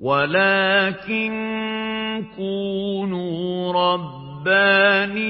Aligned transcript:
ولكن 0.00 1.32
كونوا 2.36 3.72
ربانيين 3.72 5.28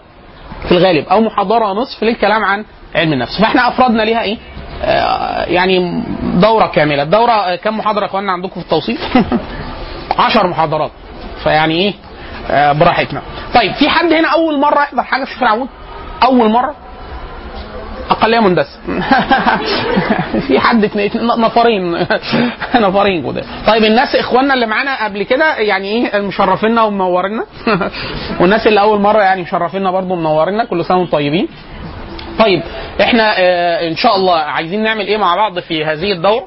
في 0.69 0.73
الغالب 0.73 1.05
أو 1.09 1.21
محاضرة 1.21 1.73
نصف 1.73 2.03
للكلام 2.05 2.45
عن 2.45 2.65
علم 2.95 3.13
النفس. 3.13 3.41
فإحنا 3.41 3.69
أفردنا 3.69 4.03
ليها 4.03 4.23
إيه؟ 4.23 4.39
آه 4.85 5.45
يعني 5.45 6.03
دورة 6.23 6.67
كاملة. 6.67 7.03
الدورة 7.03 7.57
كم 7.57 7.79
محاضرة 7.79 8.01
يا 8.03 8.07
اخوانا 8.07 8.33
عندكم 8.33 8.61
في 8.61 8.67
التوصيف 8.67 9.01
10 10.19 10.47
محاضرات. 10.53 10.91
فيعني 11.43 11.75
إيه؟ 11.75 11.95
آه 12.51 12.73
براحتنا. 12.73 13.23
طيب 13.55 13.73
في 13.73 13.89
حد 13.89 14.13
هنا 14.13 14.29
أول 14.29 14.61
مرة 14.61 14.83
يحضر 14.83 15.03
حاجة 15.03 15.25
في 15.25 15.43
العمود؟ 15.43 15.69
أول 16.25 16.51
مرة؟ 16.51 16.75
اقليه 18.11 18.41
مندسه 18.41 18.79
في 20.49 20.61
حد 20.61 20.85
اتنين 20.85 21.11
نفرين. 21.39 22.07
نفرين 22.75 23.33
كده. 23.33 23.43
طيب 23.67 23.85
الناس 23.85 24.17
إخواننا 24.17 24.55
اللي 24.55 24.67
معانا 24.67 25.05
قبل 25.05 25.23
كده 25.23 25.57
يعني 25.57 25.89
إيه؟ 26.15 26.21
مشرفينا 26.21 26.83
ومنورينا 26.83 27.45
والناس 28.41 28.67
اللي 28.67 28.81
أول 28.81 29.01
مرة 29.01 29.23
يعني 29.23 29.43
مشرفينا 29.43 29.91
برضو 29.91 30.13
ومنورينا 30.15 30.65
كل 30.65 30.85
سنة 30.85 30.97
وأنتم 30.99 31.13
طيبين. 31.13 31.49
طيب 32.39 32.63
إحنا 33.01 33.35
آه 33.39 33.89
إن 33.89 33.97
شاء 33.97 34.17
الله 34.17 34.37
عايزين 34.37 34.83
نعمل 34.83 35.07
إيه 35.07 35.17
مع 35.17 35.35
بعض 35.37 35.59
في 35.59 35.85
هذه 35.85 36.13
الدورة؟ 36.13 36.47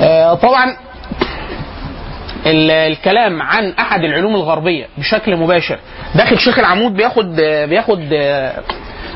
آه 0.00 0.34
طبعا 0.34 0.76
الكلام 2.46 3.42
عن 3.42 3.72
أحد 3.78 4.04
العلوم 4.04 4.34
الغربية 4.34 4.86
بشكل 4.98 5.36
مباشر. 5.36 5.78
داخل 6.14 6.38
شيخ 6.38 6.58
العمود 6.58 6.94
بياخد 6.94 7.36
بياخد 7.68 8.00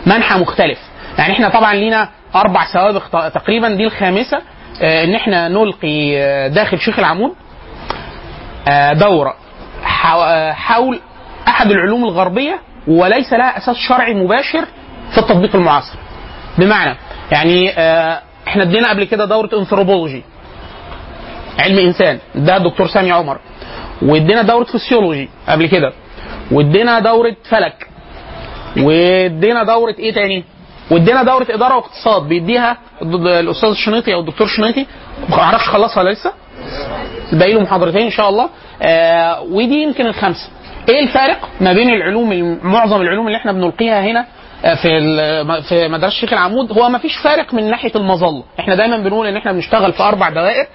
منحى 0.07 0.39
مختلف. 0.39 0.79
يعني 1.19 1.33
إحنا 1.33 1.49
طبعا 1.49 1.75
لينا 1.75 2.09
أربع 2.35 2.67
سوابق 2.73 3.29
تقريبا 3.29 3.69
دي 3.69 3.85
الخامسة 3.85 4.43
آه 4.83 5.05
إن 5.05 5.15
إحنا 5.15 5.49
نلقي 5.49 6.15
داخل 6.49 6.79
شيخ 6.79 6.99
العمود 6.99 7.33
آه 8.69 8.93
دورة 8.93 9.35
حول 10.53 11.01
أحد 11.49 11.71
العلوم 11.71 12.05
الغربية 12.05 12.59
وليس 12.89 13.33
لها 13.33 13.59
أساس 13.59 13.77
شرعي 13.77 14.15
مباشر 14.15 14.65
في 15.13 15.19
التطبيق 15.19 15.57
المعاصر. 15.57 15.99
بمعنى 16.59 16.97
يعني 17.33 17.71
إحنا 18.49 18.63
ادينا 18.63 18.91
قبل 18.91 19.05
كده 19.05 19.25
دورة 19.25 19.51
انثروبولوجي 19.59 20.25
علم 21.61 21.79
إنسان 21.79 22.19
ده 22.35 22.59
دكتور 22.59 22.87
سامي 22.87 23.13
عمر. 23.13 23.39
وادينا 24.03 24.43
دورة 24.43 24.65
فسيولوجي 24.65 25.29
قبل 25.49 25.67
كده 25.67 25.93
وادينا 26.53 26.99
دورة 26.99 27.37
فلك 27.51 27.89
وادينا 28.77 29.63
دورة 29.65 29.95
إيه 29.99 30.13
تاني؟ 30.13 30.45
وادينا 30.91 31.23
دورة 31.23 31.47
إدارة 31.51 31.77
واقتصاد 31.77 32.23
بيديها 32.29 32.77
الأستاذ 33.41 33.69
الشنيطي 33.69 34.15
أو 34.15 34.21
الدكتور 34.21 34.47
الشنيطي 34.47 34.87
ما 35.29 35.39
أعرفش 35.43 35.69
خلصها 35.69 36.05
لسه. 36.05 36.33
باقي 37.33 37.53
له 37.53 37.61
محاضرتين 37.61 38.03
إن 38.03 38.11
شاء 38.11 38.29
الله. 38.29 38.49
آه 38.83 39.43
ودي 39.43 39.83
يمكن 39.83 40.07
الخمسه 40.07 40.49
إيه 40.89 41.01
الفارق 41.01 41.49
ما 41.61 41.73
بين 41.73 41.91
العلوم 41.91 42.59
معظم 42.63 43.03
العلوم 43.03 43.27
اللي 43.27 43.39
إحنا 43.39 43.53
بنلقيها 43.53 44.01
هنا 44.01 44.27
في 44.83 44.89
في 45.69 45.89
مدرسة 45.89 46.07
الشيخ 46.07 46.33
العمود؟ 46.33 46.73
هو 46.79 46.89
ما 46.89 46.99
فيش 46.99 47.17
فارق 47.17 47.55
من 47.55 47.71
ناحية 47.71 47.93
المظلة. 47.97 48.45
إحنا 48.61 48.75
دايما 48.75 48.97
بنقول 48.97 49.27
إن 49.27 49.37
إحنا 49.37 49.53
بنشتغل 49.53 49.93
في 49.93 50.03
أربع 50.03 50.31
دوائر 50.31 50.67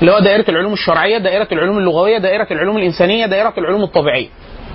اللي 0.00 0.12
هو 0.12 0.18
دائرة 0.18 0.44
العلوم 0.50 0.72
الشرعية 0.72 1.18
دائرة 1.18 1.48
العلوم 1.52 1.78
اللغوية 1.78 2.18
دائرة 2.18 2.46
العلوم 2.50 2.76
الإنسانية 2.76 3.26
دائرة 3.26 3.54
العلوم 3.58 3.82
الطبيعية. 3.82 4.28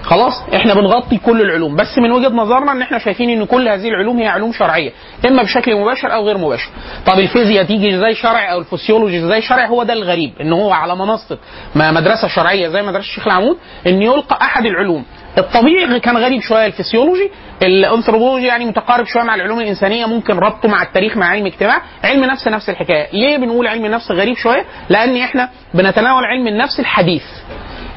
خلاص 0.06 0.34
إحنا 0.56 0.74
بنغطي 0.74 1.18
كل 1.18 1.42
العلوم 1.42 1.76
بس 1.76 1.98
من 1.98 2.12
وجهة 2.12 2.30
نظرنا 2.30 2.72
إن 2.72 2.82
إحنا 2.82 2.98
شايفين 3.00 3.30
إن 3.30 3.46
كل 3.46 3.68
هذه 3.68 3.88
العلوم 3.88 4.18
هي 4.20 4.28
علوم 4.28 4.52
شرعية 4.54 4.92
إما 5.28 5.44
بشكل 5.44 5.76
مباشر 5.76 6.14
أو 6.14 6.26
غير 6.28 6.38
مباشر. 6.38 6.70
طب 7.06 7.20
الفيزياء 7.20 7.64
تيجي 7.66 7.96
إزاي 7.96 8.16
شرعي 8.16 8.52
أو 8.52 8.60
الفسيولوجي 8.60 9.26
إزاي 9.26 9.42
شرعي؟ 9.42 9.70
هو 9.70 9.84
ده 9.84 9.94
الغريب 9.94 10.34
إن 10.42 10.54
هو 10.54 10.72
على 10.72 10.96
منصة 10.96 11.38
مدرسة 11.76 12.28
شرعية 12.28 12.68
زي 12.68 12.82
مدرسة 12.82 13.00
الشيخ 13.08 13.28
العمود 13.28 13.58
إن 13.88 14.02
يلقى 14.02 14.38
أحد 14.42 14.66
العلوم. 14.66 15.06
الطبيعي 15.38 16.00
كان 16.00 16.18
غريب 16.18 16.42
شوية 16.42 16.66
ال 16.66 16.72
physiology 16.72 17.32
ال 17.64 17.70
anthropology 17.70 18.46
يعني 18.46 18.66
متقارب 18.66 19.06
شوية 19.06 19.24
مع 19.24 19.36
العلوم 19.36 19.60
الإنسانية 19.60 20.06
ممكن 20.06 20.38
ربطه 20.38 20.70
مع 20.70 20.82
التاريخ 20.84 21.18
مع 21.18 21.26
علم 21.26 21.46
الاجتماع 21.46 21.82
علم 22.04 22.24
نفس 22.26 22.48
نفس 22.48 22.70
الحكاية. 22.70 23.08
ليه 23.14 23.38
بنقول 23.38 23.68
علم 23.68 23.86
النفس 23.86 24.12
غريب 24.12 24.36
شوية؟ 24.36 24.66
لأن 24.90 25.18
إحنا 25.18 25.50
بنتناول 25.74 26.24
علم 26.26 26.48
النفس 26.48 26.80
الحديث. 26.80 27.24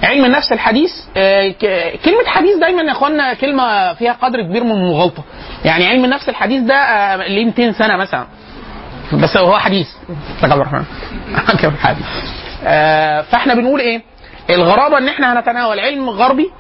علم 0.03 0.25
النفس 0.25 0.53
الحديث 0.53 0.91
آه 1.16 1.48
كلمة 2.04 2.25
حديث 2.26 2.56
دايما 2.56 2.82
يا 2.82 2.92
إخوانا 2.92 3.34
كلمة 3.34 3.94
فيها 3.94 4.12
قدر 4.12 4.42
كبير 4.42 4.64
من 4.64 4.72
المغالطة. 4.72 5.25
يعني 5.64 5.86
علم 5.86 6.04
النفس 6.04 6.28
الحديث 6.28 6.62
ده 6.62 6.75
آه 6.75 7.17
ليه 7.17 7.44
200 7.44 7.73
سنة 7.73 7.96
مثلا. 7.96 8.26
بس 9.12 9.37
هو 9.37 9.58
حديث. 9.67 9.88
آه 12.64 13.23
فإحنا 13.23 13.55
بنقول 13.55 13.81
إيه؟ 13.81 14.02
الغرابة 14.50 14.99
إن 14.99 15.08
إحنا 15.08 15.32
هنتناول 15.38 15.81
علم 15.81 16.11
غربي 16.11 16.50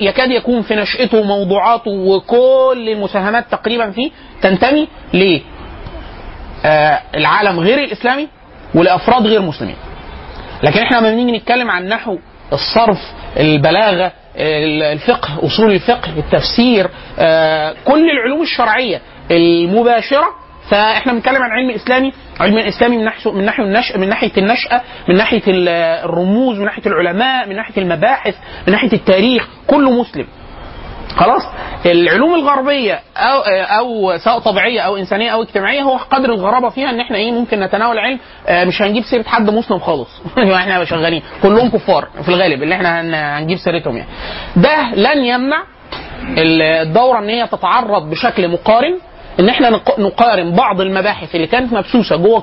يكاد 0.00 0.30
يكون 0.30 0.62
في 0.62 0.74
نشأته 0.76 1.22
موضوعاته 1.22 1.90
وكل 1.90 2.88
المساهمات 2.92 3.44
تقريبا 3.50 3.90
فيه 3.90 4.10
تنتمي 4.42 4.88
ل 5.14 5.40
العالم 7.14 7.60
غير 7.60 7.78
الإسلامي 7.84 8.28
ولأفراد 8.74 9.26
غير 9.26 9.42
مسلمين. 9.42 9.76
لكن 10.62 10.80
إحنا 10.80 10.96
لما 10.96 11.10
بنيجي 11.10 11.32
نتكلم 11.38 11.70
عن 11.70 11.86
نحو 11.88 12.18
الصرف 12.52 12.98
البلاغة 13.36 14.12
الفقه 14.92 15.46
أصول 15.46 15.72
الفقه 15.72 16.18
التفسير 16.18 16.86
كل 17.84 18.10
العلوم 18.10 18.42
الشرعية 18.42 19.00
المباشرة. 19.30 20.26
فإحنا 20.70 21.12
بنتكلم 21.12 21.42
عن 21.42 21.50
علم 21.50 21.70
إسلامي 21.70 22.12
علم 22.40 22.58
إسلامي 22.58 22.96
من 22.96 23.04
ناحية 23.04 23.30
من 23.32 23.44
ناحية 23.44 23.64
النشأ 23.64 23.98
من 23.98 24.08
ناحية 24.08 24.32
النشأة 24.38 24.80
من 25.08 25.16
ناحية 25.16 25.42
الرموز 26.04 26.58
من 26.58 26.64
ناحية 26.64 26.82
العلماء 26.86 27.48
من 27.48 27.56
ناحية 27.56 27.82
المباحث 27.82 28.34
من 28.66 28.72
ناحية 28.72 28.92
التاريخ 28.92 29.48
كله 29.66 29.90
مسلم. 29.90 30.26
خلاص؟ 31.16 31.42
العلوم 31.86 32.34
الغربية 32.34 33.00
أو 33.16 33.40
أو 33.78 34.16
سواء 34.18 34.38
طبيعية 34.38 34.80
أو 34.80 34.96
إنسانية 34.96 35.30
أو 35.30 35.42
اجتماعية 35.42 35.82
هو 35.82 35.96
قدر 35.96 36.30
الغرابة 36.32 36.68
فيها 36.68 36.90
إن 36.90 37.00
إحنا 37.00 37.16
إيه 37.16 37.32
ممكن 37.32 37.60
نتناول 37.60 37.98
علم 37.98 38.18
آه، 38.48 38.64
مش 38.64 38.82
هنجيب 38.82 39.04
سيرة 39.04 39.22
حد 39.22 39.50
مسلم 39.50 39.78
خالص. 39.78 40.08
إحنا 40.56 40.84
شغالين. 40.84 41.22
كلهم 41.42 41.70
كفار 41.70 42.08
في 42.22 42.28
الغالب 42.28 42.62
اللي 42.62 42.74
إحنا 42.74 43.00
هن- 43.00 43.14
هنجيب 43.14 43.58
سيرتهم 43.58 43.96
يعني. 43.96 44.08
ده 44.56 44.90
لن 44.94 45.24
يمنع 45.24 45.62
الدورة 46.38 47.18
إن 47.18 47.28
هي 47.28 47.46
تتعرض 47.46 48.10
بشكل 48.10 48.48
مقارن 48.48 48.98
إن 49.40 49.48
إحنا 49.48 49.70
نق- 49.70 49.98
نقارن 50.00 50.50
بعض 50.56 50.80
المباحث 50.80 51.34
اللي 51.34 51.46
كانت 51.46 51.72
مبثوثه 51.72 52.16
جوه 52.16 52.42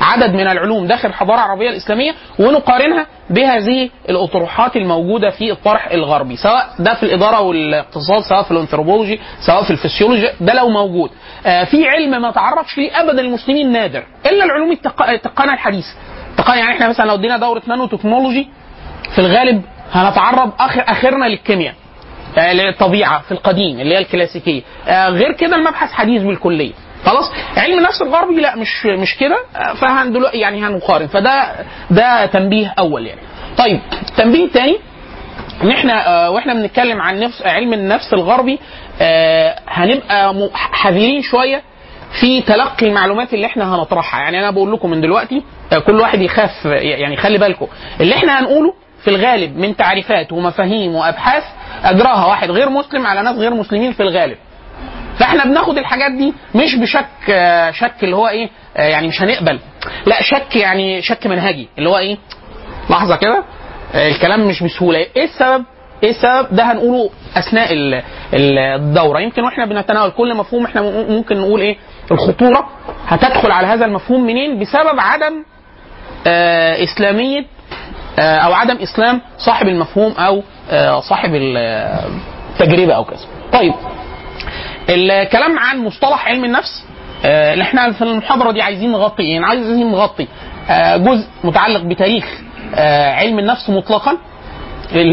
عدد 0.00 0.34
من 0.34 0.40
العلوم 0.46 0.86
داخل 0.86 1.08
الحضاره 1.08 1.36
العربيه 1.36 1.70
الإسلامية 1.70 2.14
ونقارنها 2.38 3.06
بهذه 3.30 3.90
الأطروحات 4.08 4.76
الموجودة 4.76 5.30
في 5.30 5.52
الطرح 5.52 5.86
الغربي 5.86 6.36
سواء 6.36 6.68
ده 6.78 6.94
في 6.94 7.02
الإدارة 7.02 7.40
والاقتصاد 7.40 8.22
سواء 8.22 8.42
في 8.42 8.50
الانثروبولوجي 8.50 9.20
سواء 9.46 9.62
في 9.64 9.70
الفسيولوجي 9.70 10.28
ده 10.40 10.54
لو 10.54 10.68
موجود. 10.68 11.10
آه 11.46 11.64
في 11.64 11.88
علم 11.88 12.22
ما 12.22 12.30
تعرضش 12.30 12.78
ليه 12.78 13.00
ابدا 13.00 13.20
المسلمين 13.20 13.72
نادر 13.72 14.02
إلا 14.26 14.44
العلوم 14.44 14.72
التق- 14.72 15.08
التقنيه 15.08 15.52
الحديثة. 15.54 15.94
التقنيه 16.30 16.58
يعني 16.58 16.72
إحنا 16.74 16.88
مثلا 16.88 17.04
لو 17.06 17.14
ادينا 17.14 17.36
دورة 17.36 17.62
نانو 17.66 17.86
تكنولوجي 17.86 18.48
في 19.14 19.18
الغالب 19.18 19.62
هنتعرض 19.92 20.50
اخر 20.60 20.84
آخرنا 20.88 21.24
للكيمياء. 21.24 21.74
آه، 22.38 22.52
للطبيعه 22.52 23.20
في 23.22 23.32
القديم 23.32 23.80
اللي 23.80 23.94
هي 23.94 23.98
الكلاسيكية. 23.98 24.62
آه، 24.88 25.08
غير 25.08 25.32
كده 25.32 25.56
المبحث 25.56 25.92
حديث 25.92 26.22
بالكلية. 26.22 26.72
خلاص؟ 27.04 27.32
علم 27.56 27.78
النفس 27.78 28.02
الغربي؟ 28.02 28.40
لا 28.40 28.56
مش 28.56 28.86
مش 28.86 29.16
كده. 29.16 29.36
آه، 29.56 29.74
فهن 29.74 30.12
دلوقتي 30.12 30.38
يعني 30.38 30.62
هنقارن. 30.66 31.06
فده 31.06 31.54
ده 31.90 32.26
تنبيه 32.26 32.74
أول 32.78 33.06
يعني. 33.06 33.20
طيب 33.58 33.80
التنبيه 34.10 34.44
الثاني 34.44 34.76
ان 35.62 35.70
إحنا 35.70 36.28
وإحنا 36.28 36.54
بنتكلم 36.54 37.00
عن 37.00 37.20
نفس 37.20 37.42
علم 37.42 37.72
النفس 37.72 38.12
الغربي 38.12 38.58
هنبقى 39.68 40.50
حذرين 40.54 41.22
شوية 41.22 41.62
في 42.20 42.40
تلقي 42.42 42.86
المعلومات 42.86 43.34
اللي 43.34 43.46
إحنا 43.46 43.74
هنطرحها. 43.74 44.20
يعني 44.20 44.38
أنا 44.40 44.50
بقول 44.50 44.72
لكم 44.72 44.90
من 44.90 45.00
دلوقتي 45.00 45.42
كل 45.86 46.00
واحد 46.00 46.20
يخاف 46.20 46.64
يعني 46.64 47.16
خلي 47.16 47.38
بالكم. 47.38 47.66
اللي 48.00 48.14
إحنا 48.14 48.40
هنقوله 48.40 48.74
في 49.04 49.10
الغالب 49.10 49.56
من 49.56 49.76
تعريفات 49.76 50.32
ومفاهيم 50.32 50.94
وأبحاث 50.94 51.42
أجراها 51.84 52.26
واحد 52.26 52.50
غير 52.50 52.68
مسلم 52.70 53.06
على 53.06 53.22
ناس 53.22 53.36
غير 53.36 53.54
مسلمين 53.54 53.92
في 53.92 54.02
الغالب. 54.02 54.36
فإحنا 55.18 55.44
بناخد 55.44 55.78
الحاجات 55.78 56.12
دي 56.12 56.32
مش 56.54 56.74
بشك 56.74 57.06
آه، 57.30 57.70
شك 57.70 57.94
اللي 58.02 58.16
هو 58.16 58.28
إيه 58.28 58.48
آه، 58.76 58.82
يعني 58.88 59.08
مش 59.08 59.22
هنقبل. 59.22 59.58
لا 60.06 60.22
شك 60.22 60.56
يعني 60.56 61.02
شك 61.02 61.26
منهجي 61.26 61.68
اللي 61.78 61.88
هو 61.88 61.98
إيه 61.98 62.16
لحظة 62.90 63.16
كده 63.16 63.44
آه، 63.94 64.08
الكلام 64.08 64.48
مش 64.48 64.62
بسهولة. 64.62 64.98
إيه 64.98 65.24
السبب؟ 65.24 65.64
إيه 66.02 66.10
السبب؟ 66.10 66.46
ده 66.56 66.62
هنقوله 66.72 67.10
أثناء 67.36 67.72
ال- 67.72 68.02
ال- 68.34 68.58
الدورة. 68.58 69.20
يمكن 69.20 69.44
وإحنا 69.44 69.66
بنتناول 69.66 70.10
كل 70.10 70.36
مفهوم 70.36 70.64
إحنا 70.64 70.82
ممكن 71.08 71.36
نقول 71.36 71.60
إيه 71.60 71.76
الخطورة 72.10 72.68
هتدخل 73.08 73.50
على 73.50 73.66
هذا 73.66 73.84
المفهوم 73.84 74.26
منين؟ 74.26 74.58
بسبب 74.58 74.98
عدم 75.00 75.44
إسلامية 76.84 77.44
أو 78.18 78.52
عدم 78.54 78.76
إسلام 78.76 79.20
صاحب 79.38 79.68
المفهوم 79.68 80.12
أو 80.12 80.42
آه، 80.70 81.00
صاحب 81.00 81.34
ال- 81.34 81.56
آه، 81.56 82.08
التجربه 82.52 82.92
أو 82.94 83.04
كذا 83.04 83.26
طيب 83.52 83.74
الكلام 84.88 85.58
عن 85.58 85.78
مصطلح 85.78 86.28
علم 86.28 86.44
النفس 86.44 86.84
آه، 87.24 87.52
اللي 87.52 87.64
إحنا 87.64 87.92
في 87.92 88.02
المحاضرة 88.02 88.50
دي 88.52 88.62
عايزين 88.62 88.92
نغطي 88.92 89.22
إيه؟ 89.22 89.40
عايزين 89.44 89.90
نغطي 89.90 90.26
آه، 90.70 90.96
جزء 90.96 91.26
متعلق 91.44 91.80
بتاريخ 91.82 92.24
آه، 92.74 93.12
علم 93.12 93.38
النفس 93.38 93.70
مطلقا 93.70 94.18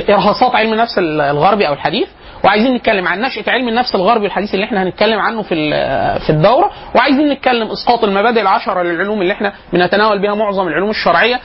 ارهاصات 0.09 0.55
علم 0.55 0.73
النفس 0.73 0.97
الغربي 0.99 1.67
أو 1.67 1.73
الحديث 1.73 2.07
وعايزين 2.43 2.73
نتكلم 2.75 3.07
عن 3.07 3.21
نشأة 3.21 3.43
علم 3.51 3.67
النفس 3.67 3.95
الغربي 3.95 4.25
الحديث 4.25 4.53
اللي 4.53 4.65
إحنا 4.65 4.83
هنتكلم 4.83 5.19
عنه 5.19 5.41
في 5.41 5.55
في 6.19 6.29
الدورة 6.29 6.71
وعايزين 6.95 7.29
نتكلم 7.29 7.71
إسقاط 7.71 8.03
المبادئ 8.03 8.41
العشرة 8.41 8.83
للعلوم 8.83 9.21
اللي 9.21 9.33
إحنا 9.33 9.53
بنتناول 9.73 10.21
بها 10.21 10.35
معظم 10.35 10.67
العلوم 10.67 10.89
الشرعية 10.89 11.39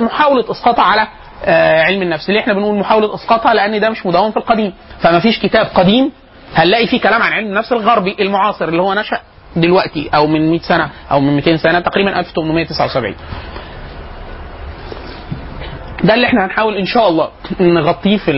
محاولة 0.00 0.50
اسقاطها 0.50 0.82
على 0.84 1.06
آه، 1.44 1.82
علم 1.82 2.02
النفس 2.02 2.28
اللي 2.28 2.40
إحنا 2.40 2.52
بنقول 2.54 2.78
محاولة 2.78 3.14
إسقاطها 3.14 3.54
لأن 3.54 3.80
ده 3.80 3.90
مش 3.90 4.06
مدون 4.06 4.30
في 4.30 4.36
القديم. 4.36 4.72
فما 5.00 5.18
فيش 5.20 5.38
كتاب 5.38 5.66
قديم 5.74 6.12
هنلاقي 6.54 6.86
فيه 6.86 7.00
كلام 7.00 7.22
عن 7.22 7.32
علم 7.32 7.46
النفس 7.46 7.72
الغربي 7.72 8.16
المعاصر 8.20 8.68
اللي 8.68 8.82
هو 8.82 8.94
نشأ 8.94 9.20
دلوقتي 9.56 10.10
أو 10.14 10.26
من 10.26 10.50
100 10.50 10.58
سنة 10.60 10.90
أو 11.10 11.20
من 11.20 11.36
200 11.36 11.56
سنة 11.56 11.80
تقريبا 11.80 12.20
1879 12.20 13.14
ده 16.04 16.14
اللي 16.14 16.26
إحنا 16.26 16.44
هنحاول 16.44 16.74
إن 16.76 16.84
شاء 16.86 17.08
الله 17.08 17.28
نغطيه 17.60 18.16
في 18.16 18.32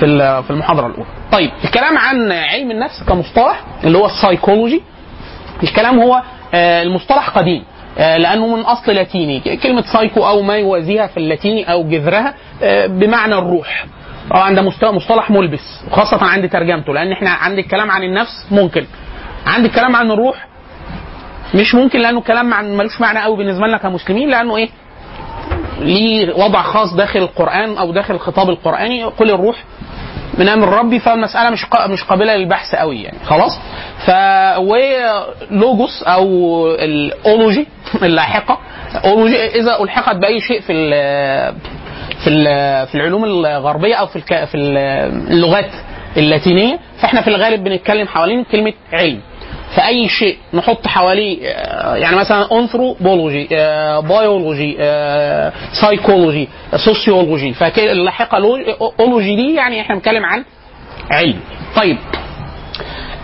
في 0.00 0.42
في 0.42 0.50
المحاضرة 0.50 0.86
الأولى. 0.86 1.06
طيب 1.32 1.50
الكلام 1.64 1.98
عن 1.98 2.32
علم 2.32 2.70
النفس 2.70 3.02
كمصطلح 3.08 3.64
اللي 3.84 3.98
هو 3.98 4.06
السايكولوجي 4.06 4.82
الكلام 5.62 6.00
هو 6.00 6.22
آه، 6.54 6.82
المصطلح 6.82 7.28
قديم. 7.30 7.64
لأنه 7.98 8.56
من 8.56 8.60
أصل 8.62 8.92
لاتيني. 8.92 9.40
كلمة 9.56 9.82
سايكو 9.92 10.26
أو 10.26 10.42
ما 10.42 10.56
يوازيها 10.56 11.06
في 11.06 11.16
اللاتيني 11.16 11.72
أو 11.72 11.88
جذرها 11.88 12.34
آه، 12.62 12.86
بمعنى 12.86 13.34
الروح. 13.34 13.86
طبعا 14.30 14.54
ده 14.54 14.62
مصطلح 14.92 15.30
ملبس 15.30 15.80
وخاصه 15.90 16.24
عند 16.26 16.48
ترجمته 16.48 16.92
لأن 16.94 17.12
إحنا 17.12 17.30
عند 17.30 17.58
الكلام 17.58 17.90
عن 17.90 18.02
النفس 18.02 18.46
ممكن. 18.50 18.86
عند 19.46 19.64
الكلام 19.64 19.96
عن 19.96 20.10
الروح 20.10 20.46
مش 21.54 21.74
ممكن 21.74 22.00
لأنه 22.00 22.20
كلام 22.20 22.54
عن 22.54 22.76
ملوش 22.76 23.00
معنى 23.00 23.18
قوي 23.22 23.36
بالنسبة 23.36 23.66
لنا 23.66 23.78
كمسلمين 23.78 24.28
لأنه 24.30 24.56
إيه؟ 24.56 24.68
ليه 25.80 26.34
وضع 26.34 26.62
خاص 26.62 26.94
داخل 26.94 27.18
القرآن 27.18 27.76
أو 27.76 27.92
داخل 27.92 28.14
الخطاب 28.14 28.48
القرآني 28.50 29.04
قل 29.04 29.30
الروح 29.30 29.64
من 30.38 30.48
أمر 30.48 30.68
ربي 30.68 30.98
فالمسألة 30.98 31.50
مش 31.50 31.66
مش 31.88 32.04
قابلة 32.04 32.36
للبحث 32.36 32.74
قوي 32.74 33.02
يعني. 33.02 33.18
خلاص؟ 33.26 33.58
ف 34.06 34.10
و 34.58 34.82
logos 34.82 36.02
أو 36.02 36.26
ال 36.74 36.89
ology 36.89 37.66
اللاحقة. 38.02 38.58
ology 39.04 39.44
إذا 39.46 39.82
ألحقت 39.82 40.16
بأي 40.16 40.40
شيء 40.40 40.60
في 40.60 40.72
ال 40.72 40.90
في 42.24 42.30
ال 42.30 42.44
في 42.86 42.94
العلوم 42.94 43.24
الغربية 43.24 43.94
أو 43.94 44.06
في 44.06 44.20
في 44.46 44.54
اللغات 44.54 45.70
اللاتينية 46.16 46.78
فإحنا 47.00 47.20
في 47.22 47.28
الغالب 47.28 47.64
بنتكلم 47.64 48.06
حوالين 48.08 48.44
كلمة 48.44 48.72
علم. 48.92 49.20
فأي 49.76 50.08
شيء 50.08 50.36
نحط 50.54 50.86
حواليه 50.86 51.48
آه، 51.48 51.96
يعني 51.96 52.16
مثلا 52.16 52.58
anthropology 52.58 53.48
biology 54.08 54.76
آه، 54.80 55.52
psychology 55.80 56.48
sociology 56.76 57.52
فاللاحقه 57.54 58.38
لو- 58.38 58.56
ology 59.00 59.36
دي؟ 59.36 59.54
يعني 59.54 59.80
إحنا 59.80 59.94
بنتكلم 59.94 60.24
عن 60.24 60.44
علم. 61.10 61.40
طيب 61.76 61.98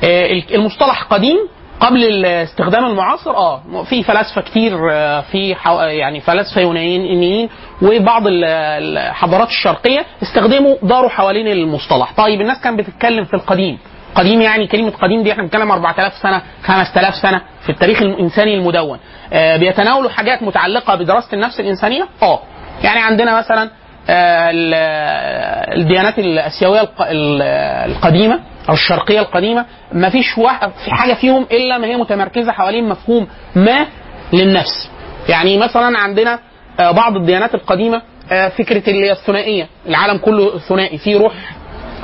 آه، 0.04 0.42
المصطلح 0.54 1.02
قديم. 1.02 1.36
قبل 1.80 2.04
الاستخدام 2.04 2.84
المعاصر 2.84 3.30
آه 3.30 3.62
في 3.88 4.02
فلاسفة 4.02 4.40
كتير 4.40 4.78
آه، 4.92 5.20
في. 5.20 5.56
يعني 5.98 6.20
فلاسفة 6.20 6.60
يونانيين 6.60 7.48
وبعض 7.82 8.26
ال- 8.26 8.44
الحضارات 8.44 9.48
الشرقية 9.48 10.04
استخدموا 10.22 10.76
داروا 10.82 11.08
حوالين 11.08 11.46
المصطلح. 11.48 12.12
طيب 12.16 12.40
الناس 12.40 12.60
كانت 12.60 12.78
بتتكلم 12.78 13.24
في 13.24 13.34
القديم. 13.34 13.78
قديم 14.14 14.40
يعني 14.40 14.66
كلمة 14.66 14.90
قديم 14.90 15.22
دي 15.22 15.32
إحنا 15.32 15.42
بنتكلم 15.42 15.70
4000 15.72 16.12
سنة 16.22 16.42
5000 16.64 17.14
سنة 17.14 17.40
في 17.62 17.68
التاريخ 17.72 18.02
الإنساني 18.02 18.54
المدون. 18.54 18.98
آه 19.32 19.56
بيتناولوا 19.56 20.10
حاجات 20.10 20.42
متعلقة 20.42 20.94
بدراسة 20.94 21.28
النفس 21.32 21.60
الإنسانية؟ 21.60 22.08
آه. 22.22 22.40
يعني 22.82 23.00
عندنا 23.00 23.38
مثلا 23.38 23.70
آه 24.08 24.50
ال- 24.50 24.74
الديانات 25.80 26.18
الآسيوية 26.18 26.80
الق- 26.80 27.02
ال- 27.10 27.42
القديمة 27.90 28.40
أو 28.68 28.74
الشرقية 28.74 29.20
القديمة 29.20 29.64
ما 29.92 30.08
فيش 30.10 30.38
واحد 30.38 30.70
في 30.84 30.90
حاجة 30.90 31.14
فيهم 31.14 31.46
إلا 31.52 31.78
ما 31.78 31.86
هي 31.86 31.96
متمركزة 31.96 32.52
حوالين 32.52 32.88
مفهوم 32.88 33.26
ما 33.56 33.86
للنفس. 34.32 34.90
يعني 35.28 35.58
مثلا 35.58 35.98
عندنا 35.98 36.38
آه 36.80 36.90
بعض 36.90 37.16
الديانات 37.16 37.54
القديمة 37.54 38.02
آه 38.32 38.48
فكرة 38.48 38.90
اللي 38.90 39.06
هي 39.06 39.12
الثنائية 39.12 39.68
العالم 39.86 40.18
كله 40.18 40.58
ثنائي 40.58 40.98
فيه 40.98 41.18
روح 41.18 41.32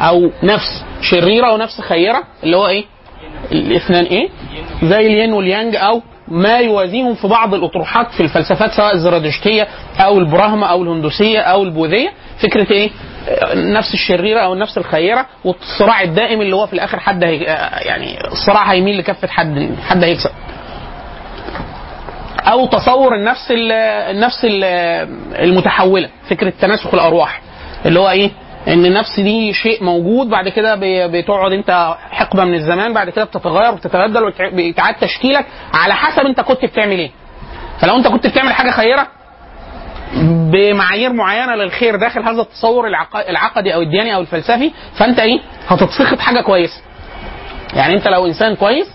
أو 0.00 0.30
نفس 0.42 0.85
شريرة 1.02 1.52
ونفس 1.52 1.80
خيرة 1.80 2.23
اللي 2.45 2.57
هو 2.57 2.66
إيه؟ 2.69 2.85
الاثنان 3.52 4.04
إيه؟ 4.04 4.28
زي 4.83 5.07
الين 5.07 5.33
واليانج 5.33 5.76
أو 5.76 6.02
ما 6.28 6.59
يوازيهم 6.59 7.14
في 7.14 7.28
بعض 7.28 7.54
الأطروحات 7.54 8.11
في 8.12 8.21
الفلسفات 8.23 8.71
سواء 8.73 8.95
الزرادشتية 8.95 9.69
أو 10.00 10.19
البراهمة 10.19 10.66
أو 10.66 10.83
الهندوسية 10.83 11.38
أو 11.40 11.62
البوذية 11.62 12.09
فكرة 12.42 12.73
إيه؟ 12.73 12.90
النفس 13.52 13.95
الشريرة 13.95 14.40
أو 14.40 14.52
النفس 14.52 14.78
الخيرة 14.78 15.26
والصراع 15.45 16.02
الدائم 16.02 16.40
اللي 16.40 16.57
هو 16.57 16.66
في 16.66 16.73
الآخر 16.73 16.99
حد 17.00 17.25
هي 17.25 17.37
يعني 17.87 18.19
الصراع 18.33 18.73
هيميل 18.73 18.99
لكفه 18.99 19.28
حد 19.28 19.71
حد 19.88 20.04
هيكسب. 20.04 20.30
أو 22.40 22.66
تصور 22.66 23.14
النفس 23.14 23.50
ال- 23.50 23.73
النفس 24.16 24.45
ال- 24.45 24.64
المتحولة 25.45 26.09
فكرة 26.30 26.52
تناسخ 26.61 26.95
الأرواح 26.95 27.40
اللي 27.87 28.00
هو 28.00 28.11
إيه 28.11 28.30
إن 28.69 28.87
النفس 28.87 29.21
دي 29.21 29.52
شيء 29.52 29.85
موجود 29.85 30.29
بعد 30.31 30.49
كده 30.49 30.79
بتقعد 31.07 31.52
أنت 31.52 31.95
حقبة 32.11 32.45
من 32.45 32.55
الزمان 32.55 32.93
بعد 32.95 33.11
كده 33.11 33.25
بتتغير 33.25 33.73
وبتتبدل 33.73 34.25
وبيتعاد 34.52 34.95
تشكيلك 34.95 35.47
على 35.75 35.95
حسب 35.95 36.26
أنت 36.26 36.40
كنت 36.40 36.64
بتعمل 36.64 36.99
إيه. 36.99 37.11
فلو 37.81 37.97
أنت 37.97 38.09
كنت 38.09 38.26
بتعمل 38.26 38.52
حاجة 38.52 38.71
خيرة 38.71 39.07
بمعايير 40.52 41.12
معينة 41.12 41.55
للخير 41.55 41.97
داخل 41.97 42.23
هذا 42.23 42.40
التصور 42.43 42.87
العق- 42.87 43.29
العقدي 43.29 43.75
أو 43.75 43.81
الدياني 43.83 44.14
أو 44.14 44.21
الفلسفي 44.21 44.71
فأنت 44.99 45.19
إيه؟ 45.19 45.40
هتتسخط 45.69 46.19
حاجة 46.19 46.40
كويسه 46.40 46.83
يعني 47.75 47.95
أنت 47.95 48.09
لو 48.09 48.26
إنسان 48.26 48.57
كويس 48.57 48.87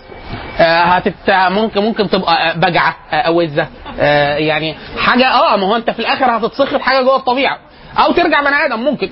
آه، 0.59 0.83
هتت 0.83 1.13
ممكن 1.29 1.81
ممكن 1.81 2.09
تبقى 2.09 2.49
آه، 2.51 2.53
بجعة 2.57 2.95
آه، 3.11 3.15
أوزة 3.15 3.67
آه، 3.99 4.37
يعني 4.37 4.75
حاجة 4.97 5.27
آه 5.31 5.55
ما 5.57 5.67
هو 5.67 5.75
أنت 5.75 5.89
في 5.91 5.99
الآخر 5.99 6.25
هتتسخط 6.37 6.81
حاجة 6.81 7.01
جوه 7.01 7.15
الطبيعة. 7.15 7.57
أو 7.97 8.11
ترجع 8.11 8.41
بني 8.41 8.65
آدم 8.65 8.79
ممكن. 8.79 9.09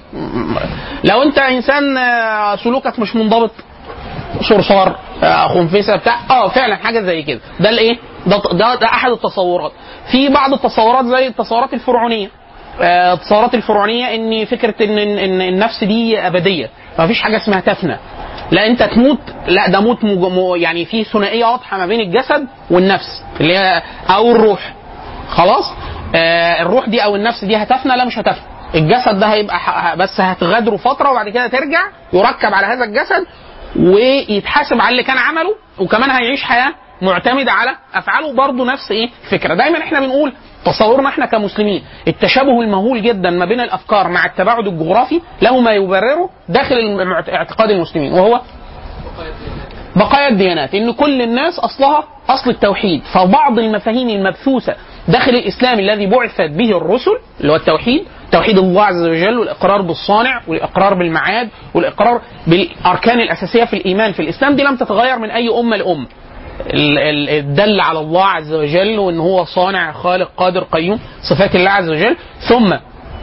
لو 1.04 1.24
أنت 1.24 1.38
إنسان 1.40 1.98
آه، 1.98 2.56
سلوكك 2.56 3.00
مش 3.00 3.16
منضبط 3.16 3.52
صرصار 4.42 4.96
آه، 5.24 5.48
خنفسة 5.48 5.96
بتاع 5.96 6.16
آه 6.30 6.48
فعلا 6.50 6.76
حاجة 6.76 7.00
زي 7.02 7.22
كده. 7.24 7.40
ده 7.60 7.70
الإيه؟ 7.70 7.98
ده, 8.28 8.42
ده 8.52 8.76
ده 8.76 8.88
أحد 8.88 9.12
التصورات. 9.12 9.72
في 10.12 10.30
بعض 10.30 10.54
التصورات 10.54 11.06
زي 11.06 11.28
التصورات 11.28 11.74
الفرعونية. 11.74 12.30
آه، 12.82 13.14
التصورات 13.14 13.56
الفرعونية 13.56 14.16
إن 14.16 14.46
فكرة 14.46 14.76
إن 14.86 14.98
إن 15.00 15.42
النفس 15.42 15.84
دي 15.84 16.20
أبدية. 16.28 16.70
ما 17.00 17.08
فيش 17.08 17.22
حاجة 17.22 17.38
اسمها 17.38 17.60
تفنى. 17.60 17.98
لا 18.52 18.68
أنت 18.68 18.84
تموت 18.84 19.20
لا 19.48 19.68
ده 19.70 19.80
موت 19.80 20.04
يعني 20.58 20.86
في 20.86 21.04
ثنائية 21.04 21.46
واضحة 21.46 21.78
ما 21.78 21.86
بين 21.86 22.00
الجسد 22.00 22.48
والنفس 22.72 23.24
اللي 23.40 23.58
هي 23.58 23.82
أو 24.10 24.32
الروح. 24.32 24.74
خلاص؟ 25.30 25.74
آه 26.16 26.62
الروح 26.62 26.90
دي 26.90 27.04
أو 27.04 27.16
النفس 27.16 27.44
دي 27.46 27.56
هتفنى؟ 27.56 27.96
لا 27.98 28.06
مش 28.06 28.20
هتفنى. 28.20 28.53
الجسد 28.76 29.20
ده 29.20 29.28
هيبقى 29.28 29.58
بس 29.98 30.22
هتغادره 30.22 30.78
فترة 30.78 31.12
وبعد 31.12 31.30
كده 31.30 31.48
ترجع 31.48 31.82
يركب 32.14 32.54
على 32.54 32.68
هذا 32.68 32.84
الجسد 32.86 33.26
ويتحاسب 33.80 34.82
على 34.82 34.90
اللي 34.92 35.04
كان 35.04 35.18
عمله 35.18 35.56
وكمان 35.80 36.10
هيعيش 36.10 36.44
حياة 36.44 36.74
معتمدة 37.02 37.52
على 37.52 37.76
أفعاله. 37.94 38.34
برضه 38.34 38.66
نفس 38.66 38.92
إيه؟ 38.92 39.10
الفكرة 39.26 39.54
دايما 39.54 39.78
إحنا 39.78 40.00
بنقول 40.00 40.34
تصورنا 40.66 41.10
إحنا 41.10 41.26
كمسلمين 41.26 41.84
التشابه 42.08 42.62
المهول 42.62 43.02
جدا 43.02 43.30
ما 43.30 43.46
بين 43.46 43.60
الأفكار 43.62 44.08
مع 44.08 44.26
التباعد 44.26 44.68
الجغرافي 44.68 45.22
له 45.42 45.60
ما 45.60 45.72
يبرره 45.74 46.30
داخل 46.50 46.76
اعتقاد 47.30 47.70
المسلمين 47.72 48.14
وهو 48.14 48.42
بقايا 49.96 50.28
الديانات. 50.28 50.76
إن 50.76 50.92
كل 50.94 51.22
الناس 51.22 51.60
أصلها 51.60 52.04
أصل 52.30 52.50
التوحيد 52.50 53.04
فبعض 53.04 53.60
المفاهيم 53.60 54.10
المبثوثة 54.10 54.76
داخل 55.08 55.32
الإسلام 55.36 55.80
الذي 55.80 56.06
بعثت 56.06 56.42
به 56.52 56.78
الرسل 56.78 57.12
اللي 57.42 57.52
هو 57.52 57.56
التوحيد 57.56 58.04
توحيد 58.32 58.58
الله 58.58 58.84
عز 58.84 59.08
وجل 59.08 59.38
والإقرار 59.38 59.82
بالصانع 59.82 60.42
والإقرار 60.48 60.94
بالمعاد 60.94 61.50
والإقرار 61.74 62.22
بالأركان 62.48 63.20
الأساسية 63.20 63.64
في 63.66 63.74
الإيمان 63.76 64.12
في 64.12 64.22
الإسلام 64.22 64.56
دي 64.56 64.64
لم 64.64 64.76
تتغير 64.76 65.20
من 65.20 65.32
أي 65.32 65.50
أمة 65.60 65.78
لامه 65.78 66.06
ال- 66.74 66.98
ال- 67.00 67.30
الدل 67.30 67.80
على 67.82 68.00
الله 68.00 68.26
عز 68.26 68.54
وجل 68.54 69.00
وإن 69.00 69.20
هو 69.20 69.46
صانع 69.46 69.92
خالق 69.92 70.32
قادر 70.38 70.64
قيوم 70.64 71.00
صفات 71.30 71.56
الله 71.56 71.70
عز 71.72 71.90
وجل. 71.90 72.16
ثم 72.50 72.74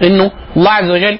إنه 0.05 0.31
الله 0.57 0.71
عز 0.71 0.91
وجل 0.91 1.19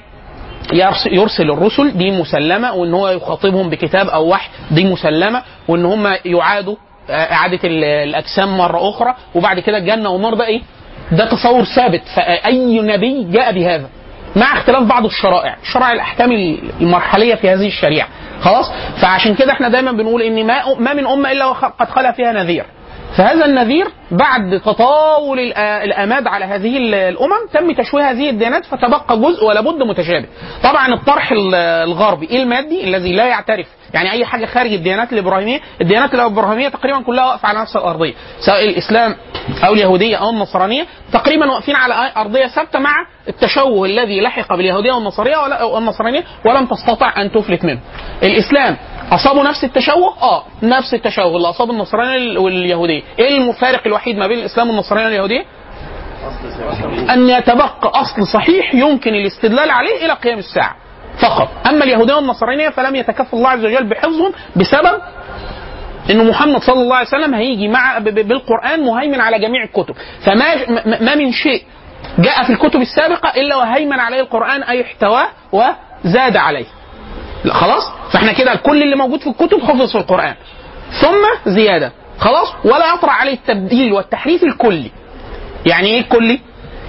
يرس- 0.73 1.07
يرسل 1.13 1.51
الرسل 1.51 1.91
دي 1.99 2.11
مسلمة 2.11 2.73
وإن 2.75 2.95
هو 2.95 3.09
يخاطبهم 3.09 3.71
بكتاب 3.71 4.09
أو 4.09 4.29
وحي 4.29 4.51
دي 4.71 4.85
مسلمة 4.85 5.43
وإن 5.69 5.85
هم 5.85 6.17
يعادوا 6.25 6.77
إعادة 7.11 7.59
ال- 7.65 7.85
الأجسام 7.85 8.59
مرة 8.59 8.91
أخرى 8.91 9.15
وبعد 9.35 9.61
كده 9.61 9.79
الجنه 9.79 10.11
والنار 10.11 10.35
ده 10.35 10.47
إيه؟ 10.47 10.61
ده 11.13 11.27
تصور 11.31 11.65
ثابت. 11.65 12.03
فأي 12.17 12.81
نبي 12.81 13.25
جاء 13.25 13.53
بهذا 13.53 13.87
مع 14.37 14.53
اختلاف 14.53 14.83
بعض 14.83 15.05
الشرائع 15.05 15.57
شرائع 15.73 15.93
الأحكام 15.93 16.33
المرحلية 16.81 17.35
في 17.35 17.51
هذه 17.51 17.67
الشريعة. 17.67 18.09
خلاص؟ 18.41 18.73
فعشان 19.03 19.35
كده 19.35 19.53
إحنا 19.53 19.69
دايما 19.69 19.93
بنقول 19.93 20.23
إن 20.23 20.47
ما 20.47 20.75
ما 20.79 20.95
من 20.95 21.07
أمة 21.07 21.33
إلا 21.33 21.47
وقد 21.47 21.89
خلا 21.89 22.13
فيها 22.13 22.33
نذير. 22.33 22.65
فهذا 23.17 23.45
النذير 23.45 23.87
بعد 24.11 24.61
تطاول 24.61 25.39
الأماد 25.59 26.27
على 26.27 26.45
هذه 26.45 26.77
ال- 26.77 26.95
الأمم 26.95 27.47
تم 27.53 27.73
تشويه 27.73 28.11
هذه 28.11 28.31
الديانات 28.31 28.65
فتبقى 28.65 29.19
جزء 29.21 29.45
ولا 29.45 29.61
بد 29.61 29.83
متشابه. 29.83 30.27
طبعا 30.63 30.95
الطرح 30.95 31.33
ال- 31.33 31.55
الغربي 31.55 32.43
المادي 32.43 32.85
الذي 32.85 33.13
لا 33.13 33.27
يعترف 33.27 33.67
يعني 33.95 34.13
أي 34.13 34.25
حاجة 34.25 34.47
خارج 34.47 34.73
الديانات 34.73 35.13
الإبراهيمية، 35.13 35.61
الديانات 35.81 36.15
الإبراهيمية 36.15 36.69
تقريبا 36.69 37.03
كلها 37.03 37.27
واقفة 37.27 37.49
على 37.49 37.61
نفس 37.61 37.77
الأرضية، 37.77 38.15
سواء 38.47 38.65
الإسلام 38.65 39.17
أو 39.67 39.73
اليهودية 39.73 40.17
أو 40.17 40.31
النصرانية 40.31 40.87
تقريبا 41.13 41.51
واقفين 41.51 41.77
على 41.77 42.13
أرضية 42.17 42.47
ثابتة 42.47 42.79
مع 42.79 42.93
التشوه 43.29 43.87
الذي 43.87 44.21
لحق 44.21 44.57
باليهودية 44.57 44.93
والنصرانيه 44.93 45.37
ولا 45.39 45.63
والنصرانية 45.65 46.25
ولم 46.47 46.67
تستطع 46.67 47.13
أن 47.23 47.33
تفلت 47.33 47.65
منه. 47.65 47.81
الإسلام 48.23 48.77
أصابوا 49.11 49.43
نفس 49.45 49.65
التشوه؟ 49.65 50.23
آه 50.23 50.45
نفس 50.63 50.95
التشوه 50.95 51.37
اللي 51.37 51.49
أصاب 51.49 51.71
النصرانيه 51.71 52.39
واليهوديه، 52.39 53.03
إيه 53.19 53.51
الفارق 53.51 53.83
الوحيد 53.87 54.17
ما 54.17 54.27
بين 54.27 54.39
الإسلام 54.39 54.69
والنصرانيه 54.69 55.05
واليهوديه؟ 55.05 55.45
أن 57.11 57.29
يتبقى 57.29 57.75
أصل 57.85 58.27
صحيح 58.27 58.75
يمكن 58.75 59.15
الاستدلال 59.15 59.71
عليه 59.71 60.05
إلى 60.05 60.13
قيام 60.13 60.39
الساعة 60.39 60.77
فقط، 61.23 61.49
أما 61.67 61.85
اليهودية 61.85 62.15
والنصرانية 62.15 62.69
فلم 62.69 62.97
يتكفل 62.97 63.37
الله 63.37 63.49
عز 63.49 63.65
وجل 63.65 63.89
بحفظهم 63.89 64.33
بسبب 64.57 65.01
إن 66.11 66.29
محمد 66.29 66.63
صلى 66.63 66.83
الله 66.83 66.97
عليه 66.97 67.09
وسلم 67.09 67.35
هيجي 67.35 67.69
مع 67.69 67.99
بالقرآن 67.99 68.81
مهيمن 68.81 69.21
على 69.21 69.39
جميع 69.39 69.65
الكتب. 69.65 69.95
فما 70.27 70.71
ما 71.01 71.15
من 71.15 71.33
شيء 71.33 71.63
جاء 72.19 72.43
في 72.45 72.53
الكتب 72.53 72.81
السابقة 72.81 73.29
إلا 73.41 73.57
وهيمن 73.57 74.01
عليه 74.01 74.21
القرآن 74.21 74.63
أي 74.63 74.83
احتواه 74.83 75.27
وزاد 75.53 76.37
عليه. 76.37 76.67
لا 77.45 77.55
خلاص؟ 77.55 77.83
فاحنا 78.13 78.33
كده 78.33 78.55
كل 78.55 78.83
اللي 78.83 78.97
موجود 78.97 79.21
في 79.21 79.27
الكتب 79.27 79.61
حفظ 79.63 79.93
في 79.93 79.99
القرآن. 79.99 80.35
ثم 81.01 81.51
زيادة. 81.51 81.93
خلاص؟ 82.19 82.49
ولا 82.65 82.95
يطرأ 82.95 83.11
عليه 83.11 83.33
التبديل 83.35 83.93
والتحريف 83.93 84.43
الكلي. 84.45 84.91
يعني 85.67 85.89
إيه 85.89 86.01
الكلي 86.01 86.41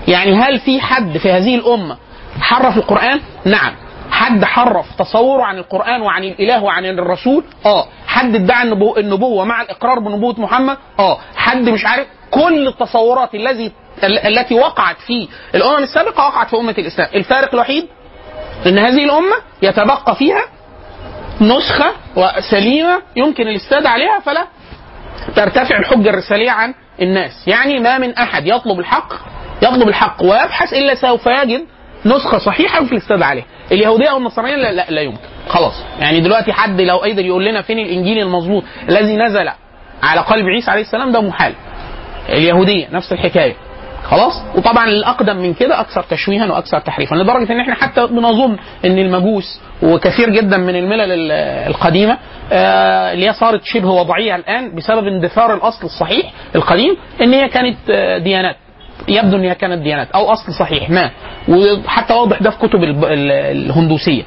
يعني 0.07 0.33
هل 0.35 0.59
في 0.59 0.81
حد 0.81 1.17
في 1.17 1.31
هذه 1.31 1.55
الأمة 1.55 1.97
حرف 2.41 2.77
القرآن؟ 2.77 3.21
نعم. 3.45 3.75
حد 4.11 4.45
حرف 4.45 4.85
تصوره 4.99 5.43
عن 5.43 5.57
القرآن 5.57 6.01
وعن 6.01 6.23
الإله 6.23 6.63
وعن 6.63 6.85
الرسول؟ 6.85 7.43
آه. 7.65 7.85
حد 8.07 8.35
ادعى 8.35 8.63
النبو- 8.63 8.97
النبوة 8.97 9.45
مع 9.45 9.61
الإقرار 9.61 9.99
بنبوة 9.99 10.35
محمد؟ 10.37 10.77
آه. 10.99 11.17
حد 11.35 11.69
مش 11.69 11.85
عارف؟ 11.85 12.07
كل 12.31 12.67
التصورات 12.67 13.35
الذي 13.35 13.71
ال- 14.03 14.19
التي 14.19 14.55
وقعت 14.55 14.95
في 15.07 15.27
الأمم 15.55 15.83
السابقة 15.83 16.25
وقعت 16.27 16.49
في 16.49 16.55
أمة 16.57 16.75
الإسلام. 16.77 17.07
الفارق 17.15 17.53
الوحيد 17.53 17.87
إن 18.65 18.77
هذه 18.77 19.03
الأمة 19.03 19.35
يتبقى 19.61 20.15
فيها 20.15 20.41
نسخة 21.41 21.91
سليمه 22.51 23.01
يمكن 23.15 23.47
الاستاد 23.47 23.85
عليها 23.85 24.19
فلا. 24.19 24.47
ترتفع 25.35 25.77
الحجة 25.79 26.09
الرسالية 26.09 26.51
عن 26.51 26.73
الناس. 27.01 27.47
يعني 27.47 27.79
ما 27.79 27.97
من 27.97 28.13
أحد 28.13 28.47
يطلب 28.47 28.79
الحق 28.79 29.13
يطلب 29.61 29.87
الحق 29.87 30.23
ويبحث 30.23 30.73
إلا 30.73 30.95
سوف 30.95 31.25
يجد 31.25 31.65
نسخة 32.05 32.37
صحيحة 32.37 32.79
يمكن 32.79 32.95
الاستاد 32.95 33.21
عليها. 33.21 33.45
اليهودية 33.71 34.09
أو 34.09 34.17
النصرانية 34.17 34.55
لا, 34.55 34.71
لا, 34.71 34.85
لا 34.89 35.01
يمكن. 35.01 35.21
خلاص. 35.49 35.83
يعني 35.99 36.19
دلوقتي 36.19 36.53
حد 36.53 36.81
لو 36.81 36.97
قدر 36.97 37.25
يقول 37.25 37.45
لنا 37.45 37.61
فين 37.61 37.79
الإنجيل 37.79 38.17
المظبوط 38.17 38.63
الذي 38.89 39.15
نزل 39.17 39.49
على 40.03 40.21
قلب 40.21 40.45
عيسى 40.45 40.71
عليه 40.71 40.81
السلام 40.81 41.11
ده 41.11 41.21
محال. 41.21 41.53
اليهودية 42.29 42.87
نفس 42.91 43.11
الحكاية. 43.11 43.55
خلاص؟ 44.11 44.41
وطبعا 44.55 44.85
الأقدم 44.85 45.37
من 45.37 45.53
كده 45.53 45.79
أكثر 45.79 46.03
تشويها 46.09 46.51
وأكثر 46.51 46.79
تحريفا 46.79 47.15
لدرجة 47.15 47.51
إن 47.53 47.59
إحنا 47.59 47.75
حتى 47.75 48.07
بنظن 48.07 48.57
إن 48.85 48.97
المجوس 48.99 49.61
وكثير 49.83 50.29
جدا 50.29 50.57
من 50.57 50.75
الملل 50.75 51.11
ال- 51.11 51.31
القديمة 51.69 52.17
آه، 52.51 53.13
اللي 53.13 53.27
هي 53.29 53.33
صارت 53.33 53.63
شبه 53.63 53.89
وضعية 53.89 54.35
الآن 54.35 54.75
بسبب 54.75 55.07
اندثار 55.07 55.53
الأصل 55.53 55.85
الصحيح 55.85 56.31
القديم 56.55 56.97
إن 57.21 57.33
هي 57.33 57.47
كانت 57.49 57.77
آه، 57.89 58.17
ديانات. 58.17 58.55
يبدو 59.07 59.37
إن 59.37 59.43
هي 59.43 59.55
كانت 59.55 59.81
ديانات 59.81 60.11
أو 60.11 60.31
أصل 60.31 60.53
صحيح 60.53 60.89
ما. 60.89 61.09
وحتى 61.49 62.13
واضح 62.13 62.39
ده 62.41 62.49
في 62.49 62.57
كتب 62.67 62.83
الهندوسية. 63.05 64.23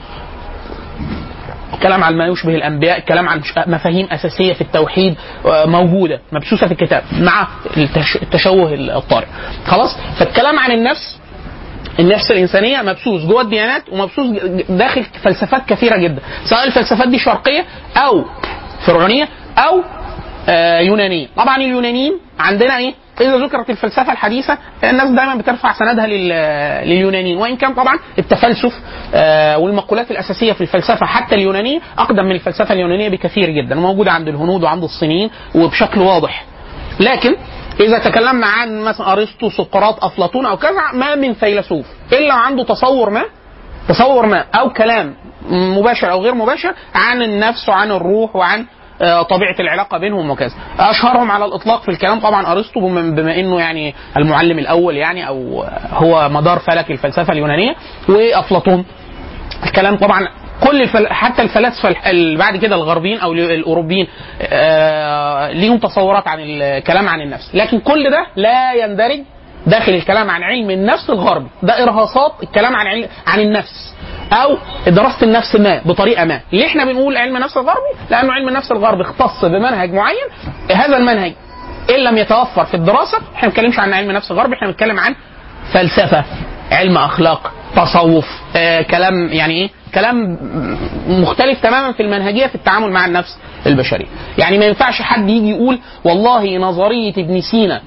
كلام 1.83 2.05
عن 2.05 2.17
ما 2.17 2.27
يشبه 2.27 2.55
الأنبياء 2.55 3.01
كلام 3.01 3.29
عن 3.29 3.41
مفاهيم 3.67 4.09
أساسية 4.13 4.53
في 4.53 4.61
التوحيد 4.61 5.15
آه، 5.47 5.67
موجودة 5.67 6.21
مبثوثه 6.33 6.67
في 6.67 6.73
الكتاب 6.73 7.03
مع 7.21 7.47
التش- 7.77 8.23
التشوه 8.23 8.75
الطارئ 8.75 9.27
خلاص؟ 9.67 9.97
فالكلام 10.19 10.59
عن 10.59 10.71
النفس 10.73 11.19
النفس 12.01 12.31
الإنسانية 12.31 12.83
مبثوث 12.83 13.23
جوه 13.27 13.41
الديانات 13.43 13.83
ومبثوث 13.93 14.27
داخل 14.69 15.05
فلسفات 15.23 15.63
كثيرة 15.69 15.97
جدا 15.97 16.23
سواء 16.45 16.67
الفلسفات 16.67 17.09
دي 17.09 17.19
شرقية 17.19 17.65
أو 17.97 18.25
فرعونية 18.87 19.29
أو 19.59 19.83
آه 20.49 20.81
يونانية. 20.81 21.27
طبعا 21.37 21.57
اليونانيين 21.57 22.13
عندنا 22.41 22.77
إيه؟ 22.79 22.95
إذا 23.21 23.37
ذكرت 23.37 23.71
الفلسفة 23.71 24.13
الحديثة 24.13 24.59
الناس 24.85 25.09
دايما 25.11 25.35
بترفع 25.35 25.73
سندها 25.73 26.07
لل- 26.07 26.89
لليونانيين 26.89 27.37
وإن 27.39 27.57
كان 27.57 27.75
طبعا 27.75 27.99
التفلسف 28.19 28.73
آه 29.15 29.59
والمقولات 29.59 30.11
الأساسية 30.11 30.53
في 30.53 30.61
الفلسفة 30.61 31.07
حتى 31.07 31.35
اليونانية 31.35 31.81
أقدم 31.99 32.25
من 32.25 32.33
الفلسفة 32.33 32.75
اليونانية 32.75 33.09
بكثير 33.09 33.51
جدا 33.51 33.79
وموجودة 33.79 34.13
عند 34.13 34.29
الهنود 34.29 34.63
وعند 34.63 34.83
الصينيين 34.83 35.31
وبشكل 35.55 36.01
واضح. 36.01 36.45
لكن 37.01 37.37
إذا 37.81 37.99
تكلمنا 37.99 38.47
عن 38.47 38.81
مثلا 38.81 39.13
أرسطو 39.13 39.51
سقراط 39.51 40.05
أفلاطون 40.05 40.47
أو 40.47 40.57
كذا 40.57 40.93
ما 40.93 41.15
من 41.15 41.35
فيلسوف 41.35 41.87
إلا 42.13 42.35
عنده 42.35 42.65
تصور 42.65 43.11
ما 43.11 43.23
تصور 43.89 44.27
ما 44.27 44.45
أو 44.55 44.71
كلام 44.73 45.15
مباشر 45.51 46.11
أو 46.11 46.23
غير 46.23 46.35
مباشر 46.35 46.75
عن 46.95 47.23
النفس 47.23 47.69
وعن 47.69 47.91
الروح 47.91 48.37
وعن 48.37 48.67
طبيعة 49.31 49.57
العلاقة 49.61 49.99
بينهم 49.99 50.31
وكذا. 50.31 50.55
أشهرهم 50.79 51.31
على 51.31 51.45
الإطلاق 51.45 51.83
في 51.83 51.89
الكلام 51.89 52.21
طبعا 52.21 52.53
أرسطو 52.53 52.81
بما 52.81 53.41
إنه 53.41 53.61
يعني 53.61 53.95
المعلم 54.17 54.59
الأول 54.59 54.97
يعني 54.97 55.29
أو 55.29 55.65
هو 55.93 56.29
مدار 56.29 56.59
فلك 56.59 56.91
الفلسفة 56.91 57.33
اليونانية 57.33 57.75
وأفلاطون. 58.09 58.85
الكلام 59.67 59.97
طبعا 59.97 60.29
كل 60.69 60.83
الفل... 60.83 61.09
حتى 61.09 61.43
الفلاسفة 61.43 62.11
اللي 62.11 62.39
بعد 62.39 62.57
كده 62.57 62.77
الغربيين 62.77 63.19
أو 63.19 63.33
الأوروبيين 63.33 64.07
آه... 64.43 65.51
ليهم 65.53 65.79
تصورات 65.79 66.29
عن 66.29 66.39
الكلام 66.41 67.09
عن 67.09 67.21
النفس. 67.21 67.55
لكن 67.55 67.81
كل 67.81 68.11
ده 68.11 68.27
لا 68.37 68.75
يندرج 68.75 69.21
داخل 69.67 69.93
الكلام 69.95 70.31
عن 70.31 70.43
علم 70.43 70.71
النفس 70.71 71.11
الغربي. 71.11 71.47
ده 71.63 71.83
إرهاصات 71.83 72.33
الكلام 72.43 72.77
عن 72.77 73.05
عن 73.27 73.41
النفس. 73.41 73.95
أو 74.33 74.59
دراسه 74.87 75.23
النفس 75.27 75.57
ما 75.57 75.81
بطريقة 75.85 76.25
ما. 76.25 76.41
ليه 76.53 76.67
إحنا 76.67 76.85
بنقول 76.85 77.17
علم 77.17 77.37
النفس 77.37 77.57
الغربي؟ 77.57 77.81
لأنه 78.11 78.33
علم 78.33 78.49
النفس 78.49 78.73
الغربي 78.73 79.03
اختص 79.03 79.45
بمنهج 79.45 79.93
معين. 79.93 80.27
هذا 80.73 80.97
المنهج 80.97 81.33
إن 81.91 82.01
لم 82.01 82.19
يتوفر 82.19 82.65
في 82.65 82.75
الدراسة 82.75 83.19
إحنا 83.19 83.43
ما 83.43 83.49
بنتكلمش 83.49 83.79
عن 83.79 83.93
علم 83.93 84.11
نفس 84.11 84.33
غربي 84.33 84.55
إحنا 84.55 84.69
بنتكلم 84.69 84.99
عن 85.01 85.15
فلسفة 85.73 86.25
علم 86.73 86.99
أخلاق 86.99 87.53
تصوف 87.77 88.27
آه 88.57 88.83
كلام 88.83 89.29
يعني 89.33 89.55
إيه؟ 89.55 89.71
كلام 89.95 90.39
مختلف 91.09 91.61
تماما 91.61 91.93
في 91.93 92.03
المنهجية 92.03 92.47
في 92.47 92.55
التعامل 92.55 92.91
مع 92.93 93.07
النفس 93.07 93.39
البشرية. 93.67 94.07
يعني 94.39 94.59
ما 94.59 94.65
ينفعش 94.65 95.03
حد 95.03 95.29
يجي 95.31 95.51
يقول 95.51 95.79
والله 96.05 96.57
نظرية 96.59 97.13
ابن 97.19 97.41
سينا 97.41 97.81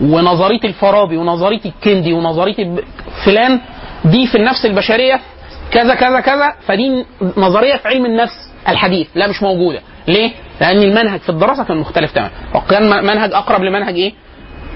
ونظرية 0.00 0.60
الفارابي 0.64 1.16
ونظرية 1.16 1.60
الكندي 1.66 2.12
ونظرية 2.12 2.76
فلان 3.24 3.60
دي 4.04 4.26
في 4.26 4.34
النفس 4.38 4.66
البشرية 4.66 5.20
كذا 5.70 5.94
كذا 5.94 6.20
كذا 6.20 6.54
فدي 6.66 7.04
نظرية 7.36 7.76
في 7.76 7.88
علم 7.88 8.06
النفس 8.06 8.50
الحديث 8.68 9.08
لا 9.14 9.28
مش 9.28 9.42
موجودة. 9.42 9.80
ليه؟ 10.08 10.30
لأن 10.60 10.82
المنهج 10.82 11.20
في 11.20 11.28
الدراسة 11.28 11.64
كان 11.64 11.76
مختلف 11.76 12.12
تماما. 12.12 12.30
وكان 12.54 13.04
منهج 13.04 13.32
أقرب 13.32 13.62
لمنهج 13.62 13.94
إيه؟ 13.94 14.12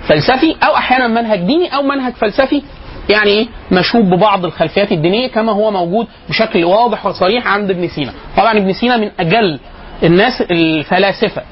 فلسفي 0.09 0.56
أو 0.62 0.76
أحيانا 0.76 1.06
منهج 1.09 1.38
ديني 1.38 1.75
أو 1.76 1.82
منهج 1.82 2.12
فلسفي. 2.12 2.62
يعني 3.09 3.30
إيه؟ 3.30 3.47
مشوب 3.73 4.04
ببعض 4.04 4.44
الخلفيات 4.44 4.92
الدينية 4.92 5.26
كما 5.28 5.52
هو 5.52 5.70
موجود 5.70 6.06
بشكل 6.28 6.64
واضح 6.64 7.06
وصريح 7.06 7.47
عند 7.47 7.70
ابن 7.70 7.88
سينا. 7.88 8.12
طبعا 8.37 8.59
ابن 8.59 8.73
سينا 8.73 8.97
من 8.97 9.11
أجل 9.20 9.59
الناس 10.02 10.42
الفلاسفة 10.50 11.42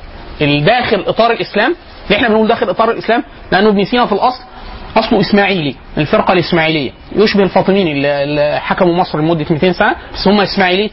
اللي 0.41 0.61
داخل 0.61 1.05
إطار 1.07 1.31
الإسلام. 1.31 1.75
إحنا 2.13 2.29
بنقول 2.29 2.49
داخل 2.49 2.71
إطار 2.71 2.91
الإسلام؟ 2.91 3.25
لأنه 3.53 3.69
ابن 3.69 3.85
سينا 3.85 4.07
في 4.07 4.13
الأصل 4.13 4.43
اصله 4.97 5.21
إسماعيلي 5.21 5.75
الفرقة 5.99 6.33
الإسماعيلية. 6.33 6.91
يشبه 7.17 7.43
الفاطميين 7.43 8.05
اللي 8.07 8.61
حكموا 8.61 8.95
مصر 8.95 9.19
لمدة 9.19 9.47
200 9.51 9.73
سنة 9.73 9.95
بس 10.15 10.29
هم 10.29 10.41
إسماعيلية 10.41 10.91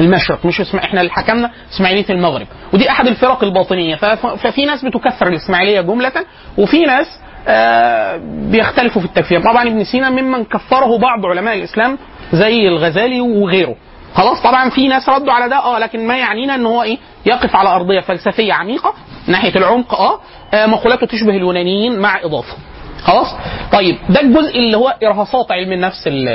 المشرق 0.00 0.46
مش 0.46 0.60
اسم 0.60 0.78
إحنا 0.78 1.00
اللي 1.00 1.12
حكمنا 1.12 1.50
إسماعيلية 1.74 2.04
المغرب. 2.10 2.46
ودي 2.72 2.90
أحد 2.90 3.06
الفرق 3.06 3.44
الباطنية. 3.44 3.94
فف- 3.96 4.26
ففي 4.26 4.64
ناس 4.64 4.84
بتكفر 4.84 5.26
الإسماعيلية 5.28 5.80
جملة 5.80 6.12
وفي 6.58 6.82
ناس 6.84 7.06
آه 7.48 8.20
بيختلفوا 8.50 9.02
في 9.02 9.08
التكفير. 9.08 9.40
طبعا 9.40 9.68
ابن 9.68 9.84
سينا 9.84 10.10
ممن 10.10 10.44
كفره 10.44 10.98
بعض 10.98 11.26
علماء 11.26 11.54
الإسلام 11.58 11.98
زي 12.32 12.68
الغزالي 12.68 13.20
وغيره. 13.20 13.76
خلاص 14.14 14.42
طبعا 14.42 14.70
في 14.70 14.88
ناس 14.88 15.08
ردوا 15.08 15.32
على 15.32 15.48
ده 15.48 15.56
آه 15.56 15.78
لكن 15.78 16.06
ما 16.06 16.18
يعنينا 16.18 16.54
إن 16.54 16.66
هو 16.66 16.82
إيه 16.82 16.98
يقف 17.26 17.56
على 17.56 17.68
أرضية 17.68 18.00
فلسفية 18.00 18.52
عميقة 18.52 18.94
ناحية 19.26 19.56
العمق 19.56 19.94
آه, 19.94 20.20
آه 20.54 20.66
مقولاته 20.66 21.06
تشبه 21.06 21.30
اليونانيين 21.30 21.98
مع 22.00 22.20
إضافة. 22.24 22.56
خلاص؟ 23.02 23.26
طيب 23.72 23.98
ده 24.08 24.20
الجزء 24.20 24.58
اللي 24.58 24.76
هو 24.76 24.94
إرهاصات 25.04 25.52
علم 25.52 25.72
النفس 25.72 26.06
ال- 26.06 26.28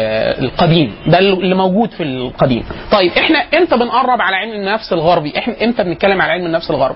القديم 0.44 0.94
ده 1.08 1.20
اللي 1.20 1.56
موجود 1.56 1.92
في 1.92 2.04
القديم. 2.04 2.64
طيب 2.92 3.12
إحنا 3.18 3.38
إمتى 3.58 3.78
بنقرب 3.78 4.22
على 4.22 4.36
علم 4.36 4.52
النفس 4.52 4.94
الغربي؟ 4.94 5.34
إحنا 5.38 5.56
إمتى 5.64 5.84
بنتكلم 5.84 6.22
على 6.22 6.32
علم 6.32 6.46
النفس 6.46 6.72
الغربي؟ 6.72 6.96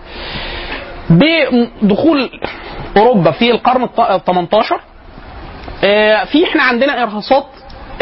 بدخول 1.09 2.29
أوروبا 2.97 3.31
في 3.31 3.51
القرن 3.51 3.83
ال 3.83 4.23
18 4.25 4.79
آه، 5.83 6.23
في 6.23 6.43
إحنا 6.43 6.63
عندنا 6.63 7.03
إرهاصات 7.03 7.45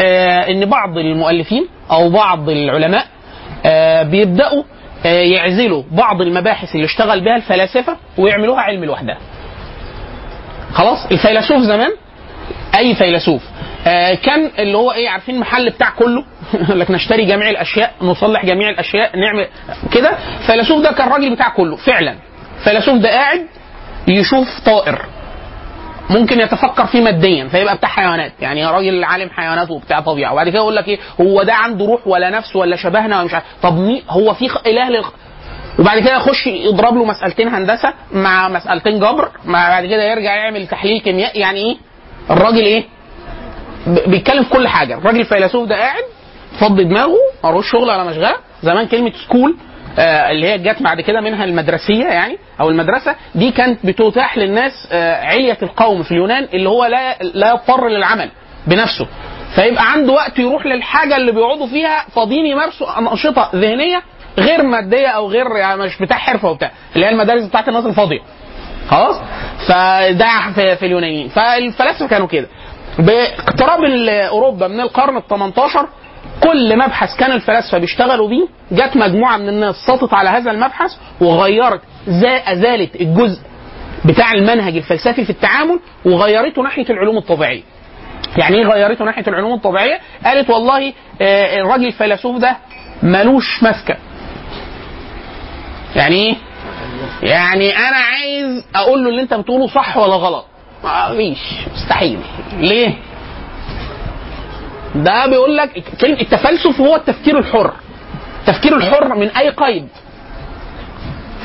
آه، 0.00 0.40
إن 0.50 0.64
بعض 0.66 0.98
المؤلفين 0.98 1.66
أو 1.90 2.10
بعض 2.10 2.48
العلماء 2.50 3.04
آه، 3.66 4.02
بيبدأوا 4.02 4.62
يعزلوا 5.04 5.82
بعض 5.92 6.22
المباحث 6.22 6.74
اللي 6.74 6.84
اشتغل 6.86 7.20
بها 7.20 7.36
الفلاسفة 7.36 7.96
ويعملوها 8.18 8.60
علم 8.60 8.84
لوحدها. 8.84 9.18
خلاص؟ 10.76 11.06
الفيلسوف 11.12 11.62
زمان؟ 11.62 11.90
أي 12.78 12.94
فيلسوف؟ 12.94 13.42
آه 13.86 14.14
كان 14.14 14.50
اللي 14.58 14.78
هو 14.78 14.92
إيه 14.92 15.08
عارفين 15.08 15.34
المحل 15.34 15.70
بتاع 15.70 15.90
كله؟ 15.90 16.24
لك 16.80 16.90
نشتري 16.90 17.24
جميع 17.24 17.50
الأشياء 17.50 17.92
نصلح 18.02 18.44
جميع 18.44 18.70
الأشياء 18.70 19.16
نعمل 19.16 19.48
كده. 19.92 20.10
الفيلسوف 20.40 20.82
ده 20.82 20.92
كان 20.92 21.08
الراجل 21.08 21.34
بتاع 21.34 21.48
كله 21.48 21.76
فعلا. 21.76 22.14
الفيلسوف 22.58 22.98
ده 22.98 23.08
قاعد 23.10 23.46
يشوف 24.08 24.60
طائر. 24.66 25.04
ممكن 26.10 26.40
يتفكر 26.40 26.86
فيه 26.86 27.00
ماديا 27.00 27.48
فيبقى 27.48 27.76
بتاع 27.76 27.88
حيوانات. 27.88 28.32
يعني 28.40 28.66
راجل 28.66 29.04
عالم 29.04 29.30
حيوانات 29.30 29.70
وبتاع 29.70 30.00
طبيعة. 30.00 30.32
وبعد 30.32 30.48
كده 30.48 30.58
يقول 30.58 30.76
لك 30.76 30.88
إيه 30.88 30.98
هو 31.20 31.42
ده 31.42 31.54
عنده 31.54 31.84
روح 31.84 32.06
ولا 32.06 32.30
نفس 32.30 32.56
ولا 32.56 32.76
شبهنا 32.76 33.16
ولا 33.16 33.24
مش 33.24 33.34
عارف. 33.34 33.44
طب 33.62 33.78
مين؟ 33.78 34.02
هو 34.10 34.34
في 34.34 34.46
إله 34.66 34.88
للخ... 34.90 35.10
وبعد 35.78 35.98
كده 35.98 36.16
يخش 36.16 36.46
يضرب 36.46 36.94
له 36.94 37.04
مسألتين 37.04 37.48
هندسة 37.48 37.92
مع 38.12 38.48
مسألتين 38.48 38.98
جبر 39.00 39.28
مع 39.44 39.68
بعد 39.68 39.86
كده 39.86 40.02
يرجع 40.10 40.34
يعمل 40.36 40.66
تحليل 40.66 41.00
كيميائي 41.00 41.40
يعني 41.40 41.58
إيه؟ 41.60 41.76
الراجل 42.30 42.64
إيه؟ 42.64 42.84
بيتكلم 44.06 44.42
في 44.44 44.50
كل 44.50 44.68
حاجة. 44.68 44.94
الراجل 44.98 45.20
الفيلسوف 45.20 45.68
ده 45.68 45.74
قاعد 45.76 46.02
فضي 46.60 46.84
دماغه 46.84 47.16
ملوش 47.44 47.70
شغل 47.72 47.82
ولا 47.82 48.04
مشغلة. 48.04 48.36
زمان 48.62 48.86
كلمة 48.86 49.12
سكول 49.26 49.56
آه 49.98 50.30
اللي 50.30 50.46
هي 50.46 50.58
جت 50.58 50.82
بعد 50.82 51.00
كده 51.00 51.20
منها 51.20 51.44
المدرسية 51.44 52.04
يعني 52.04 52.38
أو 52.60 52.68
المدرسة 52.70 53.14
دي 53.34 53.50
كانت 53.50 53.86
بتتاح 53.86 54.38
للناس 54.38 54.72
آه 54.92 55.24
علية 55.26 55.58
القوم 55.62 56.02
في 56.02 56.10
اليونان 56.12 56.48
اللي 56.54 56.68
هو 56.68 56.84
لا 56.84 57.18
لا 57.22 57.50
يضطر 57.50 57.88
للعمل 57.88 58.30
بنفسه. 58.66 59.06
فيبقى 59.54 59.92
عنده 59.92 60.12
وقت 60.12 60.38
يروح 60.38 60.66
للحاجة 60.66 61.16
اللي 61.16 61.32
بيقعدوا 61.32 61.66
فيها 61.66 62.04
فاضيين 62.14 62.46
يمارسوا 62.46 62.98
أنشطة 62.98 63.50
ذهنية 63.54 64.02
غير 64.38 64.62
مادية 64.62 65.06
أو 65.08 65.28
غير 65.28 65.56
يعني 65.56 65.82
مش 65.82 65.98
بتاع 65.98 66.16
حرفة 66.16 66.50
وبتاع 66.50 66.70
اللي 66.96 67.06
هي 67.06 67.10
المدارس 67.10 67.44
بتاعت 67.44 67.68
الناس 67.68 67.86
الفاضية. 67.86 68.20
خلاص؟ 68.88 69.16
فده 69.68 70.28
في, 70.54 70.76
في 70.76 70.86
اليونانيين. 70.86 71.28
فالفلاسفة 71.28 72.06
كانوا 72.08 72.26
كده. 72.26 72.46
باقتراب 72.98 73.78
أوروبا 74.08 74.68
من 74.68 74.80
القرن 74.80 75.16
ال 75.16 75.26
18 75.28 75.88
كل 76.42 76.78
مبحث 76.78 77.16
كان 77.16 77.32
الفلاسفة 77.32 77.78
بيشتغلوا 77.78 78.28
بيه 78.28 78.46
جت 78.72 78.96
مجموعة 78.96 79.36
من 79.36 79.48
الناس 79.48 79.74
سطت 79.86 80.14
على 80.14 80.30
هذا 80.30 80.50
المبحث 80.50 80.90
وغيرت 81.20 81.80
زا- 82.06 82.52
أزالت 82.52 82.96
الجزء 83.00 83.40
بتاع 84.04 84.32
المنهج 84.32 84.76
الفلسفي 84.76 85.24
في 85.24 85.30
التعامل 85.30 85.80
وغيرته 86.04 86.62
ناحية 86.62 86.86
العلوم 86.90 87.16
الطبيعية. 87.16 87.62
يعني 88.36 88.56
إيه 88.56 88.64
غيرته 88.66 89.04
ناحية 89.04 89.24
العلوم 89.28 89.52
الطبيعية؟ 89.54 89.98
قالت 90.24 90.50
والله 90.50 90.92
آه، 91.22 91.56
الراجل 91.60 91.86
الفيلسوف 91.86 92.38
ده 92.38 92.56
ملوش 93.02 93.62
مسكه. 93.62 93.96
يعني 95.96 96.16
إيه؟ 96.16 96.34
يعني 97.22 97.76
أنا 97.76 97.96
عايز 97.96 98.64
أقول 98.74 99.04
له 99.04 99.10
اللي 99.10 99.22
أنت 99.22 99.34
بتقوله 99.34 99.66
صح 99.66 99.96
ولا 99.96 100.14
غلط. 100.14 100.44
مفيش 100.84 101.38
مستحيل. 101.74 102.18
ليه؟ 102.58 102.94
ده 104.94 105.26
بيقول 105.26 105.56
لك 105.56 105.84
التفلسف 106.04 106.80
هو 106.80 106.96
التفكير 106.96 107.38
الحر. 107.38 107.72
التفكير 108.40 108.76
الحر 108.76 109.14
من 109.14 109.28
أي 109.28 109.50
قيد. 109.50 109.88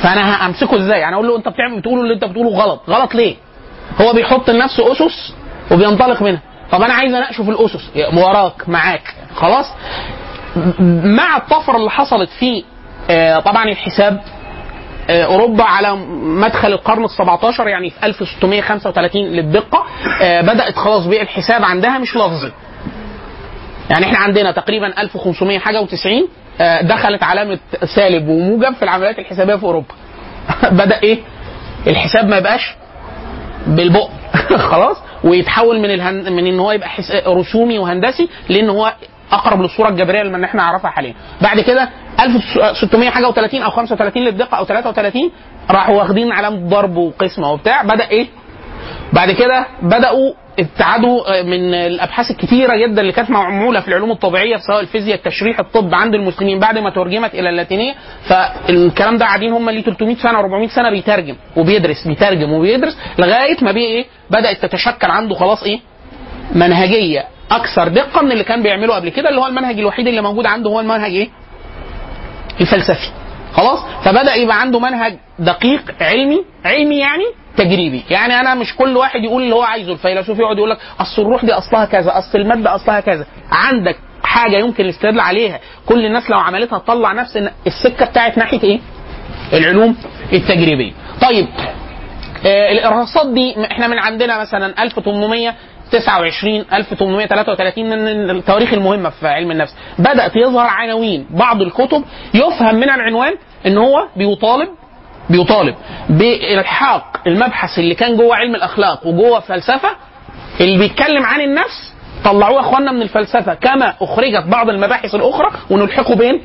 فأنا 0.01 0.47
همسكه 0.47 0.77
إزاي؟ 0.77 0.99
يعني 0.99 1.15
أقول 1.15 1.27
له 1.27 1.37
أنت 1.37 1.47
بتعمل 1.47 1.79
بتقوله 1.79 2.01
اللي 2.01 2.13
أنت 2.13 2.25
بتقوله 2.25 2.49
غلط، 2.49 2.81
غلط 2.89 3.15
ليه؟ 3.15 3.35
هو 4.01 4.13
بيحط 4.13 4.49
لنفسه 4.49 4.91
أسس 4.91 5.33
وبينطلق 5.71 6.21
منها 6.21 6.41
طب 6.71 6.81
أنا 6.81 6.93
عايز 6.93 7.13
أناقشه 7.13 7.43
في 7.43 7.49
الأسس 7.49 7.89
وراك 8.13 8.69
معاك 8.69 9.15
خلاص 9.35 9.65
مع 11.03 11.37
الطفرة 11.37 11.77
اللي 11.77 11.91
حصلت 11.91 12.29
في 12.29 12.63
آه، 13.09 13.39
طبعا 13.39 13.63
الحساب 13.63 14.21
أوروبا 15.11 15.63
على 15.63 15.95
مدخل 16.21 16.73
القرن 16.73 17.03
ال 17.03 17.09
17 17.09 17.67
يعني 17.67 17.89
في 17.89 18.05
1635 18.05 19.21
للدقة. 19.21 19.85
آه، 20.21 20.41
بدأت 20.41 20.75
خلاص 20.75 21.05
بقى 21.05 21.21
الحساب 21.21 21.63
عندها 21.63 21.97
مش 21.97 22.15
لفظي. 22.15 22.51
يعني 23.89 24.05
إحنا 24.05 24.17
عندنا 24.17 24.51
تقريبا 24.51 25.01
1500 25.01 25.59
حاجة 25.59 25.85
و90 25.85 26.23
دخلت 26.81 27.23
علامة 27.23 27.59
سالب 27.95 28.27
وموجب 28.27 28.73
في 28.75 28.83
العمليات 28.83 29.19
الحسابية 29.19 29.55
في 29.55 29.63
أوروبا. 29.63 29.93
بدأ 30.71 30.99
إيه؟ 31.03 31.19
الحساب 31.87 32.29
ما 32.29 32.37
يبقاش 32.37 32.75
بالبق. 33.67 34.09
خلاص؟ 34.71 34.97
ويتحول 35.23 35.79
من 35.79 35.91
الهن... 35.91 36.33
من 36.33 36.47
إن 36.47 36.59
هو 36.59 36.71
يبقى 36.71 36.89
حس... 36.89 37.11
رسومي 37.27 37.79
وهندسي 37.79 38.29
لإن 38.49 38.69
هو 38.69 38.93
أقرب 39.31 39.61
للصورة 39.61 39.89
الجبرية 39.89 40.21
اللي 40.21 40.45
إحنا 40.45 40.61
نعرفها 40.63 40.91
حاليا. 40.91 41.13
بعد 41.41 41.59
كده 41.59 41.89
1600 42.19 43.09
حاجة 43.09 43.31
و30 43.31 43.55
أو 43.55 43.69
35 43.69 44.23
للدقة 44.23 44.57
أو 44.57 44.65
33 44.65 45.31
راحوا 45.71 45.95
واخدين 45.95 46.31
علامه 46.31 46.69
ضرب 46.69 46.95
وقسمة 46.97 47.51
وبتاع. 47.51 47.83
بدأ 47.83 48.09
إيه؟ 48.09 48.27
بعد 49.13 49.31
كده 49.31 49.65
بدأوا 49.81 50.33
ابتعدوا 50.59 51.41
من 51.43 51.73
الأبحاث 51.73 52.31
الكتيرة 52.31 52.75
جدا 52.75 53.01
اللي 53.01 53.11
كانت 53.11 53.29
معمولة 53.29 53.79
في 53.79 53.87
العلوم 53.87 54.11
الطبيعية 54.11 54.57
سواء 54.57 54.79
الفيزياء 54.79 55.17
التشريح 55.17 55.59
الطب 55.59 55.95
عند 55.95 56.15
المسلمين. 56.15 56.59
بعد 56.59 56.77
ما 56.77 56.89
ترجمت 56.89 57.33
إلى 57.35 57.49
اللاتينية 57.49 57.93
فالكلام 58.27 59.17
ده 59.17 59.25
قاعدين 59.25 59.53
هم 59.53 59.69
اللي 59.69 59.81
300 59.81 60.15
سنة 60.15 60.41
و400 60.41 60.75
سنة 60.75 60.89
بيترجم 60.89 61.35
وبيدرس 61.57 62.07
بيترجم 62.07 62.51
وبيدرس 62.53 62.97
لغاية 63.19 63.57
ما 63.61 63.71
بيه 63.71 63.85
إيه؟ 63.87 64.05
بدأت 64.29 64.65
تتشكل 64.65 65.07
عنده 65.11 65.35
خلاص 65.35 65.63
إيه؟ 65.63 65.79
منهجية. 66.55 67.25
أكثر 67.51 67.87
دقة 67.87 68.21
من 68.21 68.31
اللي 68.31 68.43
كان 68.43 68.63
بيعمله 68.63 68.95
قبل 68.95 69.09
كده 69.09 69.29
اللي 69.29 69.41
هو 69.41 69.47
المنهج 69.47 69.79
الوحيد 69.79 70.07
اللي 70.07 70.21
موجود 70.21 70.45
عنده 70.45 70.69
هو 70.69 70.79
المنهج 70.79 71.11
إيه؟ 71.11 71.29
الفلسفي. 72.61 73.11
خلاص؟ 73.53 73.79
فبدأ 74.05 74.35
يبقى 74.35 74.61
عنده 74.61 74.79
منهج 74.79 75.17
دقيق 75.39 75.81
علمي 76.01 76.43
علمي 76.65 76.97
يعني 76.97 77.23
تجريبي. 77.57 78.03
يعني 78.09 78.39
أنا 78.39 78.55
مش 78.55 78.75
كل 78.75 78.97
واحد 78.97 79.23
يقول 79.23 79.43
اللي 79.43 79.55
هو 79.55 79.61
عايزه 79.61 79.91
الفيلسوف 79.93 80.39
يقعد 80.39 80.57
يقول 80.57 80.69
لك 80.69 80.77
أصل 80.99 81.21
الروح 81.21 81.45
دي 81.45 81.53
أصلها 81.53 81.85
كذا 81.85 82.17
أصل 82.17 82.37
المادة 82.37 82.75
أصلها 82.75 82.99
كذا. 82.99 83.25
عندك 83.51 83.95
حاجة 84.23 84.57
يمكن 84.57 84.83
الاستدلال 84.83 85.19
عليها. 85.19 85.59
كل 85.85 86.05
الناس 86.05 86.29
لو 86.29 86.37
عملتها 86.39 86.79
تطلع 86.79 87.11
نفس 87.13 87.37
السكة 87.67 88.05
بتاعت 88.05 88.37
ناحية 88.37 88.63
إيه؟ 88.63 88.79
العلوم 89.53 89.95
التجريبية. 90.33 90.91
طيب 91.21 91.47
آه 92.45 92.71
الإرهاصات 92.71 93.27
دي 93.27 93.65
إحنا 93.71 93.87
من 93.87 93.99
عندنا 93.99 94.41
مثلا 94.41 94.73
1829 95.93 96.65
1833 96.73 97.89
من 97.89 98.29
التواريخ 98.29 98.73
المهمة 98.73 99.09
في 99.09 99.27
علم 99.27 99.51
النفس. 99.51 99.75
بدأت 99.99 100.35
يظهر 100.35 100.67
عناوين 100.67 101.25
بعض 101.29 101.61
الكتب 101.61 102.03
يفهم 102.33 102.75
من 102.75 102.89
العنوان 102.89 103.33
إن 103.65 103.77
هو 103.77 104.07
بيطالب 104.15 104.67
بيطالب 105.29 105.75
بإلحاق 106.09 107.03
المبحث 107.27 107.79
اللي 107.79 107.95
كان 107.95 108.17
جوه 108.17 108.35
علم 108.35 108.55
الأخلاق 108.55 109.07
وجوه 109.07 109.39
فلسفة 109.39 109.89
اللي 110.59 110.77
بيتكلم 110.77 111.25
عن 111.25 111.41
النفس. 111.41 111.93
طلعوه 112.23 112.59
إخواننا 112.59 112.91
من 112.91 113.01
الفلسفة 113.01 113.53
كما 113.53 113.93
أخرجت 114.01 114.43
بعض 114.47 114.69
المباحث 114.69 115.15
الأخرى 115.15 115.51
ونلحقه 115.69 116.15
بين 116.15 116.41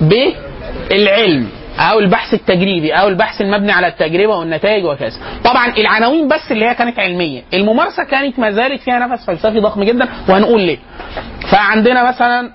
بالعلم. 0.00 1.48
أو 1.78 1.98
البحث 1.98 2.34
التجريبي 2.34 2.92
أو 2.92 3.08
البحث 3.08 3.40
المبني 3.40 3.72
على 3.72 3.86
التجربة 3.86 4.36
والنتائج 4.36 4.84
وكذا. 4.84 5.18
طبعا 5.44 5.66
العناوين 5.76 6.28
بس 6.28 6.52
اللي 6.52 6.64
هي 6.66 6.74
كانت 6.74 6.98
علمية. 6.98 7.42
الممارسة 7.54 8.04
كانت 8.04 8.38
ما 8.38 8.50
زالت 8.50 8.80
فيها 8.80 8.98
نفس 8.98 9.26
فلسفي 9.26 9.60
ضخم 9.60 9.84
جدا 9.84 10.08
وهنقول 10.28 10.60
ليه. 10.60 10.78
فعندنا 11.52 12.08
مثلا 12.08 12.50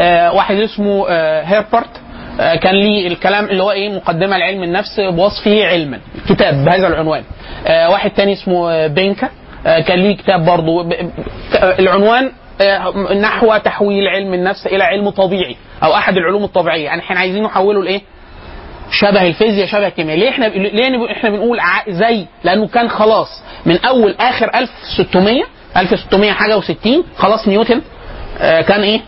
آه 0.00 0.32
واحد 0.32 0.56
اسمه 0.56 1.06
آه 1.08 1.42
هيربرت 1.42 2.00
آه 2.40 2.54
كان 2.54 2.74
ليه 2.74 3.06
الكلام 3.08 3.44
اللي 3.44 3.62
هو 3.62 3.70
إيه 3.70 3.88
مقدمة 3.96 4.36
لعلم 4.36 4.62
النفس 4.62 5.00
بوصفه 5.00 5.66
علما 5.66 6.00
كتاب 6.28 6.64
بهذا 6.64 6.86
العنوان. 6.86 7.22
واحد 7.66 8.10
تاني 8.10 8.32
اسمه 8.32 8.86
بينكا 8.86 9.28
كان 9.64 9.98
ليه 9.98 10.16
كتاب 10.16 10.44
برضه 10.44 10.88
العنوان 11.78 12.30
نحو 13.20 13.56
تحويل 13.56 14.08
علم 14.08 14.34
النفس 14.34 14.66
إلى 14.66 14.84
علم 14.84 15.10
طبيعي 15.10 15.56
أو 15.82 15.94
أحد 15.94 16.16
العلوم 16.16 16.44
الطبيعية. 16.44 16.84
يعني 16.84 17.00
إحنا 17.00 17.20
عايزين 17.20 17.42
نحوله 17.42 17.82
لإيه؟ 17.84 18.00
شبه 18.90 19.26
الفيزياء 19.26 19.66
شبه 19.66 19.86
الكيمياء. 19.86 20.18
ليه 20.18 20.28
إحنا 20.28 20.44
ليه 20.46 21.12
إحنا 21.12 21.30
بنقول 21.30 21.58
زي 21.88 22.26
لأنه 22.44 22.66
كان 22.68 22.88
خلاص 22.88 23.42
من 23.66 23.78
أول 23.84 24.14
آخر 24.20 24.50
1600 24.54 25.42
1600 25.76 26.32
حاجة 26.32 26.60
و60 26.60 26.88
خلاص 27.16 27.48
نيوتن 27.48 27.82
آه، 28.40 28.60
كان 28.60 28.80
إيه؟ 28.80 29.00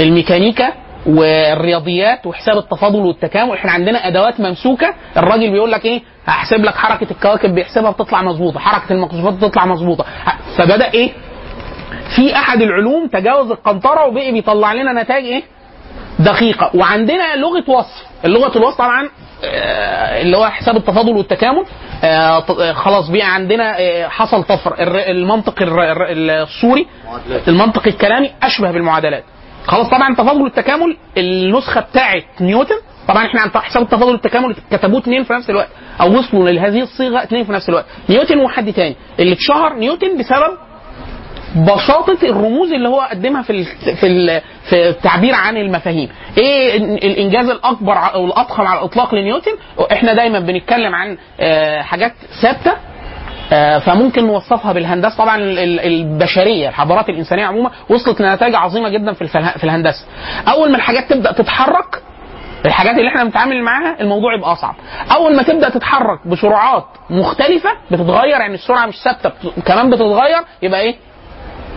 الميكانيكا 0.00 0.72
والرياضيات 1.06 2.26
وحساب 2.26 2.58
التفاضل 2.58 2.98
والتكامل. 2.98 3.52
إحنا 3.52 3.72
عندنا 3.72 4.08
أدوات 4.08 4.40
ممسوكة. 4.40 4.94
الراجل 5.16 5.50
بيقول 5.50 5.72
لك 5.72 5.84
إيه؟ 5.84 6.02
هحسب 6.26 6.64
لك 6.64 6.74
حركة 6.74 7.10
الكواكب 7.10 7.54
بيحسبها 7.54 7.90
بتطلع 7.90 8.22
مظبوطة 8.22 8.60
حركة 8.60 8.92
المكشوفات 8.92 9.34
بتطلع 9.34 9.66
مظبوطة. 9.66 10.04
فبدأ 10.56 10.90
إيه؟ 10.94 11.10
في 12.16 12.34
أحد 12.36 12.62
العلوم 12.62 13.06
تجاوز 13.08 13.50
القنطرة 13.50 14.06
وبقي 14.06 14.32
بيطلع 14.32 14.72
لنا 14.72 15.02
نتائج 15.02 15.24
إيه؟ 15.24 15.42
دقيقة. 16.24 16.70
وعندنا 16.74 17.36
لغة 17.36 17.64
وصف. 17.70 18.02
اللغة 18.24 18.58
الوصف 18.58 18.78
طبعا 18.78 19.08
آه، 19.44 20.22
اللي 20.22 20.36
هو 20.36 20.46
حساب 20.48 20.76
التفاضل 20.76 21.16
والتكامل. 21.16 21.64
آه، 22.04 22.44
آه، 22.60 22.72
خلاص 22.72 23.08
بقى 23.08 23.34
عندنا 23.34 23.76
حصل 24.08 24.42
طفر. 24.44 24.74
المنطق 24.78 25.54
الصوري 25.60 26.86
المنطق 27.48 27.86
الكلامي 27.86 28.30
أشبه 28.42 28.70
بالمعادلات. 28.70 29.24
خلاص 29.66 29.88
طبعا 29.88 30.08
التفاضل 30.10 30.42
والتكامل 30.42 30.96
النسخة 31.18 31.80
بتاعت 31.80 32.24
نيوتن. 32.40 32.74
طبعا 33.08 33.26
إحنا 33.26 33.40
عن 33.40 33.50
حساب 33.50 33.82
التفاضل 33.82 34.12
والتكامل 34.12 34.56
كتبوه 34.70 35.00
اثنين 35.00 35.24
في 35.24 35.32
نفس 35.32 35.50
الوقت 35.50 35.68
أو 36.00 36.18
وصلوا 36.18 36.50
لهذه 36.50 36.80
الصيغة 36.82 37.22
اثنين 37.22 37.44
في 37.44 37.52
نفس 37.52 37.68
الوقت. 37.68 37.86
نيوتن 38.10 38.38
وحد 38.38 38.72
تاني. 38.72 38.96
اللي 39.20 39.32
اتشهر 39.32 39.74
نيوتن 39.74 40.18
بسبب 40.18 40.58
بساطة 41.56 42.18
الرموز 42.22 42.72
اللي 42.72 42.88
هو 42.88 43.00
قدمها 43.00 43.42
في 43.42 43.50
ال 43.50 43.64
في 43.96 44.06
ال 44.06 44.40
في 44.70 44.88
التعبير 44.88 45.34
عن 45.34 45.56
المفاهيم. 45.56 46.08
إيه 46.38 46.76
ال- 46.76 47.04
الإنجاز 47.04 47.48
الأكبر 47.48 47.92
أو 48.14 48.24
الاضخم 48.26 48.62
على 48.66 48.78
الإطلاق 48.78 49.14
لنيوتن؟ 49.14 49.52
إحنا 49.92 50.14
دايما 50.14 50.38
بنتكلم 50.40 50.94
عن 50.94 51.18
آه، 51.40 51.82
حاجات 51.82 52.12
ثابتة 52.42 52.72
آه، 53.52 53.78
فممكن 53.78 54.26
نوصفها 54.26 54.72
بالهندسة. 54.72 55.16
طبعا 55.18 55.36
ال- 55.36 55.58
ال- 55.58 55.80
البشرية 55.80 56.68
الحضارات 56.68 57.08
الإنسانية 57.08 57.44
عموما 57.44 57.70
وصلت 57.88 58.20
لنتائج 58.20 58.54
عظيمة 58.54 58.88
جدا 58.88 59.12
في 59.12 59.26
في 59.58 59.64
الهندسة. 59.64 60.04
أول 60.48 60.70
ما 60.70 60.76
الحاجات 60.76 61.10
تبدأ 61.12 61.32
تتحرك 61.32 62.02
الحاجات 62.66 62.94
اللي 62.96 63.08
إحنا 63.08 63.24
بنتعامل 63.24 63.62
معاها 63.62 63.96
الموضوع 64.00 64.34
يبقى 64.34 64.52
أصعب. 64.52 64.74
أول 65.16 65.36
ما 65.36 65.42
تبدأ 65.42 65.68
تتحرك 65.68 66.26
بسرعات 66.26 66.84
مختلفة 67.10 67.70
بتتغير 67.90 68.40
يعني 68.40 68.54
السرعة 68.54 68.86
مش 68.86 68.94
ثابتة 69.02 69.28
بت- 69.28 69.66
كمان 69.66 69.90
بتتغير 69.90 70.38
يبقى 70.62 70.80
إيه؟ 70.80 70.94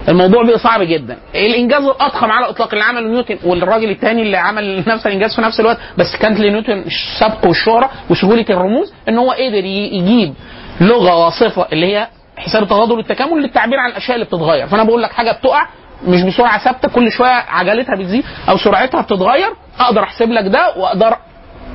الموضوع 0.09 0.43
بقى 0.43 0.59
صعب 0.59 0.81
جدا. 0.81 1.17
الإنجاز 1.35 1.83
الاضخم 1.83 2.31
على 2.31 2.45
الاطلاق 2.45 2.73
اللي 2.73 2.83
عمله 2.85 3.07
نيوتن 3.07 3.37
والراجل 3.43 3.89
الثاني 3.89 4.21
اللي 4.21 4.37
عمل 4.37 4.83
نفس 4.87 5.07
الإنجاز 5.07 5.35
في 5.35 5.41
نفس 5.41 5.59
الوقت 5.59 5.77
بس 5.97 6.15
كانت 6.21 6.39
لنيوتن 6.39 6.83
السبق 6.85 7.47
والشهره 7.47 7.89
وسهولة 8.09 8.45
الرموز 8.49 8.93
إن 9.09 9.17
هو 9.17 9.31
قدر 9.31 9.65
يجيب 9.65 10.33
لغة 10.81 11.25
واصفة 11.25 11.65
اللي 11.73 11.85
هي 11.97 12.07
حساب 12.37 12.63
التفاضل 12.63 12.97
والتكامل 12.97 13.41
للتعبير 13.41 13.79
عن 13.79 13.89
الأشياء 13.89 14.15
اللي 14.15 14.25
بتتغير. 14.25 14.67
فأنا 14.67 14.83
بقول 14.83 15.01
لك 15.03 15.11
حاجة 15.11 15.31
بتقع 15.31 15.67
مش 16.07 16.21
بسرعة 16.21 16.63
ثابتة 16.63 16.87
كل 16.89 17.11
شوية 17.11 17.29
عجلتها 17.49 17.95
بتزيد 17.95 18.23
أو 18.49 18.57
سرعتها 18.57 19.01
بتتغير 19.01 19.49
أقدر 19.79 20.03
أحسب 20.03 20.29
لك 20.31 20.43
ده 20.47 20.73
وأقدر 20.77 21.17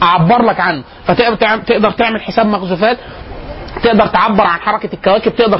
أعبر 0.02 0.42
لك 0.42 0.60
عنه. 0.60 0.82
فتقدر 1.04 1.34
تعم- 1.36 1.60
تقدر 1.60 1.90
تعمل 1.90 2.20
حساب 2.20 2.46
مخزوفات 2.46 2.98
تقدر 3.82 4.06
تعبر 4.06 4.44
عن 4.46 4.60
حركة 4.60 4.90
الكواكب 4.94 5.36
تقدر 5.36 5.58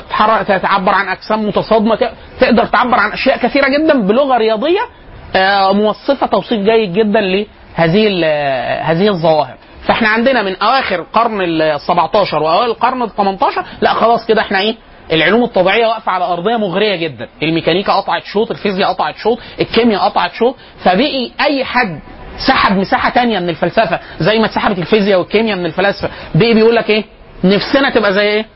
تعبر 0.59 0.93
عن 0.95 1.09
أجسام 1.09 1.47
متصادمة 1.49 1.99
تقدر 2.41 2.65
تعبر 2.67 2.95
عن 3.01 3.13
أشياء 3.13 3.39
كثيرة 3.39 3.69
جدا 3.69 4.01
بلغة 4.01 4.37
رياضية 4.37 4.81
آه، 5.37 5.73
موصفة 5.73 6.27
توصيف 6.27 6.61
جيد 6.61 6.93
جدا 6.93 7.21
لهذه 7.21 8.25
هذه 8.83 9.09
الظواهر. 9.09 9.55
فإحنا 9.87 10.09
عندنا 10.09 10.43
من 10.43 10.57
أواخر 10.57 10.99
القرن 10.99 11.41
ال 11.43 11.81
17 11.81 12.43
وأوائل 12.43 12.71
القرن 12.71 13.03
ال 13.03 13.11
18 13.17 13.65
لا 13.81 13.93
خلاص 13.95 14.27
كده 14.27 14.41
إحنا 14.43 14.59
إيه 14.61 14.77
العلوم 15.13 15.43
الطبيعية 15.45 15.87
واقفة 15.87 16.13
على 16.13 16.25
أرضية 16.25 16.57
مغرية 16.57 16.97
جدا. 16.97 17.29
الميكانيكا 17.43 17.93
قطعت 17.93 18.25
شوط 18.25 18.51
الفيزياء 18.51 18.89
قطعت 18.93 19.17
شوط 19.17 19.39
الكيمياء 19.61 20.01
قطعت 20.05 20.33
شوط. 20.33 20.57
فبقي 20.85 21.31
أي 21.41 21.65
حد 21.65 22.01
سحب 22.49 22.77
مساحة 22.77 23.11
تانية 23.11 23.39
من 23.39 23.49
الفلسفة 23.49 24.01
زي 24.19 24.39
ما 24.39 24.47
اتسحبت 24.47 24.79
الفيزياء 24.79 25.19
والكيمياء 25.19 25.57
من 25.59 25.67
الفلاسفة 25.67 26.11
بقي 26.35 26.55
بيقول 26.55 26.77
لك 26.77 26.91
إيه 26.91 27.05
نفسنا 27.45 27.91
تبقى 27.91 28.13
زي 28.13 28.21
إيه؟ 28.23 28.47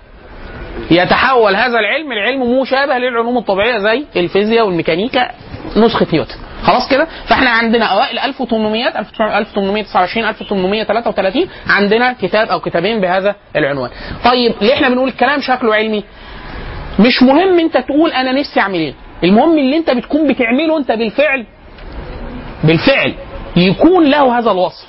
يتحول 0.90 1.56
هذا 1.56 1.78
العلم 1.78 2.12
العلم 2.12 2.60
مشابه 2.60 2.98
للعلوم 2.98 3.38
الطبيعية 3.38 3.78
زي 3.78 4.04
الفيزياء 4.16 4.66
والميكانيكا 4.66 5.30
نسخة 5.76 6.06
نيوتن. 6.12 6.34
خلاص 6.62 6.88
كده؟ 6.90 7.06
فإحنا 7.28 7.50
عندنا 7.50 7.84
أوائل 7.84 8.18
1800 8.18 8.88
1829 8.88 10.24
1833 10.28 11.48
عندنا 11.68 12.12
كتاب 12.12 12.48
أو 12.48 12.60
كتابين 12.60 13.00
بهذا 13.00 13.34
العنوان. 13.56 13.90
طيب 14.24 14.54
ليه 14.60 14.74
إحنا 14.74 14.88
بنقول 14.88 15.08
الكلام 15.08 15.40
شكله 15.40 15.74
علمي؟ 15.74 16.04
مش 17.00 17.22
مهم 17.22 17.58
أنت 17.58 17.76
تقول 17.76 18.10
أنا 18.12 18.32
نفسي 18.32 18.60
أعمل 18.60 18.74
إيه. 18.78 18.94
المهم 19.24 19.58
اللي 19.58 19.76
أنت 19.76 19.90
بتكون 19.90 20.28
بتعمله 20.28 20.78
أنت 20.78 20.92
بالفعل 20.92 21.46
بالفعل 22.64 23.14
يكون 23.56 24.04
له 24.04 24.38
هذا 24.38 24.50
الوصف. 24.50 24.86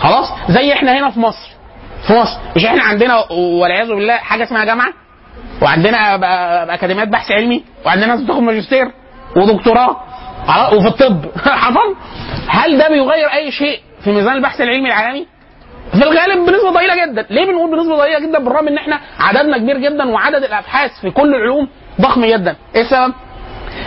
خلاص؟ 0.00 0.28
زي 0.50 0.72
إحنا 0.72 0.98
هنا 0.98 1.10
في 1.10 1.20
مصر. 1.20 1.51
في 2.06 2.12
مصر 2.12 2.38
مش 2.56 2.64
إحنا 2.64 2.82
عندنا 2.82 3.32
والعياذ 3.32 3.88
بالله 3.88 4.16
حاجة 4.16 4.44
اسمها 4.44 4.64
جامعة؟ 4.64 4.92
وعندنا 5.62 6.14
أكاديميات 6.74 7.08
بحث 7.08 7.30
علمي؟ 7.32 7.64
وعندنا 7.86 8.06
ناس 8.06 8.20
بتاخد 8.20 8.42
ماجستير 8.42 8.90
ودكتوراه؟ 9.36 9.96
وفي 10.74 10.88
الطب. 10.88 11.26
حصل؟ 11.64 11.96
هل 12.48 12.78
ده 12.78 12.88
بيغير 12.88 13.26
أي 13.32 13.50
شيء 13.50 13.80
في 14.04 14.12
ميزان 14.12 14.36
البحث 14.36 14.60
العلمي 14.60 14.88
العالمي؟ 14.88 15.26
في 15.92 16.02
الغالب 16.02 16.46
بنسبة 16.46 16.70
ضئيلة 16.70 17.06
جدا، 17.06 17.26
ليه 17.30 17.44
بنقول 17.44 17.70
بنسبة 17.70 17.96
ضئيلة 17.96 18.18
جدا؟ 18.18 18.38
بالرغم 18.38 18.68
إن 18.68 18.76
إحنا 18.78 19.00
عددنا 19.18 19.58
كبير 19.58 19.78
جدا 19.78 20.10
وعدد 20.10 20.44
الأبحاث 20.44 20.90
في 21.00 21.10
كل 21.10 21.34
العلوم 21.34 21.68
ضخم 22.00 22.24
جدا، 22.24 22.56
إيه 22.74 22.82
السبب؟ 22.82 23.14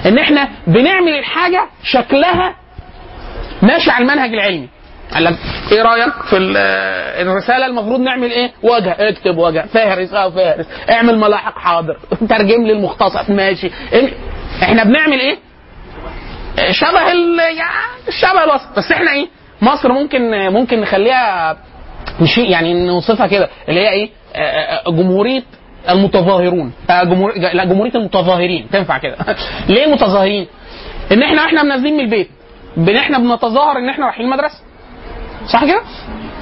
إن 0.06 0.18
إحنا 0.18 0.50
بنعمل 0.68 1.14
الحاجة 1.20 1.66
شكلها 1.84 2.56
ماشي 3.62 3.92
على 3.92 4.02
المنهج 4.04 4.34
العلمي. 4.34 4.70
قال 5.14 5.24
لك 5.24 5.36
إيه 5.72 5.82
رأيك 5.82 6.14
في 6.30 6.38
ال- 6.38 6.58
الرسالة 7.28 7.66
المفروض 7.66 8.00
نعمل 8.00 8.32
إيه؟ 8.32 8.52
وجه. 8.64 8.96
اكتب 9.00 9.38
وجه. 9.38 9.66
فهرس 9.74 10.14
آه 10.14 10.30
فهرس. 10.30 10.66
اعمل 10.92 11.20
ملاحق 11.20 11.60
حاضر. 11.60 11.98
ترجم 12.30 12.64
لي 12.64 12.72
المختصر 12.74 13.32
ماشي. 13.34 13.72
إيه؟ 13.94 14.14
إحنا 14.64 14.84
بنعمل 14.84 15.20
إيه؟ 15.20 15.38
شبه 16.72 17.12
ال 17.12 17.40
الشبه 18.08 18.44
الوسط 18.44 18.78
بس 18.78 18.92
إحنا 18.92 19.12
إيه؟ 19.12 19.28
مصر 19.62 19.92
ممكن 19.92 20.50
ممكن 20.50 20.82
نخليها 20.82 21.58
مش 22.22 22.38
يعني 22.38 22.74
نوصفها 22.88 23.28
كده. 23.28 23.50
اللي 23.70 23.80
هي 23.80 23.90
إيه؟ 23.90 24.10
آه، 24.36 24.40
آه، 24.40 24.92
جمهورية 24.92 25.44
المتظاهرون. 25.90 26.72
آه، 26.90 27.04
جمهور 27.04 27.34
لا 27.38 27.66
جمهورية 27.66 27.96
المتظاهرين. 27.96 28.68
تنفع 28.72 28.98
كده. 28.98 29.16
ليه 29.70 29.86
المتظاهرين؟ 29.86 30.48
ان 31.12 31.24
إحنا 31.24 31.46
إحنا 31.46 31.64
نازلين 31.64 31.94
من 31.94 32.00
البيت. 32.00 32.30
إحنا 32.98 33.18
بنتظاهر 33.18 33.78
ان 33.78 33.90
إحنا 33.90 34.06
رايحين 34.06 34.26
المدرسة. 34.26 34.58
صح 35.48 35.66
كده؟ 35.66 35.82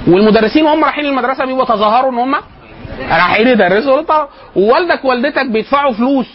والمدرسين 0.07 0.65
وهم 0.65 0.83
رايحين 0.83 1.05
المدرسة 1.05 1.45
بيبقوا 1.45 1.65
تظاهروا 1.65 2.11
إن 2.11 2.17
هم 2.17 2.35
رايحين 3.09 3.47
يدرسوا. 3.47 4.01
ووالدك 4.55 5.05
ووالدتك 5.05 5.45
بيدفعوا 5.45 5.93
فلوس. 5.93 6.27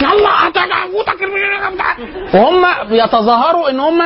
يلا 0.00 0.28
هتفوتك 0.28 1.20
وهم 2.34 2.88
بيتظاهروا 2.88 3.70
إن 3.70 3.80
هم 3.80 4.02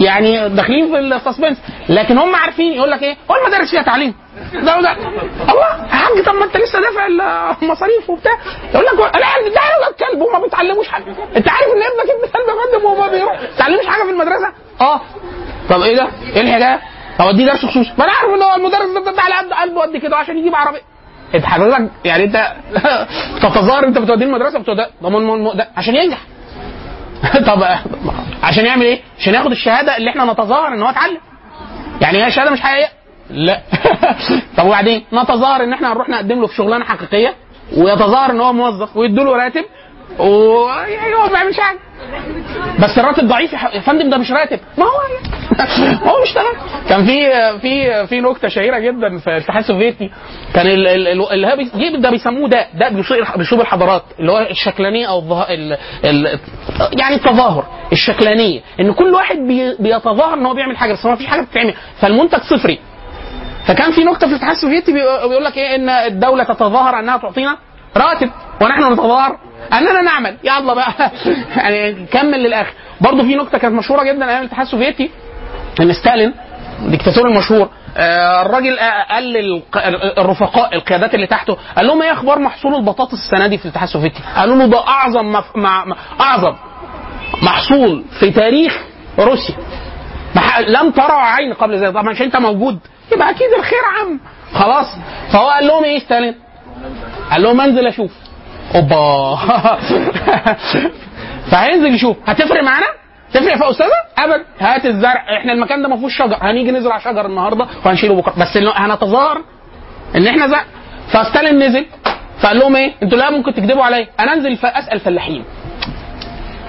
يعني 0.00 0.48
داخلين 0.48 0.92
في 0.92 0.98
السسبنس. 0.98 1.58
لكن 1.88 2.18
هم 2.18 2.36
عارفين 2.36 2.72
يقول 2.72 2.90
لك 2.90 3.02
إيه؟ 3.02 3.16
هو 3.30 3.36
المدارس 3.36 3.70
فيها 3.70 3.82
تعليم. 3.82 4.14
ده 4.54 4.78
وده. 4.78 4.92
الله 4.92 5.86
يا 5.90 5.94
حاج 5.94 6.24
طب 6.24 6.34
ما 6.34 6.44
أنت 6.44 6.56
لسه 6.56 6.80
دافع 6.80 7.06
المصاريف 7.62 8.10
وبتاع. 8.10 8.32
يقول 8.74 8.86
لك 8.86 9.16
العيال 9.16 9.52
ده 9.54 10.06
كلب 10.06 10.22
وما 10.22 10.38
بيتعلموش 10.38 10.88
حاجة. 10.88 11.04
أنت 11.36 11.48
عارف 11.48 11.66
إن 11.66 11.82
ابنك 11.82 12.10
ابن 12.10 12.32
كلب 12.32 12.48
يا 12.48 12.78
فندم 12.78 12.84
وما 12.84 13.08
بيروح؟ 13.08 13.40
ما 13.40 13.46
بيتعلمش 13.48 13.86
حاجة 13.86 14.02
في 14.02 14.10
المدرسة؟ 14.10 14.48
آه. 14.80 15.00
طب 15.70 15.80
إيه 15.82 15.96
ده؟ 15.96 16.08
إيه 16.36 16.40
الحكاية؟ 16.40 16.80
طب 17.18 17.26
اديه 17.26 17.46
درس 17.46 17.64
خصوصي 17.64 17.92
ما 17.98 18.04
أنا 18.04 18.12
عارف 18.12 18.30
ان 18.34 18.42
هو 18.42 18.54
المدرس 18.54 19.14
ده 19.14 19.22
على 19.22 19.34
قد 19.34 19.52
قلبه 19.52 19.80
قد 19.82 19.96
كده 19.96 20.16
عشان 20.16 20.38
يجيب 20.38 20.54
عربيه 20.54 20.80
انت 21.34 21.44
حضرتك 21.44 21.90
يعني 22.04 22.24
انت 22.24 22.52
تتظاهر 23.42 23.84
انت 23.84 23.98
بتوديه 23.98 24.26
المدرسة؟ 24.26 24.58
بتوديه. 24.58 24.88
ده 25.54 25.68
عشان 25.76 25.94
ينجح. 25.94 26.18
طب 27.46 27.64
عشان 28.42 28.66
يعمل 28.66 28.82
إيه؟ 28.86 29.00
عشان 29.18 29.34
ياخد 29.34 29.50
الشهادة 29.50 29.96
اللي 29.96 30.10
إحنا 30.10 30.24
نتظاهر 30.32 30.74
إن 30.74 30.82
هو 30.82 30.88
اتعلم. 30.88 31.18
يعني 32.00 32.24
هي 32.24 32.30
شهاده 32.30 32.50
مش 32.50 32.60
حقيقية؟ 32.60 32.88
لا. 33.30 33.60
طب 34.56 34.66
وبعدين؟ 34.66 35.04
نتظاهر 35.12 35.64
إن 35.64 35.72
إحنا 35.72 35.92
هنروح 35.92 36.08
نقدم 36.08 36.40
له 36.40 36.46
في 36.46 36.54
شغلانة 36.54 36.84
حقيقية 36.84 37.34
ويتظاهر 37.76 38.30
إن 38.30 38.40
هو 38.40 38.52
موظف 38.52 38.96
ويدوا 38.96 39.24
له 39.24 39.36
راتب 39.36 39.64
ويعني 40.18 41.14
هو 41.14 41.26
ما 41.26 41.30
بيعملش 41.32 41.60
حاجة 41.60 41.78
بس 42.80 42.98
الراتب 42.98 43.28
ضعيف 43.28 43.52
يا 43.52 43.80
فندم 43.80 44.10
ده 44.10 44.16
مش 44.18 44.30
راتب. 44.32 44.60
ما 44.78 44.84
هو 44.84 44.90
ما 45.58 46.10
هو 46.10 46.22
مش 46.22 46.34
كان 46.88 47.06
في 47.06 47.30
في 47.60 48.06
في 48.06 48.20
نكتة 48.20 48.48
شهيرة 48.48 48.78
جدا 48.78 49.18
في 49.18 49.26
الاتحاد 49.26 49.62
السوفيتي. 49.62 50.10
كان 50.54 50.66
ال- 50.66 50.86
ال- 50.86 51.08
ال- 51.08 51.32
اللي 51.32 51.56
بي- 51.74 51.96
ده 51.96 52.10
بيسموه 52.10 52.48
ده 52.48 52.66
ده 52.74 52.88
بيشوب 53.36 53.60
الحضارات 53.60 54.02
اللي 54.20 54.32
هو 54.32 54.38
الشكلانية 54.50 55.06
أو 55.06 55.18
الظه... 55.18 55.42
ال... 55.42 55.76
ال... 56.04 56.38
يعني 57.00 57.14
التظاهر 57.14 57.64
الشكلانية. 57.92 58.60
إن 58.80 58.92
كل 58.92 59.14
واحد 59.14 59.36
بي... 59.36 59.76
بيتظاهر 59.78 60.34
إن 60.34 60.46
هو 60.46 60.54
بيعمل 60.54 60.76
حاجة 60.76 60.92
بس 60.92 61.04
ما 61.06 61.16
فيش 61.16 61.26
حاجة 61.26 61.40
بتتعمل. 61.40 61.74
فالمنتج 62.00 62.38
صفري. 62.42 62.78
فكان 63.66 63.92
في 63.92 64.04
نكتة 64.04 64.26
في 64.26 64.32
الاتحاد 64.32 64.52
السوفيتي 64.54 64.92
بي- 64.92 65.28
بيقول 65.28 65.44
لك 65.44 65.56
إيه؟ 65.56 65.74
إن 65.76 65.88
الدولة 65.88 66.44
تتظاهر 66.44 66.98
أنها 66.98 67.16
تعطينا 67.16 67.56
راتب 67.96 68.30
ونحن 68.62 68.92
نتظاهر 68.92 69.36
اننا 69.72 70.02
نعمل. 70.02 70.36
يلا 70.44 70.74
بقى. 70.74 70.92
يعني 71.56 72.06
كمل 72.06 72.42
للاخر. 72.42 72.72
برضه 73.00 73.22
في 73.22 73.34
نكته 73.34 73.58
كانت 73.58 73.74
مشهورة 73.74 74.02
جدا 74.02 74.30
أيام 74.30 74.40
الاتحاد 74.40 74.66
السوفيتي. 74.66 75.10
إن 75.80 75.92
ستالين 75.92 76.34
الدكتاتور 76.82 77.28
المشهور 77.28 77.68
آه، 77.96 78.42
الراجل 78.42 78.78
آه، 78.78 79.02
قال 79.14 79.62
الرفقاء 80.18 80.74
القيادات 80.74 81.14
اللي 81.14 81.26
تحته 81.26 81.56
قال 81.76 81.86
لهم 81.86 82.02
إيه 82.02 82.12
أخبار 82.12 82.38
محصول 82.38 82.74
البطاطس 82.74 83.14
السنة 83.14 83.46
دي 83.46 83.58
في 83.58 83.64
الاتحاد 83.64 83.88
السوفيتي؟ 83.88 84.20
قالوا 84.36 84.56
له 84.56 84.66
ده 84.66 84.86
أعظم 84.88 85.32
مف... 85.32 85.44
مع... 85.56 85.84
أعظم 86.20 86.54
محصول 87.42 88.04
في 88.20 88.30
تاريخ 88.30 88.78
روسيا. 89.18 89.54
لم 90.68 90.90
ترى 90.90 91.12
عين 91.12 91.52
قبل 91.52 91.78
ذلك. 91.78 91.92
طبعا 91.92 92.10
عشان 92.10 92.26
أنت 92.26 92.36
موجود؟ 92.36 92.78
يبقى 93.12 93.30
أكيد 93.30 93.48
الخير 93.58 93.78
عام. 93.98 94.20
خلاص. 94.54 94.86
فهو 95.32 95.48
قال 95.48 95.66
لهم 95.66 95.84
إيه 95.84 95.98
ستالين؟ 95.98 96.34
قال 97.34 97.42
لهم 97.42 97.60
انزل 97.60 97.86
أشوف. 97.86 98.12
أوبا. 98.74 99.36
فهينزل 101.50 101.94
يشوف. 101.94 102.16
هتفرق 102.26 102.62
معانا؟ 102.62 102.86
تفرق 103.32 103.56
في 103.56 103.70
أستاذة؟ 103.70 103.90
ابدا 104.18 104.44
هات 104.60 104.86
الزرع. 104.86 105.38
إحنا 105.38 105.52
المكان 105.52 105.82
ده 105.82 105.88
ما 105.88 105.96
فيهوش 105.96 106.16
شجر. 106.18 106.36
هنيجي 106.40 106.70
نزرع 106.70 106.98
شجر 106.98 107.26
النهارده 107.26 107.66
وهنشيله 107.84 108.14
بكرة. 108.14 108.34
بس 108.38 108.56
هنتظاهر 108.56 109.40
إن 110.16 110.26
إحنا 110.26 110.46
زرع. 110.46 110.64
فستالين 111.08 111.58
نزل. 111.58 111.86
فقال 112.40 112.58
لهم 112.58 112.76
إيه؟ 112.76 112.92
أنتوا 113.02 113.18
لا 113.18 113.30
ممكن 113.30 113.54
تكذبوا 113.54 113.84
عليا. 113.84 114.06
أنا 114.20 114.32
أنزل 114.32 114.58
أسأل 114.64 115.00
فلاحين. 115.00 115.44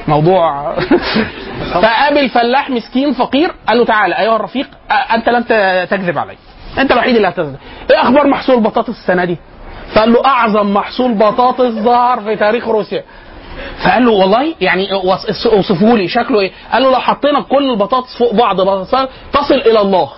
موضوع. 0.08 0.76
فقابل 1.74 2.30
فلاح 2.30 2.70
مسكين 2.70 3.14
فقير. 3.14 3.52
قال 3.68 3.78
له 3.78 3.86
تعالى. 3.86 4.20
أيها 4.20 4.36
الرفيق 4.36 4.68
أنت 5.14 5.30
لم 5.30 5.42
تكذب 5.86 6.18
علي. 6.18 6.38
أنت 6.80 6.92
الوحيد 6.92 7.16
اللي 7.16 7.28
هتكذب. 7.28 7.56
إيه 7.92 8.02
أخبار 8.02 8.28
محصول 8.28 8.56
البطاطس 8.56 8.90
السنة 8.90 9.26
دي؟ 9.26 9.38
فقال 9.94 10.14
له 10.14 10.26
أعظم 10.26 10.74
محصول 10.74 11.14
بطاطس 11.14 11.72
ظهر 11.72 12.22
في 12.22 12.36
تاريخ 12.36 12.68
روسيا. 12.68 13.04
فقال 13.84 14.06
له 14.06 14.12
والله 14.12 14.54
يعني 14.62 14.94
وص- 14.94 15.48
اوصفه 15.48 15.98
لي 15.98 16.08
شكله 16.08 16.40
إيه؟ 16.40 16.52
قال 16.74 16.84
له 16.84 16.92
لو 16.92 17.00
حطينا 17.00 17.42
كل 17.42 17.70
البطاطس 17.72 18.18
فوق 18.18 18.34
بعض 18.34 18.62
تصل 19.34 19.56
إلى 19.56 19.82
الله. 19.82 20.10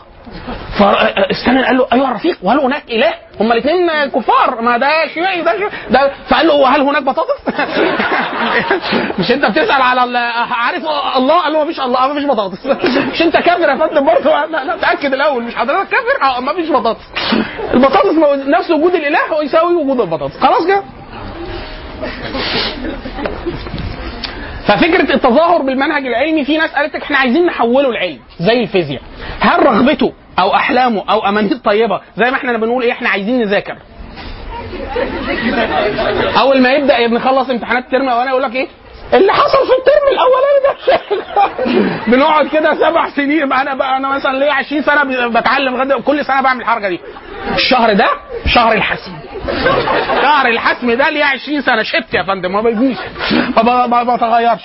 فاستنى 0.80 1.64
قال 1.64 1.78
له 1.78 1.88
ايها 1.94 2.12
الرفيق. 2.12 2.38
وهل 2.44 2.60
هناك 2.60 2.84
إله؟ 2.90 3.14
هما 3.40 3.54
الاثنين 3.54 3.90
كفار. 4.06 4.62
ما 4.62 4.78
ده 4.78 5.08
شيوعي 5.14 5.42
ده 5.42 5.54
ده. 5.90 6.12
فقال 6.30 6.48
له 6.48 6.54
وهل 6.54 6.82
هناك 6.82 7.04
بطاطس؟ 7.04 7.40
مش 9.20 9.32
أنت 9.32 9.46
بتسأل 9.46 9.82
على 9.82 10.20
عارف 10.52 10.84
الله؟ 11.18 11.42
قال 11.42 11.54
له 11.54 11.60
ما 11.60 11.66
فيش 11.66 11.80
الله 11.80 12.08
ما 12.08 12.14
فيش 12.14 12.26
بطاطس. 12.26 12.66
مش 13.14 13.22
أنت 13.22 13.38
كافر 13.38 13.70
يا 13.70 13.76
فندم 13.76 14.06
برضه؟ 14.06 14.46
لا 14.52 14.64
لا 14.66 14.78
تأكد 14.78 15.14
الأول. 15.14 15.44
مش 15.44 15.56
حضرتك 15.56 15.90
كافر؟ 15.90 16.24
آه 16.38 16.40
ما 16.40 16.54
فيش 16.54 16.70
بطاطس. 16.72 17.02
البطاطس 17.74 18.14
نفس 18.48 18.72
وجود 18.72 18.96
الإله 18.96 19.44
يساوي 19.44 19.74
وجود 19.74 20.00
البطاطس. 20.02 20.38
خلاص 20.40 20.68
كده؟ 20.68 20.84
ففكرة 24.68 25.14
التظاهر 25.14 25.62
بالمنهج 25.62 26.06
العلمي 26.08 26.46
في 26.46 26.58
ناس 26.58 26.72
قالت 26.76 26.96
لك 26.96 27.02
إحنا 27.02 27.18
عايزين 27.18 27.46
نحوله 27.46 27.92
لعلم 27.94 28.20
زي 28.40 28.60
الفيزياء. 28.62 29.02
هل 29.40 29.66
رغبته 29.66 30.14
أو 30.40 30.56
أحلامه 30.56 31.04
أو 31.10 31.30
امانيه 31.30 31.56
طيبه 31.66 32.02
زي 32.18 32.32
ما 32.32 32.38
إحنا 32.38 32.58
بنقول 32.58 32.84
إيه 32.84 32.92
إحنا 32.92 33.10
عايزين 33.10 33.40
نذاكر؟ 33.40 33.78
أول 36.40 36.62
ما 36.62 36.74
يبدأ 36.74 37.08
نخلص 37.08 37.50
امتحانات 37.50 37.84
الترم 37.86 38.02
الأولاني 38.02 38.30
يقول 38.30 38.44
لك 38.44 38.56
إيه؟ 38.56 38.68
اللي 39.14 39.34
حصل 39.34 39.58
في 39.68 39.74
الترم 39.80 40.08
الأولاني 40.12 40.60
ده. 40.64 40.78
بنقعد 42.12 42.48
كده 42.48 42.74
سبع 42.74 43.10
سنين 43.10 43.54
أنا 43.54 43.74
بقى 43.76 43.98
أنا 43.98 44.16
مثلا 44.16 44.38
ليا 44.38 44.54
20 44.54 44.82
سنة 44.82 45.28
بتعلم 45.28 45.78
لغاية 45.78 46.02
كل 46.02 46.26
سنة 46.26 46.42
بعمل 46.42 46.62
الحركة 46.62 46.90
دي. 46.90 47.00
الشهر 47.56 47.94
ده 47.94 48.08
شهر 48.46 48.74
الحسم 48.74 49.12
شهر 50.22 50.48
الحسم 50.48 50.92
ده 50.94 51.10
ليه 51.10 51.26
20 51.26 51.62
سنة؟ 51.62 51.84
شبت 51.84 52.14
يا 52.14 52.24
فندم 52.24 52.52
ما 52.54 52.62
بيجيش. 52.62 52.98
ما 53.66 54.16
بتغيرش 54.16 54.62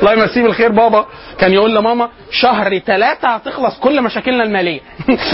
الله 0.00 0.12
يمسيه 0.12 0.42
بالخير 0.42 0.72
بابا 0.72 1.06
كان 1.38 1.52
يقول 1.52 1.74
لماما 1.74 2.08
شهر 2.30 2.78
ثلاثة 2.78 3.28
هتخلص 3.28 3.78
كل 3.78 4.02
مشاكلنا 4.02 4.44
المالية. 4.44 4.80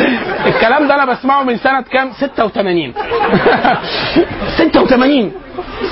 الكلام 0.46 0.88
ده 0.88 0.94
أنا 0.94 1.04
بسمعه 1.04 1.42
من 1.42 1.56
سنة 1.56 1.80
كام؟ 1.82 2.12
86 2.12 2.94
86 4.56 5.32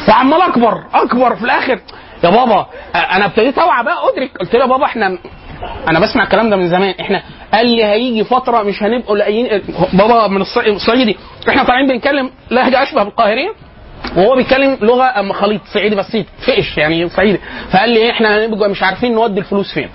وعمال 0.09 0.43
أكبر 0.43 0.85
أكبر 0.95 1.37
في 1.37 1.45
الآخر. 1.45 1.79
يا 2.25 2.31
بابا 2.31 2.67
أنا 2.95 3.25
ابتديت 3.25 3.59
أوعى 3.59 3.85
بقى 3.85 3.97
أدرك. 4.09 4.31
قلت 4.41 4.55
له 4.55 4.61
يا 4.61 4.67
بابا 4.67 4.85
إحنا 4.85 5.19
أنا 5.89 6.01
بسمع 6.01 6.23
الكلام 6.25 6.51
ده 6.51 6.57
من 6.57 6.69
زمان. 6.69 6.95
إحنا 7.01 7.23
قال 7.55 7.67
لي 7.67 7.85
هيجي 7.85 8.25
فترة 8.25 8.63
مش 8.63 8.83
هنبقوا 8.83 9.17
لاقيين 9.17 9.63
بابا 9.93 10.29
من 10.29 10.41
الصعيد 10.41 10.75
الصعيدي. 10.75 11.17
إحنا 11.49 11.63
طالعين 11.65 11.87
بنتكلم 11.89 12.31
لهجة 12.51 12.83
أشبه 12.83 13.03
بالقاهرية. 13.03 13.51
وهو 14.17 14.37
بيتكلم 14.37 14.79
لغة 14.83 15.33
خليط 15.33 15.61
صعيدي 15.75 15.97
بسيط 15.97 16.27
فقش 16.47 16.79
يعني 16.79 17.09
صعيدي. 17.09 17.41
فقال 17.73 17.91
لي 17.91 18.11
إحنا 18.11 18.45
هنبقى 18.47 18.69
مش 18.71 18.83
عارفين 18.83 19.15
نودي 19.15 19.41
الفلوس 19.41 19.75
فين. 19.75 19.89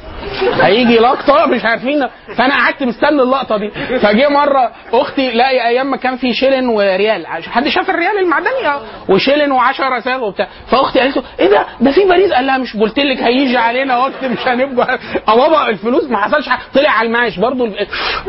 هيجي 0.62 0.97
لقطة 0.97 1.45
مش 1.45 1.65
عارفين 1.65 2.08
فأنا 2.38 2.56
قعدت 2.56 2.84
مستني 2.84 3.21
اللقطة 3.21 3.58
دي. 3.58 3.69
فجه 4.00 4.30
مرة 4.30 4.71
أختي 4.93 5.32
لاقي 5.32 5.67
أيام 5.67 5.91
ما 5.91 5.97
كان 5.97 6.17
في 6.17 6.34
شيلن 6.34 6.67
وريال. 6.67 7.28
حد 7.28 7.67
شاف 7.67 7.89
الريال 7.89 8.17
المعدني؟ 8.19 8.67
آه. 8.67 8.82
وشيلن 9.10 9.60
و10 9.60 10.00
ساغ 10.04 10.24
وبتاع. 10.24 10.47
فأختي 10.67 11.00
قالت 11.00 11.17
له 11.17 11.24
إيه 11.39 11.50
ده؟ 11.50 11.65
ده 11.82 11.91
في 11.91 12.06
باريس؟ 12.06 12.32
قال 12.32 12.45
لها 12.45 12.58
مش 12.58 12.78
قلت 12.78 13.00
لك 13.00 13.17
هيجي 13.17 13.58
علينا 13.58 13.97
وقت 13.97 14.24
مش 14.26 14.47
هنبقى. 14.47 15.00
آه 15.28 15.36
بابا 15.36 15.69
الفلوس 15.69 16.04
ما 16.04 16.17
حصلش 16.17 16.50
حاجة. 16.50 16.62
طلع 16.74 16.89
على 16.89 17.08
المعاش 17.08 17.39
برضه. 17.39 17.69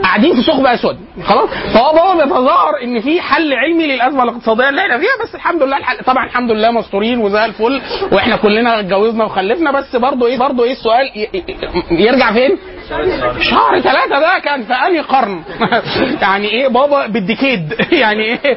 قاعدين 0.02 0.34
في 0.34 0.42
ثقب 0.42 0.66
اسود 0.66 0.98
خلاص؟ 1.24 1.48
فهو 1.74 1.92
بابا 1.92 2.24
بيتظاهر 2.24 2.82
إن 2.82 3.00
في 3.00 3.20
حل 3.20 3.52
علمي 3.52 3.86
للأزمة 3.86 4.22
الاقتصادية. 4.22 4.68
اللي 4.68 4.80
إحنا 4.80 4.98
فيها 4.98 5.22
بس 5.24 5.34
الحمد 5.34 5.62
لله. 5.62 5.71
الحل 5.76 6.04
طبعا 6.04 6.26
الحمد 6.26 6.50
لله 6.50 6.70
مستورين 6.70 7.18
وزي 7.18 7.44
الفل 7.44 7.80
وإحنا 8.12 8.36
كلنا 8.36 8.80
اتجوزنا 8.80 9.24
وخلفنا 9.24 9.70
بس 9.70 9.96
برضه 9.96 10.26
إيه 10.26 10.38
برضه 10.38 10.64
إيه 10.64 10.72
السؤال 10.72 11.10
يرجع 11.90 12.32
فين؟ 12.32 12.58
شهر 13.40 13.80
ثلاثة 13.80 14.20
ده 14.20 14.38
كان 14.44 14.62
في 14.62 14.72
أنهي 14.72 15.00
قرن؟ 15.00 15.42
يعني 16.22 16.48
إيه 16.48 16.68
بابا 16.68 17.06
بالديكيد 17.06 17.74
يعني 18.02 18.22
إيه 18.24 18.56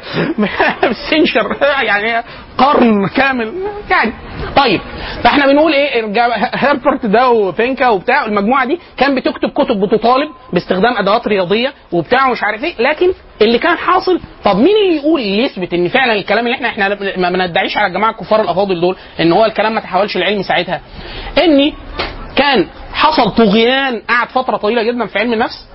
سنشر 1.10 1.56
يعني 1.82 2.16
إيه 2.16 2.24
قرن 2.58 3.06
كامل 3.06 3.52
يعني 3.90 4.12
طيب 4.56 4.80
فاحنا 5.22 5.46
بنقول 5.46 5.72
إيه؟ 5.72 6.06
هيربرت 6.54 7.06
ده 7.06 7.30
وفينكا 7.30 7.88
وبتاع 7.88 8.24
المجموعة 8.24 8.64
دي 8.66 8.78
كان 8.96 9.14
بتكتب 9.14 9.48
كتب 9.50 9.80
بتطالب 9.80 10.28
باستخدام 10.52 10.96
أدوات 10.96 11.28
رياضية 11.28 11.72
وبتاع 11.92 12.28
ومش 12.28 12.42
عارف 12.44 12.64
إيه 12.64 12.74
لكن 12.78 13.12
اللي 13.42 13.58
كان 13.58 13.76
حاصل 13.76 14.20
طب 14.44 14.56
مين 14.56 14.76
اللي 14.76 14.96
يقول 14.96 15.20
يثبت 15.20 15.74
إن 15.74 15.88
فعلا 15.88 16.12
الكلام 16.12 16.46
اللي 16.46 16.54
إحنا 16.56 16.68
إحنا 16.68 16.88
ما 17.16 17.30
بندعيش 17.30 17.76
على 17.76 17.86
الجماعه 17.86 18.10
الكفار 18.10 18.40
الأفاضل 18.40 18.80
دول 18.80 18.96
إن 19.20 19.32
هو 19.32 19.44
الكلام 19.44 19.74
ما 19.74 19.80
تحولش 19.80 20.16
العلم 20.16 20.42
ساعتها؟ 20.42 20.80
ان 21.44 21.72
كان 22.36 22.66
حصل 22.92 23.30
طغيان 23.30 24.02
قعد 24.08 24.28
فترة 24.28 24.56
طويلة 24.56 24.82
جدا 24.82 25.06
في 25.06 25.18
علم 25.18 25.32
النفس 25.32 25.66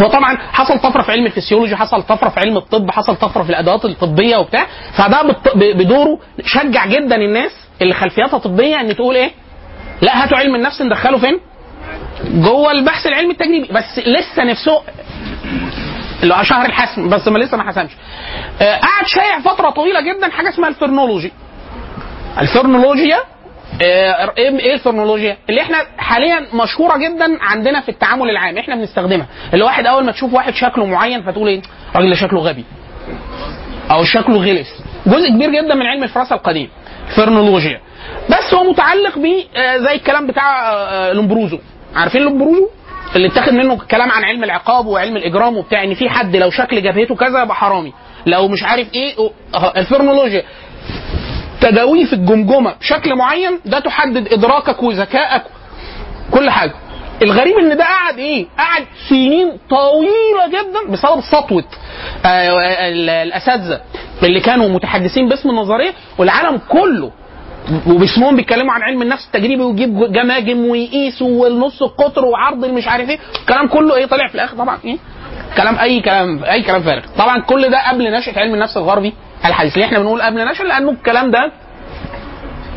وطبعا 0.00 0.36
حصل 0.52 0.78
طفرة 0.78 1.02
في 1.02 1.12
علم 1.12 1.26
الفسيولوجي 1.26 1.76
حصل 1.76 2.02
طفرة 2.02 2.28
في 2.28 2.40
علم 2.40 2.56
الطب 2.56 2.90
حصل 2.90 3.16
طفرة 3.16 3.42
في 3.42 3.50
الأدوات 3.50 3.84
الطبية 3.84 4.36
وبتاع 4.36 4.66
فده 4.92 5.22
بدوره 5.54 6.18
شجع 6.44 6.86
جدا 6.86 7.16
الناس 7.16 7.52
اللي 7.82 7.94
خلفياتها 7.94 8.38
طبيه 8.38 8.80
إن 8.80 8.96
تقول 8.96 9.14
إيه؟ 9.16 9.30
لا 10.02 10.22
هاتوا 10.24 10.38
علم 10.38 10.54
النفس 10.54 10.82
ندخله 10.82 11.18
فين؟ 11.18 11.40
جوه 12.24 12.72
البحث 12.72 13.06
العلمي 13.06 13.32
التجريبي 13.32 13.68
بس 13.72 13.98
لسه 13.98 14.44
نفسه 14.44 14.82
اللي 16.22 16.34
هو 16.34 16.42
شهر 16.42 16.66
الحسم 16.66 17.08
بس 17.08 17.28
ما 17.28 17.38
لسه 17.38 17.56
ما 17.56 17.68
حسمش. 17.68 17.90
آه، 18.62 18.76
قعد 18.76 19.06
شايع 19.06 19.40
فترة 19.40 19.70
طويلة 19.70 20.00
جدا 20.00 20.28
حاجة 20.30 20.48
اسمها 20.48 20.68
الفرنولوجي 20.68 21.32
الفرنولوجيا 22.38 23.18
آه، 23.82 24.32
إيه 24.38 24.58
إيه 24.58 24.74
الفرنولوجيا؟ 24.74 25.36
اللي 25.50 25.60
إحنا 25.60 25.76
حاليا 25.98 26.46
مشهورة 26.54 26.96
جدا 26.98 27.38
عندنا 27.40 27.80
في 27.80 27.88
التعامل 27.88 28.30
العام 28.30 28.58
إحنا 28.58 28.74
بنستخدمها. 28.74 29.26
اللي 29.52 29.64
واحد 29.64 29.86
أول 29.86 30.04
ما 30.04 30.12
تشوف 30.12 30.34
واحد 30.34 30.54
شكله 30.54 30.86
معين 30.86 31.22
فتقول 31.22 31.48
إيه؟ 31.48 31.62
الراجل 31.90 32.10
ده 32.10 32.16
شكله 32.16 32.40
غبي. 32.40 32.64
أو 33.90 34.04
شكله 34.04 34.36
غلس. 34.36 34.68
جزء 35.06 35.28
كبير 35.28 35.50
جدا 35.50 35.74
من 35.74 35.86
علم 35.86 36.02
الفراسه 36.02 36.34
القديم. 36.36 36.70
الفرنولوجيا 37.10 37.80
بس 38.30 38.54
هو 38.54 38.64
متعلق 38.70 39.18
ب 39.18 39.24
آه، 39.56 39.76
زي 39.76 39.94
الكلام 39.94 40.26
بتاع 40.26 40.72
آه، 40.72 41.12
لومبروزو. 41.12 41.58
عارفين 41.96 42.22
لومبروزو؟ 42.22 42.68
اللي 43.16 43.28
اتاخد 43.28 43.52
منه 43.52 43.78
كلام 43.90 44.10
عن 44.10 44.24
علم 44.24 44.44
العقاب 44.44 44.86
وعلم 44.86 45.16
الإجرام 45.16 45.56
وبتاع 45.56 45.84
إن 45.84 45.94
في 45.94 46.08
حد 46.10 46.36
لو 46.36 46.50
شكل 46.50 46.82
جبهته 46.82 47.14
كذا 47.14 47.42
يبقى 47.42 47.54
حرامي. 47.54 47.92
لو 48.26 48.48
مش 48.48 48.64
عارف 48.64 48.94
إيه 48.94 49.14
آه، 49.54 49.72
الفرنولوجيا 49.76 50.42
تداويه 51.60 52.04
في 52.04 52.12
الجمجمة 52.12 52.74
بشكل 52.80 53.14
معين 53.16 53.60
ده 53.64 53.78
تحدد 53.78 54.32
إدراكك 54.32 54.82
وذكائك 54.82 55.42
كل 56.30 56.50
حاجة. 56.50 56.72
الغريب 57.22 57.58
إن 57.58 57.76
ده 57.76 57.84
قعد 57.84 58.18
إيه؟ 58.18 58.46
قعد 58.58 58.86
سنين 59.08 59.52
طويلة 59.70 60.48
جدا 60.48 60.92
بسبب 60.92 61.20
سطوة 61.20 61.64
آه، 62.26 62.88
ال- 62.88 63.10
الأساتذة. 63.10 63.80
اللي 64.22 64.40
كانوا 64.40 64.68
متحدثين 64.68 65.28
باسم 65.28 65.50
النظرية 65.50 65.92
والعالم 66.18 66.60
كله 66.68 67.10
وباسمهم 67.86 68.36
بيتكلموا 68.36 68.72
عن 68.72 68.82
علم 68.82 69.02
النفس 69.02 69.26
التجريبي 69.26 69.62
ويجيب 69.62 70.12
جماجم 70.12 70.66
ويقيس 70.68 71.22
والنص 71.22 71.82
القطر 71.82 72.24
وعرض 72.24 72.64
مش 72.64 72.88
عارف 72.88 73.08
إيه. 73.10 73.18
الكلام 73.40 73.68
كله 73.68 73.94
إيه 73.96 74.06
طلع 74.06 74.28
في 74.28 74.34
الآخر؟ 74.34 74.56
طبعا 74.56 74.78
إيه؟ 74.84 74.96
كلام 75.56 75.78
أي 75.78 76.00
كلام 76.00 76.44
أي 76.44 76.62
كلام 76.62 76.82
فارغ. 76.82 77.02
طبعا 77.18 77.40
كل 77.40 77.70
ده 77.70 77.88
قبل 77.88 78.12
نشأة 78.12 78.38
علم 78.40 78.54
النفس 78.54 78.76
الغربي 78.76 79.12
الحديث. 79.44 79.78
ليه 79.78 79.84
إحنا 79.84 79.98
بنقول 79.98 80.22
قبل 80.22 80.48
نشأة 80.50 80.64
لأنه 80.64 80.90
الكلام 80.90 81.30
ده 81.30 81.52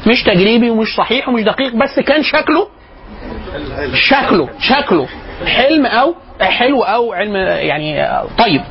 مش 0.08 0.24
تجريبي 0.24 0.70
ومش 0.70 0.88
صحيح 0.98 1.30
ومش 1.30 1.44
دقيق 1.44 1.76
بس 1.76 2.00
كان 2.00 2.24
شكله 2.24 2.68
شكله 3.94 4.50
شكله 4.60 5.08
حلم 5.46 5.86
أو 5.86 6.16
حلو 6.42 6.84
أو 6.84 7.14
علم 7.14 7.36
يعني 7.36 8.08
طيب. 8.38 8.62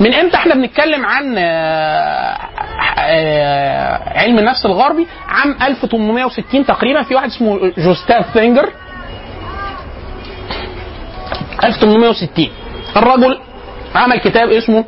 من 0.00 0.14
إمتى 0.14 0.36
إحنا 0.36 0.54
بنتكلم 0.54 1.06
عن 1.06 1.34
آه، 1.38 2.36
آه، 2.98 4.18
علم 4.18 4.38
النفس 4.38 4.66
الغربي؟ 4.66 5.06
عام 5.28 5.56
1860 5.62 6.66
تقريبا. 6.66 7.02
في 7.02 7.14
واحد 7.14 7.28
اسمه 7.28 7.72
جوستاف 7.78 8.32
فينجر. 8.32 8.70
1860 11.64 12.48
الرجل 12.96 13.38
عمل 13.94 14.18
كتاب 14.20 14.48
اسمه 14.50 14.84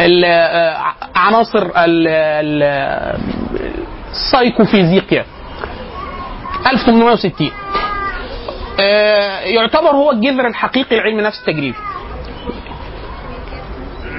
آه، 0.00 0.76
عناصر 1.14 1.62
ال- 1.66 2.08
ال- 2.08 3.18
السايكوفيزيقيا 4.12 5.24
1860 6.72 7.50
آه، 8.80 9.40
يعتبر 9.40 9.88
هو 9.90 10.10
الجذر 10.10 10.46
الحقيقي 10.46 10.96
لعلم 10.96 11.18
النفس 11.18 11.38
التجريبي 11.40 11.76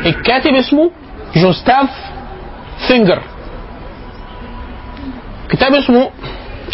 الكاتب 0.06 0.54
اسمه 0.54 0.92
جوستاف 1.36 1.90
فيخنر. 2.88 3.22
كتاب 5.50 5.76
اسمه 5.76 6.12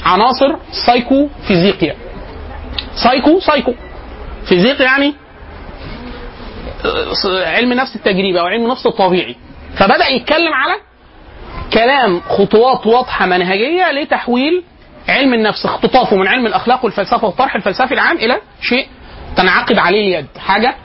عناصر 0.05 0.55
سايكو 0.85 1.27
فيزيقيا 1.47 1.95
سايكو 2.95 3.39
سايكو. 3.39 3.73
فيزيق 4.45 4.81
يعني 4.81 5.13
آه، 6.85 7.49
علم 7.55 7.71
النفس 7.71 7.95
التجريبي 7.95 8.39
أو 8.39 8.45
علم 8.45 8.63
النفس 8.65 8.87
الطبيعي. 8.87 9.35
فبدأ 9.77 10.07
يتكلم 10.07 10.53
على 10.53 10.73
كلام 11.73 12.21
خطوات 12.29 12.87
واضحة 12.87 13.25
منهجية 13.25 13.91
لتحويل 13.91 14.63
علم 15.09 15.33
النفس 15.33 15.65
اختطافه 15.65 16.15
من 16.15 16.27
علم 16.27 16.47
الأخلاق 16.47 16.85
والفلسفة 16.85 17.27
والطرح 17.27 17.55
الفلسفي 17.55 17.93
العام 17.93 18.17
إلى 18.17 18.37
شيء 18.61 18.87
تنعقد 19.35 19.77
عليه 19.77 19.99
اليد 20.17 20.27
حاجة 20.39 20.75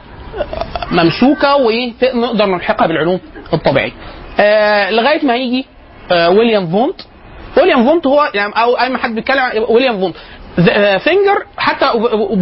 ممسوكة 0.90 1.56
ونقدر 1.56 2.46
نلحقها 2.46 2.86
بالعلوم 2.86 3.20
الطبيعية. 3.52 3.92
آه 4.40 4.90
لغاية 4.90 5.24
ما 5.26 5.36
يجي 5.36 5.66
آه 6.12 6.30
ويليام 6.30 6.66
فونت. 6.66 7.00
ويليام 7.56 7.84
فونت 7.84 8.06
هو 8.06 8.30
يعني 8.34 8.52
أو 8.56 8.78
أي 8.78 8.96
حد 8.96 9.14
بيتكلم 9.14 9.40
ويليام 9.68 10.00
فونت. 10.00 10.16
آه، 10.70 10.96
فيخنر 10.96 11.44
حتى 11.58 11.86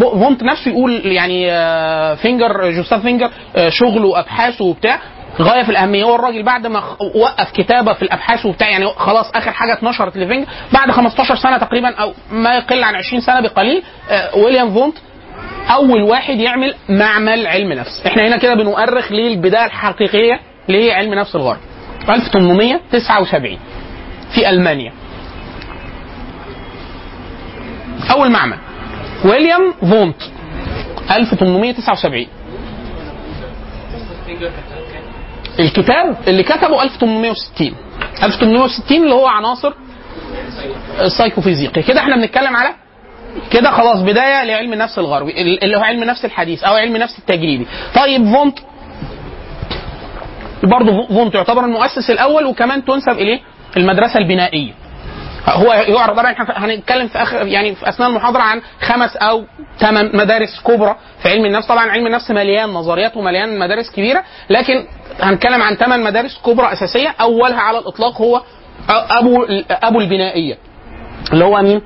فونت 0.01 0.43
نفسه 0.43 0.71
يقول 0.71 1.07
يعني 1.07 1.53
آه، 1.53 2.15
فيخنر 2.15 2.71
جوستاف 2.71 3.03
فيخنر 3.03 3.31
آه، 3.57 3.69
شغله 3.69 4.07
وأبحاثه 4.09 4.65
وبتاع. 4.65 4.99
غاية 5.41 5.63
في 5.63 5.69
الأهمية 5.69 6.05
هو 6.05 6.15
الراجل 6.15 6.43
بعد 6.43 6.67
ما 6.67 6.83
وقف 7.15 7.51
كتابة 7.53 7.93
في 7.93 8.03
الأبحاث 8.03 8.47
وبتاع 8.47 8.69
يعني 8.71 8.87
خلاص 8.87 9.31
آخر 9.35 9.51
حاجة 9.51 9.73
اتنشرت 9.73 10.17
لفيخنر. 10.17 10.47
بعد 10.73 10.91
15 10.91 11.35
سنة 11.37 11.59
تقريبا 11.59 11.95
أو 11.95 12.13
ما 12.33 12.55
يقل 12.57 12.83
عن 12.85 12.95
20 12.95 13.21
سنة 13.23 13.41
بقليل 13.41 13.83
آه، 14.11 14.37
ويليام 14.37 14.75
فونت 14.75 14.95
أول 15.71 16.03
واحد 16.03 16.39
يعمل 16.41 16.75
معمل 16.89 17.47
علم 17.47 17.73
نفس. 17.73 18.03
إحنا 18.07 18.29
هنا 18.29 18.37
كده 18.37 18.55
بنؤرخ 18.55 19.13
للبداية 19.13 19.65
الحقيقية 19.67 20.41
لعلم 20.69 21.15
نفس 21.15 21.37
الغرب. 21.37 21.59
1879 22.09 23.59
في 24.35 24.51
ألمانيا. 24.51 24.93
أول 28.11 28.31
معمل. 28.31 28.59
ويليام 29.25 29.73
فونت. 29.81 30.17
1879 31.11 32.27
الكتاب 35.61 36.17
اللي 36.29 36.43
كتبه 36.43 36.83
1860 36.83 37.75
1860 38.23 38.97
اللي 39.03 39.15
هو 39.15 39.27
عناصر 39.27 39.73
السايكوفيزيقي 41.01 41.83
كده 41.83 42.01
إحنا 42.01 42.17
بنتكلم 42.17 42.57
على 42.57 42.75
كده 43.51 43.71
خلاص 43.71 44.01
بداية 44.03 44.45
لعلم 44.45 44.73
النفس 44.73 44.99
الغربي 44.99 45.33
اللي 45.63 45.77
هو 45.77 45.81
علم 45.83 46.03
النفس 46.03 46.25
الحديث 46.25 46.65
أو 46.65 46.75
علم 46.75 46.95
النفس 46.97 47.19
التجريبي 47.19 47.67
طيب 47.95 48.25
فونت. 48.35 48.59
برضه 50.63 51.07
فونت 51.07 51.35
يعتبر 51.35 51.65
المؤسس 51.65 52.11
الأول 52.11 52.47
وكمان 52.47 52.85
تنسب 52.85 53.13
إليه 53.13 53.41
المدرسة 53.77 54.19
البنائية. 54.19 54.73
هو 55.49 55.73
يعرض 55.73 56.17
طبعا 56.17 56.35
هنتكلم 56.39 57.09
في 57.09 57.23
اخر 57.23 57.47
يعني 57.47 57.75
في 57.75 57.89
أثناء 57.89 58.09
المحاضرة 58.09 58.43
عن 58.43 58.63
خمس 58.81 59.17
أو 59.17 59.45
ثمان 59.79 60.17
مدارس 60.17 60.61
كبرى 60.65 60.97
في 61.23 61.29
علم 61.29 61.47
النفس. 61.47 61.67
طبعا 61.67 61.91
علم 61.91 62.07
النفس 62.07 62.31
مليان 62.31 62.69
نظريات 62.69 63.17
ومليان 63.17 63.59
مدارس 63.59 63.91
كبيرة 63.91 64.25
لكن 64.51 64.85
هنتكلم 65.21 65.63
عن 65.63 65.75
ثمان 65.75 66.03
مدارس 66.05 66.41
كبرى 66.47 66.73
أساسية. 66.73 67.15
أولها 67.21 67.61
على 67.61 67.79
الإطلاق 67.79 68.23
هو 68.23 68.43
أبو 68.89 69.47
أبو 69.71 70.01
البنائية 70.01 70.59
اللي 71.33 71.45
هو 71.45 71.63
مين؟ 71.63 71.83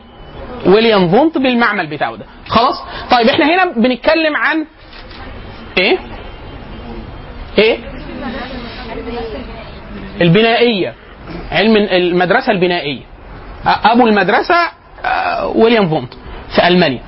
ويليام 0.66 1.08
فونت 1.08 1.38
بالمعمل 1.38 1.86
بتاعه 1.86 2.16
ده. 2.16 2.24
خلاص؟ 2.48 2.82
طيب 3.10 3.28
إحنا 3.28 3.46
هنا 3.46 3.72
بنتكلم 3.76 4.36
عن 4.36 4.66
إيه؟ 5.78 5.98
إيه؟ 7.58 7.78
البنائية. 10.20 10.94
علم 11.52 11.76
المدرسة 11.76 12.52
البنائية. 12.52 13.02
أبو 13.66 14.06
المدرسة 14.06 14.54
ويليام 15.54 15.88
فونت 15.88 16.14
في 16.54 16.68
ألمانيا. 16.68 17.02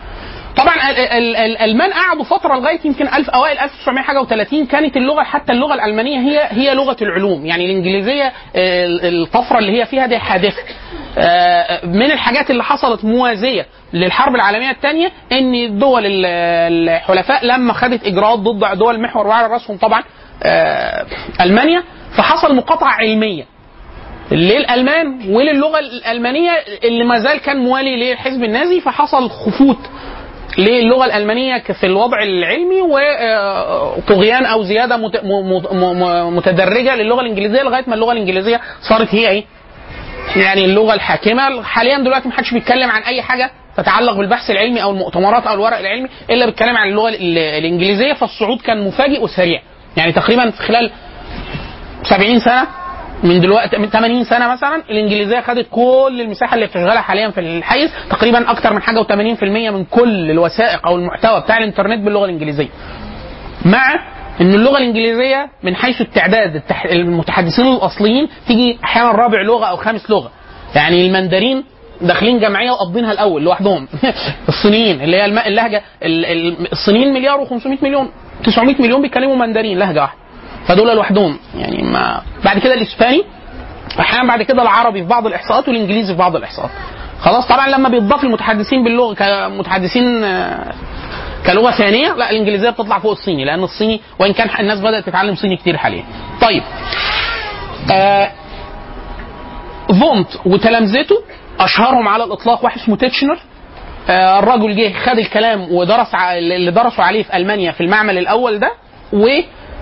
طبعا 0.59 0.75
ال- 0.91 0.97
ال- 0.99 1.37
ال- 1.37 1.37
الألمان 1.37 1.93
قعدوا 1.93 2.25
فترة 2.25 2.55
لغاية 2.55 2.81
يمكن 2.85 3.09
ألف 3.09 3.31
أوائل 3.31 3.59
1900 3.59 4.03
حاجة 4.05 4.23
و30 4.25 4.71
كانت 4.71 4.97
اللغة 4.97 5.23
حتى 5.23 5.53
اللغة 5.53 5.75
الألمانية 5.75 6.19
هي 6.19 6.49
هي 6.51 6.75
لغة 6.75 6.97
العلوم. 7.03 7.47
يعني 7.47 7.65
الإنجليزية 7.65 8.33
الطفرة 8.55 9.59
اللي 9.59 9.81
هي 9.81 9.87
فيها 9.87 10.07
دي 10.07 10.19
حادثة. 10.19 10.63
آه، 11.19 11.87
من 11.87 12.11
الحاجات 12.11 12.51
اللي 12.51 12.65
حصلت 12.65 13.05
موازية 13.05 13.67
للحرب 13.93 14.35
العالمية 14.35 14.71
الثانية 14.71 15.13
إن 15.33 15.55
الدول 15.55 16.07
ال- 16.07 16.27
الحلفاء 16.89 17.47
لما 17.47 17.73
خدت 17.73 18.07
إجراءات 18.07 18.39
ضد 18.39 18.79
دول 18.79 18.95
المحور 18.95 19.27
وعلى 19.27 19.47
رأسهم 19.47 19.77
طبعا 19.77 20.03
آه، 20.43 21.07
ألمانيا 21.41 21.83
فحصل 22.17 22.55
مقاطعة 22.57 22.93
علمية 22.93 23.45
للألمان 24.31 25.21
وللغة 25.31 25.79
الألمانية 25.79 26.51
اللي 26.85 27.05
ما 27.05 27.19
زال 27.19 27.39
كان 27.41 27.57
موالي 27.57 27.97
للحزب 28.11 28.45
النازي 28.45 28.81
فحصل 28.81 29.31
خفوت 29.31 29.79
للغة 30.59 31.05
الألمانية 31.05 31.59
في 31.59 31.87
الوضع 31.87 32.23
العلمي 32.23 32.81
وطغيان 32.83 34.47
أو 34.47 34.63
زيادة 34.63 34.97
متدرجة 36.31 36.97
للغة 36.97 37.21
الإنجليزية 37.21 37.63
لغاية 37.63 37.85
ما 37.87 37.95
اللغة 37.95 38.13
الإنجليزية 38.13 38.61
صارت 38.89 39.15
هي 39.15 39.29
إيه؟ 39.29 39.45
يعني 40.37 40.65
اللغة 40.65 40.95
الحاكمة. 40.95 41.63
حاليا 41.63 41.99
دلوقتي 41.99 42.29
ما 42.29 42.35
حدش 42.35 42.53
بيتكلم 42.55 42.91
عن 42.91 43.03
أي 43.03 43.23
حاجة 43.23 43.51
تتعلق 43.77 44.13
بالبحث 44.17 44.51
العلمي 44.51 44.83
أو 44.83 44.91
المؤتمرات 44.91 45.47
أو 45.47 45.55
الورق 45.55 45.79
العلمي 45.79 46.09
إلا 46.31 46.47
بيتكلم 46.47 46.77
عن 46.77 46.89
اللغة 46.89 47.09
ال- 47.09 47.39
الإنجليزية. 47.39 48.13
فالصعود 48.13 48.61
كان 48.61 48.85
مفاجئ 48.87 49.23
وسريع. 49.23 49.63
يعني 49.97 50.13
تقريبا 50.13 50.51
في 50.51 50.63
خلال 50.63 50.91
70 52.03 52.39
سنة 52.41 52.67
من 53.23 53.41
دلوقتي 53.41 53.79
من 53.79 53.87
80 53.91 54.25
سنة 54.25 54.49
مثلا 54.53 54.83
الإنجليزية 54.91 55.41
خدت 55.41 55.67
كل 55.71 56.21
المساحة 56.21 56.55
اللي 56.55 56.67
بتشغلها 56.67 57.01
حاليا 57.01 57.31
في 57.31 57.41
الحيز 57.41 57.91
تقريبا 58.11 58.51
أكتر 58.51 58.73
من 58.73 58.83
حاجة 58.83 59.03
و80% 59.03 59.43
من 59.43 59.85
كل 59.85 60.31
الوثائق 60.31 60.87
أو 60.87 60.97
المحتوى 60.97 61.41
بتاع 61.41 61.59
الإنترنت 61.59 62.05
باللغة 62.05 62.25
الإنجليزية. 62.25 62.69
مع 63.65 63.95
إن 64.41 64.55
اللغة 64.55 64.79
الإنجليزية 64.79 65.51
من 65.63 65.77
حيث 65.77 66.01
التعداد. 66.01 66.63
المتحدثين 66.91 67.67
الأصليين 67.67 68.29
تيجي 68.47 68.79
أحيانا 68.85 69.11
رابع 69.11 69.43
لغة 69.43 69.67
أو 69.67 69.77
خامس 69.77 70.11
لغة. 70.11 70.31
يعني 70.75 71.07
المندرين 71.07 71.65
داخلين 72.01 72.39
جمعية 72.41 72.71
وقابضينها 72.71 73.13
الأول 73.13 73.43
لوحدهم. 73.45 73.89
الصينيين 74.49 75.01
اللي 75.01 75.17
هي 75.17 75.25
اللهجة 75.25 75.83
ال- 76.03 76.25
ال- 76.27 76.73
الصينيين 76.73 77.15
مليار 77.15 77.47
و500 77.47 77.83
مليون 77.83 78.11
900 78.45 78.83
مليون 78.83 79.03
بيتكلموا 79.03 79.37
مندرين 79.37 79.79
لهجة 79.79 80.01
واحدة. 80.01 80.19
فدول 80.69 80.97
لوحدهم. 80.97 81.39
يعني 81.55 81.83
ما 81.83 82.21
بعد 82.45 82.59
كده 82.59 82.75
الإسباني 82.75 83.23
أحيانا 84.01 84.29
بعد 84.29 84.43
كده 84.43 84.63
العربي 84.63 85.03
في 85.03 85.09
بعض 85.09 85.27
الإحصاءات 85.27 85.69
والإنجليزي 85.69 86.13
في 86.13 86.19
بعض 86.19 86.37
الإحصاءات. 86.37 86.71
خلاص 87.21 87.47
طبعا 87.49 87.69
لما 87.69 87.89
بيتضاف 87.89 88.25
المتحدثين 88.25 88.85
باللغة 88.85 89.15
كمتحدثين 89.15 90.25
آه، 90.25 90.73
كلغة 91.47 91.71
ثانية 91.71 92.13
لا 92.15 92.31
الإنجليزية 92.31 92.71
بتطلع 92.71 92.99
فوق 92.99 93.11
الصيني 93.13 93.45
لأن 93.45 93.63
الصيني 93.63 94.01
وإن 94.19 94.33
كان 94.33 94.49
الناس 94.61 94.81
بدأت 94.81 95.07
تتعلم 95.07 95.35
صيني 95.35 95.57
كتير 95.57 95.77
حاليا. 95.77 96.05
طيب 96.41 96.63
آه 97.93 98.31
فونت 100.01 100.29
وتلامذته 100.47 101.17
أشهرهم 101.61 102.09
على 102.09 102.25
الإطلاق 102.25 102.65
واحد 102.65 102.79
اسمه 102.81 102.97
تيتشنر 102.97 103.39
آه 104.11 104.39
الرجل 104.39 104.77
جه 104.77 104.93
خد 104.93 105.19
الكلام 105.19 105.73
ودرس 105.73 106.15
اللي 106.39 106.71
درسوا 106.71 107.05
عليه 107.05 107.23
في 107.23 107.37
ألمانيا 107.37 107.73
في 107.73 107.81
المعمل 107.81 108.19
الأول 108.19 108.59
ده 108.59 108.73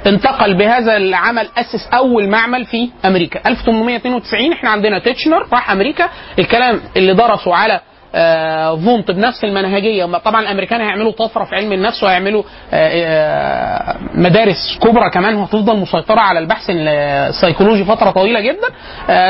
وانتقل 0.07 0.55
بهذا 0.55 0.97
العمل 0.97 1.49
أسس 1.59 1.89
أول 1.95 2.29
معمل 2.29 2.65
في 2.65 2.91
أمريكا. 3.05 3.41
1892 3.49 4.53
إحنا 4.53 4.71
عندنا 4.71 4.99
تيتشنر 4.99 5.47
راح 5.53 5.71
أمريكا. 5.71 6.09
الكلام 6.39 6.81
اللي 6.97 7.15
درسوا 7.15 7.55
على 7.55 7.81
آه، 8.15 8.77
فونت 8.77 9.11
بنفس 9.11 9.45
المنهجية. 9.45 10.05
طبعا 10.05 10.41
الأمريكان 10.43 10.81
هيعملوا 10.81 11.13
طفرة 11.13 11.45
في 11.45 11.55
علم 11.55 11.73
النفس 11.73 12.03
وهيعملوا 12.03 12.43
آه، 12.73 12.91
آه، 13.07 13.97
مدارس 14.15 14.79
كبرى 14.83 15.11
كمان 15.11 15.35
وهتفضل 15.35 15.77
مسيطرة 15.77 16.21
على 16.21 16.39
البحث 16.39 16.65
السيكولوجي 16.71 17.85
فترة 17.85 18.11
طويلة 18.11 18.41
جدا. 18.41 18.69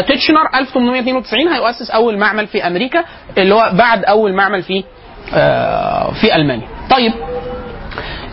تيتشنر 0.00 0.48
1892 0.54 1.48
هيؤسس 1.48 1.90
أول 1.90 2.18
معمل 2.18 2.46
في 2.46 2.66
أمريكا 2.66 3.04
اللي 3.38 3.54
هو 3.54 3.70
بعد 3.72 4.04
أول 4.04 4.32
معمل 4.32 4.62
في 4.62 4.84
في 6.20 6.34
ألمانيا. 6.36 6.68
طيب 6.90 7.12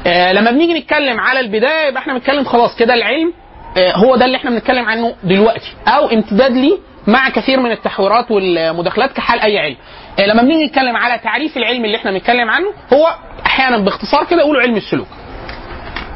آه، 0.07 0.33
لما 0.33 0.51
بنيجي 0.51 0.73
نتكلم 0.73 1.19
على 1.19 1.39
البداية 1.39 1.87
يبقى 1.87 2.01
إحنا 2.01 2.13
بنتكلم 2.13 2.43
خلاص 2.43 2.75
كده 2.75 2.93
العلم 2.93 3.33
آه، 3.77 3.91
هو 3.97 4.15
ده 4.15 4.25
اللي 4.25 4.37
إحنا 4.37 4.49
بنتكلم 4.49 4.85
عنه 4.85 5.15
دلوقتي 5.23 5.73
أو 5.87 6.09
امتداد 6.09 6.51
ليه 6.51 6.77
مع 7.07 7.29
كثير 7.29 7.59
من 7.59 7.71
التحويرات 7.71 8.31
والمداخلات 8.31 9.11
كحال 9.13 9.39
أي 9.39 9.59
علم. 9.59 9.75
آه، 10.19 10.25
لما 10.25 10.41
بنيجي 10.41 10.65
نتكلم 10.65 10.95
على 10.97 11.19
تعريف 11.19 11.57
العلم 11.57 11.85
اللي 11.85 11.97
إحنا 11.97 12.11
بنتكلم 12.11 12.49
عنه 12.49 12.67
هو 12.93 13.07
أحيانا 13.45 13.77
باختصار 13.77 14.25
كده 14.25 14.39
يقولوا 14.41 14.61
علم 14.61 14.75
السلوك. 14.75 15.07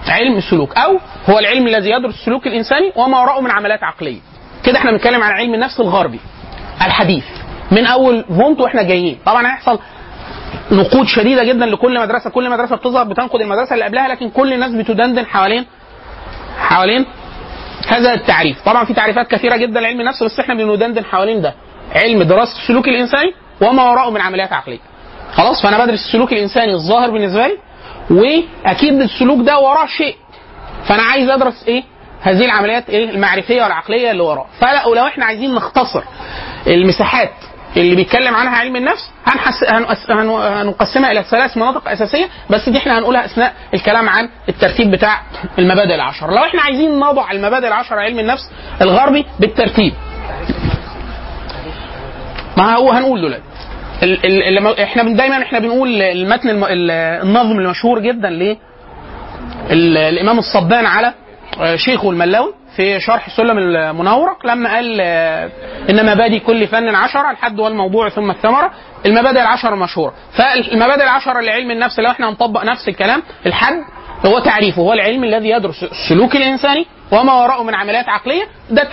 علم 0.07 0.37
السلوك 0.37 0.77
أو 0.77 0.99
هو 1.29 1.39
العلم 1.39 1.67
الذي 1.67 1.89
يدرس 1.91 2.13
السلوك 2.13 2.47
الإنساني 2.47 2.91
وما 2.95 3.19
وراءه 3.21 3.41
من 3.41 3.51
عمليات 3.51 3.83
عقلية. 3.83 4.19
كده 4.65 4.77
إحنا 4.77 4.91
بنتكلم 4.91 5.23
عن 5.23 5.31
علم 5.31 5.53
النفس 5.53 5.79
الغربي 5.79 6.19
الحديث 6.85 7.25
من 7.71 7.85
أول 7.85 8.23
فونت 8.23 8.61
وإحنا 8.61 8.83
جايين. 8.83 9.17
طبعا 9.25 9.47
هيحصل 9.47 9.79
نقود 10.71 11.07
شديدة 11.07 11.43
جدا 11.43 11.65
لكل 11.65 11.99
مدرسة 11.99 12.29
كل 12.29 12.49
مدرسة 12.49 12.75
بتظهر 12.75 13.03
بتنقد 13.03 13.41
المدرسة 13.41 13.73
اللي 13.73 13.85
قبلها 13.85 14.07
لكن 14.07 14.29
كل 14.29 14.53
الناس 14.53 14.71
بتدندن 14.71 15.25
حوالين 15.25 15.65
حوالين 16.59 17.05
هذا 17.87 18.13
التعريف. 18.13 18.61
طبعا 18.65 18.85
في 18.85 18.93
تعريفات 18.93 19.27
كثيرة 19.27 19.55
جدا 19.57 19.79
لعلم 19.79 19.99
النفس 20.01 20.23
بس 20.23 20.39
إحنا 20.39 20.53
بندندن 20.53 21.05
حوالين 21.05 21.41
ده. 21.41 21.53
علم 21.95 22.23
دراسة 22.23 22.57
السلوك 22.61 22.87
الإنساني 22.87 23.33
وما 23.61 23.83
وراءه 23.91 24.09
من 24.09 24.21
عمليات 24.21 24.53
عقلية. 24.53 24.79
خلاص؟ 25.33 25.61
فأنا 25.63 25.85
بدرس 25.85 26.05
السلوك 26.05 26.33
الإنساني 26.33 26.73
الظاهر 26.73 27.11
بالنسبة 27.11 27.47
لي 27.47 27.57
وأكيد 28.09 28.93
السلوك 29.01 29.45
ده 29.45 29.59
وراه 29.59 29.85
شيء. 29.85 30.15
فأنا 30.87 31.03
عايز 31.03 31.29
أدرس 31.29 31.63
إيه؟ 31.67 31.83
هذه 32.21 32.45
العمليات 32.45 32.89
إيه؟ 32.89 33.09
المعرفية 33.09 33.63
والعقلية 33.63 34.11
اللي 34.11 34.23
وراه 34.23 34.45
فلو 34.59 35.07
إحنا 35.07 35.25
عايزين 35.25 35.55
نختصر 35.55 36.03
المساحات 36.67 37.31
اللي 37.77 37.95
بيتكلم 37.95 38.35
عنها 38.35 38.57
علم 38.57 38.75
النفس 38.75 39.09
هنحس... 39.25 39.63
هن- 40.09 40.29
هنقسمها 40.29 41.11
إلى 41.11 41.23
ثلاث 41.23 41.57
مناطق 41.57 41.89
أساسية 41.89 42.25
بس 42.49 42.69
دي 42.69 42.77
إحنا 42.77 42.99
هنقولها 42.99 43.25
أثناء 43.25 43.53
الكلام 43.73 44.09
عن 44.09 44.29
الترتيب 44.49 44.91
بتاع 44.91 45.21
المبادئ 45.59 45.95
العشر. 45.95 46.31
لو 46.31 46.43
إحنا 46.43 46.61
عايزين 46.61 46.99
نضع 46.99 47.31
المبادئ 47.31 47.67
العشر 47.67 47.95
علم 47.99 48.19
النفس 48.19 48.49
الغربي 48.81 49.25
بالترتيب. 49.39 49.93
ما 52.57 52.75
هو 52.75 52.91
هنقول 52.91 53.21
دلوقتي 53.21 53.43
ال- 54.03 54.57
ال- 54.57 54.79
إحنا 54.79 55.03
دايما 55.03 55.41
إحنا 55.43 55.59
بنقول 55.59 56.01
المتن 56.01 56.49
الم... 56.49 56.63
ال- 56.63 56.91
النظم 57.23 57.59
المشهور 57.59 57.99
جدا 57.99 58.29
ل 58.29 58.57
ال- 59.71 59.97
الإمام 59.97 60.39
الصبان 60.39 60.85
على 60.85 61.13
شيخه 61.75 62.09
الملاوي. 62.09 62.53
في 62.77 62.99
شرح 62.99 63.29
سلم 63.29 63.57
المنورق 63.57 64.45
لما 64.45 64.75
قال 64.75 64.97
آه، 65.01 65.49
ان 65.89 66.05
مبادئ 66.05 66.39
كل 66.39 66.67
فن 66.67 66.95
عشرة 66.95 67.31
الحد 67.31 67.59
والموضوع 67.59 68.09
ثم 68.09 68.31
الثمرة 68.31 68.71
المبادئ 69.05 69.41
العشرة 69.41 69.73
المشهوره 69.73 70.13
فالمبادئ 70.37 71.03
العشرة 71.03 71.41
لعلم 71.41 71.71
النفس 71.71 71.99
لو 71.99 72.11
إحنا 72.11 72.29
هنطبق 72.29 72.63
نفس 72.63 72.87
الكلام 72.87 73.23
الحد 73.45 73.73
هو 74.25 74.39
تعريفه 74.39 74.81
هو 74.81 74.93
العلم 74.93 75.23
الذي 75.23 75.49
يدرس 75.49 75.83
السلوك 75.83 76.35
الانساني 76.35 76.85
وما 77.11 77.33
وراءه 77.33 77.63
من 77.63 77.75
عمليات 77.75 78.09
عقلية. 78.09 78.43
ده 78.69 78.83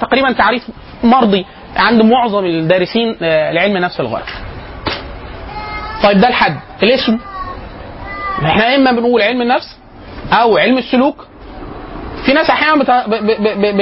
تقريبا 0.00 0.32
تعريف 0.32 0.62
مرضي 1.02 1.46
عند 1.76 2.02
معظم 2.02 2.44
الدارسين 2.44 3.16
آه، 3.22 3.52
لعلم 3.52 3.76
النفس 3.76 4.00
الغربي 4.00 4.30
طيب 6.02 6.18
ده 6.20 6.28
الحد. 6.28 6.56
الاسم. 6.82 7.18
إحنا 8.44 8.74
إما 8.76 8.92
بنقول 8.92 9.22
علم 9.22 9.42
النفس 9.42 9.78
أو 10.32 10.58
علم 10.58 10.78
السلوك 10.78 11.26
في 12.26 12.32
ناس 12.32 12.50
أحيانا 12.50 12.84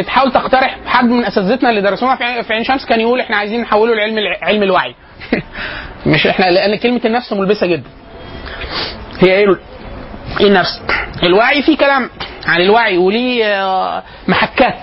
بتحاول 0.00 0.32
تقترح 0.32 0.76
حد 0.86 1.04
من 1.04 1.24
أساتذتنا 1.24 1.70
اللي 1.70 1.80
درسونا 1.80 2.16
في 2.16 2.52
عين- 2.52 2.64
شمس 2.64 2.86
كان 2.86 3.00
يقول 3.00 3.20
إحنا 3.20 3.36
عايزين 3.36 3.60
نحوله 3.60 3.94
لعلم 3.94 4.18
علم 4.42 4.62
الوعي. 4.62 4.94
مش 6.06 6.26
إحنا 6.26 6.44
لأن 6.50 6.74
كلمة 6.76 7.00
النفس 7.04 7.32
ملبسة 7.32 7.66
جدا. 7.66 7.88
هي 9.20 9.32
إيه؟ 9.32 9.44
ال- 9.44 9.58
النفس. 10.40 10.82
الوعي 11.22 11.62
في 11.62 11.76
كلام 11.76 12.10
عن 12.46 12.60
الوعي 12.60 12.96
وليه 12.98 13.44
آه، 13.62 14.02
محكات. 14.28 14.78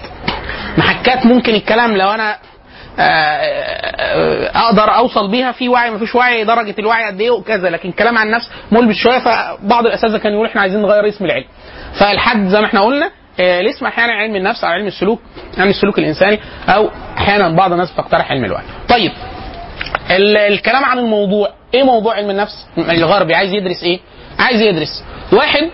محكات 0.77 1.25
ممكن 1.25 1.53
الكلام 1.55 1.97
لو 1.97 2.09
أنا 2.09 2.37
آه، 2.99 3.01
آه، 3.01 4.51
أقدر 4.55 4.95
أوصل 4.95 5.31
بيها 5.31 5.51
في 5.51 5.69
وعي 5.69 5.91
مفيش 5.91 6.15
وعي 6.15 6.43
درجة 6.43 6.75
الوعي 6.79 7.05
قد 7.05 7.21
إيه 7.21 7.29
وكذا 7.31 7.69
لكن 7.69 7.91
كلام 7.91 8.17
عن 8.17 8.27
النفس 8.27 8.49
ملبس 8.71 8.95
شوية. 8.95 9.19
فبعض 9.19 9.85
الأساتذة 9.85 10.17
كانوا 10.17 10.31
يقولوا 10.35 10.51
إحنا 10.51 10.61
عايزين 10.61 10.81
نغير 10.81 11.07
اسم 11.09 11.25
العلم. 11.25 11.45
فالحد 11.99 12.47
زي 12.47 12.59
ما 12.61 12.65
إحنا 12.65 12.81
قلنا 12.81 13.11
آه، 13.39 13.59
الاسم 13.61 13.85
أحيانا 13.85 14.13
علم 14.13 14.35
النفس 14.35 14.63
أو 14.63 14.69
علم 14.69 14.87
السلوك؟ 14.87 15.21
علم 15.57 15.69
السلوك 15.69 15.99
الإنساني 15.99 16.39
أو 16.69 16.89
أحيانا 17.17 17.49
بعض 17.49 17.71
الناس 17.71 17.91
بتقترح 17.91 18.31
علم 18.31 18.45
الوعي. 18.45 18.63
طيب 18.89 19.11
ال- 20.11 20.37
الكلام 20.37 20.85
عن 20.85 20.99
الموضوع 20.99 21.49
إيه 21.73 21.83
موضوع 21.83 22.13
علم 22.15 22.29
النفس؟ 22.29 22.67
الغربي 22.77 23.35
عايز 23.35 23.53
يدرس 23.53 23.83
إيه؟ 23.83 23.99
عايز 24.39 24.61
يدرس. 24.61 25.03
واحد 25.31 25.69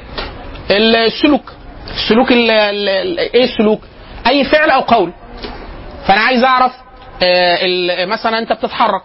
السلوك. 0.71 1.53
السلوك 1.89 2.31
ال 2.31 2.51
ال 2.51 3.19
إيه 3.19 3.43
السلوك؟ 3.43 3.81
أي 4.27 4.43
فعل 4.43 4.69
أو 4.69 4.81
قول. 4.81 5.13
فأنا 6.07 6.21
عايز 6.21 6.43
أعرف 6.43 6.71
آه، 7.23 8.05
مثلا 8.05 8.39
أنت 8.39 8.53
بتتحرك. 8.53 9.03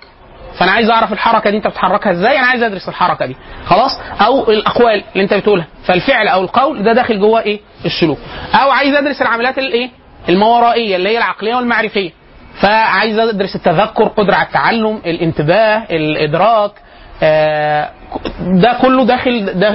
فأنا 0.59 0.71
عايز 0.73 0.91
أعرف 0.91 1.13
الحركة 1.13 1.51
دي 1.51 1.57
أنت 1.57 1.67
بتحركها 1.67 2.13
إزاي؟ 2.13 2.39
أنا 2.39 2.47
عايز 2.47 2.63
أدرس 2.63 2.89
الحركة 2.89 3.27
دي. 3.27 3.37
خلاص؟ 3.67 4.01
أو 4.27 4.51
الأقوال 4.51 5.03
اللي 5.13 5.25
أنت 5.25 5.35
بتقولها. 5.35 5.67
فالفعل 5.85 6.29
أو 6.29 6.43
القول 6.43 6.83
ده 6.83 6.93
داخل 6.93 7.21
جوه 7.21 7.41
إيه؟ 7.41 7.61
السلوك. 7.85 8.19
أو 8.55 8.71
عايز 8.71 8.95
أدرس 8.95 9.23
العمليات 9.23 9.59
الايه 9.59 9.91
الماورائيه 10.29 10.97
اللي 10.97 11.09
هي 11.09 11.19
العقلية 11.19 11.55
والمعرفية. 11.55 12.11
فعايز 12.61 13.19
أدرس 13.19 13.57
التذكر 13.57 14.05
قدرة 14.09 14.35
على 14.35 14.47
التعلم 14.47 15.01
الانتباه 15.07 15.83
الإدراك 15.91 16.71
آه، 17.23 17.91
ده 18.41 18.79
كله 18.83 19.05
داخل 19.05 19.47
ده 19.55 19.69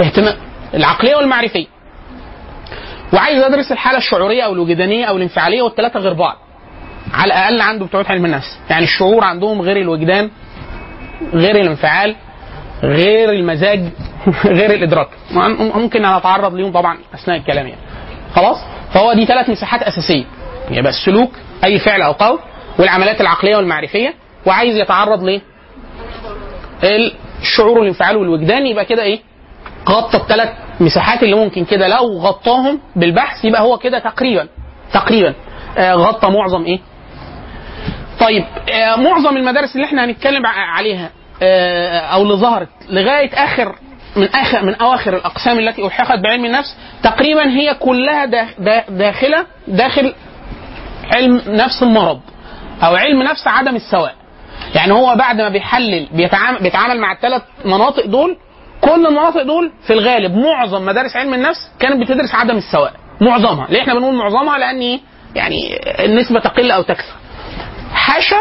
اهتمام 0.00 0.34
العقلية 0.74 1.16
والمعرفية. 1.16 1.66
وعايز 3.12 3.42
أدرس 3.42 3.72
الحالة 3.72 3.98
الشعورية 3.98 4.42
أو 4.42 4.52
الوجدانية 4.52 5.04
أو 5.04 5.16
الانفعالية 5.16 5.62
والثلاثة 5.62 6.00
غير 6.00 6.12
بعض. 6.12 6.36
على 7.12 7.26
الأقل 7.32 7.60
عنده 7.60 7.86
بتوع 7.86 8.04
علم 8.08 8.24
النفس. 8.24 8.58
يعني 8.70 8.84
الشعور 8.84 9.24
عندهم 9.24 9.60
غير 9.62 9.76
الوجدان 9.76 10.30
غير 11.34 11.56
الانفعال 11.60 12.16
غير 12.82 13.30
المزاج 13.30 13.80
غير 14.58 14.70
الإدراك. 14.74 15.08
ممكن 15.74 16.04
أنا 16.04 16.16
أتعرض 16.16 16.54
ليهم 16.54 16.72
طبعا 16.72 16.98
أثناء 17.14 17.36
الكلام 17.36 17.66
يعني. 17.66 17.80
خلاص؟ 18.34 18.56
فهو 18.94 19.12
دي 19.12 19.26
ثلاث 19.26 19.50
مساحات 19.50 19.82
أساسية. 19.82 20.24
يبقى 20.70 20.90
السلوك 20.90 21.30
أي 21.64 21.78
فعل 21.78 22.02
أو 22.02 22.12
قول 22.12 22.38
والعمليات 22.78 23.20
العقلية 23.20 23.56
والمعرفية 23.56 24.14
وعايز 24.46 24.76
يتعرض 24.76 25.22
ل 25.24 25.40
الشعور 27.42 27.78
والانفعال 27.78 28.16
والوجدان. 28.16 28.66
يبقى 28.66 28.84
كده 28.84 29.02
إيه؟ 29.02 29.20
غطى 29.88 30.16
الثلاث 30.16 30.48
مساحات 30.80 31.22
اللي 31.22 31.36
ممكن 31.36 31.64
كده. 31.64 31.88
لو 31.88 32.18
غطاهم 32.18 32.80
بالبحث 32.96 33.44
يبقى 33.44 33.62
هو 33.62 33.78
كده 33.78 33.98
تقريبا 33.98 34.48
تقريبا. 34.92 35.34
آه 35.78 35.94
غطى 35.94 36.30
معظم 36.30 36.64
إيه؟ 36.64 36.80
طيب 38.26 38.44
آه 38.72 38.96
معظم 38.96 39.36
المدارس 39.36 39.74
اللي 39.76 39.86
إحنا 39.86 40.04
هنتكلم 40.04 40.46
عليها 40.46 41.10
آه 41.42 41.98
أو 41.98 42.22
اللي 42.22 42.34
ظهرت 42.34 42.68
لغاية 42.90 43.30
آخر 43.34 43.74
من 44.16 44.28
آخر 44.34 44.64
من 44.64 44.74
أواخر 44.74 45.16
الأقسام 45.16 45.58
التي 45.58 45.86
ألحقت 45.86 46.18
بعلم 46.18 46.44
النفس 46.44 46.76
تقريبا 47.02 47.48
هي 47.50 47.74
كلها 47.74 48.24
دا 48.24 48.46
دا 48.58 48.84
داخلة 48.88 49.46
داخل 49.68 50.14
علم 51.14 51.42
نفس 51.46 51.82
المرض 51.82 52.20
أو 52.82 52.94
علم 52.96 53.22
نفس 53.22 53.46
عدم 53.48 53.76
السواء. 53.76 54.14
يعني 54.74 54.92
هو 54.92 55.14
بعد 55.14 55.40
ما 55.40 55.48
بيحلل 55.48 56.08
بيتعامل, 56.12 56.58
بيتعامل 56.62 57.00
مع 57.00 57.12
الثلاث 57.12 57.42
مناطق 57.64 58.06
دول 58.06 58.36
كل 58.80 59.06
المناطق 59.06 59.42
دول 59.42 59.72
في 59.86 59.92
الغالب 59.92 60.36
معظم 60.36 60.84
مدارس 60.84 61.16
علم 61.16 61.34
النفس 61.34 61.70
كانت 61.80 62.00
بتدرس 62.00 62.34
عدم 62.34 62.56
السواء 62.56 62.92
معظمها. 63.20 63.66
ليه 63.70 63.80
إحنا 63.82 63.94
بنقول 63.94 64.14
معظمها؟ 64.14 64.58
لأن 64.58 64.80
إيه؟ 64.80 65.00
يعني 65.34 65.80
النسبة 66.04 66.40
تقل 66.40 66.70
أو 66.70 66.82
تكثر. 66.82 67.14
حاشا 67.94 68.36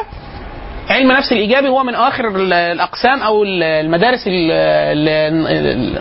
علم 0.90 1.12
النفس 1.12 1.32
الإيجابي 1.32 1.68
هو 1.68 1.84
من 1.84 1.96
ال- 1.96 2.54
الأقسام 2.54 3.22
أو 3.22 3.44
ال- 3.44 3.64
المدارس 3.64 4.28
ال- 4.28 4.52
اللي 4.52 5.28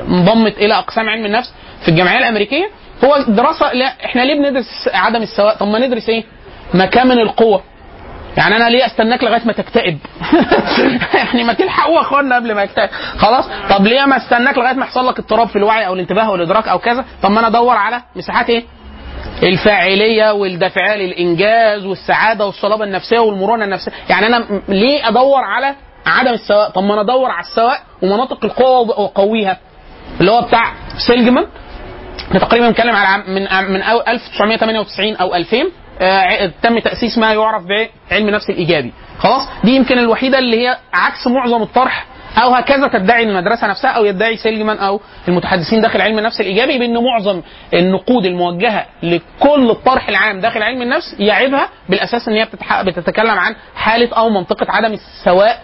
انضمت 0.09 0.59
إلى 0.59 0.75
أقسام 0.75 1.09
علم 1.09 1.27
النفس 1.27 1.55
في 1.83 1.89
الجمعيه 1.89 2.19
الأمريكية. 2.19 2.71
هو 3.05 3.19
دراسة 3.29 3.73
لا 3.73 3.87
إحنا 4.05 4.23
ليه 4.23 4.35
بندرس 4.35 4.89
عدم 4.95 5.23
السواء؟ 5.23 5.57
طب 5.57 5.67
ما 5.69 5.79
ندرس 5.79 6.09
إيه؟ 6.09 6.25
مكامن 6.75 7.19
القوة. 7.19 7.63
يعني 8.37 8.57
أنا 8.57 8.71
ليه 8.71 8.87
أستناك 8.87 9.25
لغاية 9.25 9.43
ما 9.45 9.53
تكتئب؟ 9.53 9.99
يعني 11.15 11.45
ما 11.45 11.53
تلحقوا 11.53 11.95
يا 11.97 12.01
اخوانا 12.01 12.37
قبل 12.37 12.55
ما 12.55 12.63
يكتئب. 12.63 12.89
خلاص؟ 13.19 13.45
طب 13.71 13.87
ليه 13.87 14.05
ما 14.05 14.17
أستناك 14.17 14.59
لغاية 14.59 14.75
ما 14.75 14.85
يحصل 14.85 15.09
لك 15.09 15.19
اضطراب 15.19 15.49
في 15.49 15.57
الوعي 15.57 15.87
أو 15.87 15.95
الانتباه 15.95 16.23
أو 16.23 16.35
الإدراك 16.35 16.69
أو 16.69 16.79
كذا؟ 16.79 17.05
طب 17.23 17.31
ما 17.31 17.41
أنا 17.41 17.49
أدور 17.49 17.77
على 17.77 18.03
مساحات 18.17 18.51
إيه؟ 18.51 18.65
الفاعلية 19.43 20.33
والدافعيه 20.33 20.97
للإنجاز 20.97 21.85
والسعادة 21.85 22.47
والصلابة 22.47 22.85
النفسية 22.85 23.19
والمرونة 23.19 23.65
النفسية. 23.65 23.93
يعني 24.09 24.27
أنا 24.27 24.45
ليه 24.69 25.09
أدور 25.09 25.45
على 25.45 25.75
عدم 26.07 26.33
السواء؟ 26.33 26.71
طب 26.71 26.83
ما 26.83 26.95
أنا 26.95 27.01
أدور 27.03 27.31
على 27.31 27.45
السواء 27.47 27.81
ومناطق 28.03 28.45
القوة 28.45 28.79
واقويها 29.01 29.59
اللي 30.21 30.31
هو 30.33 30.43
بتاع 30.43 30.73
سيلجمان. 31.07 31.47
إحنا 32.29 32.41
تقريبا 32.41 32.69
بنتكلم 32.69 32.97
على 32.97 33.25
من 33.29 33.43
من 33.73 33.83
أو- 33.83 34.09
1998 34.09 35.17
أو 35.17 35.35
2000 35.35 35.71
آه، 36.03 36.53
تم 36.63 36.79
تأسيس 36.79 37.19
ما 37.19 37.33
يعرف 37.33 37.63
بعلم 37.65 38.29
النفس 38.29 38.51
الإيجابي. 38.51 38.93
خلاص؟ 39.19 39.49
دي 39.65 39.77
يمكن 39.77 39.99
الوحيدة 39.99 40.39
اللي 40.39 40.67
هي 40.69 40.77
عكس 40.95 41.27
معظم 41.27 41.63
الطرح 41.63 42.07
أو 42.39 42.55
هكذا 42.55 42.89
تدعي 42.89 43.23
المدرسة 43.23 43.67
نفسها 43.67 43.91
أو 43.91 44.05
يدعي 44.05 44.37
سيلجمان 44.37 44.79
أو 44.79 45.01
المتحدثين 45.29 45.81
داخل 45.81 46.01
علم 46.01 46.19
النفس 46.19 46.41
الإيجابي 46.41 46.79
بأن 46.79 47.05
معظم 47.05 47.43
النقود 47.75 48.27
الموجهة 48.27 48.87
لكل 49.03 49.71
الطرح 49.71 50.09
العام 50.09 50.41
داخل 50.41 50.63
علم 50.63 50.83
النفس 50.83 51.17
يعيبها 51.19 51.69
بالأساس 51.89 52.29
إن 52.29 52.35
هي 52.35 52.47
بتتكلم 52.87 53.31
عن 53.39 53.55
حالة 53.75 54.17
أو 54.17 54.29
منطقة 54.31 54.67
عدم 54.69 54.93
السواء. 54.93 55.61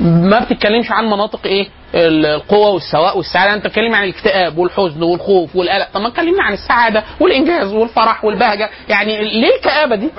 ما 0.00 0.40
بتتكلمش 0.40 0.90
عن 0.92 1.04
مناطق 1.06 1.40
إيه؟ 1.46 1.68
ال- 1.94 2.26
القوة 2.26 2.68
والسواء 2.68 3.16
والسعادة. 3.16 3.54
أنت 3.54 3.66
بتتكلم 3.66 3.94
عن 3.94 4.04
الاكتئاب 4.04 4.58
والحزن 4.58 5.02
والخوف 5.02 5.56
والقلق. 5.56 5.88
طب 5.94 6.00
ما 6.00 6.08
اتكلمنا 6.08 6.42
عن 6.42 6.52
السعادة 6.52 7.04
والإنجاز 7.20 7.72
والفرح 7.72 8.24
والبهجة. 8.24 8.70
يعني 8.88 9.24
ليه 9.40 9.56
الكآبة 9.56 9.96
دي؟ 9.96 10.10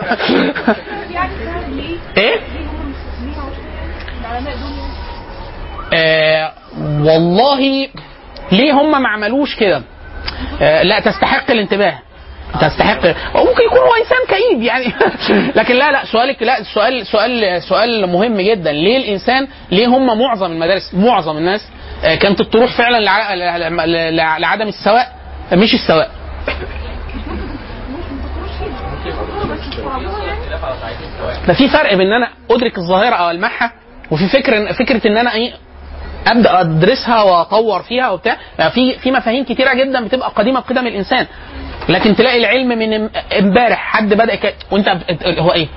يعني؟ 1.13 1.32
إيه 2.17 2.36
ليه 2.36 2.39
هم 2.65 2.93
مستثمرين 2.93 3.34
أهو؟ 3.39 3.49
العلماء 4.21 4.53
دول 4.53 4.69
آه 5.93 6.51
والله 7.01 7.87
ليه 8.51 8.73
هم 8.73 9.01
ما 9.01 9.09
عملوش 9.09 9.55
كده؟ 9.55 9.81
آه 10.61 10.83
لا 10.83 10.99
تستحق 10.99 11.51
الانتباه. 11.51 11.99
تستحق. 12.61 12.97
وممكن 13.35 13.63
يكون 13.65 13.77
هو 13.79 13.93
إنسان 14.01 14.17
كئيب 14.27 14.61
يعني. 14.63 14.93
لكن 15.57 15.75
لا 15.75 15.91
لا 15.91 16.05
سؤالك 16.05 16.43
لا 16.43 16.59
السؤال 16.59 17.07
سؤال 17.07 17.61
سؤال 17.63 18.07
مهم 18.09 18.41
جدا. 18.41 18.71
ليه 18.71 18.97
الإنسان 18.97 19.47
ليه 19.71 19.87
هم 19.87 20.19
معظم 20.19 20.51
المدارس 20.51 20.93
معظم 20.93 21.37
الناس 21.37 21.61
آه، 22.03 22.15
كانت 22.15 22.41
تروح 22.41 22.77
فعلا 22.77 22.99
لع- 22.99 23.33
لع- 23.33 23.85
لع- 24.09 24.37
لعدم 24.37 24.67
السواء؟ 24.67 25.07
مش 25.53 25.73
السواء. 25.73 26.09
ففي 31.47 31.67
فرق 31.67 31.93
بين 31.93 32.07
إن 32.07 32.13
أنا 32.13 32.29
أدرك 32.51 32.77
الظاهرة 32.77 33.15
أو 33.15 33.29
المعها 33.29 33.71
وفي 34.11 34.27
فكر 34.27 34.73
فكرة 34.73 35.07
إن 35.07 35.17
أنا 35.17 35.33
إيه 35.33 35.53
أبدأ 36.28 36.61
أدرسها 36.61 37.24
وأطور 37.24 37.82
فيها 37.84 38.09
وبتاع. 38.09 38.38
في 38.70 38.97
في 38.99 39.11
مفاهيم 39.11 39.43
كتيرة 39.43 39.74
جدا 39.74 40.05
بتبقى 40.05 40.30
قديمة 40.30 40.59
بقدم 40.59 40.88
الإنسان. 40.88 41.28
لكن 41.89 42.15
تلاقي 42.15 42.38
العلم 42.38 42.67
من 42.67 43.07
إم- 43.09 43.34
امبارح 43.38 43.78
حد 43.78 44.13
بدأ 44.13 44.36
ك... 44.36 44.55
وأنت 44.72 44.88
هو 45.39 45.51
إيه؟ 45.53 45.67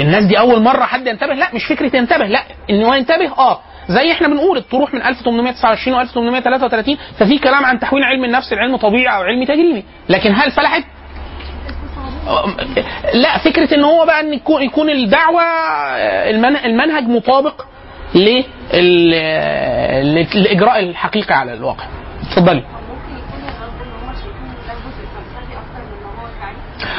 الناس 0.00 0.24
دي 0.24 0.38
أول 0.38 0.62
مرة 0.62 0.84
حد 0.84 1.06
ينتبه؟ 1.06 1.34
لا 1.34 1.46
مش 1.54 1.64
فكرة 1.64 1.96
ينتبه. 1.96 2.26
لا 2.26 2.42
إن 2.70 2.82
هو 2.84 2.94
ينتبه؟ 2.94 3.32
آه. 3.38 3.60
زي 3.88 4.12
إحنا 4.12 4.28
بنقول 4.28 4.56
الطروح 4.58 4.94
من 4.94 5.02
1829 5.02 5.96
و 5.96 6.00
1833 6.00 6.96
ففي 7.18 7.38
كلام 7.38 7.64
عن 7.64 7.78
تحويل 7.78 8.04
علم 8.04 8.24
النفس 8.24 8.52
لعلم 8.52 8.76
طبيعي 8.76 9.16
أو 9.16 9.22
علم 9.22 9.44
تجريبي 9.44 9.84
لكن 10.08 10.34
هل 10.34 10.50
فلحت؟ 10.50 10.82
لا 13.14 13.38
فكرة 13.38 13.74
إن 13.74 13.84
هو 13.84 14.06
بقى 14.06 14.20
إن 14.20 14.34
يكون 14.60 14.90
الدعوة 14.90 15.42
المن- 16.30 16.56
المنهج 16.64 17.02
مطابق 17.08 17.62
لل- 18.14 19.10
لاجراء 20.34 20.80
الحقيقة 20.80 21.34
على 21.34 21.52
الواقع. 21.54 21.84
اتفضلي 22.22 22.62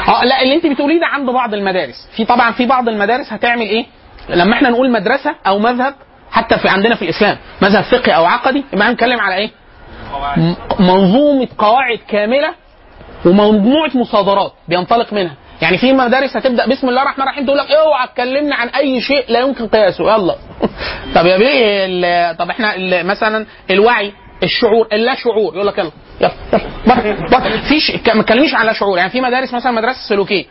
آه 0.08 0.24
لا 0.26 0.42
اللي 0.42 0.56
انت 0.56 0.66
بتقوليه 0.68 1.00
ده 1.00 1.08
عند 1.08 1.30
بعض 1.30 1.54
المدارس. 1.54 2.10
في 2.16 2.26
طبعا 2.26 2.52
في 2.52 2.66
بعض 2.66 2.90
المدارس 2.90 3.34
هتعمل 3.34 3.62
إيه؟ 3.62 3.86
لما 4.30 4.54
إحنا 4.54 4.70
نقول 4.70 4.92
مدرسة 4.92 5.36
أو 5.48 5.60
مذهب 5.60 5.94
حتى 6.32 6.58
في 6.58 6.68
عندنا 6.70 6.96
في 6.96 7.02
الإسلام 7.02 7.38
مذهب 7.62 7.84
فقهي 7.84 8.16
أو 8.16 8.26
عقدي 8.26 8.64
يبقى 8.74 8.90
هنتكلم 8.90 9.20
على 9.20 9.36
إيه؟ 9.36 9.50
منظومة 10.80 11.48
قواعد 11.58 12.00
كاملة 12.08 12.54
ومجموعة 13.26 13.92
مصادرات 13.96 14.54
بينطلق 14.68 15.14
منها. 15.14 15.36
يعني 15.62 15.78
في 15.78 15.94
مدارس 15.94 16.38
هتبدأ 16.38 16.68
بسم 16.68 16.90
الله 16.90 17.02
الرحمن 17.02 17.24
الرحيم 17.24 17.46
تقول 17.46 17.58
لك 17.58 17.72
اوعى 17.72 18.08
تكلمنا 18.08 18.56
عن 18.56 18.68
أي 18.68 19.02
شيء 19.02 19.26
لا 19.28 19.40
يمكن 19.40 19.68
قياسه. 19.68 20.04
يلا. 20.04 20.36
طب 21.16 21.26
يا 21.26 21.38
بيه 21.38 22.32
طب 22.32 22.50
إحنا 22.50 23.04
مثلا 23.04 23.46
الوعي 23.72 24.14
الشعور 24.44 24.88
اللا 24.94 25.16
شعور 25.16 25.54
يقول 25.56 25.68
لك 25.68 25.78
يلا 25.78 25.92
يلا 26.22 26.32
يلا. 26.88 27.62
فيش 27.70 27.92
ما 28.16 28.24
تكلمنيش 28.24 28.56
على 28.56 28.74
شعور 28.74 28.98
يعني 28.98 29.10
في 29.10 29.22
مدارس 29.22 29.54
مثلا 29.54 29.72
مدرسة 29.72 30.00
سلوكية. 30.10 30.46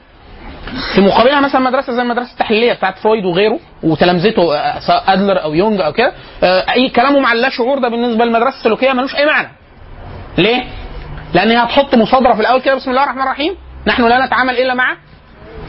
في 0.95 1.01
مقابلها 1.01 1.41
مثلا 1.41 1.61
مدرسة 1.61 1.93
زي 1.93 2.03
المدرسة 2.03 2.33
التحليلية 2.33 2.73
بتاعت 2.73 2.99
فرويد 2.99 3.25
وغيره 3.25 3.59
وتلامذته 3.83 4.57
آه، 4.57 4.79
سواء 4.79 5.05
أدلر 5.09 5.43
أو 5.43 5.55
يونج 5.55 5.81
أو 5.81 5.93
كده. 5.93 6.13
آه، 6.43 6.73
أي 6.73 6.89
كلامهم 6.89 7.27
على 7.27 7.37
اللا 7.37 7.49
شعور 7.51 7.79
ده 7.79 7.89
بالنسبة 7.89 8.25
للمدرسة 8.25 8.57
السلوكية 8.59 8.93
ملوش 8.93 9.15
أي 9.17 9.27
معنى. 9.27 9.49
ليه؟ 10.39 10.65
لأن 11.35 11.51
هي 11.51 11.57
هتحط 11.57 11.95
مصادرة 11.95 12.35
في 12.35 12.41
الأول 12.41 12.61
كده 12.61 12.75
بسم 12.75 12.91
الله 12.91 13.03
الرحمن 13.05 13.23
الرحيم. 13.23 13.57
نحن 13.87 14.03
لا 14.09 14.27
نتعامل 14.27 14.55
إلا 14.59 14.75
مع 14.75 14.97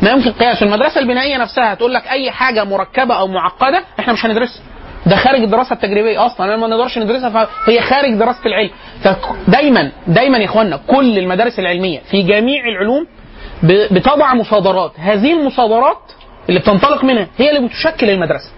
ما 0.01 0.09
يمكن 0.11 0.31
قياسه 0.31 0.65
المدرسة 0.65 0.99
البنائية 0.99 1.37
نفسها 1.37 1.73
هتقول 1.73 1.93
لك 1.93 2.07
أي 2.07 2.31
حاجة 2.31 2.63
مركبة 2.63 3.15
أو 3.15 3.27
معقدة 3.27 3.83
إحنا 3.99 4.13
مش 4.13 4.25
هندرسها. 4.25 4.61
ده 5.05 5.15
خارج 5.15 5.39
الدراسة 5.41 5.73
التجريبية 5.73 6.25
أصلا. 6.25 6.55
ما 6.57 6.67
نقدرش 6.67 6.97
ندرسها 6.97 7.47
فهي 7.65 7.81
خارج 7.81 8.13
دراسة 8.13 8.45
العلم. 8.45 8.69
فدايما 9.03 9.91
دايما 10.07 10.37
يا 10.37 10.45
اخوانا 10.45 10.77
كل 10.87 11.17
المدارس 11.17 11.59
العلمية 11.59 11.99
في 12.11 12.21
جميع 12.21 12.63
العلوم 12.65 13.07
بتضع 13.91 14.33
مصادرات. 14.33 14.91
هذه 14.99 15.33
المصادرات 15.33 15.97
اللي 16.49 16.59
بتنطلق 16.59 17.03
منها 17.03 17.27
هي 17.37 17.49
اللي 17.57 17.67
بتشكل 17.67 18.09
المدرسة. 18.09 18.49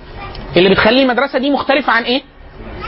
اللي 0.58 0.70
بتخلي 0.70 1.02
المدرسة 1.02 1.40
دي 1.40 1.50
مختلفة 1.52 1.94
عن 1.94 2.04
إيه؟ 2.04 2.22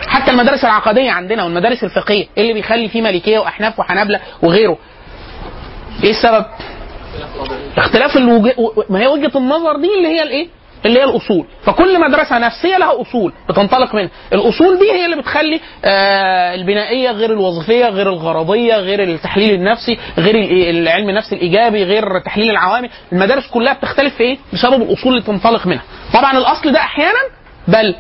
حتى 0.08 0.32
المدارس 0.32 0.66
العقدية 0.66 1.12
عندنا 1.12 1.44
والمدارس 1.44 1.84
الفقهية 1.84 2.26
اللي 2.38 2.54
بيخلي 2.54 2.88
فيه 2.90 3.02
مالكية 3.02 3.40
وأحناف 3.40 3.80
وحنابلة 3.80 4.20
وغيره. 4.44 4.78
إيه 6.04 6.10
السبب؟ 6.12 6.46
اختلاف 7.78 8.18
الوجه... 8.18 8.56
ما 8.90 9.00
هي 9.00 9.08
وجهة 9.08 9.32
النظر 9.38 9.76
دي 9.76 9.88
اللي 9.98 10.08
هي 10.08 10.24
الايه؟ 10.24 10.48
اللي 10.86 11.00
هي 11.00 11.04
الأصول. 11.04 11.46
فكل 11.66 12.00
مدرسة 12.02 12.38
نفسية 12.38 12.78
لها 12.78 13.02
أصول 13.02 13.34
بتنطلق 13.50 13.96
منها. 13.96 14.10
الأصول 14.34 14.80
دي 14.80 14.92
هي 14.92 15.06
اللي 15.06 15.16
بتخلي 15.16 15.60
آه 15.86 16.56
البنائية 16.56 17.12
غير 17.12 17.32
الوظيفية 17.34 17.86
غير 17.90 18.10
الغرضية 18.10 18.76
غير 18.76 19.04
التحليل 19.04 19.54
النفسي 19.54 19.98
غير 20.18 20.36
ال- 20.36 20.70
العلم 20.78 21.10
النفس 21.10 21.34
الإيجابي 21.34 21.84
غير 21.84 22.20
تحليل 22.20 22.50
العوامل. 22.50 22.90
المدارس 23.12 23.48
كلها 23.48 23.74
بتختلف 23.74 24.16
في 24.16 24.24
إيه؟ 24.24 24.38
بسبب 24.54 24.82
الأصول 24.82 25.14
اللي 25.14 25.24
تنطلق 25.26 25.68
منها. 25.68 25.84
طبعا 26.14 26.38
الأصل 26.38 26.72
ده 26.72 26.80
أحيانا 26.80 27.20
بل 27.68 27.96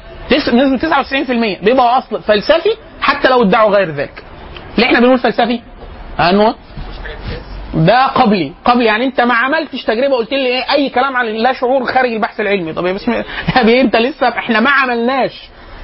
بنسبة 0.51 0.77
99% 0.77 1.63
بيبقى 1.63 1.97
أصل 1.97 2.21
فلسفي 2.21 2.69
حتى 3.01 3.29
لو 3.29 3.43
ادعوا 3.43 3.71
غير 3.75 3.91
ذلك. 3.91 4.23
ليه 4.77 4.85
إحنا 4.85 4.99
بنقول 4.99 5.19
فلسفي؟ 5.19 5.61
انه 6.19 6.55
ده 7.75 8.05
قبلي. 8.07 8.51
قبلي 8.65 8.85
يعني 8.85 9.05
انت 9.05 9.21
ما 9.21 9.33
عملتش 9.33 9.83
تجربة 9.83 10.15
قلت 10.15 10.31
لي 10.31 10.45
إيه 10.47 10.71
أي 10.71 10.89
كلام 10.89 11.15
عن 11.17 11.25
لا 11.25 11.53
شعور 11.53 11.85
خارج 11.85 12.11
البحث 12.13 12.39
العلمي. 12.39 12.73
طب 12.73 12.85
يا 12.85 12.93
بسم 12.93 13.11
بيه 13.65 13.81
انت 13.81 13.95
لسه 13.95 14.27
إحنا 14.29 14.59
ما 14.59 14.69
عملناش. 14.69 15.31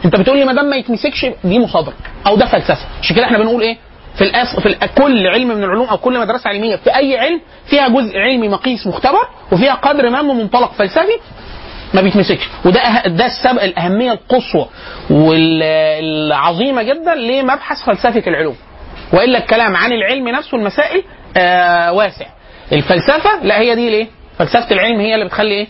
انت 0.05 0.15
بتقول 0.15 0.37
لي 0.37 0.45
ما 0.45 0.53
دام 0.53 0.65
ما 0.65 0.75
يتمسكش 0.75 1.25
دي 1.43 1.59
مصادره 1.59 1.93
أو 2.27 2.35
ده 2.35 2.45
فلسفة. 2.45 2.85
عشان 3.01 3.15
كده 3.15 3.25
إحنا 3.25 3.37
بنقول 3.37 3.61
إيه؟ 3.61 3.77
في 4.15 4.21
الأصل 4.23 4.61
في 4.61 4.75
كل 4.97 5.27
علم 5.27 5.47
من 5.47 5.63
العلوم 5.63 5.87
أو 5.87 5.97
كل 5.97 6.19
مدرسة 6.19 6.49
علمية 6.49 6.75
في 6.75 6.95
أي 6.95 7.17
علم 7.17 7.41
فيها 7.65 7.87
جزء 7.87 8.17
علمي 8.17 8.47
مقيس 8.49 8.87
مختبر 8.87 9.27
وفيها 9.51 9.73
قدر 9.73 10.09
ما 10.09 10.21
من 10.21 10.35
منطلق 10.35 10.71
فلسفي 10.73 11.19
ما 11.93 12.01
بيتمسكش. 12.01 12.49
وده 12.65 12.79
أه... 12.79 13.07
ده 13.07 13.25
السبب 13.25 13.59
الأهمية 13.59 14.11
القصوى 14.11 14.67
والعظيمة 15.09 16.83
جدا 16.83 17.15
لمبحث 17.15 17.83
فلسفة 17.85 18.23
العلوم. 18.27 18.55
وإلا 19.13 19.37
الكلام 19.37 19.75
عن 19.75 19.91
العلم 19.91 20.27
نفسه 20.29 20.57
المسائل 20.57 21.03
واسع. 21.91 22.25
الفلسفة 22.73 23.43
لا 23.43 23.59
هي 23.59 23.75
دي 23.75 23.87
الايه 23.87 24.07
فلسفة 24.37 24.71
العلم 24.71 24.99
هي 24.99 25.13
اللي 25.13 25.25
بتخلي 25.25 25.51
إيه؟ 25.53 25.67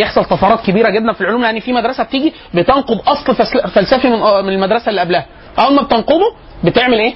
يحصل 0.00 0.24
طفرات 0.24 0.60
كبيرة 0.66 0.90
جدا 0.90 1.12
في 1.12 1.20
العلوم 1.20 1.42
لأن 1.42 1.60
في 1.60 1.72
مدرسة 1.72 2.04
بتيجي 2.04 2.32
بتنقض 2.54 3.00
أصل 3.08 3.34
فلسفي 3.68 4.08
من 4.08 4.18
من 4.18 4.52
المدرسة 4.52 4.88
اللي 4.90 5.00
قبلها. 5.00 5.26
أول 5.58 5.74
ما 5.74 5.82
بتنقضه 5.82 6.34
بتعمل 6.64 6.98
إيه؟ 6.98 7.14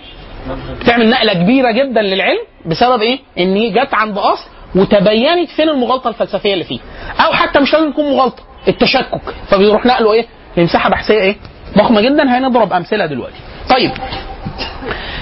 بتعمل 0.81 1.11
نقلة 1.11 1.33
كبيرة 1.33 1.71
جدا 1.71 2.03
للعلم 2.03 2.39
بسبب 2.67 3.03
إيه؟ 3.03 3.19
إن 3.39 3.73
جت 3.73 3.95
عند 3.95 4.19
أصل 4.19 4.45
وتبينت 4.75 5.49
فين 5.51 5.69
المغالطة 5.69 6.09
الفلسفية 6.09 6.53
اللي 6.55 6.65
فيه. 6.65 6.79
أو 7.27 7.33
حتى 7.33 7.61
مش 7.61 7.73
لازم 7.73 7.93
تكون 7.93 8.11
مغالطة 8.13 8.43
التشكك. 8.69 9.21
فبيروح 9.49 9.87
نقله 9.87 10.13
إيه؟ 10.13 10.27
لمساحة 10.57 10.91
بحثية 10.91 11.21
إيه؟ 11.21 11.37
ضخمة 11.79 12.01
جدا. 12.01 12.39
هنضرب 12.39 12.73
أمثلة 12.73 13.07
دلوقتي. 13.07 13.37
طيب 13.71 13.91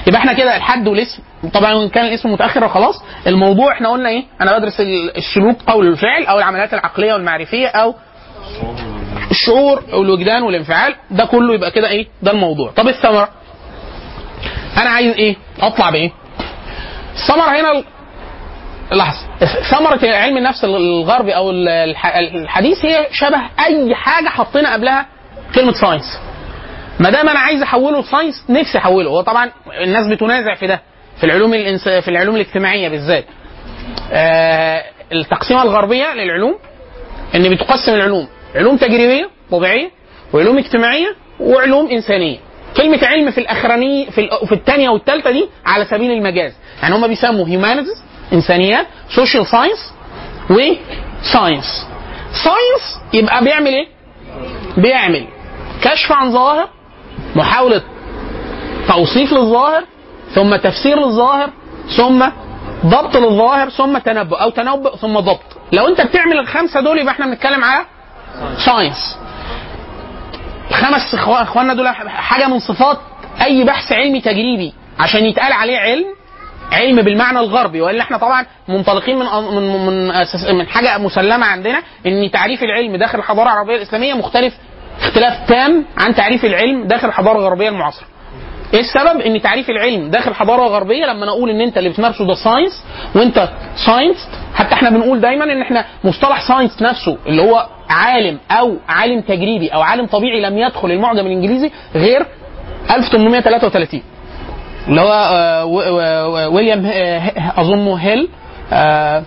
يبقى 0.07 0.21
إحنا 0.21 0.33
كده 0.33 0.57
الحد 0.57 0.89
والاسم. 0.89 1.23
طبعا 1.55 1.73
إن 1.73 1.89
كان 1.89 2.05
الاسم 2.07 2.33
متأخر 2.33 2.69
خلاص 2.69 3.03
الموضوع 3.27 3.73
إحنا 3.73 3.89
قلنا 3.89 4.09
إيه؟ 4.09 4.25
أنا 4.41 4.59
بدرس 4.59 4.81
ال- 4.81 5.17
السلوك 5.17 5.57
أو 5.69 5.83
الفعل 5.83 6.27
أو 6.27 6.39
العمليات 6.39 6.75
العقلية 6.75 7.13
والمعرفية 7.13 7.67
أو 7.69 7.95
الشعور 9.31 9.83
أو 9.93 10.03
الوجدان 10.03 10.43
والانفعال 10.43 10.95
ده 11.11 11.25
كله 11.25 11.55
يبقى 11.55 11.71
كده 11.71 11.89
إيه؟ 11.89 12.07
ده 12.23 12.31
الموضوع. 12.31 12.71
طب 12.77 12.89
الثمرة؟ 12.89 13.29
أنا 14.77 14.91
عايز 14.91 15.15
إيه؟ 15.17 15.37
أطلع 15.61 15.91
بإيه؟ 15.91 16.11
الثمرة 17.15 17.61
هنا 17.61 17.83
لحظة. 18.93 19.27
ثمرة 19.71 20.01
علم 20.17 20.37
النفس 20.37 20.65
الغربي 20.65 21.37
أو 21.37 21.51
ال- 21.51 21.69
الح- 21.69 22.17
الحديث 22.17 22.85
هي 22.85 23.07
شبه 23.13 23.41
أي 23.65 23.95
حاجة 23.95 24.29
حطينا 24.29 24.73
قبلها 24.73 25.07
كلمة 25.55 25.73
science 25.73 26.19
ما 27.01 27.11
دام 27.11 27.29
أنا 27.29 27.39
عايز 27.39 27.63
أحوله 27.63 28.01
ل 28.01 28.06
science 28.06 28.45
نفسي 28.51 28.79
أحوله. 28.79 29.11
هو 29.11 29.21
طبعا 29.21 29.51
الناس 29.81 30.07
بتنازع 30.07 30.55
في 30.55 30.67
ده. 30.67 30.81
في 31.21 31.25
العلوم 31.27 31.55
الإنس... 31.55 31.89
في 31.89 32.09
العلوم 32.09 32.35
الاجتماعية 32.37 32.89
بالذات 32.89 33.25
آه 34.13 34.85
التقسيمة 35.13 35.63
الغربية 35.63 36.15
للعلوم 36.15 36.59
إن 37.35 37.51
بتقسم 37.55 37.95
العلوم 37.95 38.29
علوم 38.55 38.77
تجريبية 38.77 39.31
طبيعية 39.51 39.91
وعلوم 40.33 40.59
اجتماعية 40.59 41.17
وعلوم 41.41 41.91
إنسانية 41.91 42.39
كلمة 42.77 42.99
علم 43.07 43.31
في 43.31 43.39
الأخرانية 43.39 44.11
في, 44.11 44.29
في 44.47 44.53
الثانية 44.53 44.89
والثالثة 44.89 45.31
دي 45.31 45.49
على 45.67 45.85
سبيل 45.85 46.11
المجاز، 46.13 46.53
يعني 46.83 46.95
هم 46.95 47.07
بيسموا 47.07 47.47
humanities 47.49 48.03
إنسانيات، 48.33 48.87
social 49.17 49.47
science 49.47 49.93
و 50.51 50.66
science. 50.66 51.87
science 52.45 53.01
يبقى 53.13 53.45
بيعمل 53.45 53.67
إيه؟ 53.75 53.87
بيعمل 54.77 55.27
كشف 55.83 56.13
عن 56.13 56.33
ظواهر 56.33 56.69
محاولة 57.37 57.83
توصيف 58.89 59.33
للظاهر 59.33 59.85
ثم 60.35 60.57
تفسير 60.57 61.01
للظاهر 61.07 61.51
ثم 61.97 62.25
ضبط 62.87 63.17
للظاهر 63.17 63.69
ثم 63.69 63.99
تنبؤ 63.99 64.37
أو 64.37 64.51
تنبؤ 64.51 64.97
ثم 64.97 65.19
ضبط. 65.19 65.57
لو 65.73 65.89
أنت 65.89 66.01
بتعمل 66.01 66.39
الخمسة 66.39 66.81
دول 66.81 66.99
يبقى 66.99 67.13
إحنا 67.13 67.27
بنتكلم 67.27 67.65
على 67.65 67.85
science 68.65 69.19
الخمس 70.71 71.15
إخواننا 71.15 71.75
دول 71.75 71.89
حاجة 72.09 72.49
من 72.49 72.59
صفات 72.59 72.99
أي 73.43 73.65
بحث 73.65 73.93
علمي 73.93 74.21
تجريبي 74.21 74.73
عشان 74.99 75.25
يتقال 75.25 75.53
عليه 75.53 75.79
علم 75.79 76.07
علم 76.73 77.03
بالمعنى 77.03 77.39
الغربي. 77.39 77.81
وإلا 77.81 78.03
إحنا 78.03 78.17
طبعا 78.19 78.47
منطلقين 78.69 79.19
من 79.19 79.27
من 79.27 79.87
من, 79.87 80.09
من 80.59 80.67
حاجة 80.69 80.99
مسلمة 80.99 81.47
عندنا 81.47 81.83
إن 82.07 82.31
تعريف 82.31 82.63
العلم 82.63 82.97
داخل 82.97 83.19
الحضارة 83.19 83.53
العربية 83.53 83.77
الإسلامية 83.77 84.15
مختلف 84.15 84.55
اختلاف 85.01 85.49
تام 85.49 85.85
عن 85.99 86.15
تعريف 86.15 86.45
العلم 86.45 86.85
داخل 86.85 87.09
الحضارة 87.09 87.39
الغربية 87.39 87.69
المعاصرة. 87.69 88.07
إيه 88.75 88.81
السبب؟ 88.81 89.21
ان 89.21 89.43
تعريف 89.43 89.71
العلم 89.71 90.11
داخل 90.11 90.31
الحضاره 90.31 90.63
الغربيه 90.67 91.07
لما 91.07 91.27
نقول 91.27 91.51
إن 91.51 91.61
أنت 91.61 91.79
اللي 91.79 91.89
بتمارسه 91.89 92.27
ده 92.27 92.35
science 92.35 92.85
وأنت 93.15 93.49
science 93.87 94.29
حتى 94.55 94.75
إحنا 94.75 94.91
بنقول 94.91 95.21
دايما 95.21 95.45
إن 95.45 95.63
إحنا 95.63 95.85
مصطلح 96.05 96.49
scientist 96.49 96.83
نفسه 96.83 97.19
اللي 97.27 97.43
هو 97.43 97.67
عالم 97.91 98.39
أو 98.51 98.77
عالم 98.89 99.21
تجريبي 99.21 99.69
أو 99.69 99.81
عالم 99.81 100.07
طبيعي 100.07 100.41
لم 100.41 100.59
يدخل 100.59 100.91
المعجم 100.93 101.27
الإنجليزي 101.27 101.71
غير 101.95 102.27
1833 102.91 104.03
اللي 104.89 105.01
هو 105.01 105.13
آه، 105.13 105.65
ويليام 106.49 106.87
آه، 106.87 107.33
اظنه 107.61 107.95
هيل 107.95 108.29
آه، 108.73 109.23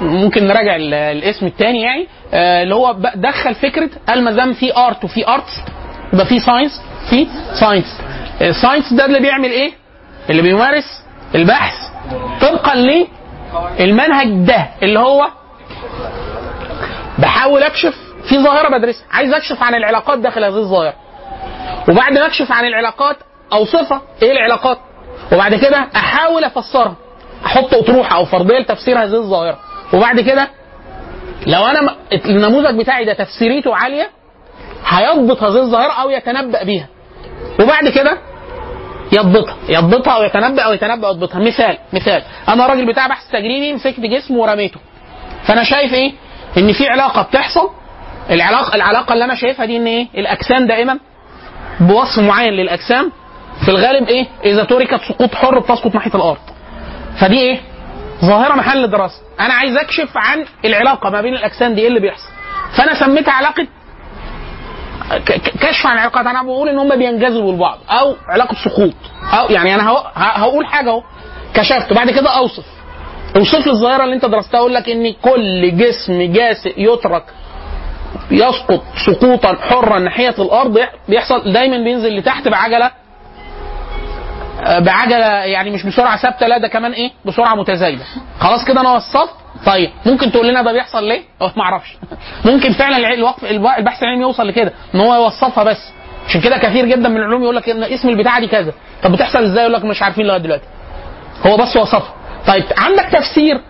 ممكن 0.00 0.46
نراجع 0.46 0.76
ال- 0.76 0.94
الاسم 0.94 1.46
الثاني 1.46 1.82
يعني 1.82 2.06
اللي 2.62 2.74
هو 2.74 2.96
دخل 3.14 3.54
فكرة 3.54 3.90
قال 4.08 4.24
ما 4.24 4.30
دام 4.30 4.52
في 4.52 4.76
art 4.76 5.04
وفي 5.04 5.28
artist 5.28 5.52
يبقى 6.12 6.26
في 6.26 6.40
science 6.40 6.80
في 7.10 7.26
scientist 7.60 8.00
الساينس 8.40 8.92
ده 8.92 9.04
اللي 9.04 9.20
بيعمل 9.20 9.50
إيه؟ 9.50 9.72
اللي 10.30 10.42
بيمارس 10.42 11.02
البحث. 11.34 11.74
طبقا 12.40 12.74
للمنهج 13.80 14.26
ده 14.46 14.66
اللي 14.82 14.98
هو 14.98 15.28
بحاول 17.18 17.62
أكشف 17.62 17.94
في 18.28 18.38
ظاهرة 18.38 18.78
بدرسها. 18.78 19.04
عايز 19.10 19.32
أكشف 19.32 19.62
عن 19.62 19.74
العلاقات 19.74 20.18
داخل 20.18 20.44
هذه 20.44 20.56
الظاهرة. 20.56 20.94
وبعد 21.88 22.12
ما 22.12 22.26
أكشف 22.26 22.52
عن 22.52 22.64
العلاقات 22.64 23.16
أوصفها 23.52 24.02
إيه 24.22 24.32
العلاقات. 24.32 24.78
وبعد 25.32 25.54
كده 25.54 25.88
أحاول 25.96 26.44
أفسرها. 26.44 26.94
أحط 27.46 27.74
أطروحة 27.74 28.16
أو 28.16 28.24
فرضية 28.24 28.58
لتفسير 28.58 28.98
هذه 29.02 29.14
الظاهرة. 29.14 29.58
وبعد 29.92 30.20
كده 30.20 30.48
لو 31.46 31.66
أنا 31.66 31.94
النموذج 32.24 32.78
بتاعي 32.80 33.04
ده 33.04 33.12
تفسيريته 33.12 33.76
عالية 33.76 34.10
هيضبط 34.86 35.42
هذه 35.42 35.60
الظاهرة 35.60 35.92
أو 35.92 36.10
يتنبأ 36.10 36.64
بيها. 36.64 36.88
وبعد 37.60 37.88
كده 37.88 38.18
يضبطها. 39.12 39.56
يضبطها 39.68 40.12
أو 40.12 40.22
يتنبأ 40.22 40.62
أو 40.62 40.72
يتنبأ 40.72 41.08
يضبطها 41.08 41.38
مثال 41.38 41.78
مثال. 41.92 42.22
أنا 42.48 42.66
راجل 42.66 42.86
بتاع 42.86 43.06
بحث 43.06 43.28
تجريبي 43.32 43.72
مسكت 43.72 44.00
جسم 44.00 44.36
ورميته. 44.36 44.80
فأنا 45.42 45.64
شايف 45.64 45.94
إيه؟ 45.94 46.12
إن 46.58 46.72
في 46.72 46.88
علاقة 46.88 47.22
بتحصل. 47.22 47.70
العلاقة 48.30 48.74
العلاقة 48.74 49.12
اللي 49.12 49.24
أنا 49.24 49.34
شايفها 49.34 49.66
دي 49.66 49.76
إن 49.76 49.86
إيه؟ 49.86 50.06
الأجسام 50.14 50.66
دائما 50.66 50.98
بوصف 51.80 52.18
معين 52.18 52.52
للأجسام. 52.52 53.12
في 53.64 53.68
الغالب 53.70 54.08
إيه؟ 54.08 54.26
إذا 54.44 54.64
تركت 54.64 55.00
سقوط 55.08 55.34
حر 55.34 55.58
بتسقط 55.58 55.94
ناحية 55.94 56.14
الأرض. 56.14 56.38
فدي 57.20 57.40
إيه؟ 57.40 57.60
ظاهرة 58.24 58.54
محل 58.54 58.90
دراسة. 58.90 59.22
أنا 59.40 59.54
عايز 59.54 59.76
أكشف 59.76 60.16
عن 60.16 60.44
العلاقة 60.64 61.10
ما 61.10 61.20
بين 61.20 61.34
الأجسام 61.34 61.74
دي 61.74 61.80
إيه 61.80 61.88
اللي 61.88 62.00
بيحصل. 62.00 62.28
فأنا 62.76 62.94
سميتها 62.94 63.32
علاقة 63.32 63.66
كشف 65.60 65.86
عن 65.86 65.92
العلاقات 65.94 66.26
أنا 66.26 66.42
بقول 66.42 66.68
إن 66.68 66.78
هم 66.78 66.96
بينجذبوا 66.98 67.52
لبعض 67.52 67.78
أو 67.90 68.16
علاقة 68.28 68.54
سقوط. 68.64 68.94
أو 69.32 69.46
يعني 69.50 69.74
أنا 69.74 69.90
هقول 70.16 70.66
حاجة 70.66 70.90
أهو. 70.90 71.02
كشفت. 71.54 71.92
وبعد 71.92 72.10
كده 72.10 72.30
أوصف. 72.30 72.64
أوصف 73.36 73.66
لي 73.66 73.72
الظاهرة 73.72 74.04
اللي 74.04 74.14
أنت 74.14 74.24
درستها. 74.24 74.58
أقول 74.60 74.74
لك 74.74 74.88
إن 74.88 75.12
كل 75.12 75.76
جسم 75.76 76.32
جاسئ 76.32 76.74
يترك 76.82 77.24
يسقط 78.30 78.82
سقوطا 79.06 79.54
حرا 79.54 79.98
ناحية 79.98 80.34
الأرض. 80.38 80.78
بيحصل 81.08 81.52
دايما 81.52 81.76
بينزل 81.84 82.16
لتحت 82.16 82.48
بعجلة. 82.48 82.90
آه، 84.64 84.78
بعجلة 84.78 85.26
يعني 85.26 85.70
مش 85.70 85.86
بسرعة 85.86 86.16
ثابتة. 86.16 86.46
لا 86.46 86.58
ده 86.58 86.68
كمان 86.68 86.92
إيه؟ 86.92 87.10
بسرعة 87.24 87.54
متزايدة. 87.54 88.04
خلاص 88.40 88.64
كده 88.64 88.80
أنا 88.80 88.92
وصفت. 88.92 89.34
طيب 89.66 89.90
ممكن 90.06 90.32
تقول 90.32 90.48
لنا 90.48 90.62
ده 90.62 90.72
بيحصل 90.72 91.04
ليه؟ 91.04 91.20
أه 91.42 91.52
ما 91.56 91.62
أعرفش. 91.62 91.96
ممكن 92.44 92.72
فعلا 92.72 93.14
الوقف 93.14 93.44
الب- 93.44 93.66
البحث 93.78 94.02
العلمي 94.02 94.22
يوصل 94.22 94.48
لكده 94.48 94.72
إن 94.94 95.00
هو 95.00 95.14
يوصفها 95.14 95.64
بس. 95.64 95.92
عشان 96.28 96.40
كده 96.40 96.58
كثير 96.58 96.86
جدا 96.86 97.08
من 97.08 97.16
العلوم 97.16 97.42
يقول 97.42 97.56
لك 97.56 97.68
إن 97.68 97.82
اسم 97.82 98.08
البتاعة 98.08 98.40
دي 98.40 98.46
كذا. 98.46 98.72
طب 99.02 99.12
بتحصل 99.12 99.38
إزاي؟ 99.44 99.60
يقول 99.62 99.72
لك 99.72 99.84
مش 99.84 100.02
عارفين 100.02 100.26
لغاية 100.26 100.40
دلوقتي. 100.40 100.64
هو 101.46 101.56
بس 101.56 101.76
وصفها. 101.76 102.14
طيب 102.46 102.64
عندك 102.78 103.04
تفسير. 103.12 103.60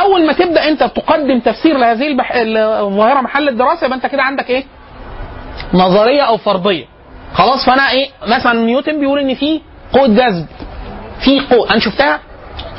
أول 0.00 0.26
ما 0.26 0.32
تبدأ 0.32 0.68
أنت 0.68 0.82
تقدم 0.82 1.40
تفسير 1.40 1.76
لهذه 1.78 2.06
البح... 2.06 2.32
الظاهره 2.34 3.20
محل 3.20 3.48
الدراسة 3.48 3.84
يبقى 3.86 3.96
أنت 3.96 4.06
كده 4.06 4.22
عندك 4.22 4.50
إيه؟ 4.50 4.64
نظرية 5.74 6.22
أو 6.22 6.36
فرضية. 6.36 6.84
خلاص 7.34 7.66
فأنا 7.66 7.90
إيه؟ 7.90 8.08
مثلا 8.26 8.52
نيوتن 8.52 9.00
بيقول 9.00 9.18
إن 9.20 9.34
في 9.34 9.60
قوة 9.92 10.06
جذب. 10.08 10.46
في 11.24 11.40
قوة. 11.40 11.70
أنا 11.70 11.78
شفتها 11.80 12.20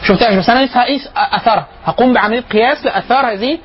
شفتهاش 0.07 0.35
بس 0.35 0.49
أنا 0.49 0.65
لسه 0.65 0.79
هقيس 0.79 1.09
أثرها. 1.15 1.67
هقوم 1.85 2.13
بعملية 2.13 2.39
قياس 2.41 2.85
لأثار 2.85 3.33
هذه 3.33 3.57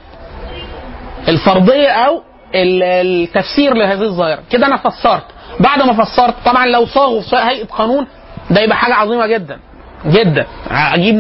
الفرضية 1.28 1.88
أو 1.88 2.22
ال- 2.54 2.82
التفسير 2.82 3.74
لهذه 3.74 4.02
الظاهرة. 4.02 4.42
كده 4.50 4.66
أنا 4.66 4.76
فسرت. 4.76 5.24
بعد 5.60 5.82
ما 5.82 6.04
فسرت 6.04 6.34
طبعا 6.44 6.66
لو 6.66 6.86
صاغوا 6.86 7.20
في 7.20 7.36
هيئة 7.36 7.66
قانون 7.66 8.06
ده 8.50 8.60
يبقى 8.60 8.76
حاجة 8.76 8.94
عظيمة 8.94 9.26
جدا. 9.26 9.58
جدا. 10.06 10.46
أجيب 10.70 11.16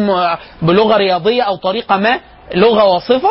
بلغة 0.62 0.96
رياضية 0.96 1.42
أو 1.42 1.56
طريقة 1.56 1.96
ما 1.96 2.20
لغة 2.54 2.84
واصفة 2.84 3.28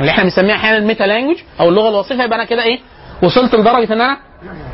اللي 0.00 0.10
إحنا 0.10 0.22
بنسميها 0.24 0.54
أحيانا 0.54 0.76
الميتا 0.78 1.04
لانجوج 1.04 1.36
أو 1.60 1.68
اللغة 1.68 1.88
الوصفة 1.88 2.24
يبقى 2.24 2.36
أنا 2.38 2.44
كده 2.44 2.62
إيه؟ 2.62 2.78
وصلت 3.22 3.54
لدرجة 3.54 3.92
إن 3.92 4.00
أنا 4.00 4.16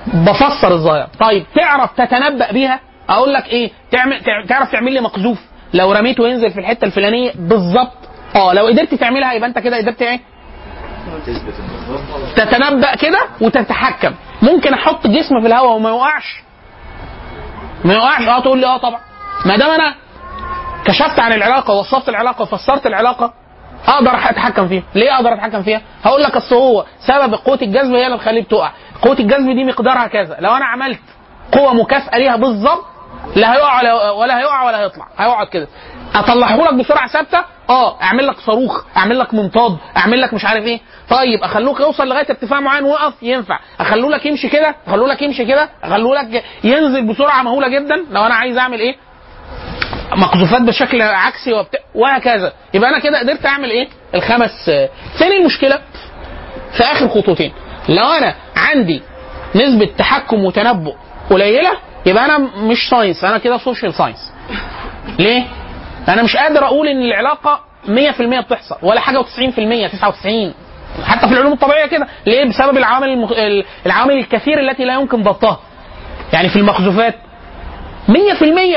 بفسر 0.07 0.73
الظاهرة. 0.73 1.09
طيب 1.21 1.45
تعرف 1.55 1.91
تتنبأ 1.97 2.53
بيها؟ 2.53 2.81
أقول 3.09 3.33
لك 3.33 3.47
إيه؟ 3.47 3.71
تعمل 3.91 4.21
تع- 4.21 4.45
تعرف 4.49 4.73
تعمل 4.73 4.93
لي 4.93 5.01
مقذوف. 5.01 5.39
لو 5.75 5.93
رميته 5.93 6.29
ينزل 6.29 6.51
في 6.51 6.61
الحتة 6.61 6.85
الفلانية 6.85 7.33
بالظبط. 7.35 7.93
آه 8.37 8.53
لو 8.53 8.67
قدرت 8.67 8.95
تعملها 8.95 9.33
يبقى 9.33 9.49
أنت 9.49 9.59
كده 9.59 9.77
قدرت 9.77 10.03
إيه؟ 10.03 10.21
تتنبأ 12.37 12.95
كده 12.95 13.19
وتتحكم. 13.41 14.15
ممكن 14.43 14.75
أحط 14.75 15.07
جسم 15.07 15.41
في 15.41 15.47
الهواء 15.47 15.77
وما 15.77 15.89
يوقعش 15.91 16.43
ما 17.85 17.95
يوقعش 17.95 18.29
آه 18.29 18.41
تقول 18.41 18.59
لي 18.61 18.67
آه 18.67 18.77
طبعا. 18.79 19.01
ما 19.47 19.57
دام 19.57 19.71
أنا 19.71 19.95
كشفت 20.85 21.19
عن 21.19 21.33
العلاقة 21.33 21.75
ووصفت 21.75 22.09
العلاقة 22.09 22.43
وفسرت 22.43 22.87
العلاقة 22.87 23.33
أقدر 23.87 24.11
أتحكم 24.15 24.69
فيها. 24.69 24.83
ليه 24.95 25.15
أقدر 25.17 25.35
أتحكم 25.35 25.63
فيها؟ 25.63 25.81
هقول 26.05 26.23
لك 26.23 26.37
اصل 26.37 26.55
هو 26.55 26.85
سبب 27.07 27.35
قوة 27.35 27.59
الجذب 27.63 27.95
هي 27.95 28.07
اللي 28.07 28.17
بتخليه 28.17 28.43
بتقع. 28.43 28.73
قوة 29.03 29.17
الجذب 29.21 29.51
دي 29.51 29.65
مقدارها 29.65 30.07
كذا. 30.07 30.37
لو 30.41 30.51
أنا 30.57 30.65
عملت 30.65 31.01
قوة 31.53 31.75
مكافئه 31.75 32.19
ليها 32.19 32.37
بالظبط 32.37 32.85
لا 33.37 33.55
هيقع 33.55 33.81
ولا, 34.13 34.39
هيقع 34.39 34.63
ولا 34.67 34.81
هيطلع. 34.81 35.07
هيقعد 35.19 35.47
كده. 35.47 35.69
أطلعه 36.15 36.57
لك 36.57 36.75
بسرعة 36.75 37.09
ثابتة؟ 37.09 37.45
آه. 37.71 38.03
أعمل 38.03 38.27
لك 38.27 38.37
صاروخ. 38.41 38.85
أعمل 38.97 39.19
لك 39.19 39.35
منطاد 39.35 39.77
أعمل 39.97 40.21
لك 40.21 40.35
مش 40.35 40.45
عارف 40.45 40.65
إيه. 40.65 40.81
طيب 41.11 41.43
أخلوك 41.43 41.81
يوصل 41.81 42.09
لغاية 42.09 42.27
ارتفاع 42.31 42.61
معين 42.61 42.85
وقف 42.85 43.15
ينفع. 43.23 43.59
أخلوه 43.81 44.11
لك 44.11 44.27
يمشي 44.27 44.49
كده؟ 44.49 44.75
أخلوه 44.87 45.09
لك 45.09 45.23
يمشي 45.23 45.45
كده؟ 45.45 45.69
أخلوه 45.85 46.15
لك 46.23 46.45
ينزل 46.65 47.07
بسرعة 47.07 47.43
مهولة 47.43 47.69
جدا؟ 47.69 47.97
لو 48.11 48.27
أنا 48.27 48.35
عايز 48.35 48.59
أعمل 48.59 48.81
إيه؟ 48.81 48.97
مقذوفات 50.17 50.63
بشكل 50.63 51.03
عكسي 51.03 51.53
وبتاع 51.53 51.81
وهكذا. 51.95 52.53
يبقى 52.75 52.91
أنا 52.91 52.99
كده 52.99 53.19
قدرت 53.19 53.47
أعمل 53.47 53.71
إيه؟ 53.71 53.89
الخمس 54.15 54.51
ثاني 55.19 55.37
المشكلة 55.37 55.79
في 56.77 56.83
آخر 56.83 57.09
خطوتين. 57.09 57.53
لو 57.89 58.05
أنا 58.05 58.35
عندي 58.57 59.03
نسبة 59.55 59.89
تحكم 59.99 60.45
وتنبؤ 60.45 60.95
قليلة 61.31 61.71
يبقى 62.07 62.25
أنا 62.25 62.39
مش 62.39 62.89
science 62.91 63.25
أنا 63.25 63.39
كده 63.39 63.59
social 63.59 63.95
science 63.95 64.33
ليه؟ 65.19 65.45
أنا 66.09 66.23
مش 66.23 66.37
قادر 66.37 66.65
أقول 66.65 66.89
إن 66.89 67.03
العلاقة 67.03 67.61
100% 67.87 67.89
بتحصل 68.47 68.77
ولا 68.83 69.01
حاجة 69.01 69.19
و90% 69.23 69.91
99 69.93 70.55
حتى 71.05 71.27
في 71.29 71.33
العلوم 71.33 71.53
الطبيعية 71.53 71.87
كده. 71.87 72.07
ليه؟ 72.27 72.45
بسبب 72.45 72.77
العوامل 72.79 73.09
المخ... 73.09 73.33
العوامل 73.87 74.19
الكثير 74.19 74.61
التي 74.61 74.85
لا 74.85 74.95
يمكن 74.95 75.23
ضبطها. 75.23 75.59
يعني 76.33 76.49
في 76.49 76.57
المقذوفات 76.57 77.15
100% 78.09 78.13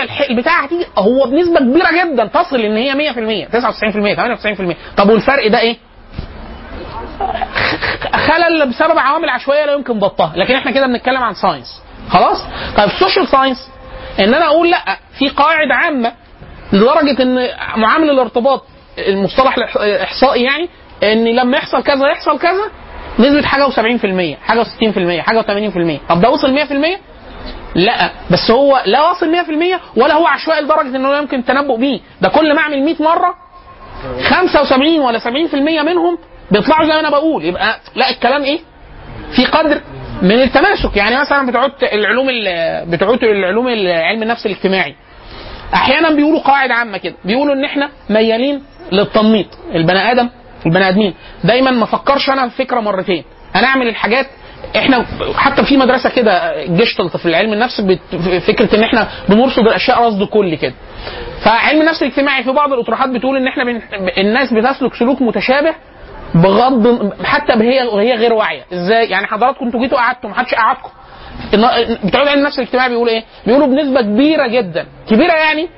الح- 0.04 0.22
البتاع 0.30 0.64
هتيجي 0.64 0.86
هو 0.98 1.26
بنسبة 1.30 1.60
كبيرة 1.60 1.88
جدا 2.06 2.26
تصل 2.26 2.56
إن 2.62 2.78
هي 2.78 3.14
100% 3.48 3.52
99% 3.52 4.74
98% 4.74 4.98
طب 4.98 5.10
والفرق 5.10 5.48
ده 5.48 5.60
إيه؟ 5.60 5.78
خلل 8.14 8.70
بسبب 8.70 9.00
عوامل 9.00 9.30
عشوائية 9.30 9.66
لا 9.66 9.74
يمكن 9.74 10.00
ضبطها. 10.00 10.34
لكن 10.36 10.56
إحنا 10.56 10.72
كده 10.72 10.88
بنتكلم 10.88 11.24
عن 11.24 11.34
science 11.34 11.82
خلاص؟ 12.10 12.44
طيب 12.78 12.88
ال 12.90 12.95
social 12.95 13.28
science 13.28 13.70
إن 14.20 14.34
أنا 14.34 14.46
أقول 14.46 14.72
لأ 14.72 14.98
في 15.20 15.30
قاعدة 15.30 15.76
عامة 15.76 16.14
لدرجة 16.74 17.22
إن 17.24 17.48
معامل 17.76 18.10
الارتباط 18.10 18.64
المصطلح 18.98 19.58
الإحصائي 19.58 20.44
يعني 20.44 20.70
إن 21.04 21.24
لما 21.36 21.58
يحصل 21.58 21.84
كذا 21.84 22.08
يحصل 22.12 22.40
كذا 22.40 22.72
نسبة 23.20 23.42
حاجة 23.48 23.68
و70% 23.70 24.38
حاجة 24.46 24.64
و60% 24.64 25.20
حاجة 25.22 25.42
و80% 25.42 26.10
طب 26.10 26.22
ده 26.22 26.30
وصل 26.30 26.58
100% 26.60 26.72
لأ 27.76 28.12
بس 28.32 28.52
هو 28.52 28.82
لا 28.86 29.02
واصل 29.02 29.36
100% 29.36 29.98
ولا 29.98 30.14
هو 30.14 30.28
عشوائي 30.28 30.62
لدرجة 30.62 30.96
إنه 30.96 31.18
يمكن 31.18 31.40
التنبؤ 31.40 31.78
بيه. 31.78 32.00
ده 32.22 32.30
كل 32.30 32.56
ما 32.56 32.60
أعمل 32.62 32.84
100 32.86 32.96
مرة 33.00 33.34
75 34.30 35.00
ولا 35.00 35.20
70% 35.20 35.26
منهم 35.86 36.18
بيطلعوا 36.52 36.84
زي 36.86 36.94
ما 36.94 37.00
أنا 37.00 37.10
بقول. 37.10 37.46
يبقى 37.46 37.80
لأ 37.96 38.10
الكلام 38.10 38.44
إيه؟ 38.44 38.60
في 39.36 39.46
قدر. 39.46 39.82
من 40.22 40.32
التماسك. 40.42 40.98
يعني 40.98 41.16
مثلا 41.22 41.48
بتوع 41.48 41.70
العلوم 41.94 42.30
ال- 42.30 42.90
بتوع 42.90 43.18
العلوم 43.24 43.68
ال- 43.68 43.88
علم 43.88 44.24
النفس 44.24 44.46
الاجتماعي. 44.46 44.96
أحيانا 45.74 46.10
بيقولوا 46.12 46.40
قاعدة 46.40 46.74
عامة 46.74 46.98
كده. 46.98 47.16
بيقولوا 47.26 47.54
إن 47.56 47.64
إحنا 47.66 47.90
ميالين 48.10 48.62
للتنميط. 48.92 49.48
البني 49.76 50.12
آدم 50.12 50.30
البني 50.66 50.90
آدمين. 50.90 51.14
دايما 51.44 51.72
ما 51.72 51.86
فكرش 51.86 52.30
أنا 52.30 52.44
الفكرة 52.44 52.80
مرتين. 52.80 53.24
أنا 53.56 53.68
أعمل 53.68 53.88
الحاجات 53.88 54.26
إحنا 54.76 55.06
حتى 55.36 55.64
في 55.66 55.78
مدرسة 55.78 56.10
كده 56.10 56.66
جيشتلت 56.66 57.18
في 57.18 57.26
العلم 57.26 57.54
النفس 57.54 57.82
فكرة 58.48 58.76
إن 58.76 58.84
إحنا 58.84 59.08
بنرصد 59.30 59.60
الاشياء 59.68 60.08
رصد 60.08 60.24
كلي 60.24 60.58
كده. 60.58 60.74
فعلم 61.46 61.82
النفس 61.82 62.04
الاجتماعي 62.04 62.44
في 62.44 62.52
بعض 62.52 62.74
الأطروحات 62.74 63.10
بتقول 63.10 63.38
إن 63.38 63.48
إحنا 63.48 63.64
بن... 63.64 63.82
الناس 64.18 64.54
بتسلك 64.54 64.94
سلوك 64.96 65.22
متشابه 65.22 65.76
بغض 66.34 67.14
حتى 67.24 67.54
وهي 67.54 67.84
وهي 67.84 68.14
غير 68.16 68.34
واعية. 68.34 68.64
إزاي؟ 68.74 69.10
يعني 69.10 69.28
حضراتكم 69.28 69.66
أنتوا 69.66 69.80
جيتوا 69.80 69.98
قعدتوا 69.98 70.30
ما 70.30 70.36
حدش 70.36 70.54
قعدكم 70.54 70.90
بتوع 72.04 72.22
علم 72.22 72.40
النفس 72.40 72.60
الاجتماعي 72.60 72.90
بيقولوا 72.90 73.14
إيه؟ 73.14 73.24
بيقولوا 73.48 73.68
بنسبة 73.68 74.02
كبيرة 74.02 74.48
جدا. 74.48 74.86
كبيرة 75.10 75.34
يعني؟ 75.34 75.70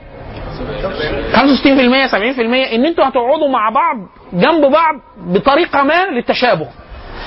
65% 1.34 2.08
70% 2.12 2.74
ان 2.74 2.86
أنتوا 2.86 3.04
هتقعدوا 3.04 3.50
مع 3.50 3.70
بعض 3.70 3.98
جنب 4.34 4.72
بعض 4.72 4.95
بطريقة 5.18 5.84
ما 5.84 6.06
للتشابه. 6.12 6.68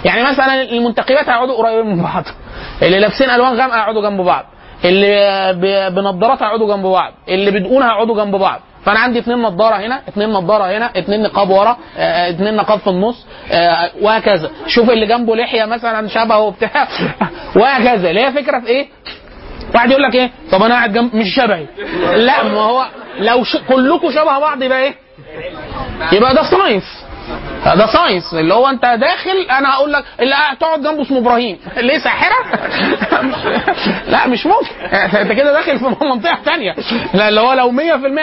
يعني 0.05 0.23
مثلا 0.23 0.63
المنتخبات 0.63 1.29
هيقعدوا 1.29 1.57
قريبين 1.57 1.97
من 1.97 2.03
بعض. 2.03 2.25
اللي 2.83 2.99
لابسين 2.99 3.31
ألوان 3.31 3.53
غامقة 3.61 3.77
هيقعدوا 3.77 4.11
جنب 4.11 4.21
بعض. 4.21 4.45
اللي 4.85 5.91
بنضارات 5.91 6.43
هيقعدوا 6.43 6.77
جنب 6.77 6.87
بعض. 6.87 7.13
اللي 7.29 7.51
بدقون 7.51 7.83
هيقعدوا 7.83 8.25
جنب 8.25 8.37
بعض. 8.37 8.61
فانا 8.85 8.99
عندي 8.99 9.19
اثنين 9.19 9.39
نضارة 9.39 9.75
هنا 9.77 10.01
اثنين 10.09 10.29
نضارة 10.31 10.65
هنا 10.77 10.91
اثنين 10.99 11.23
نقاب 11.23 11.51
ورا 11.51 11.77
آه، 11.97 12.31
اثنين 12.31 12.57
نقاب 12.57 12.79
في 12.79 12.87
النص 12.91 13.27
آه، 13.53 13.91
وهكذا. 14.01 14.51
شوف 14.67 14.91
اللي 14.91 15.07
جنبه 15.07 15.37
لحية 15.37 15.65
مثلا 15.65 16.09
شبهه 16.09 16.51
بتاع 16.51 16.89
وهكذا. 17.57 18.11
اللي 18.11 18.21
هي 18.27 18.33
فكرة 18.33 18.61
في 18.61 18.67
إيه؟ 18.67 18.89
واحد 19.75 19.91
يقول 19.91 20.03
لك 20.03 20.15
إيه؟ 20.15 20.31
طب 20.53 20.63
أنا 20.63 20.75
قاعد 20.75 20.93
جنب 20.93 21.15
مش 21.17 21.35
شبهي. 21.35 21.67
لا 22.17 22.43
ما 22.43 22.61
هو 22.61 22.87
لو 23.19 23.45
ش... 23.45 23.57
كلكم 23.69 24.11
شبه 24.11 24.39
بعض 24.39 24.63
يبقى 24.63 24.83
إيه؟ 24.83 24.95
يبقى 26.13 26.35
ده 26.35 26.43
science 26.43 27.05
ده 27.65 27.87
science 27.87 28.35
اللي 28.35 28.55
هو 28.55 28.69
انت 28.69 28.83
داخل 28.83 29.47
أنا 29.51 29.75
هقول 29.75 29.93
لك 29.93 30.05
اللي 30.21 30.35
تقعد 30.61 30.83
جنبه 30.83 31.03
اسمه 31.03 31.19
إبراهيم. 31.19 31.59
ليه 31.77 31.99
ساحرة؟ 31.99 32.57
لا 34.13 34.27
مش 34.27 34.47
ممكن. 34.47 34.97
انت 35.21 35.33
كده 35.33 35.53
داخل 35.53 35.79
في 35.79 35.85
منطقة 36.05 36.39
ثانية 36.45 36.75
لا 37.15 37.29
اللي 37.29 37.41
هو 37.41 37.53
لو 37.53 37.73
100% 37.73 37.75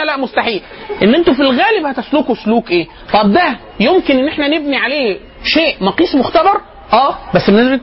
لا 0.06 0.18
مستحيل. 0.18 0.62
ان 1.04 1.16
أنتوا 1.16 1.34
في 1.34 1.40
الغالب 1.42 1.86
هتسلكوا 1.86 2.36
سلوك 2.36 2.72
إيه؟ 2.72 2.88
طب 3.14 3.34
ده 3.34 3.58
يمكن 3.80 4.20
ان 4.20 4.28
إحنا 4.28 4.48
نبني 4.48 4.78
عليه 4.78 5.20
شيء 5.44 5.76
مقيس 5.82 6.16
مختبر؟ 6.16 6.62
آه 6.94 7.18
بس 7.36 7.50
بنسبة 7.50 7.80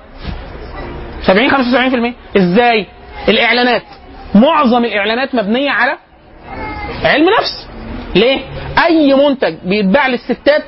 70 1.23 1.51
75% 1.51 2.15
إزاي؟ 2.37 2.87
الإعلانات. 3.29 3.83
معظم 4.35 4.85
الإعلانات 4.85 5.35
مبنية 5.35 5.71
على 5.71 5.97
علم 7.05 7.27
نفس. 7.41 7.69
ليه؟ 8.15 8.41
أي 8.87 9.15
منتج 9.15 9.55
بيتباع 9.65 10.07
للستات 10.09 10.63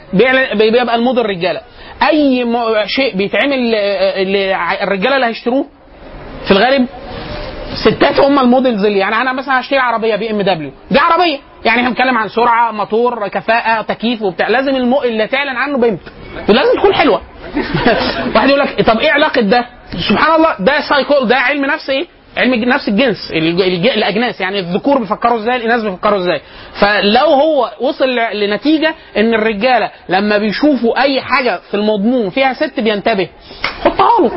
بيبقى 0.55 0.95
الموديل 0.95 1.27
رجاله 1.27 1.61
أي 2.09 2.47
شيء 2.87 3.17
بيتعمل 3.17 3.75
الرجالة 4.83 5.17
اللي 5.17 5.27
هيشتروه؟ 5.27 5.67
في 6.45 6.51
الغالب 6.51 6.87
ستات 7.85 8.21
هم 8.21 8.39
ال 8.39 8.46
models 8.46 8.85
اللي 8.85 8.99
يعني 8.99 9.15
أنا 9.17 9.33
مثلا 9.33 9.61
هشتري 9.61 9.79
عربية 9.79 10.17
BMW. 10.17 10.71
دي 10.91 10.99
عربية. 10.99 11.39
يعني 11.65 11.79
إحنا 11.81 11.89
بنتكلم 11.89 12.19
عن 12.19 12.29
سرعة 12.29 12.73
موتور 12.73 13.29
كفاءة 13.29 13.83
تكييف 13.83 14.23
وبتاع. 14.23 14.49
لازم 14.49 14.77
المو... 14.77 15.03
اللي 15.03 15.27
تعلن 15.27 15.57
عنه 15.57 15.79
بنت. 15.79 16.01
ولازم 16.49 16.79
تكون 16.79 16.95
حلوة. 16.95 17.23
واحد 18.35 18.49
يقول 18.49 18.61
لك 18.61 18.83
طب 18.87 18.99
إيه 18.99 19.11
علاقة 19.11 19.41
ده؟ 19.41 19.67
سبحان 20.09 20.35
الله 20.37 20.57
ده 20.61 20.81
سايكول 20.81 21.29
ده 21.29 21.37
علم 21.37 21.65
نفس 21.65 21.91
إيه 21.91 22.07
علم 22.37 22.55
نفس 22.55 22.89
الجنس 22.89 23.31
الج- 23.33 23.61
الج- 23.63 23.87
الأجناس 23.87 24.41
يعني 24.41 24.59
الذكور 24.59 24.99
بيفكروا 24.99 25.39
إزاي 25.39 25.57
الإناث 25.57 25.83
بيفكروا 25.83 26.19
إزاي. 26.19 26.41
فلو 26.81 27.27
هو 27.27 27.71
وصل 27.81 28.09
لنتيجة 28.33 28.95
إن 29.17 29.35
الرجالة 29.35 29.91
لما 30.09 30.39
بيشوفوا 30.39 31.01
أي 31.03 31.21
حاجة 31.21 31.61
في 31.71 31.75
المضمون 31.75 32.31
فيها 32.31 32.53
ست 32.53 32.81
بينتبه 32.81 33.29
حطها 33.85 34.21
له. 34.21 34.29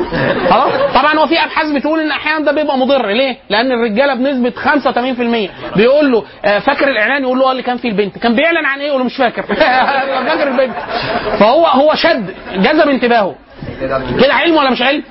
خلاص؟ 0.50 0.92
طبعا 0.94 1.18
هو 1.18 1.26
في 1.26 1.44
أبحاث 1.44 1.70
بتقول 1.72 2.00
إن 2.00 2.10
أحيانا 2.10 2.44
ده 2.44 2.52
بيبقى 2.52 2.78
مضر. 2.78 3.06
ليه؟ 3.06 3.36
لأن 3.50 3.72
الرجالة 3.72 4.14
بنسبة 4.14 4.50
85% 4.50 5.50
بيقول 5.76 6.12
له 6.12 6.24
آه، 6.44 6.58
فاكر 6.58 6.88
الإعلان؟ 6.88 7.22
يقول 7.22 7.38
له 7.38 7.50
اللي 7.52 7.62
كان 7.62 7.76
فيه 7.76 7.88
البنت. 7.88 8.18
كان 8.18 8.34
بيعلن 8.36 8.64
عن 8.66 8.80
إيه؟ 8.80 8.86
يقول 8.86 8.98
له 9.00 9.06
مش 9.06 9.16
فاكر. 9.16 9.42
فاكر 10.26 10.48
البنت. 10.48 10.74
فهو 11.38 11.66
هو 11.66 11.94
شد 11.94 12.34
جذب 12.56 12.88
انتباهه. 12.88 13.34
كده 14.20 14.34
علم 14.34 14.56
ولا 14.56 14.70
مش 14.70 14.82
علم؟ 14.82 15.02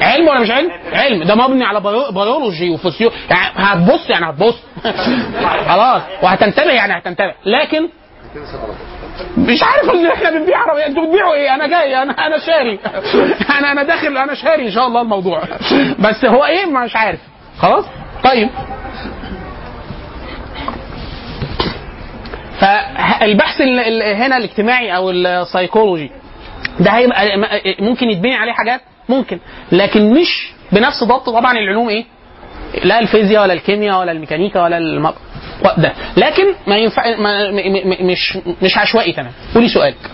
علم 0.00 0.28
ولا 0.28 0.40
مش 0.40 0.50
علم؟ 0.50 0.70
علم. 0.92 1.22
ده 1.24 1.34
مبني 1.34 1.64
على 1.64 1.80
بيو- 1.80 2.10
بيولوجي 2.12 2.70
وفسيو 2.70 3.10
يعني 3.30 3.48
هتبص 3.56 4.10
يعني 4.10 4.30
هتبص. 4.30 4.54
خلاص. 5.68 6.02
وهتنتبه 6.22 6.72
يعني 6.72 6.98
هتنتبه. 6.98 7.34
لكن 7.46 7.88
مش 9.38 9.62
عارف 9.62 9.90
إن 9.94 10.06
إحنا 10.06 10.30
بنبيع 10.30 10.58
عربية. 10.58 10.86
أنتوا 10.86 11.04
بتبيعوا 11.06 11.34
إيه؟ 11.34 11.54
أنا 11.54 11.66
جاي. 11.66 12.02
أنا 12.02 12.12
أنا 12.26 12.38
شاري. 12.38 12.78
أنا 13.58 13.72
أنا 13.72 13.82
داخل 13.82 14.16
أنا 14.18 14.34
شاري 14.34 14.66
إن 14.66 14.70
شاء 14.70 14.86
الله 14.86 15.00
الموضوع. 15.02 15.42
بس 16.08 16.24
هو 16.24 16.44
إيه؟ 16.44 16.66
مش 16.66 16.96
عارف. 16.96 17.20
خلاص؟ 17.58 17.84
طيب. 18.24 18.48
فالبحث 22.60 23.60
ال- 23.60 23.80
ال- 23.80 24.16
هنا 24.16 24.36
الاجتماعي 24.36 24.96
أو 24.96 25.10
السيكولوجي 25.10 26.10
ده 26.80 26.90
هيبقى 26.90 27.26
ممكن 27.80 28.10
يتبني 28.10 28.34
عليه 28.36 28.52
حاجات؟ 28.52 28.80
ممكن. 29.10 29.38
لكن 29.72 30.10
مش 30.10 30.52
بنفس 30.72 31.04
ضبط 31.04 31.26
طبعا 31.26 31.52
العلوم 31.52 31.88
إيه؟ 31.88 32.04
لا 32.84 32.98
الفيزياء 32.98 33.42
ولا 33.42 33.52
الكيمياء 33.52 34.00
ولا 34.00 34.12
الميكانيكا 34.12 34.62
ولا 34.62 34.78
الم... 34.78 35.12
ده. 35.78 35.92
لكن 36.16 36.44
ما 36.66 36.76
ينفع 36.76 37.16
ما 37.16 37.50
م... 37.50 37.54
م... 37.54 38.06
مش 38.06 38.38
مش 38.62 38.78
عشوائي 38.78 39.12
تمام. 39.12 39.32
قولي 39.54 39.68
سؤالك 39.68 40.10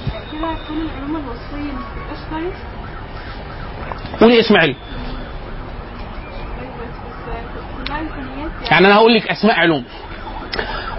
قولي 4.20 4.40
اسم 4.40 4.56
علم 4.56 4.76
يعني 8.70 8.86
أنا 8.86 8.94
هقول 8.94 9.14
لك 9.14 9.30
أسماء 9.30 9.58
علوم. 9.60 9.84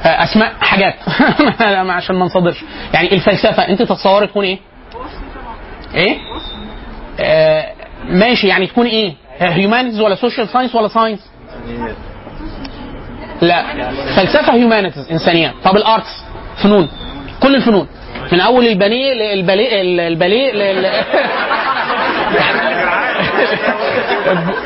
آه، 0.04 0.24
أسماء 0.24 0.54
حاجات. 0.60 0.96
عشان 1.98 2.16
ما 2.16 2.26
نصدرش 2.26 2.64
يعني 2.94 3.14
الفلسفة 3.14 3.68
أنت 3.68 3.82
تتصوري 3.82 4.28
تكون 4.28 4.46
إيه؟ 4.46 4.60
إيه؟ 5.94 6.18
آه 7.20 7.74
ماشي 8.06 8.48
يعني 8.48 8.68
تكون 8.68 8.86
إيه؟ 8.86 9.14
humanities 9.40 10.02
ولا 10.02 10.16
social 10.16 10.48
science 10.50 10.76
ولا 10.76 10.88
science 10.88 11.20
لا 13.42 13.64
فلسفة 14.16 14.54
humanities 14.54 15.12
انسانيات 15.12 15.54
طب 15.64 15.76
ال 15.76 15.85
arts 15.85 16.24
فنون. 16.64 16.90
كل 17.44 17.56
الفنون. 17.56 17.88
من 18.32 18.40
أول 18.40 18.68
الباليه 18.68 19.14
للباليه 19.36 19.82
الباليه 20.08 20.52
لل... 20.52 20.86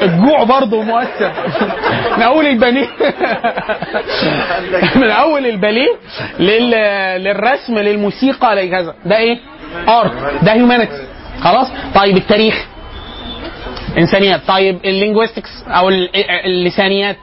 الجوع 0.02 0.44
برضه 0.44 0.82
مؤثر. 0.82 1.32
من 2.18 2.24
أول 2.24 2.46
الباليه 2.48 2.88
من 4.96 5.10
أول 5.12 5.46
الباليه 5.46 5.90
لل... 6.40 6.72
للرسم 7.24 7.80
للموسيقى 7.80 8.56
لكذا. 8.56 8.94
ده 9.06 9.18
إيه؟ 9.18 9.38
art 9.90 10.44
ده 10.44 10.54
humanities 10.54 11.02
خلاص؟ 11.44 11.68
طيب 11.96 12.18
التاريخ. 12.18 12.66
إنسانيات. 13.98 14.42
طيب 14.48 14.80
ال 14.86 14.91
linguistics 14.91 15.50
أو 15.68 15.90
ال- 15.90 16.10
اللسانيات. 16.46 17.18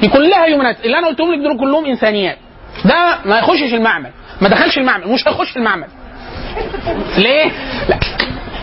دي 0.00 0.08
كلها 0.08 0.44
هيومانيات 0.44 0.84
اللي 0.84 0.98
أنا 0.98 1.06
قلتهم 1.06 1.32
لك 1.32 1.38
دول 1.38 1.58
كلهم 1.58 1.84
إنسانيات. 1.86 2.36
ده 2.84 3.18
ما 3.24 3.38
يخشش 3.38 3.74
المعمل. 3.74 4.10
ما 4.40 4.48
دخلش 4.48 4.78
المعمل. 4.78 5.08
مش 5.08 5.28
هيخش 5.28 5.56
المعمل. 5.56 5.86
ليه؟ 7.18 7.50
لا. 7.88 7.98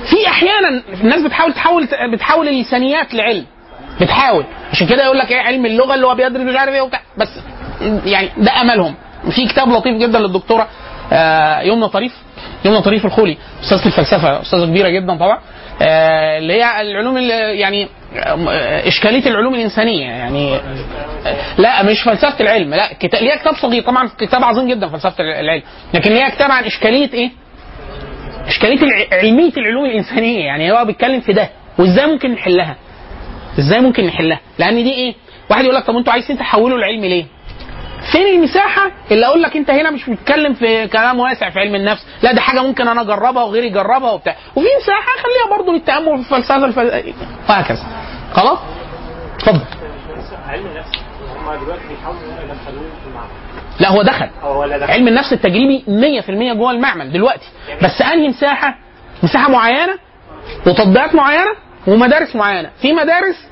في 0.10 0.28
أحيانا 0.28 0.82
الناس 1.02 1.22
بتحاول 1.22 1.54
تحول 1.54 1.88
بتحول 2.14 2.47
اللسانيات 2.47 3.14
لعلم. 3.14 3.45
بتحاول. 4.02 4.45
عشان 4.72 4.88
كده 4.88 5.04
يقول 5.04 5.18
لك 5.18 5.32
إيه 5.32 5.41
علم 5.41 5.66
اللغة 5.66 5.95
اللي 5.95 6.08
هو 6.08 6.16
بيدرس 6.16 6.41
مش 6.41 6.56
عارف 6.56 6.74
إيه 6.74 6.82
وبتاع. 6.82 7.02
بس 7.18 7.30
يعني 8.06 8.30
ده 8.38 8.62
أملهم. 8.62 8.95
في 9.32 9.47
كتاب 9.47 9.70
لطيف 9.70 9.97
جدا 9.97 10.20
للدكتورة 10.20 10.68
آه، 11.14 11.62
يمنى 11.62 11.88
طريف. 11.88 12.14
يمنى 12.66 12.82
طريف 12.82 13.06
الخولي. 13.06 13.38
أستاذة 13.64 13.86
الفلسفة. 13.86 14.41
أستاذة 14.41 14.66
كبيرة 14.66 14.89
جدا 14.89 15.16
طبعا. 15.18 15.39
اللي 15.82 16.54
هي 16.54 16.82
العلوم 16.82 17.18
اللي 17.18 17.60
يعني 17.60 17.88
آه، 18.16 18.88
إشكالية 18.88 19.26
العلوم 19.30 19.54
الإنسانية 19.56 20.06
يعني 20.06 20.56
آه، 20.56 21.36
لا 21.58 21.84
مش 21.84 22.02
فلسفة 22.06 22.40
العلم 22.40 22.74
لا 22.74 22.94
كتاب 23.00 23.22
ليها 23.24 23.36
كتاب 23.36 23.54
صغير 23.56 23.84
طبعا 23.84 24.10
كتاب 24.20 24.44
عظيم 24.44 24.68
جدا 24.68 24.88
فلسفة 24.88 25.24
العلم 25.24 25.64
لكن 25.94 26.12
ليها 26.12 26.30
كتاب 26.30 26.52
عن 26.52 26.64
إشكالية 26.64 27.14
إيه؟ 27.14 27.30
إشكالية 28.48 29.08
علمية 29.12 29.52
العلوم 29.58 29.86
الإنسانية 29.86 30.46
يعني 30.46 30.72
هو 30.72 30.86
بيتكلم 30.86 31.20
في 31.22 31.34
ده 31.34 31.50
وإزاي 31.80 32.06
ممكن 32.06 32.32
نحلها؟ 32.32 32.76
إزاي 33.60 33.80
ممكن 33.80 34.06
نحلها؟ 34.06 34.40
لأن 34.60 34.76
دي 34.84 34.94
إيه؟ 34.94 35.14
واحد 35.50 35.64
يقول 35.64 35.76
لك 35.76 35.84
طب 35.86 35.96
أنتوا 35.96 36.14
عايزين 36.14 36.38
تحولوا 36.38 36.78
العلم 36.78 37.06
ليه؟ 37.06 37.26
فين 38.12 38.28
المساحة؟ 38.28 38.91
اللي 39.12 39.26
أقول 39.26 39.41
لك 39.41 39.56
أنت 39.58 39.70
هنا 39.70 39.91
مش 39.91 40.10
بتتكلم 40.10 40.54
في 40.54 40.88
كلام 40.88 41.20
واسع 41.20 41.50
في 41.50 41.60
علم 41.60 41.76
النفس. 41.76 42.06
لا 42.22 42.32
ده 42.32 42.41
حاجة 42.41 42.62
ممكن 42.62 42.88
أنا 42.88 43.02
أجربها 43.02 43.43
وغيري 43.43 43.68
يجربها 43.68 44.12
وبتاع. 44.12 44.36
وفي 44.56 44.68
مساحة 44.82 45.08
خليها 45.24 45.58
برضو 45.58 45.72
للتأمل 45.72 46.24
في 46.24 46.36
الفلسفة 46.36 46.66
الفل... 46.66 47.14
وهكذا. 47.50 47.84
خلاص؟ 48.34 48.60
اتفضل. 49.36 49.62
علم 50.47 50.66
النفس 50.66 50.89
هم 51.36 51.64
دلوقتي 51.64 51.82
بيحاولوا 51.89 52.22
يدخلوه 52.22 52.89
في 53.04 53.08
المعمل 53.10 53.30
لا 53.80 53.89
هو 53.89 54.02
دخل. 54.02 54.30
علم 54.91 55.08
النفس 55.08 55.34
التجريبي 55.34 55.84
100% 56.54 56.58
جوه 56.58 56.72
المعمل 56.72 57.12
دلوقتي. 57.12 57.47
بس 57.84 58.02
أنهي 58.02 58.28
مساحة؟ 58.28 58.76
مساحة 59.24 59.52
معينة؟ 59.52 59.93
وتطبيقات 60.68 61.16
معينة؟ 61.16 61.52
ومدارس 61.88 62.36
معينة. 62.36 62.70
في 62.82 62.93
مدارس 62.93 63.47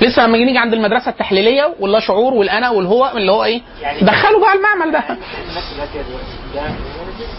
لسه 0.00 0.26
لما 0.26 0.38
نيجي 0.38 0.58
عند 0.58 0.72
المدرسة 0.74 1.10
التحليلية 1.10 1.74
واللا 1.80 2.00
شعور 2.00 2.34
والانا 2.34 2.70
والهو 2.70 3.10
اللي 3.16 3.32
هو 3.32 3.44
إيه 3.44 3.60
يعني- 3.82 4.00
دخلوا 4.00 4.40
بقى 4.40 4.54
المعمل 4.54 4.92
ده. 4.92 5.02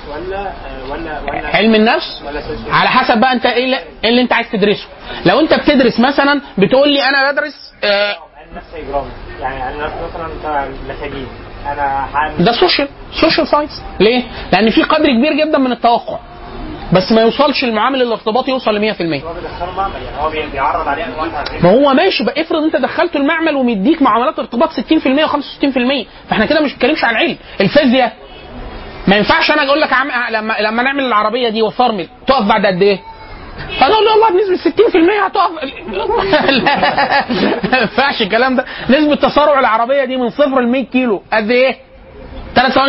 ولا 0.10 0.52
ولا 0.92 1.20
ولا 1.22 1.48
علم 1.56 1.76
النفس؟ 1.76 2.22
على 2.72 2.90
حسب 2.90 3.18
بقى 3.20 3.34
أنت 3.34 3.46
إيه 3.46 3.66
اللي, 3.66 3.80
إيه 4.04 4.22
أنت 4.22 4.34
عايز 4.34 4.48
تدرسه. 4.52 4.86
لو 5.26 5.40
أنت 5.40 5.54
بتدرس 5.54 6.00
مثلا 6.00 6.42
بتقول 6.58 6.90
لي 6.94 7.04
أنا 7.10 7.32
بدرس 7.32 7.74
آه 7.84 8.16
يعني 9.42 9.78
مثلا 9.78 10.28
بتاع 10.40 10.64
المساجين. 10.66 11.28
أنا 11.68 12.08
ده 12.40 12.52
social 12.52 12.88
social 13.22 13.48
science 13.48 13.82
ليه؟ 14.00 14.24
لأن 14.54 14.70
في 14.70 14.84
قدر 14.84 15.06
كبير 15.06 15.34
جدا 15.34 15.58
من 15.58 15.72
التوقع. 15.72 16.20
بس 16.94 17.12
ما 17.12 17.22
يوصلش 17.22 17.64
المعامل 17.64 18.02
الارتباطي 18.02 18.52
يوصل 18.52 18.76
ل 18.76 18.94
100% 18.94 19.02
هو 20.20 20.30
يعني 20.32 20.52
بيعرض 20.52 20.88
عليه 20.88 21.06
ما 21.64 21.72
هو 21.72 21.94
ماشي 21.94 22.24
بقى 22.24 22.42
افرض 22.42 22.64
انت 22.64 22.76
دخلته 22.76 23.18
المعمل 23.18 23.56
ومديك 23.56 24.02
معاملات 24.02 24.40
ارتباط 24.40 24.70
60% 24.70 24.74
و65% 24.74 26.06
فاحنا 26.30 26.46
كده 26.46 26.62
مش 26.62 26.74
بنتكلمش 26.74 27.04
عن 27.04 27.16
علم 27.16 27.38
الفيزياء. 27.62 28.14
ما 29.08 29.16
ينفعش 29.16 29.52
أنا 29.52 29.64
أقول 29.68 29.82
لك 29.82 29.94
عم... 29.94 30.08
لما 30.32 30.54
لما 30.62 30.84
نعمل 30.84 31.04
العربية 31.06 31.50
دي 31.50 31.62
وفرمل 31.62 32.08
تقف 32.28 32.44
بعد 32.46 32.66
قد 32.66 32.82
إيه؟ 32.82 33.00
فانا 33.80 33.94
أقول 33.94 34.06
له 34.06 34.12
والله 34.12 34.30
بنسبة 34.30 34.72
60% 34.72 35.26
هتقف. 35.26 35.52
لا 35.92 36.06
ما 37.72 37.78
ينفعش 37.82 38.22
الكلام 38.22 38.56
ده. 38.56 38.66
نسبة 38.90 39.16
تسارع 39.16 39.60
العربية 39.60 40.06
دي 40.06 40.18
من 40.18 40.30
صفر 40.30 40.62
ل 40.62 40.68
100 40.68 40.86
كيلو. 40.86 41.24
قد 41.34 41.52
إيه؟ 41.52 41.76
3 42.56 42.86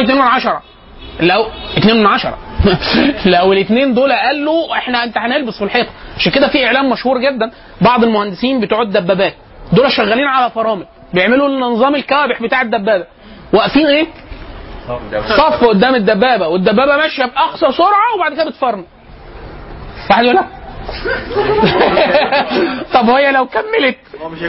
ثواني 1.19 1.47
2 1.79 1.97
من 1.97 2.07
10 2.07 2.31
لو 2.67 2.67
2 2.67 3.17
من 3.17 3.27
10 3.27 3.31
لو 3.31 3.53
الاثنين 3.53 3.95
دول 3.95 4.13
قالوا 4.13 4.77
إحنا 4.77 5.05
انت 5.05 5.19
هنلبس 5.19 5.59
في 5.59 5.65
الحيطة. 5.65 5.91
عشان 6.17 6.33
كده 6.33 6.49
في 6.49 6.67
اعلان 6.67 6.89
مشهور 6.89 7.19
جدا 7.19 7.51
بعض 7.81 8.05
المهندسين 8.05 8.61
بتوع 8.61 8.83
الدبابات 8.83 9.35
دول 9.73 9.93
شغالين 9.93 10.27
على 10.27 10.51
فرامل 10.51 10.87
بيعملوا 11.15 11.49
نظام 11.49 11.95
الكوابح 11.95 12.43
بتاع 12.43 12.63
الدبابة. 12.63 13.05
واقفين 13.53 13.87
إيه؟ 13.87 14.07
صف 15.37 15.65
قدام 15.65 15.95
الدبابة 15.95 16.49
والدبابة 16.49 16.97
ماشية 16.97 17.25
بأقصى 17.25 17.73
سرعة 17.73 18.15
وبعد 18.17 18.33
كده 18.35 18.45
بتفرمل. 18.45 18.85
واحد 20.11 20.25
يقول 20.25 20.37
لك 20.37 20.47
طب 22.95 23.09
وهي 23.09 23.33
لو 23.33 23.47
كملت. 23.47 23.97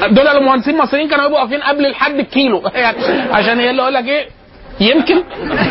دول 0.09 0.27
المهندسين 0.27 0.75
المصريين 0.75 1.09
كانوا 1.09 1.25
يبقوا 1.25 1.39
واقفين 1.39 1.61
قبل 1.61 1.85
الحد 1.85 2.17
بكيلو. 2.17 2.63
يعني 2.75 2.97
عشان 3.31 3.59
هي 3.59 3.69
اللي 3.69 3.81
يقول 3.81 3.93
لك 3.93 4.05
إيه؟ 4.07 4.27
يمكن. 4.79 5.23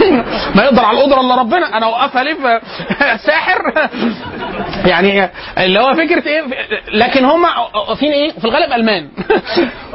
ما 0.56 0.62
يقدر 0.64 0.84
على 0.84 0.98
القدرة 0.98 1.20
إلا 1.20 1.34
ربنا. 1.34 1.76
أنا 1.76 1.86
اوقفها 1.86 2.24
ليه 2.24 2.34
ساحر؟ 3.26 3.72
يعني 4.90 5.30
اللي 5.58 5.80
هو 5.80 5.92
فكرة 5.94 6.28
إيه؟ 6.28 6.42
لكن 6.92 7.24
هم 7.24 7.44
واقفين 7.74 8.12
إيه؟ 8.12 8.32
في 8.32 8.44
الغالب 8.44 8.72
ألمان. 8.72 9.08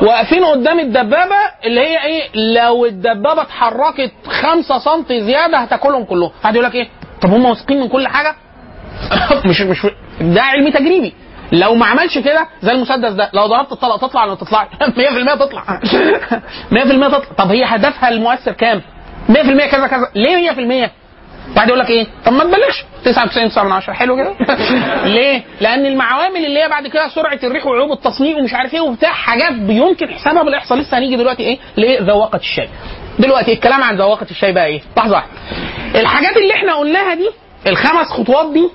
واقفين 0.01 0.45
قدام 0.45 0.79
الدبابة 0.79 1.35
اللي 1.65 1.81
هي 1.81 2.03
إيه؟ 2.05 2.21
لو 2.53 2.85
الدبابة 2.85 3.41
اتحركت 3.41 4.11
5 4.29 4.77
سم 4.79 5.05
زيادة 5.09 5.57
هتاكلهم 5.57 6.03
كلهم. 6.03 6.31
حد 6.43 6.55
يقول 6.55 6.65
لك 6.67 6.75
إيه؟ 6.75 6.87
طب 7.21 7.29
هم 7.29 7.45
واثقين 7.45 7.79
من 7.79 7.87
كل 7.87 8.07
حاجة؟ 8.07 8.35
مش 9.45 9.61
مش 9.61 9.87
ده 10.21 10.41
علمي 10.41 10.71
تجريبي. 10.71 11.13
لو 11.51 11.75
ما 11.75 11.85
عملش 11.85 12.17
كده 12.17 12.47
زي 12.61 12.71
المسدس 12.71 13.11
ده 13.11 13.29
لو 13.33 13.45
ضربت 13.47 13.71
الطلقة 13.71 14.07
تطلع 14.07 14.21
ولا 14.23 14.31
ما 14.31 14.37
تطلعش؟ 14.37 14.67
100% 14.67 15.39
تطلع. 15.39 15.63
100% 16.71 17.07
تطلع. 17.07 17.21
طب 17.37 17.51
هي 17.51 17.63
هدفها 17.63 18.09
المؤثر 18.09 18.51
كام؟ 18.51 18.81
100% 19.29 19.71
كذا 19.71 19.87
كذا. 19.87 20.09
ليه 20.15 20.51
100% 20.85 20.89
واحد 21.55 21.67
يقول 21.67 21.79
لك 21.79 21.89
إيه؟ 21.89 22.07
طب 22.25 22.33
ما 22.33 22.43
تبلغش. 22.43 22.85
99 23.05 23.49
9 23.49 23.63
من 23.63 23.71
10 23.71 23.93
حلو 23.93 24.15
كده. 24.15 24.33
ليه؟ 25.15 25.43
لأن 25.61 25.85
المعوامل 25.85 26.45
اللي 26.45 26.63
هي 26.63 26.69
بعد 26.69 26.87
كده 26.87 27.07
سرعة 27.09 27.39
الريح 27.43 27.65
وعيوب 27.65 27.91
التصنيع 27.91 28.37
ومش 28.37 28.53
عارف 28.53 28.73
إيه 28.73 28.81
وبتاع 28.81 29.11
حاجات 29.11 29.51
يمكن 29.69 30.07
حسابها 30.13 30.43
بالاحصاء 30.43 30.77
لسه 30.77 30.97
هنيجي 30.97 31.15
دلوقتي 31.15 31.43
إيه؟ 31.43 31.59
لذواقه 31.77 32.35
الشاي 32.35 32.69
دلوقتي 33.19 33.53
الكلام 33.53 33.83
عن 33.83 33.97
ذواقة 33.97 34.27
الشاي 34.31 34.51
بقى 34.51 34.65
إيه؟ 34.65 34.81
لحظة 34.97 35.13
واحدة. 35.15 35.31
الحاجات 35.95 36.37
اللي 36.37 36.53
إحنا 36.53 36.75
قلناها 36.75 37.13
دي 37.13 37.29
الخمس 37.67 38.07
خطوات 38.07 38.53
دي 38.53 38.69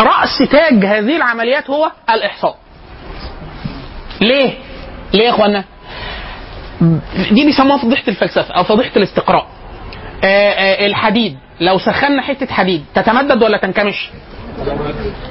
رأس 0.00 0.38
تاج 0.50 0.84
هذه 0.84 1.16
العمليات 1.16 1.70
هو 1.70 1.90
الإحصاء. 2.10 2.56
ليه؟ 4.20 4.52
ليه 5.12 5.24
يا 5.24 5.30
اخوانا 5.30 5.64
دي 7.30 7.44
بيسموها 7.44 7.78
فضيحة 7.78 8.02
الفلسفة 8.08 8.54
أو 8.54 8.64
فضيحة 8.64 8.90
الاستقراء. 8.96 9.46
الحديد 10.86 11.38
لو 11.60 11.78
سخنا 11.78 12.22
حتة 12.22 12.46
حديد 12.54 12.84
تتمدد 12.94 13.42
ولا 13.42 13.58
تنكمش؟ 13.58 14.10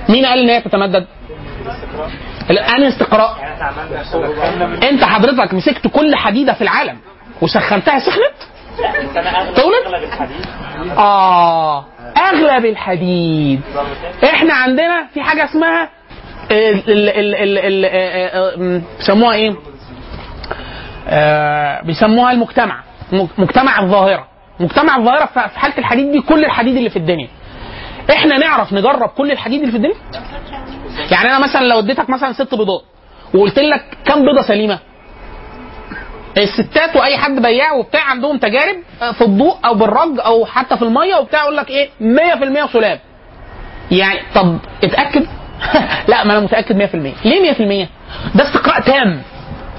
مين 0.09 0.25
قال 0.25 0.39
إن 0.39 0.49
هي 0.49 0.61
تتمدد؟ 0.61 1.07
الان 2.49 2.83
استقراء 2.83 3.37
أنت 4.89 5.03
حضرتك 5.03 5.53
مسكت 5.53 5.87
كل 5.87 6.15
حديدة 6.15 6.53
في 6.53 6.61
العالم 6.61 6.97
وسخنتها 7.41 7.99
سخنت؟ 7.99 8.39
الحديد 10.03 10.45
آه 10.97 11.85
أغلب 12.17 12.65
الحديد 12.65 13.61
إحنا 14.23 14.53
عندنا 14.53 15.07
في 15.13 15.21
حاجة 15.21 15.43
اسمها 15.45 15.89
آه، 16.51 16.73
آه، 16.89 18.29
آه، 18.33 18.55
بيسموها 18.99 19.35
إيه؟ 19.35 19.55
آه، 21.07 21.81
بيسموها 21.81 22.31
المجتمع 22.31 22.83
مجتمع 23.37 23.79
الظاهرة 23.79 24.27
مجتمع 24.59 24.97
الظاهرة 24.97 25.25
في 25.25 25.59
حالة 25.59 25.77
الحديد 25.77 26.11
دي 26.11 26.21
كل 26.21 26.45
الحديد 26.45 26.75
اللي 26.77 26.89
في 26.89 26.99
الدنيا. 26.99 27.27
إحنا 28.11 28.37
نعرف 28.37 28.73
نجرب 28.73 29.09
كل 29.09 29.31
الحديد 29.31 29.59
اللي 29.59 29.71
في 29.71 29.77
الدنيا؟ 29.77 29.95
يعني 31.11 31.29
أنا 31.29 31.39
مثلا 31.39 31.65
لو 31.65 31.79
اديتك 31.79 32.09
مثلا 32.09 32.33
ست 32.33 32.55
بيضات 32.55 32.81
وقلت 33.33 33.59
لك 33.59 33.97
كم 34.05 34.25
بيضة 34.25 34.41
سليمة؟ 34.41 34.79
الستات 36.37 36.95
وأي 36.95 37.17
حد 37.17 37.41
بياع 37.41 37.73
وبتاع 37.73 38.03
عندهم 38.03 38.37
تجارب 38.37 38.75
آه، 39.01 39.11
في 39.11 39.21
الضوء 39.21 39.55
أو 39.65 39.73
بالرج 39.73 40.19
أو 40.19 40.45
حتى 40.45 40.77
في 40.77 40.81
المية 40.81 41.15
وبتاع 41.15 41.41
يقول 41.43 41.57
لك 41.57 41.69
إيه؟ 41.69 41.89
100% 42.67 42.73
سلام 42.73 42.99
يعني 43.91 44.19
طب 44.35 44.57
اتأكد؟ 44.83 45.25
لا 46.09 46.23
ما 46.23 46.33
أنا 46.33 46.39
متأكد 46.39 46.89
100% 46.89 47.25
ليه 47.25 47.53
100% 47.85 47.87
ده 48.35 48.43
استقراء 48.43 48.81
تام. 48.81 49.21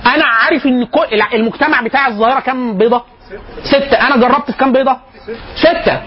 أنا 0.06 0.24
عارف 0.24 0.66
إن 0.66 0.86
المجتمع 1.34 1.82
بتاع 1.82 2.08
الظاهرة 2.08 2.40
كام 2.40 2.78
بيضة؟ 2.78 3.04
ستة. 3.62 4.06
أنا 4.06 4.16
جربت 4.16 4.50
في 4.50 4.56
كام 4.56 4.72
بيضة؟ 4.72 4.96
ستة. 5.56 6.00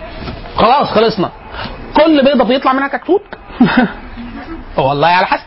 خلاص 0.55 0.87
خلصنا. 0.91 1.29
كل 1.95 2.23
بيضة 2.23 2.43
بيطلع 2.43 2.73
منها 2.73 2.87
كتكوت. 2.87 3.21
والله 4.77 5.07
على 5.07 5.25
حسب. 5.25 5.45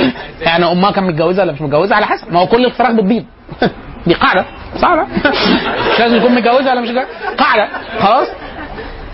يعني 0.40 0.72
أمها 0.72 0.90
كان 0.90 1.04
متجوزة 1.04 1.42
ولا 1.42 1.52
مش 1.52 1.60
متجوزة؟ 1.62 1.94
على 1.96 2.06
حسب. 2.06 2.32
ما 2.32 2.40
هو 2.40 2.46
كل 2.46 2.64
الفراخ 2.66 2.90
بتبيض. 2.90 3.24
دي 4.06 4.14
قاعدة. 4.14 4.44
صح 4.76 4.90
ولا؟ 4.90 5.02
مش 5.92 6.00
لازم 6.00 6.16
يكون 6.16 6.34
متجوزة 6.34 6.70
ولا 6.70 6.80
مش. 6.80 6.88
قاعدة. 7.38 7.68
خلاص. 8.00 8.28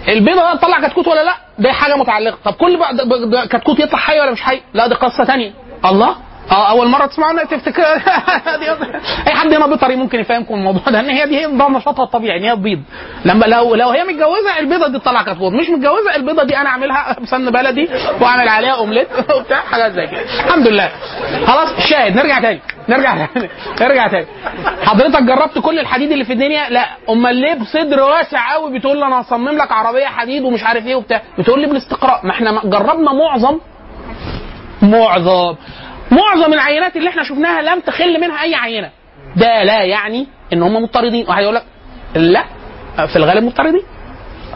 البيضة 0.08 0.42
بقى 0.42 0.58
تطلع 0.58 0.80
كتكوت 0.88 1.08
ولا 1.08 1.24
لأ؟ 1.24 1.34
دي 1.58 1.72
حاجة 1.72 1.94
متعلقة. 1.96 2.36
طب 2.44 2.52
كل 2.52 2.78
بقى 2.78 3.48
كتكوت 3.48 3.80
يطلع 3.80 3.98
حي 3.98 4.20
ولا 4.20 4.30
مش 4.30 4.42
حي؟ 4.42 4.60
لا 4.74 4.86
دي 4.86 4.94
قصة 4.94 5.24
تانية. 5.24 5.52
الله. 5.84 6.16
آه 6.52 6.70
أول 6.70 6.88
مرة 6.88 7.06
تسمعوا 7.06 7.44
تفتكر. 7.44 7.82
دي- 8.60 8.70
أي 9.26 9.34
حد 9.34 9.52
هنا 9.54 9.66
بيطري 9.66 9.96
ممكن 9.96 10.20
يفهمكم 10.20 10.54
الموضوع 10.54 10.82
ده 10.88 11.00
إن 11.00 11.10
هي 11.10 11.26
دي 11.26 11.46
نظام 11.46 11.76
نشاطها 11.76 12.02
الطبيعي 12.04 12.38
إن 12.38 12.44
هي 12.44 12.56
تبيض 12.56 12.80
لما 13.24 13.46
لو 13.46 13.74
لو 13.74 13.90
هي 13.90 14.04
متجوزة 14.04 14.58
البيضة 14.58 14.88
دي 14.88 14.98
تطلع 14.98 15.22
كتكوت 15.22 15.52
مش 15.52 15.70
متجوزة 15.70 16.16
البيضة 16.16 16.44
دي 16.44 16.56
أنا 16.56 16.68
أعملها 16.68 17.16
بسمن 17.22 17.50
بلدي 17.50 17.88
وأعمل 18.20 18.48
عليها 18.48 18.70
أومليت 18.74 19.08
وبتاع 19.36 19.60
حاجات 19.60 19.92
زي 19.92 20.06
كده. 20.06 20.20
الحمد 20.46 20.68
لله. 20.68 20.90
خلاص 21.46 21.68
شاهد. 21.90 22.16
نرجع 22.16 22.40
تاني. 22.40 22.60
نرجع 22.88 23.26
تاني. 23.26 23.48
نرجع 23.80 24.08
تاني. 24.08 24.26
حضرتك 24.84 25.22
جربت 25.22 25.58
كل 25.58 25.78
الحديد 25.78 26.12
اللي 26.12 26.24
في 26.24 26.32
الدنيا؟ 26.32 26.70
لا. 26.70 26.86
امال 27.10 27.36
ليه 27.36 27.54
بصدر 27.54 28.00
واسع 28.02 28.52
قوي 28.52 28.78
بتقول 28.78 28.98
لي 28.98 29.06
أنا 29.06 29.20
هصمم 29.20 29.48
لك 29.48 29.72
عربية 29.72 30.06
حديد 30.06 30.42
ومش 30.44 30.64
عارف 30.64 30.86
إيه 30.86 30.94
وبتاع. 30.94 31.22
بتقول 31.38 31.60
لي 31.60 31.66
بالاستقراء 31.66 32.20
ما 32.26 32.30
إحنا 32.30 32.60
جربنا 32.64 33.12
معظم. 33.12 33.58
معظم. 34.82 35.54
معظم 36.10 36.52
العينات 36.52 36.96
اللي 36.96 37.08
إحنا 37.10 37.22
شفناها 37.22 37.62
لم 37.62 37.80
تخل 37.80 38.20
منها 38.20 38.42
أي 38.42 38.54
عينة. 38.54 38.90
ده 39.36 39.62
لا 39.62 39.82
يعني 39.82 40.26
إن 40.52 40.62
هم 40.62 40.82
مضطردين. 40.82 41.26
واحد 41.28 41.42
يقول 41.42 41.54
لك 41.54 41.64
لا 42.14 42.44
في 43.06 43.16
الغالب 43.16 43.44
مضطردين. 43.44 43.82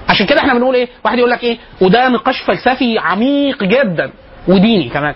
عشان 0.09 0.27
كده 0.27 0.41
إحنا 0.41 0.55
بنقول 0.55 0.75
إيه؟ 0.75 0.89
واحد 1.05 1.19
يقول 1.19 1.31
لك 1.31 1.45
إيه؟ 1.45 1.59
وده 1.81 2.09
نقاش 2.09 2.43
فلسفي 2.43 2.99
عميق 2.99 3.65
جدا 3.65 4.11
وديني 4.49 4.89
كمان. 4.89 5.15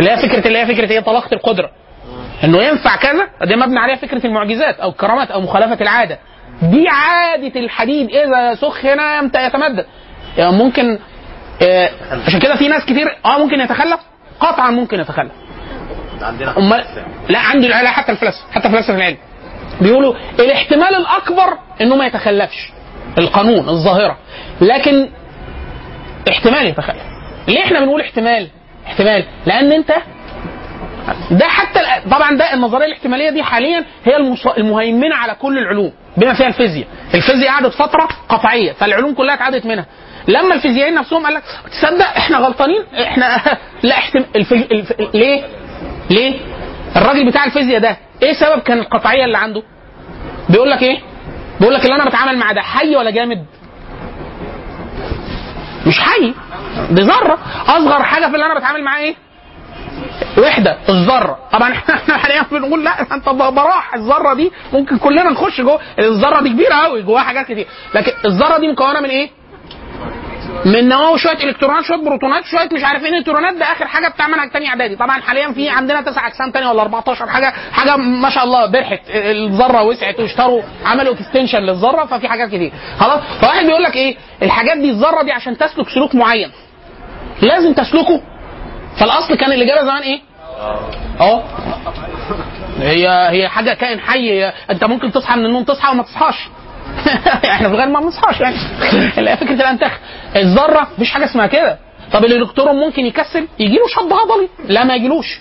اللي 0.00 0.10
هي 0.10 0.16
فكره 0.16 0.46
اللي 0.46 0.58
هي 0.58 0.66
فكرة 0.66 0.90
إيه؟ 0.90 1.00
طلاقة 1.00 1.34
القدرة. 1.34 1.70
إنه 2.44 2.62
ينفع 2.62 2.96
كذا؟ 2.96 3.28
ده 3.42 3.56
مبني 3.56 3.78
عليها 3.78 3.96
فكرة 3.96 4.26
المعجزات 4.26 4.80
أو 4.80 4.88
الكرامات 4.90 5.30
أو 5.30 5.40
مخالفة 5.40 5.80
العادة. 5.82 6.18
دي 6.62 6.88
عادة 6.88 7.60
الحديد 7.60 8.10
إذا 8.10 8.54
سخن 8.54 9.00
يتمدد. 9.34 9.86
يعني 10.38 10.56
ممكن 10.56 10.98
آه، 11.62 11.90
عشان 12.26 12.40
كده 12.40 12.56
في 12.56 12.68
ناس 12.68 12.84
كتير 12.84 13.06
آه 13.26 13.38
ممكن 13.38 13.60
يتخلف. 13.60 14.00
قطعا 14.40 14.70
ممكن 14.70 15.00
يتخلف. 15.00 15.32
عندنا 16.22 16.58
امال 16.58 16.84
لا 17.28 17.38
عنده 17.38 17.68
لا 17.68 17.90
حتى 17.90 18.12
الفلاسفه 18.12 18.52
حتى 18.52 18.68
فلاسفه 18.68 18.94
العلم 18.96 19.16
بيقولوا 19.80 20.14
الاحتمال 20.38 20.94
الأكبر 20.94 21.58
إنه 21.80 21.96
ما 21.96 22.06
يتخلفش 22.06 22.72
القانون 23.18 23.68
الظاهرة. 23.68 24.16
لكن 24.60 25.08
احتمال 26.30 26.66
يتخلف. 26.66 27.02
ليه 27.48 27.64
إحنا 27.64 27.80
بنقول 27.80 28.00
احتمال؟ 28.00 28.48
احتمال 28.86 29.24
لأن 29.46 29.72
أنت 29.72 29.92
ده 31.30 31.46
حتى 31.46 31.80
طبعا 32.10 32.36
ده 32.36 32.54
النظرية 32.54 32.86
الاحتمالية 32.86 33.30
دي 33.30 33.42
حاليا 33.42 33.84
هي 34.04 34.16
المهيمنة 34.58 35.14
على 35.14 35.34
كل 35.34 35.58
العلوم 35.58 35.92
بما 36.16 36.34
فيها 36.34 36.46
الفيزياء. 36.46 36.86
الفيزياء 37.14 37.48
قعدت 37.50 37.74
فترة 37.74 38.08
قطعية 38.28 38.72
فالعلوم 38.72 39.14
كلها 39.14 39.34
اتعادت 39.34 39.66
منها. 39.66 39.86
لما 40.28 40.54
الفيزيائيين 40.54 40.94
نفسهم 40.94 41.24
قال 41.24 41.34
لك 41.34 41.42
تصدق 41.70 42.06
إحنا 42.16 42.36
غلطانين؟ 42.38 42.82
إحنا 43.02 43.40
لا 43.82 43.94
احتم... 43.94 44.24
الف... 44.36 44.52
الف... 44.52 44.92
ليه؟ 45.14 45.42
ليه؟ 46.10 46.40
الراجل 46.96 47.26
بتاع 47.26 47.44
الفيزياء 47.44 47.80
ده 47.80 47.96
إيه 48.22 48.32
سبب 48.32 48.60
كان 48.60 48.78
القطعية 48.78 49.24
اللي 49.24 49.38
عنده؟ 49.38 49.62
بيقول 50.48 50.70
لك 50.70 50.82
إيه؟ 50.82 50.98
بيقول 51.60 51.74
لك 51.74 51.84
اللي 51.84 51.94
أنا 51.94 52.04
بتعامل 52.04 52.38
مع 52.38 52.52
ده 52.52 52.60
حي 52.60 52.96
ولا 52.96 53.10
جامد؟ 53.10 53.46
مش 55.86 56.00
حي 56.00 56.34
دي 56.90 57.02
ذرة. 57.02 57.38
أصغر 57.66 58.02
حاجة 58.02 58.26
في 58.26 58.34
اللي 58.34 58.46
أنا 58.46 58.58
بتعامل 58.58 58.84
معاه 58.84 59.00
إيه؟ 59.00 59.14
وحدة 60.38 60.78
الذرة. 60.88 61.38
طبعا 61.52 61.72
إحنا 61.94 62.16
حاليا 62.16 62.42
بنقول 62.50 62.84
لا 62.84 63.00
أنت 63.14 63.28
براح 63.28 63.94
الذرة 63.94 64.34
دي 64.34 64.52
ممكن 64.72 64.98
كلنا 64.98 65.30
نخش 65.30 65.60
جوه. 65.60 65.80
الذرة 65.98 66.40
دي 66.42 66.48
كبيرة 66.48 66.74
قوي 66.74 67.02
جواها 67.02 67.22
حاجات 67.22 67.44
كتير. 67.46 67.66
لكن 67.94 68.12
الذرة 68.24 68.58
دي 68.58 68.68
مكونة 68.68 69.00
من 69.00 69.08
إيه؟ 69.10 69.30
من 70.64 70.88
نواة 70.88 71.16
شوية 71.16 71.44
إلكترونات 71.44 71.84
شوية 71.84 71.98
بروتونات 71.98 72.44
شوية 72.44 72.68
مش 72.72 72.84
عارف 72.84 73.04
إيه 73.04 73.10
نيوترونات 73.10 73.54
ده 73.54 73.64
آخر 73.64 73.86
حاجة 73.86 74.08
بتاع 74.08 74.28
منهج 74.28 74.50
تاني 74.50 74.68
إعدادي. 74.68 74.96
طبعا 74.96 75.20
حاليا 75.20 75.52
في 75.52 75.68
عندنا 75.68 76.00
تسع 76.00 76.26
أجسام 76.26 76.50
تاني 76.50 76.66
ولا 76.66 76.82
14 76.82 77.26
حاجة 77.26 77.52
حاجة 77.72 77.96
ما 77.96 78.30
شاء 78.30 78.44
الله 78.44 78.66
برحت. 78.66 79.00
الذرة 79.10 79.82
وسعت 79.82 80.20
واشتروا 80.20 80.62
عملوا 80.86 81.14
extension 81.14 81.58
للذرة 81.58 82.04
ففي 82.04 82.28
حاجات 82.28 82.48
كتير. 82.48 82.72
خلاص؟ 82.98 83.20
فواحد 83.40 83.66
بيقول 83.66 83.82
لك 83.82 83.96
إيه؟ 83.96 84.16
الحاجات 84.42 84.78
دي 84.78 84.90
الذرة 84.90 85.22
دي 85.22 85.32
عشان 85.32 85.58
تسلك 85.58 85.88
سلوك 85.88 86.14
معين. 86.14 86.50
لازم 87.42 87.72
تسلكه. 87.72 88.20
فالأصل 89.00 89.34
كان 89.34 89.52
الاجابه 89.52 89.80
زمان 89.82 90.02
إيه؟ 90.02 90.20
أه. 91.20 91.42
هي 92.80 93.08
هي 93.30 93.48
حاجة 93.48 93.74
كائن 93.74 94.00
حي. 94.00 94.44
أنت 94.70 94.84
ممكن 94.84 95.12
تصحى 95.12 95.36
من 95.38 95.46
النوم 95.46 95.64
تصحى 95.64 95.90
وما 95.92 96.02
تصحاش. 96.02 96.48
إحنا 97.50 97.68
في 97.68 97.74
الغالب 97.74 97.90
ما 97.92 98.00
بنصحاش 98.00 98.40
يعني. 98.40 98.56
فكرة 99.36 99.54
الانتخ 99.54 99.98
الذرة 100.36 100.88
مفيش 100.96 101.10
حاجة 101.10 101.24
اسمها 101.24 101.46
كده. 101.46 101.78
طب 102.12 102.24
الإلكترون 102.24 102.76
ممكن 102.76 103.06
يكسل؟ 103.06 103.48
يجي 103.58 103.74
له 103.76 103.88
شد 103.88 104.12
عضلي 104.12 104.48
لا 104.68 104.84
ما 104.84 104.94
يجيلوش. 104.94 105.40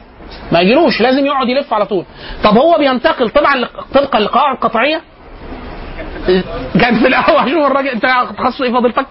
ما 0.52 0.60
يجيلوش. 0.60 1.02
لازم 1.02 1.26
يقعد 1.26 1.50
يلف 1.50 1.74
على 1.74 1.86
طول. 1.86 2.06
طب 2.44 2.58
هو 2.58 2.78
بينتقل 2.78 3.30
طبعا 3.30 3.68
طبقا 3.94 4.20
لقواعد 4.20 4.58
قطعية؟ 4.58 5.02
كان 6.82 7.00
في 7.00 7.08
الأول. 7.08 7.50
شوف 7.52 7.66
الراجل 7.66 7.88
أنت 7.88 8.06
تخصص 8.38 8.62
إيه 8.62 8.74
فضيلتك؟ 8.74 9.06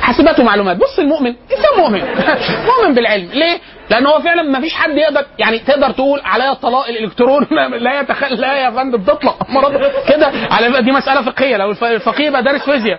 حاسبات 0.00 0.40
ومعلومات 0.40 0.76
بص 0.76 0.98
المؤمن 0.98 1.26
انسان 1.52 1.78
مؤمن. 1.78 2.00
مؤمن 2.78 2.94
بالعلم. 2.94 3.28
ليه؟ 3.32 3.58
لأن 3.90 4.06
هو 4.06 4.20
فعلا 4.20 4.42
ما 4.42 4.60
فيش 4.60 4.74
حد 4.74 4.90
يقدر 4.96 5.24
يعني 5.38 5.58
تقدر 5.58 5.90
تقول 5.90 6.20
عليا 6.24 6.52
الطلاق 6.52 6.88
الإلكترون 6.88 7.46
لا- 7.80 8.00
يتخل 8.00 8.34
لا 8.40 8.54
يا 8.54 8.70
فندم 8.70 9.02
تطلق 9.02 9.36
مرض 9.50 9.72
كده. 10.08 10.32
على 10.50 10.82
دي 10.82 10.92
مسألة 10.92 11.22
فقهية. 11.22 11.56
لو 11.56 11.70
الف- 11.70 11.84
الفقيه 11.84 12.26
يبقى 12.26 12.42
دارس 12.42 12.62
فيزياء. 12.70 12.98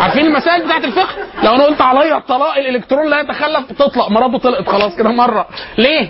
عارفين 0.00 0.26
المسائل 0.26 0.64
بتاعت 0.64 0.84
الفقه؟ 0.84 1.14
لو 1.44 1.54
أنا 1.54 1.64
قلت 1.64 1.80
عليا 1.80 2.16
الطلاق 2.16 2.56
الإلكترون 2.56 3.10
لا 3.10 3.20
يتخلف 3.20 3.72
تطلق 3.72 4.08
مراته 4.10 4.38
طلقت 4.38 4.68
خلاص 4.68 4.96
كده 4.96 5.08
مرة. 5.10 5.46
ليه؟ 5.78 6.08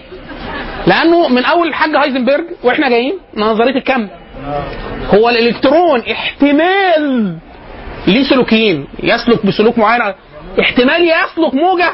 لأنه 0.86 1.28
من 1.28 1.44
أول 1.44 1.68
الحاج 1.68 1.96
هايزنبرج 1.96 2.44
وإحنا 2.64 2.88
جايين 2.88 3.18
نظرية 3.36 3.76
الكم. 3.76 4.08
هو 5.14 5.28
الإلكترون 5.28 6.00
احتمال 6.10 7.36
ليه 8.06 8.24
سلوكيين؟ 8.24 8.86
يسلك 9.02 9.46
بسلوك 9.46 9.78
معين. 9.78 10.14
احتمال 10.60 11.02
يسلك 11.02 11.54
موجة. 11.54 11.92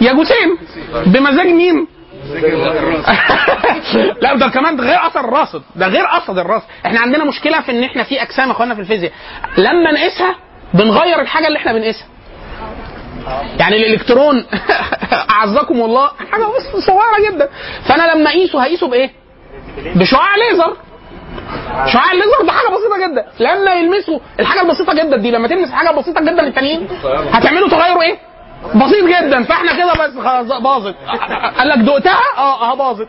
يا 0.00 0.12
جسيم. 0.12 0.58
بمزاج 1.06 1.46
مين؟ 1.46 1.86
لا 4.22 4.34
ده 4.34 4.48
كمان 4.48 4.76
ده 4.76 4.84
غير 4.84 5.06
أثر 5.06 5.20
الراصد. 5.20 5.62
ده 5.76 5.86
غير 5.88 6.04
أثر 6.16 6.32
الراصد. 6.40 6.64
إحنا 6.86 7.00
عندنا 7.00 7.24
مشكلة 7.24 7.60
في 7.60 7.70
إن 7.72 7.84
إحنا 7.84 8.02
في 8.02 8.22
أجسام 8.22 8.50
اخوانا 8.50 8.74
في 8.74 8.80
الفيزياء. 8.80 9.12
لما 9.58 9.92
نقيسها 9.92 10.34
بنغير 10.74 11.20
الحاجة 11.20 11.46
اللي 11.46 11.58
إحنا 11.58 11.72
بنقيسها. 11.72 12.06
يعني 13.58 13.76
الإلكترون 13.76 14.46
أعزكم 15.30 15.74
الله 15.80 16.10
حاجة 16.32 16.44
بس 16.44 16.84
صغيرة 16.86 17.30
جدا. 17.30 17.48
فأنا 17.88 18.12
لما 18.14 18.30
أقيسه 18.30 18.62
هقيسه 18.62 18.88
بإيه؟ 18.88 19.10
بشعاع 19.94 20.36
ليزر. 20.36 20.76
شعاع 21.86 22.12
الليزر 22.12 22.42
ده 22.46 22.52
حاجة 22.52 22.68
بسيطة 22.68 23.06
جدا. 23.08 23.24
لما 23.40 23.74
يلمسوا 23.74 24.18
الحاجة 24.40 24.60
البسيطة 24.62 24.94
جدا 24.94 25.16
دي 25.16 25.30
لما 25.30 25.48
تلمس 25.48 25.70
حاجة 25.70 25.90
بسيطة 25.96 26.20
جدا 26.20 26.46
التانيين 26.46 26.88
هتعملوا 27.32 27.68
تغيروا 27.68 28.02
إيه؟ 28.02 28.18
بسيط 28.74 29.04
جدا. 29.04 29.44
فإحنا 29.44 29.72
كده 29.76 29.92
بس 29.92 30.18
خلاص 30.18 30.60
باظت. 30.62 30.94
قال 31.58 31.68
لك 31.68 31.78
دقتها؟ 31.78 32.18
آه 32.38 32.72
آه 32.72 32.74
باظت. 32.74 33.08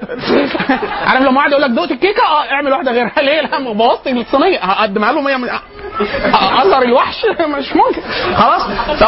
عارف 1.07 1.21
لما 1.21 1.37
واحد 1.37 1.51
يقول 1.51 1.63
لك 1.63 1.69
دقت 1.69 1.91
الكيكة؟ 1.91 2.23
آه 2.23 2.51
اعمل 2.51 2.71
واحدة 2.71 2.91
غيرها. 2.91 3.21
ليه؟ 3.21 3.41
لا 3.41 3.73
بوظت 3.73 4.07
الصينية. 4.07 4.59
هقدمها 4.59 5.11
له 5.11 5.21
100 5.21 5.37
من 5.37 5.49
اثر 6.33 6.81
الوحش؟ 6.81 7.25
مش 7.57 7.73
ممكن. 7.75 8.01
خلاص؟ 8.35 8.61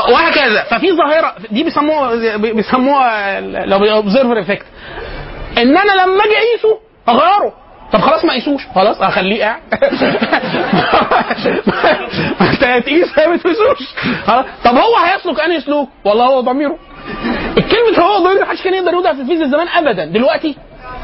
وهكذا. 0.09 0.63
ففي 0.63 0.91
ظاهرة 0.91 1.34
دي 1.51 1.63
بيسموها 1.63 2.38
بيسموها 2.38 3.39
لو 3.41 3.86
observer 3.86 4.39
effect 4.39 4.65
إن 5.57 5.77
أنا 5.77 5.91
لما 6.01 6.23
أجي 6.23 6.38
أقيسه 6.38 6.79
أغيره. 7.09 7.53
طب 7.93 7.99
خلاص 8.01 8.25
ما 8.25 8.33
قيسوش 8.33 8.67
خلاص 8.75 9.01
اخليه 9.01 9.43
قاعد. 9.43 9.61
انت 12.41 12.63
هتقيس 12.63 13.17
ما 13.17 13.35
بتقيسوش 13.35 13.77
خلاص. 14.25 14.45
طب 14.63 14.75
هو 14.77 14.95
هيسلك؟ 14.97 15.39
انهي 15.39 15.61
سلوك 15.61 15.89
والله 16.05 16.25
هو 16.25 16.41
ضميره. 16.41 16.77
الكلمة 17.57 17.99
هو 18.05 18.23
ضمير 18.23 18.41
محدش 18.41 18.61
كان 18.63 18.73
يقدر 18.73 18.91
يقولها 18.91 19.13
في 19.13 19.21
الفيزياء 19.21 19.47
زمان 19.49 19.67
ابدا. 19.67 20.05
دلوقتي 20.05 20.55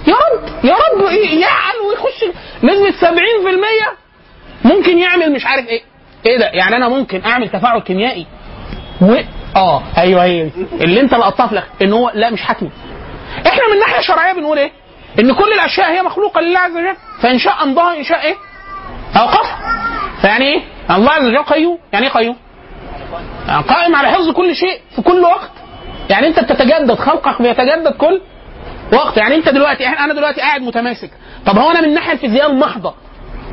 يا 0.07 0.13
رب 0.13 0.65
يا 0.65 0.73
رب 0.73 1.11
يعقل 1.39 1.77
ويخش. 1.89 2.23
نسبة 2.63 2.91
70% 2.91 4.65
ممكن 4.65 4.97
يعمل 4.99 5.31
مش 5.31 5.45
عارف 5.45 5.67
إيه. 5.67 5.81
إيه 6.25 6.37
ده؟ 6.37 6.45
يعني 6.45 6.75
أنا 6.75 6.89
ممكن 6.89 7.21
أعمل 7.25 7.49
تفاعل 7.49 7.79
كيميائي. 7.79 8.27
و 9.01 9.15
آه 9.55 9.83
أيوه 9.97 10.27
دي. 10.27 10.51
اللي 10.81 11.01
أنت 11.01 11.13
لقطتها 11.13 11.47
في 11.47 11.83
إن 11.85 11.93
هو 11.93 12.11
لا 12.13 12.29
مش 12.29 12.41
حتمي 12.41 12.69
إحنا 13.47 13.61
من 13.73 13.79
ناحيه 13.79 14.01
شرعيه 14.01 14.33
بنقول 14.33 14.57
إيه؟ 14.57 14.71
إن 15.19 15.33
كل 15.33 15.53
الأشياء 15.53 15.91
هي 15.91 16.01
مخلوقة 16.01 16.41
لله 16.41 16.59
عز 16.59 16.71
وجل 16.71 16.95
فإن 17.21 17.37
شاء 17.39 17.63
امضاها 17.63 17.97
إن 17.97 18.03
شاء 18.03 18.21
إيه؟ 18.25 18.35
اوقفها 19.15 19.57
فيعني 20.21 20.45
إيه؟ 20.45 20.61
الله 20.91 21.11
عز 21.11 21.25
وجل 21.25 21.37
قيوم. 21.43 21.77
يعني 21.93 22.05
إيه 22.05 22.11
قيوم؟ 22.13 22.35
يعني 23.47 23.63
قائم 23.63 23.95
على 23.95 24.07
حفظ 24.07 24.29
كل 24.29 24.55
شيء 24.55 24.81
في 24.95 25.01
كل 25.01 25.19
وقت. 25.21 25.51
يعني 26.09 26.27
أنت 26.27 26.39
بتتجدد 26.39 26.93
خلقك 26.93 27.41
بيتجدد 27.41 27.93
كل 27.97 28.21
وقت. 28.93 29.17
يعني 29.17 29.35
أنت 29.35 29.49
دلوقتي 29.49 29.87
أنا 29.87 30.13
دلوقتي 30.13 30.41
قاعد 30.41 30.61
متماسك. 30.61 31.09
طب 31.45 31.57
هو 31.57 31.71
أنا 31.71 31.81
من 31.81 31.87
الناحيه 31.87 32.13
الفيزياء 32.13 32.51
المحضه 32.51 32.93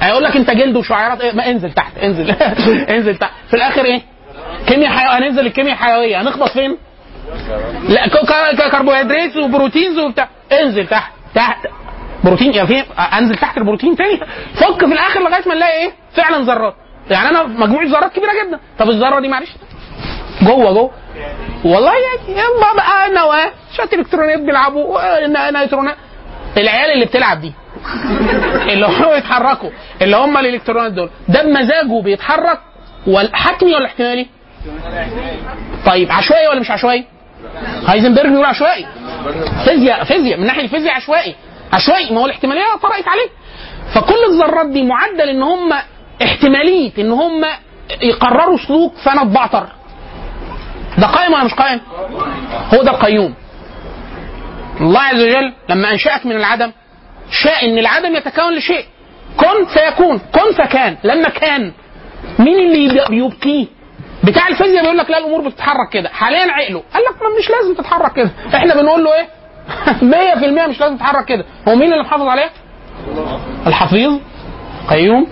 هيقول 0.01 0.25
لك 0.25 0.37
أنت 0.37 0.51
جلد 0.51 0.77
وشعيرات 0.77 1.21
إيه؟ 1.21 1.33
ما 1.33 1.51
انزل 1.51 1.73
تحت 1.73 1.99
انزل. 1.99 2.31
انزل 2.97 3.17
تحت. 3.17 3.33
في 3.49 3.55
الآخر 3.57 3.85
إيه؟ 3.85 4.03
كيمياء 4.67 4.93
حيويه 4.93 5.19
هننزل 5.19 5.47
الكيمياء 5.47 5.75
الحيوية. 5.75 6.21
هنخبط 6.21 6.49
فين؟ 6.49 6.77
لا 7.89 8.09
كربوهيدرات 8.71 9.37
وبروتينز 9.37 9.99
وبتاع. 9.99 10.29
انزل 10.53 10.87
تحت. 10.87 11.13
تحت 11.35 11.67
بروتين 12.25 12.53
يا 12.55 12.65
في 12.65 12.85
أنزل 13.19 13.37
تحت 13.37 13.59
البروتين 13.59 13.97
تاني 13.97 14.17
فك 14.55 14.79
في 14.87 14.93
الآخر 14.93 15.21
لغاية 15.21 15.49
ما 15.49 15.55
نلاقي 15.55 15.73
إيه؟ 15.83 15.93
فعلا 16.17 16.45
ذرات 16.45 16.75
يعني 17.11 17.29
أنا 17.29 17.43
مجموعة 17.43 17.85
ذرات 17.85 18.13
كبيرة 18.13 18.31
جدا. 18.47 18.61
طب 18.79 18.91
الذرة 18.91 19.21
دي 19.21 19.29
معلش؟ 19.29 19.51
جوه 20.43 20.73
جوه. 20.73 20.91
والله 21.65 21.93
يعني 21.93 22.43
بقى 22.77 23.11
نواه 23.11 23.51
شوية 23.77 23.89
إلكترونات 23.93 24.39
بيلعبوا 24.39 24.99
نيترونات 25.51 25.97
العيال 26.57 26.91
اللي 26.93 27.05
بتلعب 27.05 27.41
دي 27.41 27.53
اللي 28.73 28.87
هم 28.87 29.13
يتحركوا 29.17 29.71
اللي 30.03 30.17
هم 30.17 30.37
الإلكترونات 30.39 30.93
دول 30.93 31.11
ده 31.29 31.43
بمزاجه 31.43 32.03
بيتحرك 32.03 32.61
حتمي 33.33 33.75
ولا 33.75 33.87
احتمالي؟ 33.87 34.27
طيب 35.87 36.13
عشوائي 36.13 36.49
ولا 36.49 36.61
مش 36.61 36.71
عشوائي؟ 36.71 37.05
هايزنبرج 37.87 38.27
بيقول 38.31 38.45
عشوائي. 38.45 38.87
فيزياء 39.65 40.05
فيزياء 40.05 40.41
من 40.41 40.47
ناحية 40.47 40.63
الفيزياء 40.63 40.95
عشوائي. 40.95 41.35
عشوائي 41.73 42.15
ما 42.15 42.21
هو 42.21 42.27
الاحتمالية 42.27 42.63
طرقت 42.83 43.09
عليه. 43.09 43.29
فكل 43.95 44.25
الذرات 44.33 44.67
دي 44.67 44.83
معدل 44.83 45.29
إن 45.29 45.43
هم 45.43 45.73
احتمالية 46.23 46.93
إن 46.99 47.11
هم 47.13 47.45
يقرروا 48.03 48.59
سلوك 48.69 48.95
فانا 48.97 49.23
اتبعتر 49.23 49.67
ده 50.99 51.07
قائم 51.07 51.33
ولا 51.33 51.45
مش 51.45 51.55
قائم؟ 51.55 51.81
هو 52.75 52.83
ده 52.83 52.91
القيوم. 52.91 53.35
الله 54.81 55.01
عز 55.01 55.21
وجل 55.23 55.53
لما 55.69 55.91
أنشأك 55.93 56.27
من 56.27 56.37
العدم 56.37 56.73
شاء 57.31 57.65
إن 57.65 57.79
العدم 57.79 58.15
يتكون 58.17 58.55
لشيء. 58.55 58.85
كن 59.37 59.65
فيكون 59.65 60.19
كن 60.19 60.53
فكان 60.65 60.97
لما 61.05 61.29
كان. 61.29 61.73
مين 62.39 62.59
اللي 62.59 62.85
يب- 62.85 63.09
بيبقيه 63.11 63.67
بتاع 64.25 64.49
الفيزياء 64.49 64.83
بيقول 64.83 64.99
لك 64.99 65.11
لا 65.11 65.19
الأمور 65.19 65.49
بتتحرك 65.49 65.89
كده. 65.93 66.09
حاليا 66.09 66.53
عقله. 66.53 66.83
قال 66.95 67.03
لك 67.03 67.23
ما 67.23 67.29
مش 67.39 67.51
لازم 67.51 67.75
تتحرك 67.75 68.13
كده. 68.13 68.31
إحنا 68.55 68.75
بنقول 68.75 69.05
له 69.05 69.11
إيه؟ 69.15 69.29
100% 70.67 70.69
مش 70.69 70.81
لازم 70.81 70.97
تتحرك 70.97 71.25
كده. 71.25 71.45
هو 71.69 71.75
مين 71.75 71.93
اللي 71.93 72.05
محافظ 72.05 72.27
عليه؟ 72.29 72.51
الحفيظ 73.67 74.21
قيوم 74.91 75.27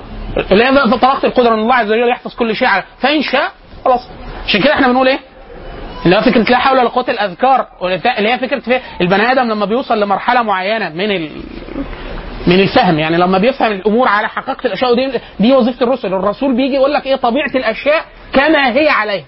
اللي 0.52 0.64
هي 0.64 0.98
طلاقة 0.98 1.26
القدرة 1.26 1.54
إن 1.54 1.58
الله 1.58 1.74
عز 1.74 1.90
وجل 1.92 2.08
يحفظ 2.10 2.34
كل 2.34 2.56
شيء 2.56 2.68
على 2.68 2.82
فإن 3.00 3.22
شاء 3.22 3.52
خلاص. 3.84 4.08
عشان 4.46 4.60
كده 4.62 4.72
إحنا 4.74 4.88
بنقول 4.88 5.08
إيه؟ 5.08 5.18
اللي 6.04 6.16
هو 6.16 6.20
فكرة 6.20 6.42
لا 6.50 6.58
حول 6.58 6.78
ولا 6.78 6.88
قوة 6.88 7.04
الأذكار. 7.08 7.66
اللي 8.18 8.32
هي 8.32 8.38
فكرة 8.38 8.58
في 8.60 8.80
البني 9.00 9.32
آدم 9.32 9.42
لما 9.42 9.66
بيوصل 9.66 10.00
لمرحلة 10.00 10.42
معينة 10.42 10.88
من. 10.88 11.30
من 12.46 12.60
الفهم. 12.60 12.98
يعني 12.98 13.16
لما 13.18 13.38
بيفهم 13.38 13.72
الأمور 13.72 14.08
على 14.08 14.28
حقيقة 14.28 14.66
الأشياء 14.66 14.92
ودي 14.92 15.18
دي 15.40 15.52
وظيفة 15.52 15.84
الرسل. 15.84 16.14
الرسول 16.14 16.56
بيجي 16.56 16.74
يقول 16.74 16.92
لك 16.94 17.06
إيه؟ 17.06 17.16
طبيعة 17.16 17.50
الأشياء 17.54 18.04
كما 18.32 18.72
هي 18.72 18.88
عليها 18.88 19.24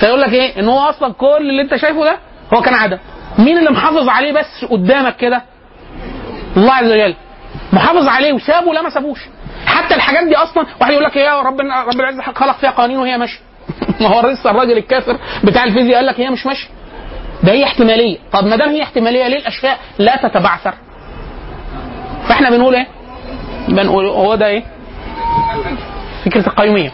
فيقول 0.00 0.20
لك 0.20 0.32
إيه؟ 0.32 0.60
إن 0.60 0.68
هو 0.68 0.78
أصلا 0.78 1.12
كل 1.12 1.50
اللي 1.50 1.62
أنت 1.62 1.76
شايفه 1.76 2.04
ده 2.04 2.16
هو 2.54 2.62
كان 2.62 2.74
عدم. 2.74 2.98
مين 3.38 3.58
اللي 3.58 3.70
محافظ 3.70 4.08
عليه 4.08 4.32
بس 4.32 4.64
قدامك 4.70 5.16
كده؟ 5.16 5.42
الله 6.56 6.72
عز 6.72 6.92
وجل. 6.92 7.14
محافظ 7.72 8.08
عليه 8.08 8.32
وسابه 8.32 8.72
لا 8.74 8.82
ما 8.82 8.90
سابوش. 8.90 9.18
حتى 9.66 9.94
الحاجات 9.94 10.26
دي 10.26 10.36
أصلا 10.36 10.66
واحد 10.80 10.92
يقول 10.92 11.04
لك 11.04 11.16
يا 11.16 11.40
رب 11.40 11.60
رب 11.60 12.00
العزة 12.00 12.22
خلق 12.22 12.56
فيها 12.56 12.70
قوانين 12.70 12.98
وهي 12.98 13.18
ماشية. 13.18 13.38
ما 14.00 14.08
هو 14.08 14.28
لسه 14.28 14.50
الراجل 14.50 14.78
الكافر 14.78 15.18
بتاع 15.44 15.64
الفيزياء 15.64 15.94
قال 15.96 16.06
لك 16.06 16.20
هي 16.20 16.30
مش 16.30 16.46
ماشية. 16.46 16.68
ده 17.42 17.52
هي 17.52 17.64
احتمالية. 17.64 18.18
طب 18.32 18.44
ما 18.46 18.56
دام 18.56 18.68
هي 18.68 18.82
احتمالية 18.82 19.28
ليه 19.28 19.38
الأشياء 19.38 19.78
لا 19.98 20.16
تتبعثر؟ 20.16 20.74
فاحنا 22.28 22.50
بنقول 22.50 22.74
إيه؟ 22.74 22.86
بنقول 23.68 24.06
هو 24.06 24.34
ده 24.34 24.46
إيه؟ 24.46 24.62
فكرة 26.24 26.46
القيوميه 26.46 26.92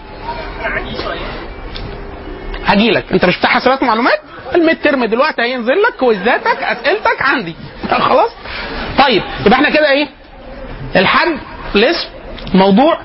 هجي 2.64 2.90
لك 2.90 3.12
انت 3.12 3.24
مش 3.24 3.38
بتاع 3.38 3.50
حسابات 3.50 3.82
ومعلومات؟ 3.82 4.18
الميد 4.54 4.80
ترم 4.82 5.04
دلوقتي 5.04 5.42
هينزل 5.42 5.72
لك 5.82 5.96
كويزاتك 5.98 6.62
أسئلتك 6.62 7.22
عندي. 7.22 7.54
خلاص؟ 7.90 8.30
طيب 8.98 9.22
يبقى 9.46 9.52
إحنا 9.54 9.70
كده 9.70 9.90
إيه؟ 9.90 10.08
الحد 10.96 11.38
الاسم 11.74 12.08
الموضوع 12.54 12.98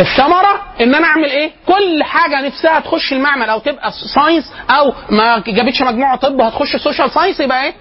الثمرة 0.00 0.62
ان 0.80 0.94
أنا 0.94 1.06
اعمل 1.06 1.24
إيه؟ 1.30 1.50
كل 1.66 2.02
حاجة 2.02 2.46
نفسها 2.46 2.80
تخش 2.80 3.12
المعمل 3.12 3.48
أو 3.50 3.58
تبقى 3.58 3.92
science 4.14 4.52
أو 4.70 4.92
ما 5.10 5.38
جابتش 5.38 5.82
مجموعة 5.82 6.16
طب 6.16 6.40
هتخش 6.40 6.76
social 6.76 7.10
science 7.10 7.40
يبقى 7.40 7.64
إيه؟ 7.64 7.72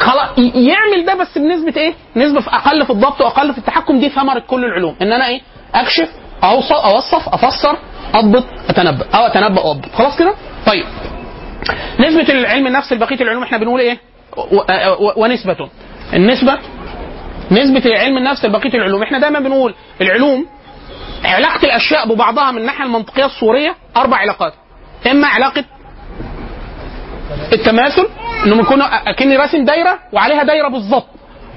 خلاص 0.00 0.28
يعمل 0.38 1.04
ده 1.06 1.14
بس 1.14 1.38
بنسبة 1.38 1.80
إيه؟ 1.80 1.94
نسبة 2.16 2.40
في 2.40 2.50
أقل 2.50 2.84
في 2.86 2.90
الضبط 2.90 3.20
وأقل 3.20 3.52
في 3.52 3.58
التحكم 3.58 4.00
دي 4.00 4.08
ثمرة 4.08 4.38
كل 4.46 4.64
العلوم 4.64 4.96
إن 5.02 5.12
أنا 5.12 5.26
إيه؟ 5.26 5.40
أكشف 5.74 6.08
اوصف 6.44 6.72
أوصف 6.72 7.28
أفسر 7.28 7.76
أضبط 8.14 8.44
أتنبأ 8.68 9.06
أو 9.14 9.26
أتنبأ 9.26 9.60
وأضبط 9.62 9.92
خلاص 9.94 10.18
كده؟ 10.18 10.34
طيب 10.66 10.84
نسبة 12.00 12.32
العلم 12.34 12.66
النفس 12.66 12.92
لبقية 12.92 13.20
العلوم 13.20 13.42
إحنا 13.42 13.58
بنقول 13.58 13.80
إيه؟ 13.80 13.98
و- 14.36 14.56
و- 15.06 15.12
ونسبة 15.16 15.68
النسبة 16.14 16.58
نسبة 17.50 17.82
علم 17.98 18.16
النفس 18.18 18.44
لبقية 18.44 18.74
العلوم 18.74 19.02
إحنا 19.02 19.18
دايما 19.18 19.40
بنقول 19.40 19.74
العلوم 20.00 20.46
علاقة 21.24 21.64
الأشياء 21.64 22.08
ببعضها 22.08 22.50
من 22.50 22.58
الناحية 22.58 22.84
المنطقية 22.84 23.24
الصورية 23.24 23.74
أربع 23.96 24.16
علاقات 24.16 24.52
إما 25.10 25.26
علاقة 25.28 25.64
التماثل 27.52 28.08
انهم 28.46 28.60
يكونوا 28.60 28.86
أكني 29.10 29.36
راسم 29.36 29.64
دايرة 29.64 29.98
وعليها 30.12 30.42
دايرة 30.42 30.68
بالظبط 30.68 31.06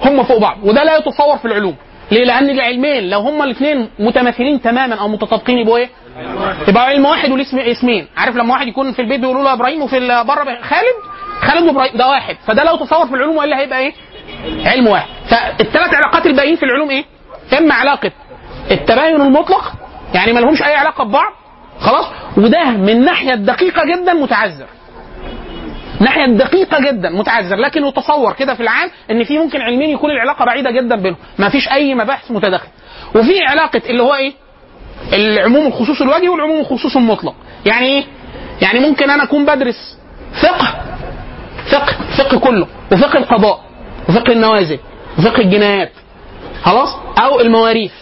هم 0.05 0.23
فوق 0.23 0.37
بعض 0.37 0.57
وده 0.63 0.83
لا 0.83 0.97
يتصور 0.97 1.37
في 1.37 1.45
العلوم 1.45 1.75
ليه؟ 2.11 2.25
لأن 2.25 2.49
العلمين 2.49 3.09
لو 3.09 3.19
هما 3.19 3.43
الاثنين 3.43 3.89
متماثلين 3.99 4.61
تماما 4.61 4.95
أو 4.95 5.07
متطابقين 5.07 5.57
يبقوا 5.57 5.77
إيه؟ 5.77 5.89
يبقى 6.67 6.85
علم 6.85 7.05
واحد 7.05 7.31
وليه 7.31 7.43
اسم 7.43 7.59
اسمين 7.59 8.07
عارف 8.17 8.35
لما 8.35 8.53
واحد 8.53 8.67
يكون 8.67 8.91
في 8.91 9.01
البيت 9.01 9.19
بيقولوا 9.19 9.43
له 9.43 9.53
إبراهيم 9.53 9.81
وفي 9.81 9.99
بره 10.27 10.57
خالد 10.61 10.95
خالد 11.41 11.63
وإبراهيم 11.67 11.97
ده 11.97 12.07
واحد 12.09 12.37
فده 12.47 12.63
لو 12.63 12.75
تصور 12.75 13.07
في 13.07 13.15
العلوم 13.15 13.37
وإلا 13.37 13.59
هيبقى 13.59 13.79
إيه؟ 13.79 13.93
علم 14.65 14.87
واحد 14.87 15.07
فالثلاث 15.29 15.93
علاقات 15.93 16.25
الباقيين 16.25 16.55
في 16.55 16.63
العلوم 16.63 16.89
إيه؟ 16.89 17.03
إما 17.57 17.73
علاقة 17.75 18.11
التباين 18.71 19.21
المطلق 19.21 19.71
يعني 20.13 20.33
ما 20.33 20.39
لهمش 20.39 20.63
أي 20.63 20.75
علاقة 20.75 21.03
ببعض 21.03 21.33
خلاص 21.79 22.05
وده 22.37 22.63
من 22.69 22.89
الناحيه 22.89 23.33
الدقيقه 23.33 23.81
جدا 23.85 24.13
متعذر 24.13 24.65
ناحية 26.03 26.25
دقيقة 26.25 26.91
جدا 26.91 27.09
متعذر. 27.09 27.55
لكن 27.55 27.85
يتصور 27.85 28.33
كده 28.33 28.53
في 28.53 28.63
العام 28.63 28.89
إن 29.11 29.23
في 29.23 29.37
ممكن 29.37 29.61
علمين 29.61 29.89
يكون 29.89 30.11
العلاقة 30.11 30.45
بعيدة 30.45 30.71
جدا 30.71 30.95
بينهم. 30.95 31.17
ما 31.39 31.49
فيش 31.49 31.69
أي 31.71 31.95
مباحث 31.95 32.31
متداخلة. 32.31 32.69
وفي 33.15 33.43
علاقة 33.49 33.81
اللي 33.89 34.03
هو 34.03 34.13
إيه؟ 34.15 34.33
العموم 35.13 35.67
الخصوص 35.67 36.01
الوجهي 36.01 36.29
والعموم 36.29 36.59
الخصوص 36.59 36.95
المطلق. 36.95 37.35
يعني 37.65 37.85
إيه؟ 37.85 38.03
يعني 38.61 38.79
ممكن 38.79 39.09
أنا 39.09 39.23
أكون 39.23 39.45
بدرس 39.45 39.97
فقه 40.41 40.75
فقه 41.71 41.93
فقه 42.17 42.39
كله 42.39 42.67
وفقه 42.91 43.17
القضاء 43.17 43.59
وفقه 44.09 44.31
النوازل 44.33 44.79
وفقه 45.19 45.41
الجنايات. 45.41 45.91
خلاص؟ 46.63 46.89
أو 47.23 47.39
المواريث. 47.39 47.93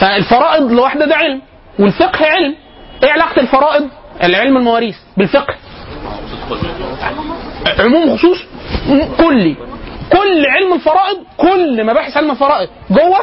فالفرائض 0.00 0.72
لوحدة 0.72 1.06
ده 1.06 1.14
علم 1.16 1.42
والفقه 1.78 2.26
علم. 2.26 2.54
إيه 3.02 3.10
علاقة 3.10 3.40
الفرائض؟ 3.40 3.88
العلم 4.22 4.56
المواريث 4.56 4.96
بالفقه. 5.16 5.54
عموم 7.78 8.16
خصوص 8.16 8.38
م- 8.88 9.16
كلي. 9.18 9.56
كل 10.12 10.46
علم 10.46 10.72
الفرائض 10.72 11.18
كل 11.36 11.84
مباحث 11.86 12.16
علم 12.16 12.30
الفرائض 12.30 12.68
جوه 12.90 13.18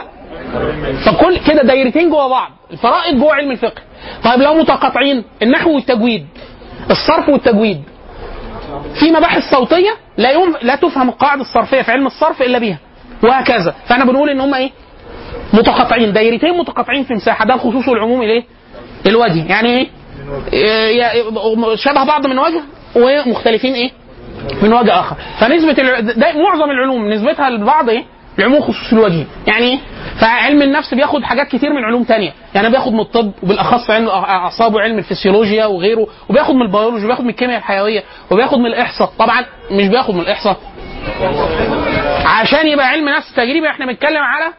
فكل 1.06 1.38
كده 1.48 1.62
دايرتين 1.64 2.10
جوه 2.10 2.28
بعض. 2.28 2.52
الفرائض 2.72 3.20
جوه 3.20 3.34
علم 3.34 3.52
الفقه. 3.52 3.82
طيب 4.24 4.42
لو 4.42 4.54
متقاطعين 4.54 5.24
النحو 5.42 5.76
والتجويد 5.76 6.26
الصرف 6.92 7.30
والتجويد. 7.30 7.82
في 9.00 9.12
مباحث 9.12 9.52
صوتية 9.52 9.92
لا 10.18 10.30
يوم 10.32 10.56
لا 10.62 10.76
تفهم 10.76 11.10
القاعدة 11.10 11.42
الصرفية 11.42 11.82
في 11.82 11.92
علم 11.92 12.08
الصرف 12.08 12.42
إلا 12.42 12.60
بها 12.60 12.78
وهكذا. 13.24 13.76
فإحنا 13.88 14.06
بنقول 14.06 14.30
إن 14.30 14.40
هم 14.42 14.54
إيه؟ 14.54 14.72
متقاطعين. 15.54 16.14
دايرتين 16.14 16.58
متقاطعين 16.58 17.04
في 17.04 17.14
مساحة. 17.14 17.46
ده 17.46 17.54
الخصوص 17.54 17.88
والعموم 17.88 18.22
الايه 18.22 18.44
الوجه. 19.06 19.46
يعني 19.50 19.70
إيه؟ 19.70 19.88
إيه، 20.54 21.76
شبه 21.76 22.04
بعض 22.06 22.28
من 22.28 22.40
وجه 22.40 22.62
ومختلفين 22.96 23.74
إيه؟ 23.74 23.92
من 24.62 24.74
وجه 24.74 25.00
آخر. 25.00 25.16
فنسبة 25.40 25.72
الع... 25.82 26.00
ده 26.00 26.34
معظم 26.34 26.72
العلوم 26.72 27.10
نسبتها 27.10 27.50
لبعض 27.50 27.90
إيه؟ 27.90 28.04
العموم 28.40 28.62
خصوص 28.62 28.94
الوجه. 28.94 29.26
يعني 29.48 29.66
إيه؟ 29.66 29.80
فعلم 30.22 30.62
النفس 30.62 30.94
بياخد 30.94 31.24
حاجات 31.24 31.48
كتير 31.48 31.74
من 31.74 31.84
علوم 31.84 32.04
تانية. 32.04 32.32
يعني 32.56 32.70
بياخد 32.70 32.92
من 32.94 33.00
الطب 33.00 33.32
وبالأخص 33.44 33.90
علم 33.90 34.06
الاعصاب 34.06 34.74
وعلم 34.76 34.98
الفسيولوجيا 34.98 35.66
وغيره 35.66 36.08
وبياخد 36.30 36.56
من 36.56 36.62
البيولوجي 36.62 37.06
وبياخد 37.06 37.24
من 37.24 37.30
الكيمياء 37.30 37.58
الحيوية 37.60 38.04
وبياخد 38.32 38.58
من 38.58 38.66
الإحصاء. 38.66 39.10
طبعا 39.20 39.46
مش 39.72 39.88
بياخد 39.88 40.14
من 40.16 40.22
الإحصاء. 40.22 40.58
عشان 42.26 42.68
يبقى 42.68 42.88
علم 42.88 43.10
نفس 43.10 43.34
تجريبي 43.34 43.70
إحنا 43.70 43.86
بنتكلم 43.86 44.18
على 44.22 44.54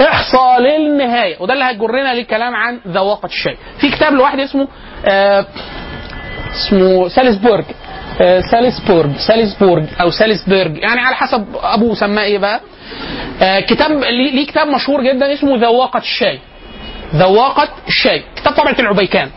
إحصاء 0.00 0.60
للنهاية. 0.60 1.36
وده 1.40 1.52
اللي 1.54 1.64
هيجرنا 1.64 2.14
للكلام 2.14 2.54
عن 2.54 2.80
ذواقة 2.88 3.26
الشيء. 3.26 3.56
في 3.80 3.90
كتاب 3.90 4.12
لواحد 4.12 4.40
اسمه 4.40 4.68
آه 5.06 5.46
اسمه 6.54 7.08
سالزبورج 7.08 7.64
سالزبورج 8.50 9.16
سالزبورج 9.16 9.84
أو 10.00 10.10
سالزبورج 10.10 10.76
يعني 10.76 11.00
على 11.00 11.16
حسب 11.16 11.46
ابوه 11.62 11.94
سماه 11.94 12.22
إيه 12.22 12.38
بقى؟ 12.38 12.60
آه 13.42 13.60
كتاب 13.60 13.90
ليه 13.92 14.46
كتاب 14.46 14.66
مشهور 14.68 15.02
جدا 15.02 15.32
اسمه 15.32 15.56
ذواقة 15.56 15.98
الشاي. 15.98 16.38
ذواقة 17.14 17.68
الشاي. 17.88 18.22
كتاب 18.36 18.52
طبعه 18.54 18.76
العبيكان. 18.78 19.30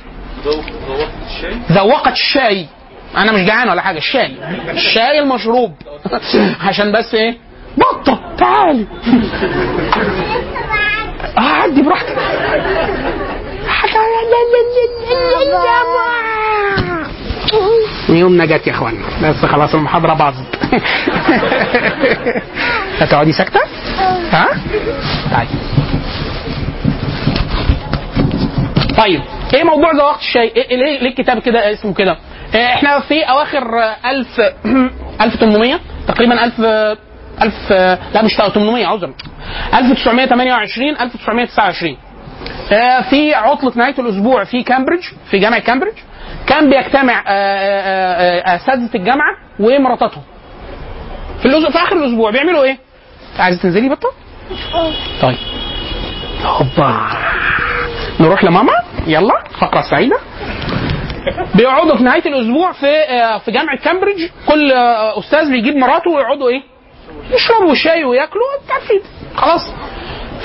ذواقة 1.71 2.11
الشاي. 2.11 2.65
أنا 3.17 3.31
مش 3.31 3.41
جعان 3.41 3.69
ولا 3.69 3.81
حاجة. 3.81 3.97
الشاي. 3.97 4.31
الشاي 4.69 5.19
المشروب. 5.19 5.71
عشان 6.67 6.91
بس 6.91 7.15
إيه؟ 7.15 7.37
بطة. 7.77 8.19
تعالي 8.37 8.85
آه، 11.37 11.41
عدي 11.61 11.81
براحتك. 11.81 12.17
يومنا 18.09 18.45
جت 18.45 18.67
يا 18.67 18.71
اخوانا 18.71 18.97
بس 19.23 19.45
خلاص 19.45 19.75
المحاضرة 19.75 20.13
باظت 20.13 20.55
هتقعدي 22.99 23.31
ساكتة؟ 23.31 23.59
ها؟ 24.31 24.47
طيب 25.35 25.47
طيب 28.97 29.21
إيه 29.53 29.63
موضوع 29.63 29.91
ذواقة 29.91 30.19
الشاي؟ 30.19 30.51
إيه 30.55 30.77
ليه 30.77 30.99
ليه 30.99 31.09
الكتاب 31.09 31.39
كده 31.39 31.71
اسمه 31.73 31.93
كده؟ 31.93 32.17
إيه 32.55 32.73
إحنا 32.73 32.99
في 32.99 33.21
أواخر 33.23 33.79
آه، 33.83 33.95
1000 34.11 34.39
1800 35.21 35.79
تقريبا 36.07 36.43
1000 36.43 36.59
1000 37.41 37.71
لا 38.13 38.21
مش 38.21 38.35
800 38.35 38.85
عذرا 38.85 39.13
1928 39.73 40.89
1929 41.01 41.97
آه، 42.71 43.01
في 43.01 43.33
عطلة 43.35 43.71
نهاية 43.75 43.95
الأسبوع 43.99 44.43
في 44.43 44.63
كامبريدج 44.63 45.03
في 45.31 45.37
جامعة 45.37 45.59
كامبريدج 45.59 45.97
كان 46.47 46.69
بيجتمع 46.69 47.19
آه، 47.19 47.29
آه، 47.29 48.41
آه، 48.41 48.55
أساتذة 48.55 48.95
الجامعة 48.95 49.35
ومراتاتهم 49.59 50.23
في 51.39 51.45
الأسبوع 51.45 51.69
في 51.71 51.77
آخر 51.77 51.95
الأسبوع 51.95 52.31
بيعملوا 52.31 52.63
إيه؟ 52.63 52.77
عايزة 53.39 53.61
تنزلي 53.61 53.89
بطة؟ 53.89 54.09
طيب. 55.21 55.37
هوبا. 56.43 57.07
نروح 58.19 58.43
لماما. 58.43 58.73
يلا. 59.07 59.43
فقرة 59.61 59.81
سعيدة. 59.81 60.17
بيقعدوا 61.55 61.97
في 61.97 62.03
نهاية 62.03 62.25
الأسبوع 62.25 62.71
في 62.71 62.87
آه، 62.87 63.37
في 63.37 63.51
جامعة 63.51 63.77
كامبريدج. 63.77 64.29
كل 64.47 64.71
آه، 64.71 65.19
أستاذ 65.19 65.51
بيجيب 65.51 65.75
مراته 65.75 66.11
ويقعدوا 66.11 66.49
إيه؟ 66.49 66.61
يشربوا 67.31 67.75
شاي 67.75 68.03
وياكلوا. 68.03 68.43
خلاص. 69.35 69.73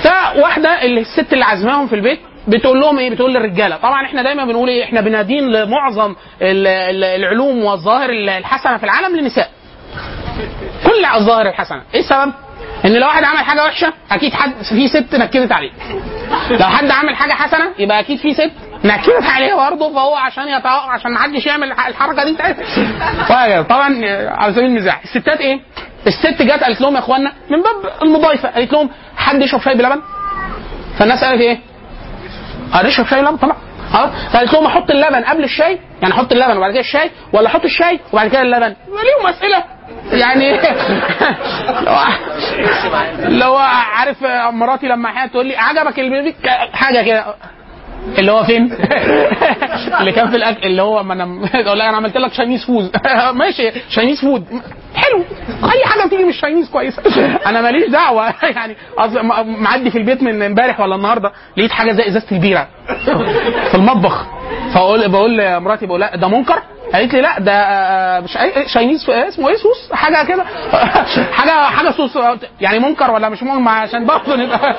فواحدة 0.02 0.82
الست 0.82 1.32
اللي 1.32 1.44
عازماهم 1.44 1.86
في 1.86 1.94
البيت 1.94 2.20
بتقول 2.48 2.80
لهم 2.80 2.98
إيه؟ 2.98 3.10
بتقول 3.10 3.34
للرجالة. 3.34 3.76
طبعا 3.76 4.04
إحنا 4.04 4.22
دايما 4.22 4.44
بنقول 4.44 4.68
إيه؟ 4.68 4.84
إحنا 4.84 5.00
بنادين 5.00 5.48
لمعظم 5.52 6.14
ال- 6.42 6.66
ال- 6.66 7.04
العلوم 7.04 7.64
والظواهر 7.64 8.10
الحسنة 8.10 8.76
في 8.76 8.84
العالم 8.84 9.16
للنساء. 9.16 9.50
كل 10.84 11.04
الظواهر 11.16 11.48
الحسنة. 11.48 11.82
إيه 11.94 12.00
السبب؟ 12.00 12.32
إن 12.84 12.92
لو 12.92 13.06
واحد 13.06 13.24
عمل 13.24 13.38
حاجة 13.38 13.64
وحشة 13.64 13.92
أكيد 14.10 14.32
حد 14.34 14.52
في 14.74 14.88
ست 14.88 15.14
نكدت 15.14 15.52
عليه. 15.52 15.70
لو 16.50 16.66
حد 16.66 16.90
عمل 16.90 17.16
حاجة 17.16 17.32
حسنة 17.32 17.70
يبقى 17.78 18.00
أكيد 18.00 18.18
في 18.18 18.34
ست 18.34 18.50
نكدت 18.84 19.24
عليه 19.26 19.54
برضه 19.54 19.94
فهو 19.94 20.14
عشان 20.14 20.48
يتع... 20.48 20.90
عشان 20.90 21.12
ما 21.12 21.18
حدش 21.18 21.46
يعمل 21.46 21.72
الح- 21.72 21.86
الحركة 21.86 22.24
دي 22.24 22.36
وهكذا. 23.30 23.62
طبعا 23.62 24.00
آه، 24.04 24.28
على 24.30 24.52
سبيل 24.52 24.64
المزاح 24.64 25.00
الستات 25.04 25.40
إيه؟ 25.40 25.60
الست 26.06 26.42
جت 26.42 26.62
قالت 26.64 26.80
لهم 26.80 26.94
يا 26.94 26.98
اخوانا 26.98 27.32
من 27.50 27.62
باب 27.62 27.92
المضايفة 28.02 28.48
قالت 28.48 28.72
لهم 28.72 28.90
حد 29.16 29.42
يشرب 29.42 29.60
شاي 29.60 29.74
بلبن؟ 29.74 30.00
فالناس 30.98 31.24
قالت 31.24 31.40
إيه؟ 31.40 31.58
نشرب 32.74 33.06
شاي 33.06 33.22
بلبن 33.22 33.36
طبعا. 33.36 33.56
خلاص؟ 33.92 34.10
فقالت 34.32 34.52
لهم 34.52 34.66
أحط 34.66 34.90
اللبن 34.90 35.24
قبل 35.24 35.44
الشاي 35.44 35.78
يعني 36.02 36.14
أحط 36.14 36.32
اللبن 36.32 36.56
وبعد 36.56 36.70
كده 36.70 36.80
الشاي 36.80 37.10
ولا 37.32 37.46
أحط 37.46 37.64
الشاي 37.64 38.00
وبعد 38.12 38.28
كده 38.30 38.42
اللبن؟ 38.42 38.74
ليهم 38.88 39.26
اسئله 39.26 39.64
يعني 40.12 40.52
لو 41.80 41.96
لو 43.46 43.56
عارف 43.56 44.22
مراتي 44.52 44.86
لما 44.86 45.08
أحيانا 45.08 45.26
تقول 45.26 45.46
لي 45.46 45.56
عجبك 45.56 45.98
البيبي 45.98 46.36
حاجة 46.72 47.02
كده. 47.02 47.24
اللي 48.18 48.32
هو 48.32 48.44
فين؟ 48.44 48.72
اللي 50.00 50.12
كان 50.12 50.30
في 50.30 50.36
الأكل 50.36 50.66
اللي 50.66 50.82
هو 50.82 51.02
ما 51.02 51.14
أنا 51.14 51.24
أقول 51.66 51.80
أنا 51.82 51.96
عملت 51.96 52.16
لك 52.16 52.32
Chinese 52.32 52.64
food 52.64 52.96
ماشي 53.40 53.70
Chinese 53.90 54.20
food 54.20 54.44
حلو. 54.94 55.24
أي 55.72 55.84
حاجة 55.84 56.06
بتيجي 56.06 56.22
من 56.22 56.28
ال 56.28 56.33
Chinese 56.33 56.70
كويسة. 56.70 57.02
أنا 57.48 57.60
ماليش 57.60 57.90
دعوة. 57.90 58.34
يعني 58.42 58.76
أصل 58.98 59.22
م- 59.22 59.62
معدي 59.62 59.90
في 59.90 59.98
البيت 59.98 60.22
من 60.22 60.42
امبارح 60.42 60.80
ولا 60.80 60.94
النهارده 60.94 61.32
لقيت 61.56 61.70
حاجة 61.72 61.92
زي 61.92 62.08
إزازة 62.08 62.26
البيرة. 62.32 62.68
في 63.70 63.74
المطبخ. 63.74 64.26
فاقول 64.74 65.08
بقول 65.08 65.38
لمراتي 65.38 65.86
بقول 65.86 66.00
لا 66.00 66.16
ده 66.16 66.28
منكر؟ 66.28 66.62
قالت 66.94 67.14
لي 67.14 67.20
لا 67.20 67.38
ده 67.40 67.52
آه، 67.52 68.20
مش 68.20 68.36
أي- 68.38 68.66
Chinese 68.66 69.10
اسمه 69.10 69.48
إيه 69.48 69.56
صوص 69.56 69.92
حاجة 69.92 70.26
كده. 70.26 70.44
حاجة 71.38 71.64
حاجة 71.64 71.90
صوص 71.90 72.18
يعني 72.60 72.78
منكر 72.78 73.10
ولا 73.10 73.28
مش 73.28 73.42
ما 73.42 73.70
عشان 73.70 74.06
برضه 74.06 74.36
نبقى 74.36 74.74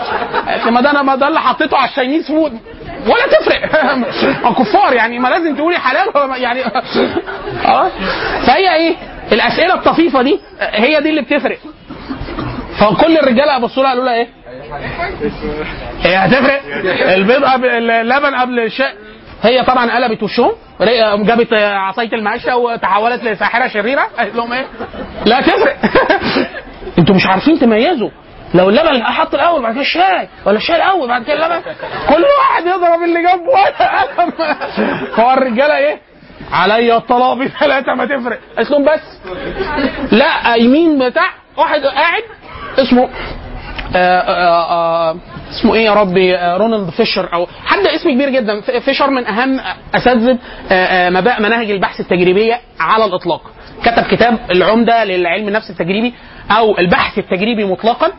ما 0.72 0.82
ده 0.82 0.92
أنا 0.92 1.02
ما 1.02 1.16
ده 1.16 1.28
اللي 1.28 1.40
حطيته 1.42 1.78
على 1.78 1.90
ال 1.90 1.95
Chinese 1.95 2.28
food 2.28 2.60
ولا 3.06 3.28
تفرق. 3.40 3.70
كفار 4.60 4.94
يعني 4.94 5.20
ما 5.20 5.28
لازم 5.28 5.56
تقولي 5.56 5.78
حلال. 5.80 6.08
يعني 6.44 6.66
آه. 7.66 7.90
فهي 8.48 8.76
إيه؟ 8.76 8.96
الأسئلة 9.32 9.74
الطفيفة 9.74 10.22
دي 10.22 10.40
هي 10.62 11.02
دي 11.02 11.10
اللي 11.10 11.22
بتفرق. 11.22 11.58
فكل 12.80 13.18
الرجالة 13.18 13.58
بصوا 13.58 13.84
لها 13.84 13.92
قالوا 13.92 14.06
لها 14.06 14.14
إيه؟ 14.14 14.28
هي 16.02 16.16
هتفرق؟ 16.16 16.62
البيض 17.14 17.44
قبل 17.44 17.68
اللبن 17.92 18.36
قبل 18.36 18.60
الشاي. 18.60 18.94
هي 19.44 19.64
طبعا 19.64 19.92
قلبت 19.96 20.24
وشها. 20.24 20.52
جابت 21.26 21.54
آه، 21.54 21.76
عصاية 21.76 22.14
المقشة 22.14 22.56
وتحولت 22.58 23.24
لساحرة 23.24 23.68
شريرة. 23.68 24.02
قالت 24.18 24.36
لهم 24.36 24.54
إيه؟ 24.54 24.66
لا 25.26 25.42
تفرق. 25.42 25.76
أنتوا 27.00 27.16
مش 27.16 27.26
عارفين 27.26 27.60
تميزوا. 27.60 28.10
لو 28.54 28.70
اللبن 28.70 29.02
أحط 29.02 29.34
الأول 29.36 29.62
بعد 29.64 29.74
كده 29.74 29.82
الشاي. 29.82 30.28
ولا 30.46 30.58
الشاي 30.58 30.76
الأول 30.76 31.08
بعد 31.08 31.24
كده 31.24 31.34
اللبن. 31.46 31.62
كل 32.10 32.24
واحد 32.40 32.66
يضرب 32.66 33.04
اللي 33.04 33.20
جنبه. 33.24 33.50
ولا 33.50 34.02
قلم 34.04 34.34
هو 35.20 35.34
الرجالة 35.34 35.78
إيه؟ 35.78 36.00
عليا 36.52 36.98
الطلاق 36.98 37.34
بثلاثه 37.34 37.94
ما 37.98 38.06
تفرق. 38.06 38.40
قالت 38.58 38.72
لهم 38.72 38.86
بس. 38.86 39.20
لا 40.12 40.56
يمين 40.56 41.10
بتاع 41.10 41.30
واحد 41.58 41.82
قاعد 41.82 42.24
اسمه 42.80 43.10
آه 43.96 44.20
آه 44.20 44.72
آه 44.72 45.16
اسمه 45.50 45.74
إيه 45.76 45.86
يا 45.86 45.94
ربي 45.94 46.36
آه 46.38 46.58
رونالد 46.58 46.90
فيشر 46.90 47.34
أو 47.34 47.48
حد 47.66 47.80
اسم 47.88 48.12
كبير 48.12 48.30
جدا 48.30 48.62
فيشر 48.80 49.10
من 49.10 49.26
اهم 49.28 49.60
اساتذة 49.96 50.38
آه 50.72 50.74
آه 50.74 51.10
مبا- 51.10 51.40
مناهج 51.40 51.72
البحث 51.72 52.00
التجريبية 52.00 52.60
على 52.80 53.06
الإطلاق 53.06 53.42
كتب 53.84 54.04
كتاب 54.12 54.40
العمدة 54.52 55.04
للعلم 55.04 55.48
النفس 55.48 55.70
التجريبي 55.70 56.14
أو 56.52 56.78
البحث 56.78 57.18
التجريبي 57.18 57.66
مطلقا 57.66 58.12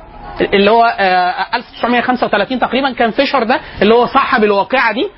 اللي 0.54 0.70
هو 0.70 0.84
آه 0.98 1.46
1935 1.56 2.58
تقريبا 2.60 2.92
كان 2.92 3.10
فيشر 3.10 3.42
ده 3.42 3.60
اللي 3.82 3.94
هو 3.94 4.06
صاحب 4.06 4.44
الواقعة 4.44 4.92
دي 4.92 5.08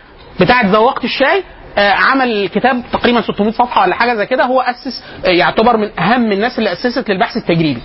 بتاعة 0.41 0.67
ذوقت 0.67 1.05
الشاي 1.05 1.43
عمل 1.79 2.49
كتاب 2.49 2.83
تقريبا 2.93 3.21
600 3.21 3.53
صفحة 3.53 3.83
ولا 3.83 3.95
حاجة 3.95 4.15
زي 4.15 4.27
كده 4.27 4.45
هو 4.45 4.61
أسس 4.61 5.05
يعتبر 5.25 5.77
من 5.77 5.99
أهم 6.01 6.33
الناس 6.33 6.59
اللي 6.59 6.73
أسست 6.73 7.11
للبحث 7.11 7.37
التجريبي. 7.37 7.81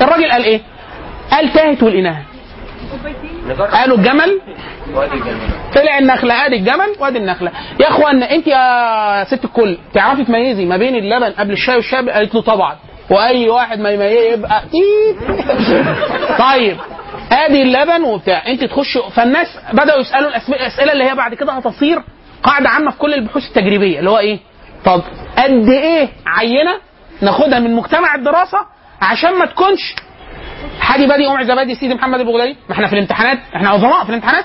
الراجل 0.00 0.30
قال 0.32 0.44
إيه؟ 0.44 0.60
قال 1.30 1.52
تاهت 1.52 1.82
والاناهه. 1.82 2.22
قالوا 3.72 3.96
الجمل 3.98 4.40
طلع 5.74 5.98
النخلة 5.98 6.46
ادي 6.46 6.56
الجمل 6.56 6.96
وادي 7.00 7.18
النخلة. 7.18 7.52
يا 7.80 7.88
اخوان 7.88 8.22
أنت 8.22 8.46
يا 8.46 9.24
ست 9.24 9.44
الكل 9.44 9.78
تعرفي 9.94 10.24
تميزي 10.24 10.64
ما 10.64 10.76
بين 10.76 10.96
اللبن 10.96 11.32
قبل 11.32 11.52
الشاي 11.52 11.76
والشاي 11.76 12.10
قالت 12.10 12.34
له 12.34 12.42
طبعا. 12.42 12.76
وأي 13.10 13.48
واحد 13.48 13.78
ما 13.80 13.90
يميز 13.90 14.32
يبقى 14.38 14.62
تيت 14.72 15.16
طيب 16.48 16.76
ادي 17.32 17.62
اللبن 17.62 18.04
وبتاع. 18.04 18.46
أنت 18.46 18.64
تخش 18.64 18.98
فالناس 18.98 19.46
بدأوا 19.72 20.00
يسألوا 20.00 20.28
الأسئلة 20.28 20.92
اللي 20.92 21.04
هي 21.04 21.14
بعد 21.14 21.34
كده 21.34 21.52
هتصير 21.52 22.02
قاعدة 22.42 22.68
عامة 22.68 22.90
في 22.90 22.98
كل 22.98 23.14
البحوث 23.14 23.42
التجريبية 23.48 23.98
اللي 23.98 24.10
هو 24.10 24.18
إيه؟ 24.18 24.38
طب 24.84 25.02
قد 25.38 25.68
إيه 25.68 26.08
عينة 26.26 26.74
ناخدها 27.22 27.58
من 27.58 27.74
مجتمع 27.74 28.14
الدراسة 28.14 28.58
عشان 29.00 29.38
ما 29.38 29.46
تكونش 29.46 29.94
حادي 30.80 31.06
بادي 31.06 31.26
كرنب 31.26 31.42
زبادي 31.42 31.74
سيدي 31.74 31.94
محمد 31.94 32.20
البغدادي. 32.20 32.56
ما 32.68 32.74
إحنا 32.74 32.86
في 32.86 32.92
الامتحانات 32.92 33.38
إحنا 33.56 33.68
عظماء 33.68 34.04
في 34.04 34.10
الامتحانات. 34.10 34.44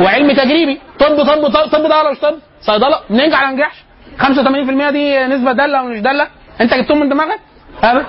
وعلم 0.00 0.32
تجريبي. 0.32 0.80
طب 0.98 1.22
طب 1.22 1.48
طب, 1.48 1.68
طب 1.72 1.82
ده 1.88 1.98
ولا 2.00 2.10
مش 2.12 2.18
طب. 2.18 2.34
صيدلة. 2.60 3.00
بننجح 3.10 3.40
ولا 3.42 3.50
ننجحش 3.50 3.76
85% 4.18 4.90
دي 4.90 5.26
نسبة 5.26 5.52
دالة 5.52 5.82
ومش 5.82 6.00
دالة؟ 6.00 6.26
انت 6.60 6.74
جبتهم 6.74 7.00
من 7.00 7.08
دماغك؟ 7.08 7.38
أبدا. 7.84 8.06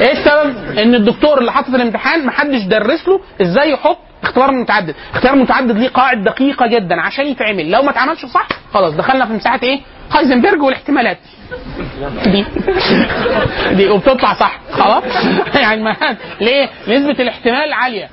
إيه 0.00 0.12
السبب؟ 0.12 0.78
ان 0.78 0.94
الدكتور 0.94 1.38
اللي 1.38 1.52
حاطط 1.52 1.68
الامتحان 1.74 2.26
ما 2.26 2.30
حدش 2.32 2.62
درس 2.62 3.08
له 3.08 3.20
إزاي 3.42 3.70
يحط 3.70 3.98
اختبار 4.22 4.50
متعدد. 4.50 4.94
اختبار 5.14 5.34
متعدد 5.36 5.78
ليه 5.78 5.90
قواعد 5.94 6.24
دقيقة 6.24 6.66
جدا 6.66 7.00
عشان 7.00 7.26
يتعمل. 7.26 7.70
لو 7.70 7.82
ما 7.82 7.90
اتعملش 7.90 8.26
صح 8.26 8.48
خلاص 8.74 8.94
دخلنا 8.94 9.26
في 9.26 9.32
مساحة 9.32 9.60
إيه؟ 9.62 9.80
هايزنبرج 10.12 10.62
والاحتمالات. 10.62 11.18
دي 12.24 12.44
دي 13.72 13.88
وبتطلع 13.88 14.34
صح. 14.34 14.60
خلاص؟ 14.70 15.04
يعني 15.62 15.82
ما 15.82 15.96
ليه؟ 16.40 16.70
نسبة 16.88 17.22
الاحتمال 17.22 17.72
عالية. 17.72 18.10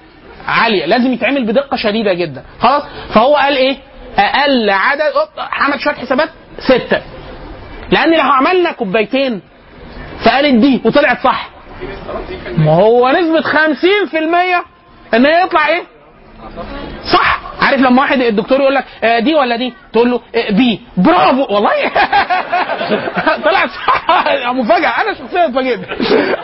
عالية. 0.47 0.85
لازم 0.85 1.13
يتعمل 1.13 1.45
بدقة 1.45 1.77
شديدة 1.77 2.13
جدا. 2.13 2.43
خلاص؟ 2.59 2.83
فهو 3.13 3.35
قال 3.35 3.57
إيه؟ 3.57 3.77
أقل 4.17 4.69
عدد 4.69 5.01
عمل 5.37 5.79
شوية 5.81 5.95
حسابات. 5.95 6.29
ستة. 6.59 7.01
لأن 7.91 8.13
لو 8.13 8.21
عملنا 8.31 8.71
كوبايتين 8.71 9.41
فقالت 10.25 10.55
دي 10.55 10.81
وطلعت 10.85 11.23
صح. 11.23 11.49
ما 12.57 12.71
هو 12.75 13.09
نسبة 13.09 13.41
50% 13.41 13.55
إن 15.13 15.25
هي 15.25 15.43
يطلع 15.43 15.67
إيه؟ 15.67 15.83
صح. 17.13 17.39
عارف 17.61 17.81
لما 17.81 18.01
واحد 18.01 18.21
الدكتور 18.21 18.61
يقول 18.61 18.75
لك 18.75 18.85
آه، 19.03 19.19
دي 19.19 19.35
ولا 19.35 19.55
دي؟ 19.55 19.73
تقول 19.93 20.11
له 20.11 20.21
آه، 20.35 20.51
بي. 20.51 20.81
برافو. 20.97 21.53
والله. 21.55 21.71
طلعت 23.45 23.69
صح. 23.69 24.05
مفاجأة. 24.51 24.89
أنا 25.01 25.13
شخصيا 25.13 25.45
اتفاجئت. 25.45 25.79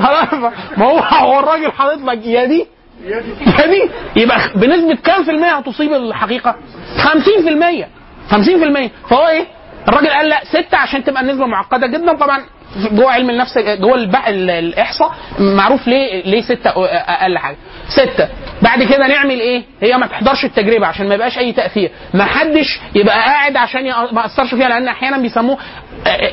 ما 0.78 0.86
هو 0.86 0.98
هو 0.99 1.40
الراجل 1.40 1.72
حاطط 1.72 2.02
لك 2.02 2.26
يا 2.26 2.45
دي؟ 2.45 2.68
يا 3.06 3.19
دي. 3.68 3.90
يبقى 4.15 4.38
بنسبة 4.56 4.95
كام 5.03 5.23
في 5.23 5.32
المية 5.32 5.57
هتصيب 5.57 5.94
الحقيقة؟ 5.94 6.56
50% 6.98 7.86
50% 8.32 8.90
فهو 9.10 9.28
إيه؟ 9.28 9.45
الراجل 9.88 10.07
قال 10.10 10.30
لا 10.30 10.41
ستة 10.44 10.78
عشان 10.78 11.03
تبقى 11.03 11.22
النسبة 11.22 11.45
معقدة 11.45 11.88
جدا 11.88 12.14
طبعا. 12.14 12.41
جوه 12.77 13.11
علم 13.11 13.30
النفس 13.30 13.57
جوه 13.57 13.95
الإحصاء 14.27 15.11
معروف 15.39 15.88
ليه 15.88 16.23
ليه 16.23 16.41
ستة 16.41 16.69
أقل 16.85 17.38
حاجة. 17.38 17.57
ستة. 17.88 18.27
بعد 18.61 18.84
كده 18.84 19.07
نعمل 19.07 19.39
إيه؟ 19.39 19.64
هي 19.81 19.98
ما 19.98 20.06
تحضرش 20.07 20.45
التجربة 20.45 20.88
عشان 20.88 21.07
ما 21.07 21.15
يبقاش 21.15 21.38
أي 21.38 21.52
تأثير. 21.53 21.91
ما 22.14 22.26
حدش 22.26 22.80
يبقى 22.95 23.15
قاعد 23.15 23.56
عشان 23.57 23.84
ما 24.11 24.26
أثرش 24.26 24.49
فيها 24.56 24.69
لأن 24.69 24.88
أحيانا 24.88 25.18
بيسموه 25.18 25.57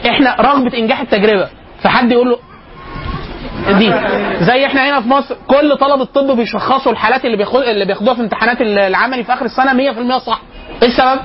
إحنا 0.08 0.34
رغبة 0.40 0.78
إنجاح 0.78 1.00
التجربة. 1.00 1.48
فحد 1.82 2.12
يقول 2.12 2.28
له 2.30 2.38
دي. 3.78 3.92
زي 4.44 4.66
إحنا 4.66 4.88
هنا 4.88 5.00
في 5.00 5.08
مصر 5.08 5.36
كل 5.46 5.76
طلبة 5.76 6.02
الطب 6.02 6.36
بيشخصوا 6.36 6.92
الحالات 6.92 7.24
اللي 7.24 7.44
اللي 7.70 7.84
بياخدوها 7.84 8.14
في 8.14 8.20
امتحانات 8.20 8.60
العملي 8.60 9.24
في 9.24 9.32
آخر 9.32 9.44
السنة 9.44 9.72
100% 9.72 10.18
صح. 10.18 10.40
إيه 10.82 10.88
السبب؟ 10.88 11.20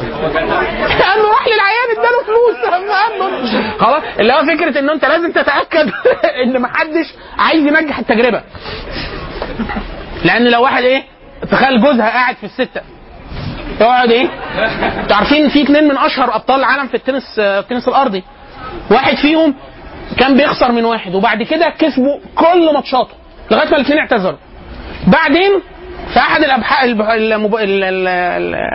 لأنه 0.00 1.28
راح 1.30 1.46
للعيان 1.46 1.88
اداله 1.98 2.22
فلوس. 2.26 2.56
خلاص 3.80 4.02
اللي 4.20 4.32
هو 4.32 4.42
فكرة 4.42 4.78
إن 4.78 4.90
أنت 4.90 5.04
لازم 5.04 5.32
تتأكد 5.32 5.90
إن 6.44 6.62
محدش 6.62 7.14
عايز 7.38 7.66
ينجح 7.66 7.98
التجربة. 7.98 8.42
لأن 10.24 10.44
لو 10.50 10.62
واحد 10.62 10.82
إيه 10.82 11.02
تخيل 11.50 11.82
جوزها 11.82 12.10
قاعد 12.10 12.36
في 12.36 12.44
الستة. 12.44 12.80
يقعد 13.80 14.10
إيه؟ 14.10 14.28
عارفين 15.10 15.48
في 15.48 15.62
اثنين 15.62 15.84
من 15.88 15.98
أشهر 15.98 16.34
أبطال 16.36 16.60
العالم 16.60 16.86
في 16.88 16.94
التنس 16.94 17.38
آه، 17.38 17.60
التنس 17.60 17.88
الأرضي. 17.88 18.24
واحد 18.90 19.16
فيهم 19.16 19.54
كان 20.18 20.36
بيخسر 20.36 20.72
من 20.72 20.84
واحد 20.84 21.14
وبعد 21.14 21.42
كده 21.42 21.68
كسبوا 21.78 22.18
كل 22.34 22.74
ماتشاته 22.74 23.14
لغاية 23.50 23.68
ما 23.70 23.76
الاثنين 23.76 23.98
اعتذروا 23.98 24.38
بعدين 25.06 25.50
في 26.14 26.20
احد 26.20 26.42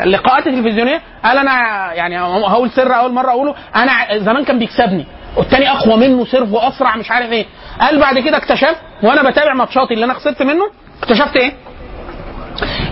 اللقاءات 0.04 0.48
التلفزيونية 0.48 1.02
قال 1.24 1.38
أنا 1.38 1.52
يعني 1.94 2.20
هقول 2.20 2.72
سر 2.72 2.96
أول 2.96 3.14
مرة 3.14 3.30
أقوله 3.30 3.56
أنا 3.76 4.18
زمان 4.20 4.44
كان 4.46 4.60
بيكسبني 4.60 5.06
والتاني 5.38 5.72
أقوى 5.72 5.98
منه 5.98 6.26
serve 6.26 6.54
وأسرع 6.54 6.96
مش 6.98 7.12
عارف 7.12 7.32
إيه. 7.32 7.46
قال 7.80 8.00
بعد 8.00 8.20
كده 8.20 8.38
اكتشفت 8.38 8.78
وأنا 9.04 9.30
بتابع 9.30 9.54
ماتشاتي 9.54 9.94
اللي 9.94 10.06
أنا 10.06 10.14
خسرت 10.14 10.42
منه 10.42 10.64
اكتشفت 11.04 11.36
إيه؟ 11.36 11.54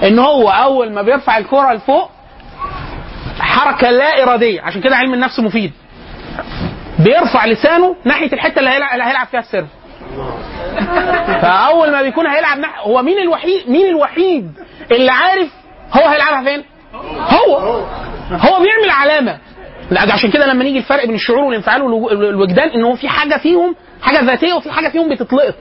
إن 0.04 0.20
هو 0.20 0.50
أول 0.50 0.94
ما 0.94 1.02
بيرفع 1.02 1.38
الكره 1.38 1.74
لفوق 1.74 2.10
حركة 3.40 3.90
لا 3.90 4.24
إرادية 4.24 4.62
عشان 4.62 4.82
كده 4.82 4.96
علم 4.96 5.14
النفس 5.14 5.40
مفيد. 5.40 5.72
بيرفع 7.00 7.46
لسانه 7.46 7.96
ناحية 8.06 8.34
الحتة 8.34 8.60
اللي 8.60 8.70
هيلعب 8.70 9.28
فيها 9.28 9.40
السيرف. 9.40 9.68
فاول 11.42 11.92
ما 11.92 12.02
بيكون 12.02 12.28
هيلعب 12.28 12.58
ناحية 12.60 12.82
هو 12.82 13.02
مين 13.02 13.18
الوحيد 13.20 13.70
مين 13.70 13.86
الوحيد 13.88 14.52
اللي 14.92 15.12
عارف 15.12 15.48
هو 15.94 16.08
هيلعبها 16.08 16.44
فين؟ 16.44 16.64
هو. 17.20 17.58
هو 18.32 18.60
بيعمل 18.64 18.90
علامة. 18.90 19.38
لا، 19.92 20.14
عشان 20.14 20.32
كده 20.32 20.46
لما 20.48 20.64
نيجي 20.64 20.78
الفرق 20.78 21.06
بين 21.06 21.16
الشعور 21.16 21.40
والانفعال 21.40 21.82
والو- 21.82 22.12
والوجدان 22.12 22.70
إن 22.70 22.84
هو 22.84 22.96
في 22.96 23.10
حاجة 23.10 23.38
فيهم 23.38 23.76
حاجة 24.02 24.20
ذاتية 24.22 24.54
وفي 24.54 24.72
حاجة 24.72 24.90
فيهم 24.90 25.10
بتتلقط. 25.10 25.56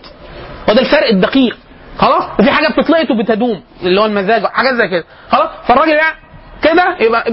وده 0.68 0.80
الفرق 0.80 1.08
الدقيق. 1.08 1.56
خلاص؟ 1.98 2.24
وفي 2.40 2.50
حاجة 2.50 2.68
بتتلقط 2.68 3.10
وبتدوم 3.10 3.62
اللي 3.82 4.00
هو 4.00 4.06
المزاج 4.06 4.44
حاجات 4.46 4.74
زي 4.74 4.88
كده. 4.88 5.04
خلاص؟ 5.30 5.48
فالراجل 5.68 5.92
يعني 5.92 6.16
كده 6.62 6.96
يبقى 7.00 7.24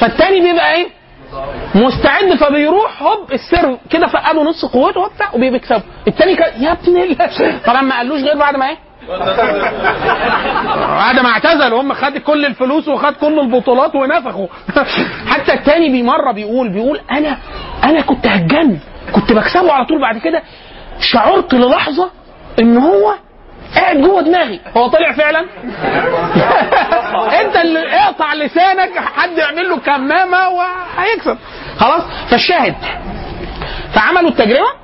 فالتاني 0.00 0.40
بيبقى 0.40 0.74
إيه؟ 0.74 0.86
مستعد 1.74 2.34
فبيروح 2.34 3.02
هوب 3.02 3.32
السر 3.32 3.78
كده 3.90 4.06
فقده 4.06 4.42
نص 4.42 4.64
قوته 4.64 5.00
وبتاع 5.00 5.34
وبيكسبه 5.34 5.82
التاني 6.08 6.34
كان 6.36 6.62
يا 6.62 6.72
ابن 6.72 6.96
ال- 6.96 7.16
طبعا 7.66 7.82
ما 7.82 7.96
قالوش 7.96 8.20
غير 8.22 8.38
بعد 8.38 8.56
ما 8.56 8.68
إيه؟ 8.68 8.76
بعد 11.02 11.18
ما 11.18 11.28
اعتزل 11.28 11.74
هم 11.74 11.92
خد 11.92 12.18
كل 12.18 12.46
الفلوس 12.46 12.88
وخد 12.88 13.12
كل 13.12 13.38
البطولات 13.40 13.94
ونفخوا. 13.94 14.46
حتى 15.32 15.52
التاني 15.52 16.02
بمره 16.02 16.32
بيقول 16.32 16.68
بيقول 16.72 17.00
أنا 17.12 17.38
أنا 17.84 18.00
كنت 18.00 18.26
هتجن 18.26 18.78
كنت 19.12 19.32
بكسبه 19.32 19.72
على 19.72 19.86
طول 19.86 20.00
بعد 20.00 20.18
كده. 20.18 20.42
شعرت 21.00 21.54
للحظة 21.54 22.10
إن 22.58 22.76
هو 22.76 23.14
قاعد 23.74 23.96
جوه 24.00 24.22
دماغي. 24.22 24.60
هو 24.76 24.86
طلع 24.88 25.12
فعلا؟ 25.12 25.40
انت 27.40 27.56
اللي 27.56 27.94
اقطع 27.94 28.34
لسانك 28.34 28.98
حد 28.98 29.38
يعمل 29.38 29.68
له 29.68 29.76
كمامة 29.78 30.48
وهيكسب. 30.48 31.38
خلاص؟ 31.78 32.02
فالشاهد. 32.30 32.74
فعملوا 33.94 34.30
التجربة. 34.30 34.82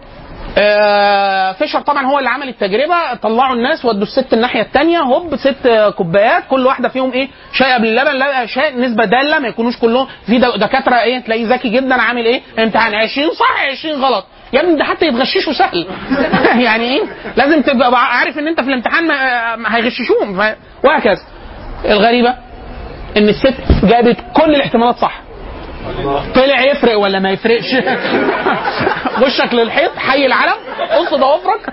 آه، 0.59 1.52
فيشر 1.52 1.81
طبعا 1.81 2.06
هو 2.06 2.19
اللي 2.19 2.31
عمل 2.31 2.48
التجربة. 2.48 3.15
طلعوا 3.15 3.55
الناس 3.55 3.85
ودوا 3.85 4.02
الست 4.02 4.32
الناحية 4.32 4.60
الثانية 4.62 4.98
هوب 4.98 5.36
ست 5.36 5.93
كوبايات. 5.97 6.43
كل 6.51 6.66
واحدة 6.66 6.89
فيهم 6.89 7.12
إيه؟ 7.12 7.28
شاي 7.52 7.73
قبل 7.73 7.86
اللبن 7.86 8.19
لا 8.19 8.47
شاي 8.47 8.70
نسبة 8.74 9.05
دالة 9.05 9.39
ما 9.39 9.48
يكونوش 9.48 9.77
كلهم. 9.78 10.06
في 10.27 10.39
دكاترة 10.39 11.01
إيه؟ 11.01 11.19
تلاقيه 11.19 11.47
ذكي 11.55 11.69
جدا 11.69 12.02
عامل 12.02 12.24
إيه؟ 12.27 12.43
امتحان 12.59 12.94
20 12.94 13.31
صح 13.35 13.65
20 13.78 14.05
غلط. 14.05 14.27
يا 14.53 14.61
ابني 14.61 14.77
ده 14.77 14.85
حتى 14.85 15.07
يتغششوا 15.07 15.53
سهل. 15.53 15.87
يعني 16.66 16.85
إيه؟ 16.85 17.03
لازم 17.37 17.62
تبقى 17.62 17.91
عارف 18.16 18.39
إن 18.39 18.49
أنت 18.49 18.61
في 18.61 18.66
الامتحان 18.69 19.11
هيغششوهم. 19.66 20.39
وهكذا. 20.85 21.23
الغريبة 21.85 22.35
إن 23.16 23.29
الست 23.29 23.55
جابت 23.85 24.16
كل 24.37 24.55
الاحتمالات 24.55 24.97
صح. 24.97 25.20
طلع 26.35 26.61
يفرق 26.65 26.99
ولا 26.99 27.19
ما 27.19 27.31
يفرقش؟ 27.31 27.75
وشك 29.23 29.55
للحيط 29.55 29.97
حي 29.97 30.27
العلم 30.27 30.57
قص 30.91 31.15
ضوافرك 31.15 31.73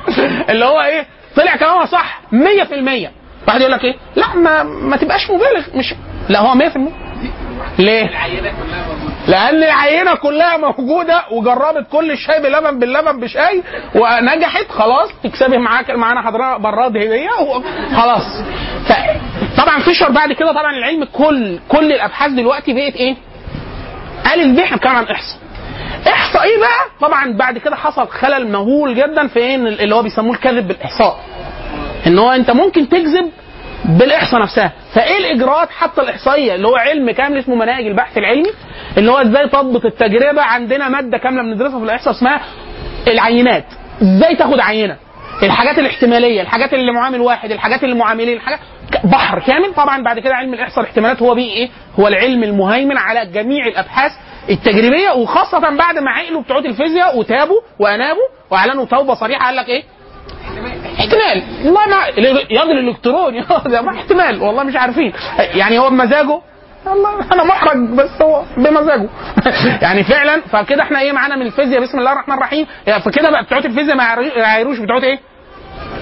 اللي 0.49 0.65
هو 0.65 0.81
إيه؟ 0.81 1.06
طلع 1.35 1.56
كلامها 1.56 1.85
صح 1.85 2.22
100% 2.31 2.35
واحد 3.47 3.61
يقول 3.61 3.72
لك 3.72 3.84
إيه؟ 3.84 3.95
لا 4.15 4.35
ما 4.35 4.64
ما 4.64 4.97
تبقاش 4.97 5.31
مبالغ 5.31 5.77
مش 5.77 5.93
لا 6.30 6.39
هو 6.39 6.53
100% 6.60 7.05
ليه؟ 7.80 8.10
لأن 9.27 9.64
العينة 9.64 10.15
كلها 10.15 10.57
موجودة 10.57 11.23
وجربت 11.32 11.88
كل 11.91 12.11
الشاي 12.11 12.40
بلبن 12.41 12.80
باللبن 12.80 13.19
بشاي 13.19 13.64
ونجحت 13.95 14.69
خلاص 14.69 15.10
تكسبي 15.23 15.57
معاك 15.57 15.90
معانا 15.91 16.22
حضرتك 16.22 16.61
براد 16.61 16.98
هدية 16.98 17.30
خلاص 17.95 18.23
طبعا 19.57 19.80
فيشر 19.80 20.11
بعد 20.11 20.34
كده 20.34 20.52
طبعا 20.52 20.72
العلم 20.77 21.03
كل 21.03 21.60
كل 21.69 21.91
الأبحاث 21.94 22.32
دلوقتي 22.32 22.73
بقت 22.73 22.95
إيه؟ 22.95 23.15
الف 24.34 24.56
ب 24.56 24.60
إحنا 24.60 24.76
بنتكلم 24.77 24.95
عن 24.95 25.03
إحصاء 25.06 25.40
إحصاء 26.07 26.44
إيه 26.44 26.57
بقى؟ 26.60 26.86
طبعا 27.10 27.34
بعد 27.34 27.57
كده 27.57 27.76
حصل 27.76 28.07
خلل 28.07 28.52
مهول 28.52 28.95
جدا 28.95 29.27
في 29.27 29.40
إيه 29.40 29.56
اللي 29.56 29.95
هو 29.95 30.02
بيسموه 30.03 30.34
الكذب 30.36 30.68
بالإحصاء 30.68 31.19
إن 32.07 32.19
هو 32.19 32.32
أنت 32.32 32.52
ممكن 32.52 32.90
تكذب 32.90 33.32
بالإحصاء 33.89 34.41
نفسها. 34.41 34.71
فإيه 34.93 35.17
الإجراءات 35.17 35.69
حتى 35.69 36.01
الإحصائية؟ 36.01 36.55
اللي 36.55 36.67
هو 36.67 36.75
علم 36.75 37.11
كامل 37.11 37.37
اسمه 37.37 37.55
مناهج 37.55 37.85
البحث 37.87 38.17
العلمي 38.17 38.49
اللي 38.97 39.11
هو 39.11 39.17
إزاي 39.17 39.49
تضبط 39.49 39.85
التجربة. 39.85 40.41
عندنا 40.41 40.89
مادة 40.89 41.17
كاملة 41.17 41.43
بندرسها 41.43 41.79
في 41.79 41.85
الإحصاء 41.85 42.13
اسمها 42.13 42.41
العينات. 43.07 43.65
إزاي 44.01 44.35
تاخد 44.35 44.59
عينة؟ 44.59 44.97
الحاجات 45.43 45.79
الاحتمالية 45.79 46.41
الحاجات 46.41 46.73
اللي 46.73 46.91
معامل 46.91 47.21
واحد 47.21 47.51
الحاجات 47.51 47.83
اللي 47.83 47.95
معاملين 47.95 48.37
الحاجات 48.37 48.59
بحر. 49.03 49.39
كامل 49.39 49.73
طبعا 49.73 50.03
بعد 50.03 50.19
كده 50.19 50.35
علم 50.35 50.53
الإحصاء 50.53 50.79
الاحتمالات 50.83 51.21
هو 51.21 51.35
بيه 51.35 51.51
إيه؟ 51.53 51.69
هو 51.99 52.07
العلم 52.07 52.43
المهيمن 52.43 52.97
على 52.97 53.25
جميع 53.25 53.67
الأبحاث 53.67 54.11
التجريبية 54.49 55.09
وخاصة 55.11 55.59
بعد 55.59 55.99
ما 55.99 56.11
عقلوا 56.11 56.41
بتوع 56.41 56.57
الفيزياء 56.57 57.17
وتابوا 57.17 57.61
وأنابوا 57.79 58.23
وأعلنوا 58.51 58.85
توبة 58.85 59.13
صريحة 59.13 59.45
قال 59.45 59.55
لك 59.55 59.69
إيه؟ 59.69 59.83
احتمال. 60.99 61.43
والله 61.65 61.88
ما 61.88 61.95
ياض 62.49 62.69
الإلكترون. 62.69 63.34
ما 63.85 63.95
احتمال. 63.97 64.41
والله 64.41 64.63
مش 64.63 64.76
عارفين. 64.76 65.13
يعني 65.39 65.80
هو 65.80 65.89
بمزاجه؟ 65.89 66.41
والله 66.85 67.34
أنا 67.34 67.43
محرج 67.43 67.77
بس 67.77 68.22
هو 68.22 68.43
بمزاجه. 68.57 69.09
يعني 69.85 70.03
فعلا 70.03 70.41
فكده 70.41 70.84
إحنا 70.84 70.99
إيه 70.99 71.11
معانا 71.11 71.35
من 71.35 71.45
الفيزياء. 71.45 71.81
بسم 71.81 71.99
الله 71.99 72.11
الرحمن 72.11 72.34
الرحيم. 72.35 72.67
فكده 73.05 73.30
بقى 73.30 73.43
بتوع 73.43 73.57
الفيزياء 73.57 73.95
ما 73.97 74.03
يعيروش 74.38 74.80
بتوع 74.80 74.97
إيه؟ 74.97 75.19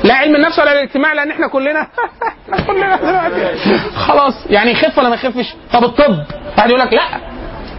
لا 0.03 0.13
علم 0.13 0.35
النفس 0.35 0.59
ولا 0.59 0.71
الاجتماع 0.71 1.13
لأن 1.13 1.31
إحنا 1.31 1.47
كلنا 1.47 1.87
كلنا 2.67 2.95
دلوقتي. 2.95 3.79
خلاص. 3.95 4.33
يعني 4.49 4.71
يخف 4.71 4.97
ولا 4.97 5.09
ما 5.09 5.15
يخفش؟ 5.15 5.53
طب 5.73 5.83
الطب. 5.83 6.17
واحد 6.57 6.69
يقول 6.69 6.81
لك 6.81 6.93
لا. 6.93 7.01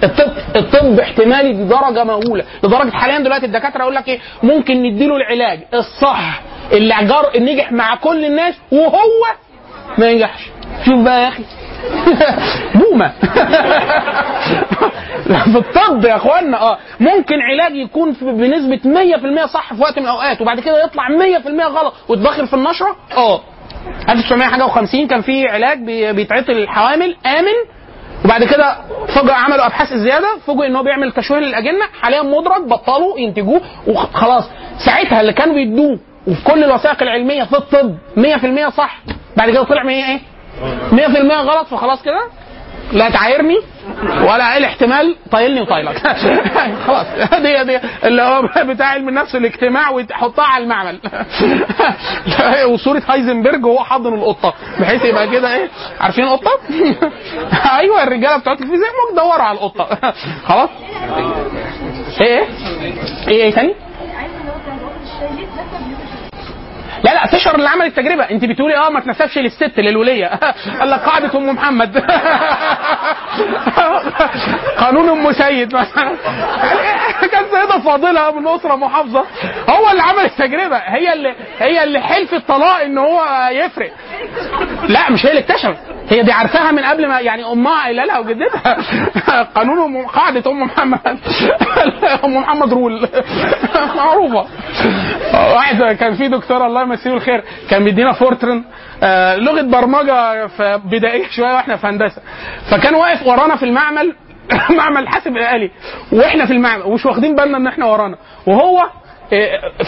الطب 0.04 0.32
الطب 0.56 1.00
احتمالي 1.00 1.52
بدرجه 1.52 2.04
مهولة. 2.04 2.44
لدرجة 2.64 2.90
حاليا 2.90 3.18
دلوقتي 3.18 3.46
الدكاترة 3.46 3.82
يقول 3.82 3.94
لك 3.94 4.08
إيه؟ 4.08 4.18
ممكن 4.42 4.82
نديله 4.82 5.16
العلاج. 5.16 5.60
الصح. 5.74 6.40
اللي 6.72 6.94
جر 7.02 7.40
نجح 7.42 7.72
مع 7.72 7.94
كل 7.96 8.24
الناس 8.24 8.54
وهو 8.72 9.00
ما 9.98 10.06
ينجحش. 10.10 10.48
شوف 10.86 10.98
بقى 10.98 11.22
يا 11.22 11.28
أخي. 11.28 11.42
بومة. 12.80 13.12
في 15.52 15.58
الطب 15.58 16.04
يا 16.04 16.16
إخوانا 16.16 16.60
آه. 16.60 16.78
ممكن 17.00 17.34
علاج 17.50 17.76
يكون 17.76 18.12
بنسبة 18.22 18.80
100% 19.44 19.46
صح 19.46 19.74
في 19.74 19.80
وقت 19.82 19.98
من 19.98 20.04
الأوقات 20.04 20.40
وبعد 20.40 20.60
كده 20.60 20.84
يطلع 20.84 21.02
100% 21.08 21.62
غلط 21.62 21.94
ويتبخر 22.08 22.46
في 22.46 22.54
النشرة 22.54 22.96
آه. 23.16 23.40
1900 24.08 24.48
حاجة 24.48 24.66
و50 24.66 25.08
كان 25.10 25.20
في 25.22 25.48
علاج 25.48 25.78
بي- 25.78 26.12
بيتعطي 26.12 26.52
للحوامل 26.52 27.16
آمن. 27.26 27.54
وبعد 28.24 28.44
كده 28.44 28.76
فجأة 29.08 29.34
عملوا 29.34 29.66
أبحاث 29.66 29.92
زيادة 29.94 30.28
فوجئوا 30.46 30.66
إن 30.66 30.76
هو 30.76 30.82
بيعمل 30.82 31.12
تشويه 31.12 31.38
للأجنة 31.38 31.84
حاليا 32.02 32.22
مدرج 32.22 32.62
بطلوا 32.68 33.18
ينتجوه 33.18 33.60
وخلاص 33.86 34.44
ساعتها 34.86 35.20
اللي 35.20 35.32
كانوا 35.32 35.54
بيدوه 35.54 35.98
وفي 36.26 36.44
كل 36.44 36.64
الوثائق 36.64 37.02
العلمية 37.02 37.44
في 37.44 37.56
الطب 37.56 37.96
100% 38.16 38.68
صح؟ 38.76 38.98
بعد 39.36 39.50
كده 39.50 39.62
طلع 39.62 39.82
100 39.82 40.04
إيه؟ 40.04 40.20
100% 40.92 41.32
غلط 41.32 41.66
فخلاص 41.66 42.02
كده؟ 42.02 42.20
لا 42.92 43.10
تعايرني 43.10 43.58
ولا 44.20 44.54
اي 44.54 44.64
احتمال 44.66 45.16
طايلني 45.32 45.60
وطايلك. 45.60 45.98
خلاص. 46.86 47.06
دي 47.42 47.64
دي 47.64 47.80
اللي 48.04 48.22
هو 48.22 48.42
بتاع 48.64 48.86
علم 48.86 49.08
النفس 49.08 49.36
الاجتماع 49.36 49.90
وتحطها 49.90 50.44
على 50.44 50.64
المعمل. 50.64 51.00
وصورة 52.72 53.02
هايزنبرج 53.08 53.66
وهو 53.66 53.84
حاضن 53.84 54.14
القطة 54.14 54.54
بحيث 54.80 55.04
يبقى 55.04 55.28
كده 55.30 55.54
إيه؟ 55.54 55.68
عارفين 56.00 56.24
القطة؟ 56.24 56.50
أيوه 57.80 58.02
الرجالة 58.02 58.36
بتوع 58.36 58.52
الفيزياء 58.52 58.78
ممكن 58.80 59.12
تدوروا 59.14 59.42
على 59.42 59.58
القطة. 59.58 60.12
خلاص. 60.46 60.70
إيه 62.20 62.44
إيه؟ 63.28 63.44
إيه 63.44 63.52
تاني؟ 63.54 63.74
لا 67.04 67.14
لا 67.14 67.26
فيشر 67.26 67.54
اللي 67.54 67.68
عمل 67.68 67.86
التجربه 67.86 68.24
أنت 68.30 68.44
بتقولي 68.44 68.76
آه 68.76 68.88
ما 68.90 69.00
تنسبش 69.00 69.38
للست 69.38 69.78
للولية. 69.78 70.26
قال 70.80 70.90
لك 70.90 71.00
قاعدة 71.00 71.38
أم 71.38 71.48
محمد. 71.48 71.98
قانون 74.78 75.08
أم 75.08 75.32
سيد. 75.32 75.74
مثلا 75.76 76.16
كان 77.32 77.44
سيدة 77.44 77.78
فاضلة 77.78 78.30
من 78.40 78.48
أسرة 78.48 78.76
محافظة. 78.76 79.24
هو 79.68 79.90
اللي 79.90 80.02
عمل 80.02 80.24
التجربه 80.24 80.76
هي 80.76 81.12
اللي 81.12 81.34
هي 81.58 81.84
اللي 81.84 82.00
حلف 82.00 82.34
الطلاق 82.34 82.80
إن 82.80 82.98
هو 82.98 83.48
يفرق. 83.52 83.92
لا 84.88 85.10
مش 85.10 85.26
هي 85.26 85.30
اللي 85.30 85.40
اكتشفت. 85.40 85.78
هي 86.08 86.22
دي 86.22 86.32
عارفاها 86.32 86.72
من 86.72 86.78
قبل 86.84 87.08
ما 87.08 87.20
يعني 87.20 87.44
أمها 87.52 87.82
قايلة 87.82 88.04
لها 88.04 88.18
وجدتها. 88.18 88.76
قانون 89.56 90.06
قاعدة 90.06 90.50
أم 90.50 90.60
محمد. 90.62 91.18
أم 92.24 92.36
محمد 92.36 92.72
rule. 92.72 93.08
معروفة. 93.96 94.46
واحد 95.54 95.82
كان 95.96 96.14
في 96.14 96.28
دكتور 96.28 96.66
الله 96.66 96.82
يمسيه 96.82 97.12
الخير 97.14 97.44
كان 97.70 97.84
بيدينا 97.84 98.12
Fortran 98.12 98.64
آه، 99.02 99.36
لغة 99.36 99.62
برمجة 99.62 100.46
بدائية 100.76 101.26
شوية 101.30 101.54
وإحنا 101.54 101.76
في 101.76 101.86
هندسة. 101.86 102.22
فكان 102.70 102.94
واقف 102.94 103.26
ورانا 103.26 103.56
في 103.56 103.62
المعمل 103.64 104.14
معمل 104.70 105.08
حاسب 105.08 105.36
آلي. 105.36 105.70
وإحنا 106.12 106.46
في 106.46 106.52
المعمل 106.52 106.82
ومش 106.82 107.06
واخدين 107.06 107.36
بالنا 107.36 107.56
إن 107.58 107.66
إحنا 107.66 107.86
ورانا. 107.86 108.16
وهو 108.46 108.88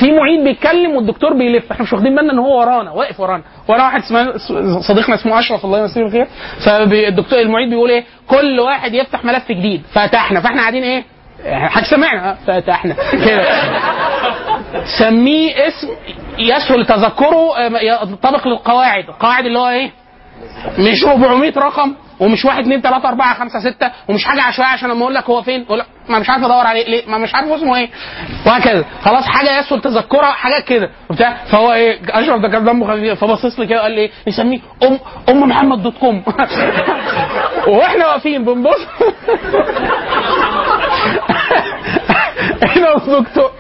في 0.01 0.13
معيد 0.13 0.45
بيتكلم 0.45 0.97
والدكتور 0.97 1.33
بيلف. 1.35 1.73
إحنا 1.73 1.83
مش 1.85 1.93
واخدين 1.93 2.15
بالنا 2.17 2.33
إن 2.33 2.39
هو 2.39 2.61
ورانا 2.61 2.91
واقف 2.91 3.21
ورانا. 3.21 3.43
ورا 3.69 3.83
واحد 3.83 4.01
اسمه 4.03 4.33
صديقنا 4.81 5.15
اسمه 5.15 5.39
أشرف 5.39 5.65
الله 5.65 5.79
يمسيه 5.79 6.01
الخير 6.01 6.27
فالدكتور 6.67 7.39
المعيد 7.39 7.71
بيقول 7.71 7.91
إيه؟ 7.91 8.05
كل 8.29 8.61
واحد 8.61 8.95
يفتح 8.95 9.25
ملف 9.25 9.49
جديد. 9.53 9.83
فتحنا. 9.93 10.41
فإحنا 10.41 10.61
قاعدين 10.61 10.83
إيه؟ 10.83 11.05
حاجة 11.69 11.85
سمعنا. 11.85 12.31
آه، 12.31 12.37
فتحنا. 12.47 12.95
كده. 13.13 13.45
سميه 14.99 15.69
اسم 15.69 15.89
يسهل 16.39 16.87
تذكره 16.87 17.57
آه، 17.59 17.71
ينطبق 17.83 18.49
للقواعد. 18.49 19.05
القواعد 19.09 19.47
اللي 19.47 19.59
هو 19.59 19.69
إيه؟ 19.69 19.91
مش 20.79 21.05
400 21.05 21.53
رقم. 21.57 21.95
ومش 22.20 22.44
1 22.44 22.60
2 22.60 22.80
3 22.80 23.09
4 23.09 23.34
5 23.34 23.60
6 23.60 23.90
ومش 24.09 24.24
حاجة 24.24 24.43
عشوائيه 24.43 24.72
عشان 24.72 24.88
لما 24.90 25.02
أقول 25.02 25.14
لك 25.14 25.24
هو 25.24 25.43
فين 25.43 25.64
أقول 25.64 25.78
لك 25.78 25.86
ما 26.09 26.18
مش 26.18 26.30
عارف 26.30 26.44
ادور 26.44 26.66
عليه 26.66 26.84
ليه؟ 26.86 27.06
ما 27.09 27.18
مش 27.18 27.34
عارف 27.34 27.48
اسمه 27.52 27.76
إيه. 27.76 27.88
وهكذا. 28.47 28.84
خلاص 29.02 29.24
حاجة 29.24 29.59
يسهل 29.59 29.80
تذكرها 29.80 30.30
حاجات 30.32 30.64
كده. 30.64 30.90
وبتاع. 31.10 31.44
فهو 31.44 31.72
إيه 31.72 32.01
اشرف 32.10 32.40
ده 32.40 32.48
كان 32.48 32.64
دمه 32.64 32.86
خفيف. 32.86 33.20
فبصص 33.24 33.59
لي 33.59 33.66
كده 33.66 33.82
قال 33.82 33.93
لي 33.93 34.01
إيه؟ 34.01 34.10
نسميه 34.28 34.60
ام 34.82 34.98
أم 35.28 35.40
محمد 35.48 35.82
دوت 35.82 35.98
كوم. 35.98 36.22
وإحنا 37.68 38.06
واقفين 38.06 38.44
بنبص. 38.44 38.86
إحنا 42.64 42.90
والدكتور 42.90 43.51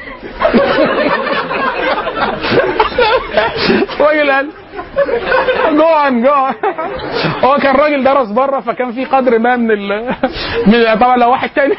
الراجل 4.00 4.30
قال 4.32 4.50
جوعان 5.78 6.22
جوعان 6.22 6.54
هو 7.44 7.56
كان 7.56 7.74
راجل 7.76 8.04
درس 8.04 8.28
بره 8.28 8.60
فكان 8.60 8.92
في 8.92 9.04
قدر 9.04 9.38
ما 9.38 9.56
من 9.56 9.70
ال... 9.70 10.14
من 10.66 10.94
طبعا 11.00 11.16
لو 11.16 11.30
واحد 11.30 11.50
تاني 11.50 11.74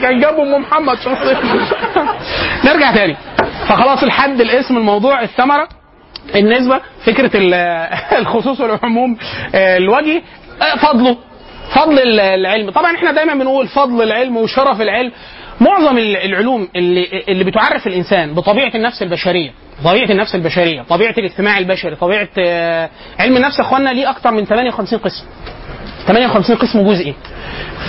كان 0.00 0.20
جابه 0.20 0.42
أم 0.42 0.62
محمد. 0.62 0.94
شخصيا 0.98 1.38
نرجع 2.64 2.92
تاني. 2.94 3.16
فخلاص 3.68 4.02
الحد 4.02 4.40
الاسم 4.40 4.76
الموضوع 4.76 5.22
الثمره 5.22 5.68
النسبة 6.34 6.80
فكرة 7.06 7.30
ال- 7.36 7.54
الخصوص 8.18 8.60
والعموم 8.60 9.16
آه، 9.54 9.76
الوجهي 9.76 10.22
آه، 10.62 10.76
فضله. 10.76 11.16
فضل 11.74 11.98
ال- 11.98 12.20
العلم. 12.20 12.70
طبعا 12.70 12.94
إحنا 12.96 13.12
دايما 13.12 13.34
بنقول 13.34 13.68
فضل 13.68 14.02
العلم 14.02 14.36
وشرف 14.36 14.80
العلم. 14.80 15.12
معظم 15.60 15.98
ال- 15.98 16.16
العلوم 16.16 16.68
اللي 16.76 17.22
اللي 17.28 17.44
بتعرف 17.44 17.86
الإنسان 17.86 18.34
بطبيعة 18.34 18.70
النفس 18.74 19.02
البشرية 19.02 19.50
طبيعة 19.84 20.10
النفس 20.10 20.34
البشرية 20.34 20.82
طبيعة 20.82 21.14
الاجتماع 21.18 21.58
البشري 21.58 21.96
طبيعة 21.96 22.28
آه، 22.38 22.90
علم 23.18 23.36
النفس 23.36 23.58
يا 23.58 23.64
أخوانا 23.64 23.90
ليه 23.90 24.10
أكتر 24.10 24.30
من 24.30 24.44
58 24.44 24.98
قسم 24.98 25.24
58 26.06 26.56
قسم 26.56 26.82
جزئي 26.86 27.14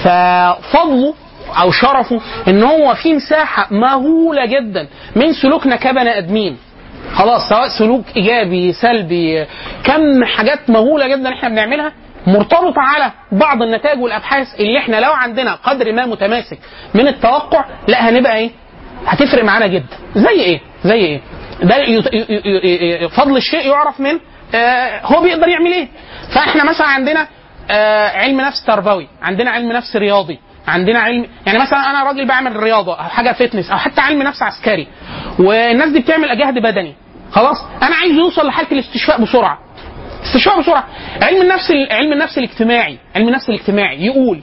ففضله 0.04 1.14
أو 1.62 1.72
شرفه 1.72 2.22
إن 2.48 2.64
هو 2.64 2.94
في 2.96 3.14
مساحة 3.14 3.68
مهولة 3.74 4.46
جدا 4.46 4.88
من 5.16 5.34
سلوكنا 5.34 5.76
كبني 5.76 6.18
آدمين 6.18 6.58
خلاص 7.14 7.50
سواء 7.50 7.68
سلوك 7.80 8.06
إيجابي 8.18 8.74
سلبي 8.74 9.46
كم 9.84 10.24
حاجات 10.26 10.70
مهولة 10.70 11.08
جدا 11.08 11.30
إحنا 11.34 11.50
بنعملها 11.50 11.92
مرتبطة 12.28 12.82
على 12.82 13.12
بعض 13.32 13.62
النتائج 13.62 14.00
والأبحاث 14.02 14.48
اللي 14.60 14.78
إحنا 14.80 15.00
لو 15.00 15.12
عندنا 15.12 15.54
قدر 15.56 15.92
ما 15.94 16.06
متماسك 16.06 16.58
من 16.94 17.08
التوقع 17.08 17.66
لا 17.88 18.10
هنبقى 18.10 18.38
إيه؟ 18.38 18.52
هتفرق 19.08 19.44
معانا 19.44 19.68
جدا 19.68 19.98
زي 20.16 20.30
إيه؟ 20.40 20.60
زي 20.84 20.94
إيه؟ 20.96 21.22
ده 21.64 23.08
فضل 23.08 23.38
الشيء 23.38 23.68
يعرف 23.68 24.00
من 24.00 24.20
آه 24.56 25.02
هو 25.06 25.22
بيقدر 25.22 25.48
يعمل 25.48 25.72
إيه؟ 25.72 25.88
فإحنا 26.36 26.64
مثلا 26.64 26.88
عندنا 26.88 27.28
آه 27.72 28.08
علم 28.08 28.42
نفس 28.42 28.64
تربوي، 28.64 29.08
عندنا 29.22 29.52
علم 29.52 29.72
نفس 29.72 29.96
رياضي، 29.96 30.40
عندنا 30.68 31.00
علم 31.00 31.26
يعني 31.46 31.60
مثلا 31.60 31.80
أنا 31.90 32.04
راجل 32.04 32.28
بعمل 32.28 32.56
رياضة 32.56 32.94
أو 32.94 33.04
حاجة 33.04 33.32
فتنس 33.34 33.72
أو 33.72 33.78
حتى 33.78 34.02
علم 34.02 34.22
نفس 34.22 34.42
عسكري 34.44 34.88
والناس 35.40 35.90
دي 35.90 36.00
بتعمل 36.00 36.38
جهد 36.40 36.54
بدني 36.54 36.94
خلاص 37.32 37.58
أنا 37.84 37.96
عايز 37.96 38.12
يوصل 38.16 38.48
لحالة 38.48 38.72
الاستشفاء 38.72 39.22
بسرعة 39.22 39.60
استشفاء 40.24 40.60
بسرعة 40.60 40.84
علم 41.22 41.42
النفس 41.42 41.72
علم 41.92 42.14
النفس 42.14 42.38
الاجتماعي 42.38 42.98
علم 43.16 43.28
النفس 43.28 43.50
الاجتماعي 43.50 44.06
يقول 44.06 44.40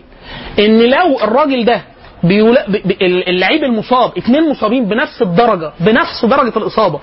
إن 0.59 0.79
لو 0.83 1.19
الراجل 1.25 1.65
ده. 1.65 1.83
اللعيب 2.25 3.65
المصاب 3.65 4.19
اثنين 4.19 4.51
مصابين 4.51 4.85
بنفس 4.89 5.23
الدرجة 5.23 5.73
بنفس 5.81 6.25
درجة 6.25 6.59
الإصابة. 6.59 7.01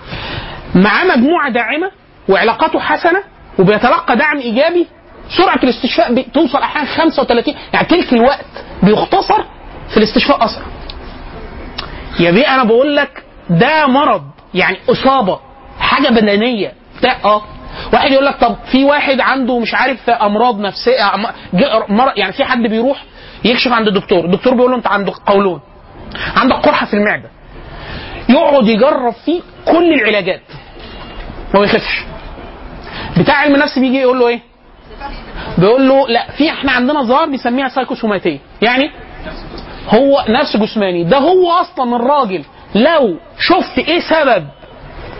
معاه 0.75 1.03
مجموعة 1.05 1.49
داعمة 1.51 1.91
وعلاقاته 2.29 2.79
حسنة 2.79 3.23
وبيتلقى 3.59 4.15
دعم 4.17 4.37
إيجابي. 4.37 4.87
سرعة 5.37 5.59
الاستشفاء 5.63 6.13
بتوصل 6.13 6.57
أحيانا 6.57 6.87
35 6.87 7.55
يعني 7.73 7.87
تلك 7.87 8.13
الوقت 8.13 8.45
بيختصر 8.83 9.43
في 9.89 9.97
الاستشفاء 9.97 10.45
أسرع. 10.45 10.65
يا 12.19 12.31
بيه 12.31 12.55
أنا 12.55 12.63
بقول 12.63 12.95
لك 12.95 13.23
ده 13.49 13.87
مرض 13.87 14.21
يعني 14.53 14.77
إصابة 14.89 15.39
حاجة 15.79 16.09
بدنية. 16.09 16.73
بتاع 16.99 17.15
آه. 17.25 17.41
واحد 17.93 18.11
يقول 18.11 18.25
لك 18.25 18.35
طب 18.41 18.55
في 18.71 18.83
واحد 18.83 19.19
عنده 19.19 19.59
مش 19.59 19.73
عارف 19.73 20.09
أمراض 20.09 20.59
نفسية 20.59 21.11
يعني 22.15 22.33
في 22.33 22.43
حد 22.43 22.61
بيروح 22.61 23.03
يكشف 23.45 23.72
عند 23.72 23.88
الدكتور. 23.88 24.26
الدكتور 24.26 24.53
بيقول 24.53 24.72
له 24.72 24.78
انت 24.78 24.88
عندك 24.88 25.14
قولون 25.14 25.60
عندك 26.36 26.56
قرحة 26.56 26.86
في 26.86 26.94
المعدة. 26.94 27.30
يقعد 28.30 28.68
يجرب 28.68 29.14
فيه 29.26 29.41
كل 29.66 29.94
العلاجات. 29.94 30.41
ما 31.53 31.60
بيخفش. 31.60 32.03
بتاع 33.18 33.36
علم 33.36 33.56
النفس 33.56 33.80
بيجي 33.80 33.98
يقول 33.98 34.20
له 34.20 34.28
إيه؟ 34.28 34.40
بيقول 35.57 35.88
له 35.88 36.07
لا 36.07 36.32
في 36.32 36.49
إحنا 36.49 36.72
عندنا 36.72 37.03
ظاهر 37.03 37.26
بنسميها 37.26 37.68
سايكوسوماتيه 37.70 38.40
يعني 38.61 38.91
هو 39.90 40.26
نفس 40.30 40.57
جسماني. 40.57 41.03
ده 41.03 41.18
هو 41.18 41.52
أصلا 41.52 41.95
الراجل. 41.95 42.44
لو 42.76 43.18
شفت 43.40 43.78
إيه 43.78 43.99
سبب 43.99 44.48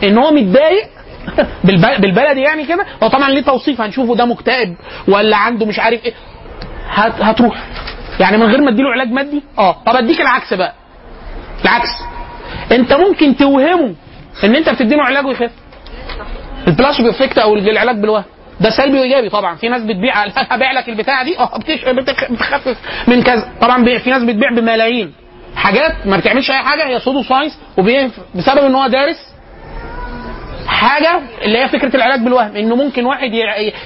إن 0.04 0.18
هو 0.18 0.32
متضايق 0.32 0.84
بالب- 1.66 2.02
بالبلدي 2.02 2.42
يعني 2.42 2.66
كده 2.66 2.86
هو 3.04 3.08
طبعا 3.08 3.30
ليه 3.30 3.42
توصيف 3.42 3.82
هنشوفه 3.82 4.16
ده 4.16 4.26
مكتئب 4.26 4.76
ولا 5.08 5.38
عنده 5.38 5.66
مش 5.66 5.80
عارف 5.80 6.06
إيه. 6.06 6.14
هت 6.90 7.22
هتروح. 7.22 7.64
يعني 8.20 8.38
من 8.38 8.44
غير 8.44 8.62
ما 8.62 8.70
اديله 8.70 8.90
علاج 8.92 9.12
مادي؟ 9.12 9.44
آه. 9.58 9.72
طب 9.86 9.96
اديك 9.96 10.22
العكس 10.22 10.54
بقى. 10.54 10.74
العكس. 11.66 11.90
انت 12.72 12.94
ممكن 12.94 13.36
توهمه 13.36 13.96
ان 14.44 14.56
انت 14.56 14.70
بتديله 14.70 15.04
علاج 15.04 15.26
ويخف. 15.26 15.52
ال 16.68 16.73
placebo 16.73 17.10
effect 17.10 17.38
أو 17.38 17.56
العلاج 17.56 17.96
بالوهم. 17.96 18.24
ده 18.62 18.70
سلبي 18.70 19.00
وايجابي 19.00 19.30
طبعا. 19.30 19.56
في 19.56 19.70
ناس 19.70 19.84
بتبيع 19.84 20.14
هبيع 20.52 20.72
لك 20.72 20.90
البتاعة 20.90 21.24
دي. 21.24 21.40
آه 21.40 21.58
بتخفف 22.30 22.78
من 23.08 23.24
كذا. 23.24 23.50
طبعا 23.62 23.98
في 23.98 24.10
ناس 24.10 24.24
بتبيع 24.24 24.50
بملايين. 24.56 25.14
حاجات 25.56 26.08
ما 26.08 26.18
بتعملش 26.18 26.52
أي 26.52 26.58
حاجة 26.58 26.88
هي 26.88 27.00
pseudo 27.00 27.24
science 27.24 27.60
وبسبب 27.78 28.58
إن 28.66 28.76
هو 28.76 28.88
دارس 28.88 29.34
حاجة 30.68 31.22
اللي 31.42 31.58
هي 31.60 31.68
فكرة 31.68 31.96
العلاج 31.96 32.20
بالوهم. 32.20 32.56
إنه 32.56 32.76
ممكن 32.76 33.06
واحد 33.06 33.32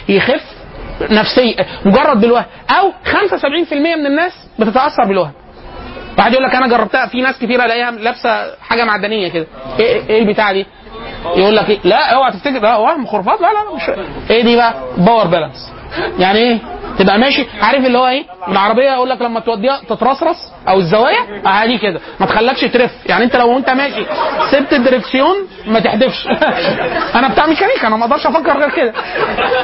يخف 0.10 0.44
نفسيا 1.12 1.66
مجرد 1.86 2.22
بالوهم. 2.22 2.46
أو 2.70 2.92
75% 2.92 3.74
من 3.74 4.06
الناس 4.06 4.32
بتتأثر 4.60 5.04
بالوهم. 5.08 5.32
واحد 6.18 6.32
يقول 6.34 6.44
لك 6.46 6.56
أنا 6.56 6.68
جربتها 6.68 7.06
في 7.08 7.22
ناس 7.22 7.38
كتير 7.40 7.66
ألاقيها 7.66 7.92
لابسة 7.92 8.56
حاجة 8.62 8.84
معدنية 8.84 9.28
كده. 9.28 9.48
إيه 9.80 10.10
إيه 10.10 10.22
البتاعة 10.22 10.54
دي؟ 10.54 10.66
يقول 11.36 11.56
لك 11.56 11.70
إيه؟ 11.70 11.80
لا 11.84 12.14
اوعى 12.16 12.32
تفتكر 12.32 12.58
ده 12.58 12.80
وهم 12.80 13.06
خرافات. 13.06 13.42
لا 13.42 13.48
لا 13.48 13.76
مش 13.76 13.90
إيه 14.32 14.44
دي 14.44 14.56
بقى؟ 14.56 14.74
Power 14.98 15.28
Balance. 15.28 15.72
يعني 16.20 16.40
إيه؟ 16.40 16.60
تبقى 17.00 17.20
ماشي. 17.20 17.46
عارف 17.62 17.86
اللي 17.86 17.98
هو 17.98 18.08
إيه؟ 18.08 18.24
العربية 18.48 18.92
يقول 18.92 19.10
لك 19.10 19.22
لما 19.22 19.40
توديها 19.40 19.82
تترصرص 19.90 20.38
أو 20.68 20.78
الزوايا 20.80 21.18
آه 21.46 21.66
دي 21.66 21.78
كده. 21.78 22.00
ما 22.20 22.26
تخلكش 22.26 22.62
ترفّ. 22.62 22.92
يعني 23.06 23.24
أنت 23.24 23.36
لو 23.36 23.58
أنت 23.58 23.70
ماشي 23.70 24.06
سبت 24.52 24.74
الدركسيون 24.74 25.36
ما 25.68 25.80
تحدفش. 25.80 26.28
أنا 27.18 27.28
بتاع 27.28 27.46
ميكانيكا 27.48 27.88
أنا 27.88 27.96
ما 27.98 28.06
أقدرش 28.06 28.26
أفكر 28.28 28.58
غير 28.60 28.70
كده. 28.70 28.94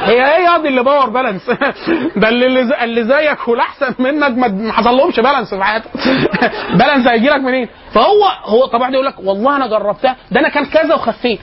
هي 0.04 0.36
إيه 0.36 0.44
يا 0.44 0.58
دي 0.58 0.68
اللي 0.68 0.82
Power 0.82 1.10
Balance؟ 1.10 1.50
ده 2.16 2.28
اللي 2.28 2.46
اللي 2.46 2.64
زي- 2.64 2.84
اللي 2.84 3.04
زيك 3.04 3.48
والاحسن 3.48 3.94
منك 3.98 4.30
ما 4.38 4.72
حصلهمش 4.72 5.16
balance 5.20 5.54
في 5.54 5.64
حياتهم 5.64 5.92
balance 6.78 7.06
هيجي 7.06 7.28
لك 7.28 7.40
منين؟ 7.40 7.68
فهو 7.92 8.24
هو 8.44 8.66
طبعا 8.66 8.90
يقول 8.92 9.06
لك 9.06 9.14
والله 9.24 9.56
أنا 9.56 9.66
جربتها. 9.66 10.16
ده 10.30 10.40
أنا 10.40 10.48
كان 10.48 10.64
كذا 10.66 10.94
وخفيت. 10.94 11.40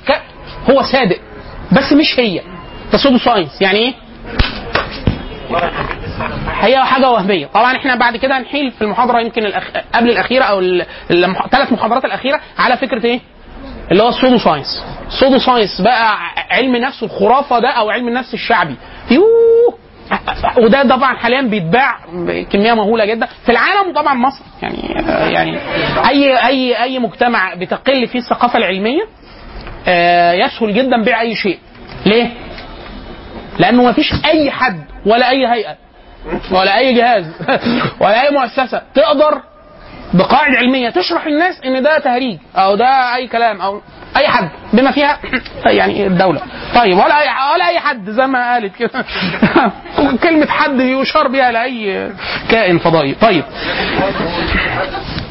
هو 0.70 0.82
صادق 0.82 1.20
بس 1.72 1.94
مش 1.94 2.20
هي. 2.20 2.42
ده 2.92 2.98
science. 2.98 3.62
يعني 3.62 3.80
إيه؟ 3.80 3.94
هي 6.62 6.86
حاجة 6.86 7.10
وهمية. 7.10 7.46
طبعا 7.46 7.76
إحنا 7.78 7.96
بعد 7.96 8.18
كده 8.18 8.38
هنحيل 8.38 8.72
في 8.72 8.82
المحاضرة 8.82 9.20
يمكن 9.22 9.46
الأخ... 9.46 9.64
قبل 9.96 10.10
الأخيرة 10.10 10.44
أو 10.44 10.60
الثلاث 10.60 11.72
محاضرات 11.72 12.06
الأخيرة 12.06 12.40
على 12.58 12.78
فكرة 12.78 13.06
إيه؟ 13.06 13.20
اللي 13.92 14.04
هو 14.04 14.10
ال 14.10 14.14
pseudo 14.14 14.38
science 14.38 14.84
ال 15.08 15.12
pseudo 15.12 15.38
science 15.38 15.82
بقى 15.82 16.18
علم 16.50 16.76
نفس 16.76 17.04
الخرافة 17.04 17.60
ده 17.60 17.70
أو 17.70 17.90
علم 17.90 18.08
النفس 18.08 18.34
الشعبي. 18.34 18.76
يوه! 19.12 19.78
وده 20.58 20.84
طبعا 20.84 21.16
حاليا 21.18 21.42
بيتباع 21.42 21.96
بكمية 22.14 22.74
مهولة 22.74 23.06
جدا 23.06 23.28
في 23.46 23.52
العالم 23.52 23.90
وطبعا 23.90 24.14
مصر. 24.14 24.44
يعني 24.62 24.78
يعني 25.34 25.58
أي 26.10 26.48
أي 26.48 26.84
أي 26.84 27.00
مجتمع 27.00 27.54
بتقل 27.54 28.08
فيه 28.08 28.20
الثقافة 28.20 28.58
العلمية 28.60 29.02
آه، 29.88 30.34
يسهل 30.34 30.74
جدا 30.74 31.04
بيع 31.04 31.22
أي 31.22 31.36
شيء. 31.36 31.60
ليه؟ 32.06 32.30
لأنه 33.60 33.84
ما 33.84 33.92
فيش 33.92 34.14
أي 34.26 34.52
حد 34.52 34.84
ولا 35.06 35.30
أي 35.30 35.48
هيئة 35.48 35.76
ولا 36.52 36.78
أي 36.78 36.94
جهاز 36.94 37.26
ولا 38.02 38.22
أي 38.22 38.32
مؤسسة 38.32 38.82
تقدر 38.96 39.42
بقواعد 40.14 40.56
علمية 40.56 40.90
تشرح 40.90 41.28
للناس 41.28 41.62
إن 41.66 41.84
ده 41.84 42.00
تهريج 42.00 42.38
أو 42.56 42.76
ده 42.76 43.16
أي 43.16 43.28
كلام 43.28 43.62
أو 43.62 43.82
أي 44.18 44.28
حد 44.28 44.50
بما 44.74 44.92
فيها 44.92 45.20
يعني 45.66 46.08
الدولة. 46.08 46.42
طيب 46.76 46.98
ولا 46.98 47.22
اي 47.22 47.54
ولا 47.54 47.68
أي 47.68 47.80
حد 47.80 48.10
زي 48.10 48.28
ما 48.28 48.54
قالت 48.54 48.76
كده. 48.76 49.06
كلمة 50.24 50.48
حد 50.48 50.80
يشار 50.80 51.28
بها 51.28 51.52
لأي 51.52 52.12
كائن 52.50 52.78
فضائي. 52.78 53.14
طيب. 53.14 53.44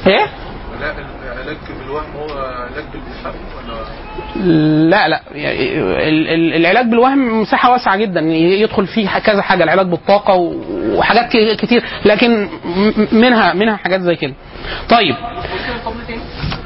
إيه؟ 0.07 0.27
لا 0.81 0.95
العلاج 1.33 1.57
بالوهم 1.79 2.13
هو 2.17 2.39
علاج 2.39 2.85
ولا 3.25 3.56
لا 4.91 5.09
لا. 5.09 5.21
ال- 5.35 6.29
ال- 6.29 6.55
العلاج 6.55 6.87
بالوهم 6.87 7.41
مساحة 7.41 7.71
واسعة 7.73 7.97
جدا 7.97 8.21
يدخل 8.31 8.87
فيه 8.87 9.19
كذا 9.19 9.43
حاجة 9.43 9.65
العلاج 9.65 9.87
بالطاقة 9.87 10.35
وحاجات 10.95 11.29
كتير. 11.61 11.85
لكن 12.05 12.49
منها 13.13 13.53
منها 13.55 13.77
حاجات 13.77 14.01
زي 14.01 14.15
كده. 14.17 14.35
طيب. 14.89 15.17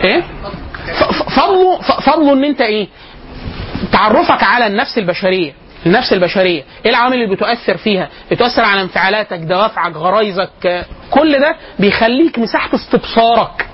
إيه؟ 0.04 0.22
فضله 1.36 1.78
فضله 1.80 2.32
إن 2.32 2.44
أنت 2.44 2.60
إيه؟ 2.60 2.88
تعرفك 3.92 4.42
على 4.42 4.66
النفس 4.66 4.98
البشرية 4.98 5.52
النفس 5.86 6.12
البشرية. 6.12 6.62
إيه 6.84 6.90
العوامل 6.90 7.22
اللي 7.22 7.34
بتؤثر 7.36 7.76
فيها؟ 7.76 8.08
بتؤثر 8.30 8.62
على 8.62 8.82
انفعالاتك 8.82 9.38
دوافعك 9.38 9.96
غرايزك 9.96 10.86
كل 11.10 11.38
ده 11.38 11.56
بيخليك 11.78 12.38
مساحة 12.38 12.74
استبصارك. 12.74 13.66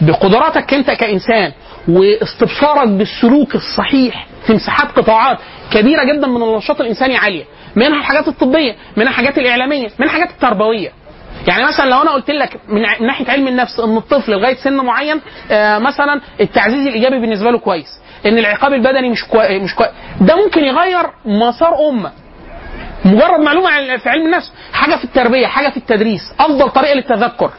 بقدراتك 0.00 0.74
أنت 0.74 0.90
كإنسان. 0.90 1.52
واستبصارك 1.88 2.88
بالسلوك 2.88 3.54
الصحيح 3.54 4.26
في 4.46 4.52
مساحات 4.52 4.88
قطاعات 4.96 5.38
كبيرة 5.72 6.04
جدا 6.04 6.26
من 6.26 6.42
النشاط 6.42 6.80
الإنساني 6.80 7.16
عالية 7.16 7.44
منها 7.76 7.98
الحاجات 7.98 8.28
الطبية 8.28 8.76
منها 8.96 9.08
الحاجات 9.10 9.38
الإعلامية 9.38 9.88
منها 9.98 10.10
الحاجات 10.14 10.30
التربوية. 10.30 10.92
يعني 11.48 11.64
مثلا 11.64 11.84
لو 11.90 12.02
أنا 12.02 12.10
قلت 12.10 12.30
لك 12.30 12.60
من 12.68 12.82
ناحية 13.06 13.30
علم 13.30 13.48
النفس 13.48 13.80
إن 13.80 13.96
الطفل 13.96 14.32
لغاية 14.32 14.54
سن 14.56 14.76
معين 14.76 15.20
آه 15.50 15.78
مثلا 15.78 16.20
التعزيز 16.40 16.86
الإيجابي 16.86 17.20
بالنسبة 17.20 17.50
له 17.50 17.58
كويس 17.58 18.00
إن 18.26 18.38
العقاب 18.38 18.72
البدني 18.72 19.08
مش 19.08 19.24
كوي... 19.24 19.58
مش 19.58 19.74
كوي... 19.74 19.86
ده 20.20 20.36
ممكن 20.36 20.64
يغير 20.64 21.02
مسار 21.24 21.88
أمة. 21.88 22.12
مجرد 23.04 23.40
معلومة 23.40 23.96
في 23.96 24.08
علم 24.08 24.26
النفس 24.26 24.52
حاجة 24.72 24.96
في 24.96 25.04
التربية 25.04 25.46
حاجة 25.46 25.68
في 25.68 25.76
التدريس 25.76 26.22
أفضل 26.40 26.70
طريقة 26.70 26.94
للتذكر 26.94 27.50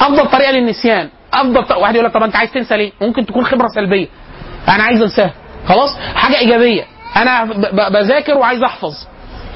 أفضل 0.00 0.26
طريقة 0.30 0.50
للنسيان. 0.50 1.08
أفضل 1.32 1.64
ط- 1.64 1.72
واحد 1.76 1.94
يقول 1.94 2.06
لك 2.06 2.12
طب 2.14 2.22
أنت 2.22 2.36
عايز 2.36 2.52
تنسى 2.52 2.76
ليه؟ 2.76 2.92
ممكن 3.00 3.26
تكون 3.26 3.44
خبرة 3.44 3.68
سلبية. 3.74 4.06
أنا 4.68 4.82
عايز 4.82 5.02
أنساها. 5.02 5.32
خلاص؟ 5.68 5.96
حاجة 6.14 6.38
إيجابية. 6.38 6.84
أنا 7.16 7.44
بذاكر 7.88 8.38
وعايز 8.38 8.62
أحفظ. 8.62 8.92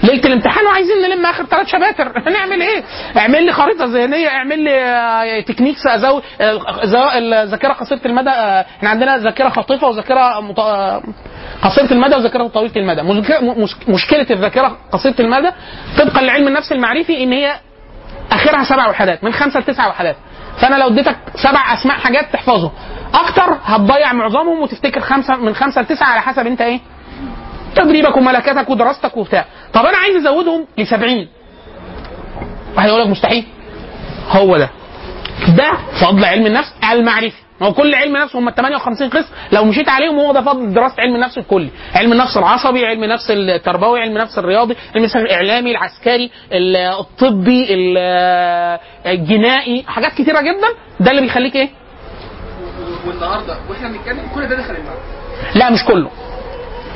ليلة 0.02 0.26
الامتحان 0.26 0.66
وعايزين 0.66 0.96
نلم 1.02 1.26
آخر 1.26 1.44
ثلاث 1.44 1.66
شباتر. 1.66 2.12
هنعمل 2.28 2.62
إيه؟ 2.62 2.82
اعمل 3.16 3.46
لي 3.46 3.52
خريطة 3.52 3.84
ذهنية 3.84 4.28
اعمل 4.28 4.64
لي 4.64 4.80
آه، 4.82 5.40
تكنيكس 5.40 5.86
ازود 5.86 6.22
الذاكره 6.40 7.72
قصيرة 7.72 8.00
المدى 8.06 8.30
آه، 8.30 8.64
إحنا 8.78 8.90
عندنا 8.90 9.18
ذاكرة 9.18 9.48
خاطفه 9.48 9.86
وذاكرة 9.88 10.40
مط... 10.40 10.60
آه، 10.60 11.02
قصيرة 11.62 11.92
المدى 11.92 12.14
وذاكرة 12.16 12.46
طويلة 12.48 12.72
المدى. 12.76 13.02
مشك- 13.02 13.42
مش- 13.42 13.88
مشكلة 13.88 14.26
الذاكرة 14.30 14.78
قصيرة 14.92 15.14
المدى 15.20 15.50
طبقا 15.98 16.20
لعلم 16.20 16.48
النفس 16.48 16.72
المعرفي 16.72 17.22
إن 17.22 17.32
هي 17.32 17.54
آخرها 18.32 18.64
سبع 18.64 18.88
وحدات 18.88 19.24
من 19.24 19.32
خمسة 19.32 19.60
لتسع 19.60 19.86
وحدات. 19.88 20.16
فانا 20.62 20.74
لو 20.74 20.86
اديتك 20.88 21.16
سبع 21.34 21.74
اسماء 21.74 21.96
حاجات 21.98 22.32
تحفظهم 22.32 22.70
أكتر 23.14 23.58
هتضيع 23.64 24.12
معظمهم 24.12 24.60
وتفتكر 24.62 25.00
خمسه 25.00 25.36
من 25.36 25.54
خمسة 25.54 25.80
لتسعة 25.82 26.06
على 26.06 26.20
حسب 26.20 26.46
انت 26.46 26.60
إيه؟ 26.60 26.80
تدريبك 27.76 28.16
وملكاتك 28.16 28.70
ودراستك 28.70 29.16
وبتاع. 29.16 29.44
طب 29.72 29.86
أنا 29.86 29.96
عايز 29.96 30.16
ازودهم 30.16 30.66
ل 30.78 30.86
70 30.86 31.28
واحد 32.76 32.88
لك 32.88 33.06
مستحيل. 33.06 33.44
هو 34.30 34.56
ده. 34.58 34.70
ده 35.48 35.72
فضل 36.00 36.24
علم 36.24 36.46
النفس 36.46 36.74
المعرفي 36.92 37.36
هو 37.62 37.72
كل 37.72 37.94
علم 37.94 38.16
نفس 38.16 38.36
هم 38.36 38.50
58 38.50 39.08
قسم. 39.10 39.28
لو 39.52 39.64
مشيت 39.64 39.88
عليهم 39.88 40.18
هو 40.18 40.32
ده 40.32 40.40
فضل 40.40 40.74
دراسة 40.74 40.94
علم 40.98 41.14
النفس 41.14 41.38
الكلي. 41.38 41.68
علم 41.94 42.12
النفس 42.12 42.36
العصبي 42.36 42.86
علم 42.86 43.04
النفس 43.04 43.30
التربوي 43.30 44.00
علم 44.00 44.16
النفس 44.16 44.38
الرياضي 44.38 44.74
علم 44.74 44.96
النفس 45.04 45.16
الإعلامي 45.16 45.70
العسكري 45.70 46.30
ال- 46.52 46.76
الطبي 46.76 47.66
ال- 47.74 48.78
الجنائي 49.06 49.84
حاجات 49.86 50.12
كتيرة 50.12 50.40
جدا. 50.40 50.68
ده 51.00 51.10
اللي 51.10 51.22
بيخليك 51.22 51.56
إيه؟ 51.56 51.68
والنهاردة 53.06 53.56
وإحنا 53.70 53.88
بنتكلم 53.88 54.22
كل 54.34 54.46
ده 54.48 54.56
دخل 54.56 54.74
المعمل. 54.74 54.98
لا 55.54 55.70
مش 55.70 55.84
كله. 55.84 56.10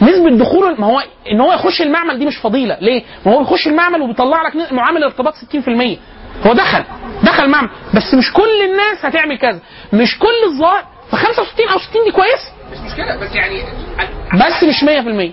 نسبة 0.02 0.30
دخول 0.30 0.80
ما 0.80 0.86
هو 0.86 1.02
إن 1.32 1.40
هو 1.40 1.52
يخش 1.52 1.82
المعمل 1.82 2.18
دي 2.18 2.26
مش 2.26 2.36
فضيلة، 2.36 2.76
ليه؟ 2.80 3.02
ما 3.26 3.32
هو 3.32 3.40
يخش 3.42 3.66
المعمل 3.66 4.02
وبيطلع 4.02 4.42
لك 4.42 4.72
معامل 4.72 5.04
ارتباط 5.04 5.34
60% 5.34 5.98
هو 6.46 6.52
دخل 6.52 6.84
دخل 7.22 7.48
معمل. 7.50 7.68
بس 7.94 8.14
مش 8.14 8.32
كل 8.32 8.62
الناس 8.70 9.04
هتعمل 9.04 9.38
كذا، 9.38 9.60
مش 9.92 10.18
كل 10.18 10.52
الظاهر 10.52 10.84
ف 11.10 11.14
65 11.14 11.68
أو 11.68 11.78
60 11.78 12.04
دي 12.04 12.10
كويس؟ 12.12 12.40
مش 12.72 12.78
مشكلة 12.92 13.16
بس 13.16 13.34
يعني 13.34 13.62
بس 14.34 14.62
مش 14.62 14.84
100% 14.84 15.32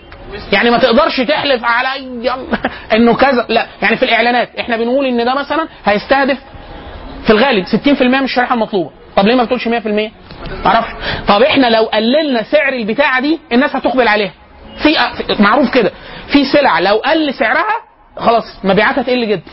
يعني 0.54 0.70
ما 0.70 0.78
تقدرش 0.78 1.22
تحلف 1.22 1.64
على 1.64 2.04
يلا. 2.06 2.38
إنه 2.96 3.14
كذا. 3.16 3.46
لا 3.50 3.68
يعني 3.82 3.96
في 3.98 4.04
الإعلانات 4.06 4.50
إحنا 4.60 4.78
بنقول 4.78 5.06
إن 5.06 5.26
ده 5.26 5.34
مثلا 5.36 5.68
هيستهدف 5.86 6.38
في 7.24 7.30
الغالب 7.30 7.66
60% 7.66 8.02
من 8.02 8.24
الشريحة 8.24 8.54
المطلوبة. 8.56 8.92
طب 9.16 9.26
ليه 9.28 9.36
ما 9.36 9.44
بتقولش 9.44 9.68
100% 9.68 9.72
معرفش. 10.66 10.90
طب 11.28 11.42
إحنا 11.42 11.68
لو 11.68 11.84
قللنا 11.84 12.44
سعر 12.44 12.74
البتاعة 12.74 13.22
دي 13.22 13.40
الناس 13.52 13.76
هتقبل 13.76 14.08
عليها. 14.08 14.32
في- 14.84 14.98
معروف 15.40 15.72
كده. 15.74 15.92
في 16.28 16.46
سلع 16.46 16.80
لو 16.80 16.96
قل 16.98 17.34
سعرها 17.34 17.76
خلاص 18.18 18.44
مبيعاتها 18.64 19.02
تقل 19.04 19.28
جدا. 19.30 19.52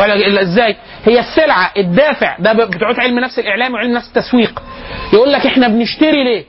ولا 0.00 0.42
إزاي؟ 0.42 0.76
هي 1.04 1.20
السلعة 1.20 1.70
الدافع. 1.76 2.36
ده 2.38 2.52
بتوع 2.52 2.94
علم 2.98 3.18
نفس 3.18 3.38
الإعلام 3.38 3.74
وعلم 3.74 3.92
نفس 3.92 4.08
التسويق. 4.08 4.62
يقول 5.12 5.32
لك 5.32 5.46
إحنا 5.46 5.68
بنشتري 5.68 6.24
ليه؟ 6.24 6.44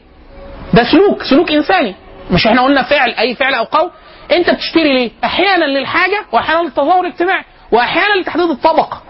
ده 0.73 0.83
سلوك 0.83 1.23
سلوك 1.23 1.51
إنساني. 1.51 1.95
مش 2.31 2.47
إحنا 2.47 2.61
قلنا 2.61 2.83
فعل 2.83 3.09
أي 3.09 3.35
فعل 3.35 3.53
أو 3.53 3.63
قول. 3.63 3.91
أنت 4.31 4.49
بتشتري 4.49 4.93
ليه؟ 4.93 5.11
أحيانا 5.23 5.65
للحاجة 5.65 6.25
واحيانا 6.31 6.61
للتظاهر 6.61 7.01
الاجتماعي 7.01 7.43
واحيانا 7.71 8.21
لتحديد 8.21 8.49
الطبقه 8.49 9.01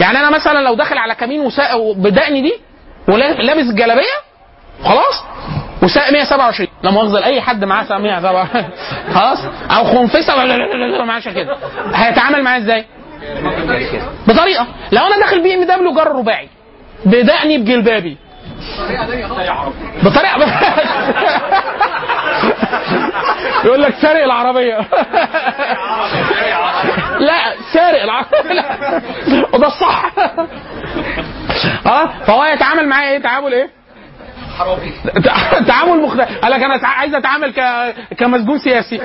يعني 0.00 0.18
أنا 0.18 0.30
مثلا 0.30 0.58
لو 0.62 0.74
داخل 0.74 0.98
على 0.98 1.14
كمين 1.14 1.50
بدقني 1.96 2.40
دي 2.42 2.52
ولابس 3.08 3.64
جلابية 3.74 4.18
خلاص. 4.84 5.24
وساق 5.82 6.10
127 6.12 6.68
لا 6.82 6.90
مؤاخذة 6.90 7.20
لاي 7.20 7.40
حد 7.40 7.64
معاه 7.64 7.84
ساق 7.84 7.98
127 7.98 8.64
خلاص. 9.14 9.38
أو 9.70 9.84
خنفسة. 9.84 10.36
ولا 10.36 10.56
لا 10.56 10.64
لا 10.64 10.96
لا 10.98 11.04
معاش 11.04 11.28
كده. 11.28 11.56
هيتعامل 11.94 12.42
معاه 12.42 12.58
إزاي؟ 12.58 12.84
بطريقة. 14.28 14.66
لو 14.92 15.06
أنا 15.06 15.18
داخل 15.18 15.42
BMW 15.42 15.92
جر 15.92 16.12
رباعي. 16.12 16.48
بدقني 17.04 17.58
بجلبابي. 17.58 18.16
بطريقة. 20.02 20.38
يقول 23.64 23.82
لك 23.82 23.94
سارق 24.02 24.24
العربية. 24.24 24.78
لا 27.28 27.54
سارق 27.72 28.02
العربية. 28.02 28.64
وده 29.52 29.66
الصح. 29.66 30.10
آه 31.86 32.06
فهو 32.26 32.44
يتعامل 32.44 32.88
معايا 32.88 33.10
إيه؟ 33.10 33.18
تعامل 33.22 33.52
إيه؟ 33.54 33.70
تعامل 35.66 36.02
مختلف 36.02 36.38
قال 36.38 36.52
لك 36.52 36.62
أنا 36.62 36.80
عايز 36.82 37.14
أتعامل 37.14 37.52
ك... 37.52 37.60
كمسجون 38.18 38.58
سياسي. 38.58 39.00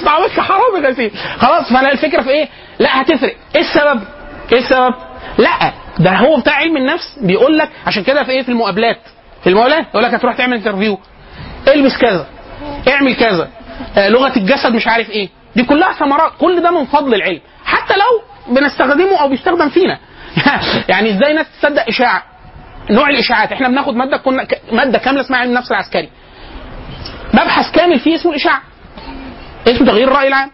أتعامل 0.00 0.28
كحرامي 0.36 0.86
غسيل 0.86 1.10
خلاص 1.38 1.72
فأنا 1.72 1.92
الفكرة 1.92 2.22
في 2.22 2.30
إيه؟ 2.30 2.48
لا 2.78 3.00
هتفرق. 3.00 3.36
إيه 3.56 3.60
السبب؟ 3.60 4.02
إيه 4.52 4.58
السبب؟ 4.58 4.94
لا. 5.38 5.72
ده 5.98 6.16
هو 6.16 6.36
بتاع 6.36 6.54
علم 6.54 6.76
النفس 6.76 7.18
بيقول 7.22 7.58
لك 7.58 7.68
عشان 7.86 8.02
كده 8.02 8.24
في 8.24 8.30
إيه؟ 8.30 8.42
في 8.42 8.48
المقابلات. 8.48 8.98
في 9.42 9.48
المقابلات 9.48 9.86
يقول 9.88 10.02
لك 10.02 10.14
هتروح 10.14 10.36
تعمل 10.36 10.56
انترفيو 10.56 10.98
البس 11.68 11.98
كذا. 11.98 12.26
اعمل 12.88 13.14
كذا. 13.16 13.48
آه، 13.96 14.08
لغة 14.08 14.32
الجسد 14.36 14.72
مش 14.72 14.86
عارف 14.88 15.10
إيه. 15.10 15.28
دي 15.56 15.62
كلها 15.64 15.92
ثمرات. 15.92 16.32
كل 16.40 16.62
ده 16.62 16.70
من 16.70 16.84
فضل 16.84 17.14
العلم. 17.14 17.40
حتى 17.64 17.94
لو 17.94 18.22
بنستخدمه 18.54 19.20
أو 19.20 19.28
بيستخدم 19.28 19.68
فينا. 19.68 19.98
يعني 20.88 21.10
إزاي 21.10 21.32
ناس 21.32 21.46
تصدق 21.60 21.88
إشاعة؟ 21.88 22.22
نوع 22.90 23.08
الإشاعات. 23.08 23.52
إحنا 23.52 23.68
بناخد 23.68 23.94
مادة 23.94 24.16
كنا 24.16 24.46
مادة 24.72 24.98
كاملة 24.98 25.20
اسمها 25.20 25.38
علم 25.38 25.50
النفس 25.50 25.70
العسكري. 25.70 26.08
مبحث 27.34 27.70
كامل 27.72 28.00
فيه 28.00 28.14
اسمه 28.14 28.32
الإشاعة. 28.32 28.62
اسمه 29.68 29.86
تغيير 29.86 30.08
الرأي 30.08 30.28
العام. 30.28 30.50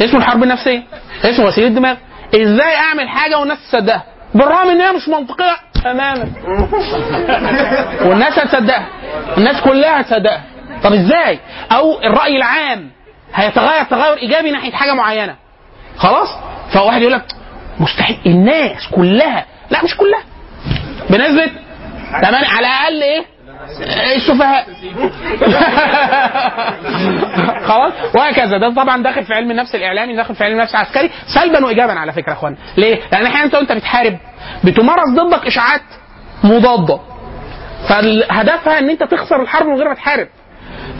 اسمه 0.00 0.18
الحرب 0.20 0.42
النفسية 0.42 0.82
اسمه 1.24 1.46
وسيله 1.46 1.66
الدماغ. 1.66 1.96
إزاي 2.34 2.76
أعمل 2.76 3.08
حاجة 3.08 3.38
والناس 3.38 3.58
تصدقها؟ 3.70 4.04
بالرغم 4.34 4.68
إن 4.68 4.80
هي 4.80 4.92
مش 4.92 5.08
منطقية. 5.08 5.56
تماما. 5.84 6.26
والناس 8.08 8.38
هتصدقها. 8.38 8.86
الناس 9.38 9.60
كلها 9.60 10.00
هتصدقها. 10.00 10.42
طب 10.82 10.92
إزاي؟ 10.92 11.38
أو 11.72 12.02
الرأي 12.02 12.36
العام 12.36 12.90
هيتغير 13.34 13.84
تغير 13.84 14.16
إيجابي 14.18 14.50
ناحية 14.50 14.72
حاجة 14.72 14.94
معينة. 14.94 15.36
خلاص؟ 15.96 16.28
فواحد 16.72 17.00
يقول 17.00 17.12
لك 17.12 17.24
مستحيل. 17.80 18.18
الناس 18.26 18.88
كلها. 18.92 19.46
لا 19.70 19.84
مش 19.84 19.96
كلها. 19.96 20.22
بنسبة 21.10 21.50
تمام 22.22 22.44
على 22.44 22.66
الأقل 22.66 23.02
إيه؟ 23.02 23.24
السفهاء 24.16 24.66
خلاص؟ 27.68 27.92
وهكذا. 28.14 28.58
ده 28.58 28.74
طبعا 28.74 29.02
داخل 29.02 29.24
في 29.24 29.34
علم 29.34 29.50
النفس 29.50 29.74
الإعلامي 29.74 30.16
داخل 30.16 30.34
في 30.34 30.44
علم 30.44 30.54
النفس 30.58 30.74
العسكري 30.74 31.10
سلبا 31.34 31.64
وايجابا 31.66 31.92
على 31.92 32.12
فكرة 32.12 32.28
يا 32.32 32.36
اخوانا 32.36 32.56
ليه؟ 32.76 33.00
لأن 33.12 33.26
أحيانا 33.26 33.44
أنت 33.44 33.54
وأنت 33.54 33.72
بتحارب. 33.72 34.18
بتمارس 34.64 35.10
ضدك 35.14 35.46
إشاعات 35.46 35.82
مضادة. 36.44 37.00
فهدفها 37.88 38.78
إن 38.78 38.90
أنت 38.90 39.02
تخسر 39.02 39.42
الحرب 39.42 39.66
من 39.66 39.74
غير 39.76 39.88
ما 39.88 39.94
تحارب. 39.94 40.28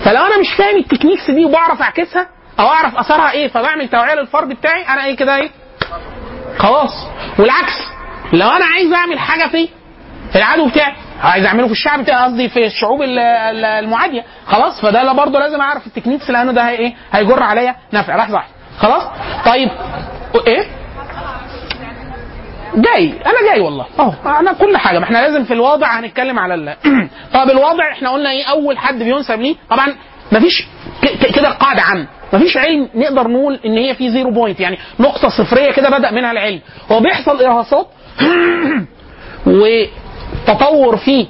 فلو 0.04 0.26
أنا 0.26 0.38
مش 0.40 0.52
فاهم 0.58 0.76
ال 0.76 0.81
techniques 0.81 1.30
دي 1.30 1.44
وبعرف 1.44 1.82
أعكسها 1.82 2.28
أو 2.60 2.66
أعرف 2.66 2.96
أثرها 2.96 3.30
إيه 3.30 3.48
فبعمل 3.48 3.88
توعية 3.88 4.14
للفرد 4.14 4.48
بتاعي 4.48 4.82
أنا 4.88 5.04
إيه 5.04 5.16
كده 5.16 5.36
إيه؟ 5.36 5.50
خلاص. 6.58 7.06
والعكس. 7.38 7.74
لو 8.32 8.48
أنا 8.48 8.64
عايز 8.64 8.92
أعمل 8.92 9.18
حاجة 9.18 9.48
في 9.48 9.68
العدو 10.36 10.68
بتاعي 10.68 10.92
عايز 11.22 11.46
اعمله 11.46 11.66
في 11.66 11.72
الشعب 11.72 12.10
قصدي 12.10 12.48
في 12.48 12.66
الشعوب 12.66 13.02
ال- 13.02 13.18
ال- 13.18 13.64
المعادية. 13.64 14.24
خلاص 14.46 14.80
فده 14.80 15.02
لا 15.02 15.12
برضه 15.12 15.38
لازم 15.38 15.60
اعرف 15.60 15.86
ال 15.86 15.90
techniques 15.90 16.30
لأنه 16.30 16.52
ده 16.52 16.68
إيه 16.68 16.94
هيجر 17.12 17.42
عليا 17.42 17.74
نفع. 17.92 18.16
راح 18.16 18.30
صح. 18.30 18.46
خلاص؟ 18.78 19.02
طيب 19.46 19.68
إيه؟ 20.46 20.64
جاي. 22.74 23.12
أنا 23.26 23.50
جاي 23.52 23.60
والله. 23.60 23.86
اهو 23.98 24.12
أنا 24.40 24.52
كل 24.52 24.76
حاجة. 24.76 24.98
ما 24.98 25.04
إحنا 25.04 25.18
لازم 25.18 25.44
في 25.44 25.52
الواضع 25.54 25.98
هنتكلم 26.00 26.38
على 26.38 26.54
ال... 26.54 26.76
طب 27.34 27.50
الواضع 27.50 27.92
إحنا 27.92 28.10
قلنا 28.10 28.30
إيه 28.30 28.44
اول 28.44 28.78
حد 28.78 28.98
بينسب 28.98 29.40
ليه 29.40 29.54
طبعا 29.70 29.94
مفيش 30.32 30.66
كده 31.36 31.50
قاعدة 31.50 31.82
عامة. 31.82 32.06
مفيش 32.32 32.56
علم 32.56 32.88
نقدر 32.94 33.28
نقول 33.28 33.60
ان 33.66 33.76
هي 33.78 33.94
في 33.94 34.10
zero 34.10 34.30
point 34.30 34.60
يعني 34.60 34.78
نقطة 35.00 35.28
صفرية 35.28 35.70
كده 35.72 35.90
بدأ 35.98 36.10
منها 36.10 36.32
العلم. 36.32 36.60
هو 36.92 37.00
بيحصل 37.00 37.42
ارهاصات 37.44 37.86
وتطور 40.48 40.96
فيه 40.96 41.26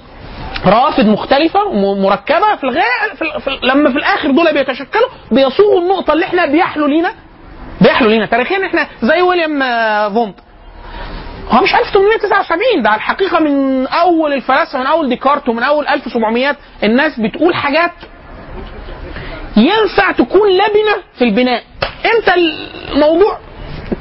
روافد 0.67 1.07
مختلفة 1.07 1.65
ومركبة 1.65 2.57
في 2.57 2.65
الغاية 2.65 3.15
في 3.19 3.41
في 3.45 3.59
لما 3.63 3.91
في 3.91 3.97
الآخر 3.99 4.31
دول 4.31 4.53
بيتشكلوا 4.55 5.09
بيصوغوا 5.31 5.81
النقطة 5.81 6.13
اللي 6.13 6.25
إحنا 6.25 6.47
بيحلو 6.47 6.87
لينا 6.87 7.15
بيحلو 7.81 8.09
لينا 8.11 8.27
تاريخيا 8.27 8.67
إحنا 8.67 8.87
زي 9.03 9.23
ويليام 9.23 9.63
آه، 9.63 10.09
فونت 10.09 10.35
هو 11.51 11.63
مش 11.63 11.75
1879 11.75 12.83
ده 12.83 12.95
الحقيقة 12.95 13.41
من 13.41 13.87
أول 13.87 14.33
الفلاسفة 14.33 14.79
من 14.79 14.87
أول 14.87 15.09
ديكارت 15.09 15.49
ومن 15.49 15.63
أول 15.63 15.89
1700 15.89 16.57
الناس 16.85 17.21
بتقول 17.21 17.55
حاجات 17.55 17.93
ينفع 19.57 20.11
تكون 20.13 20.49
لبنة 20.49 21.03
في 21.19 21.25
البناء. 21.25 21.63
إمتى 22.17 22.35
الموضوع 22.93 23.39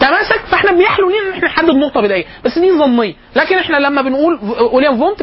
تماسك 0.08 0.46
فإحنا 0.52 0.72
بيحلو 0.72 1.10
لينا 1.10 1.28
ان 1.28 1.34
إحنا 1.34 1.48
نحدد 1.48 1.76
نقطه 1.76 2.02
بدائيه 2.02 2.26
بس 2.46 2.60
دي 2.60 2.72
ظنيه 2.72 3.14
لكن 3.36 3.58
إحنا 3.58 3.78
لما 3.78 4.02
بنقول 4.02 4.40
ويليام 4.74 4.98
فونت 4.98 5.22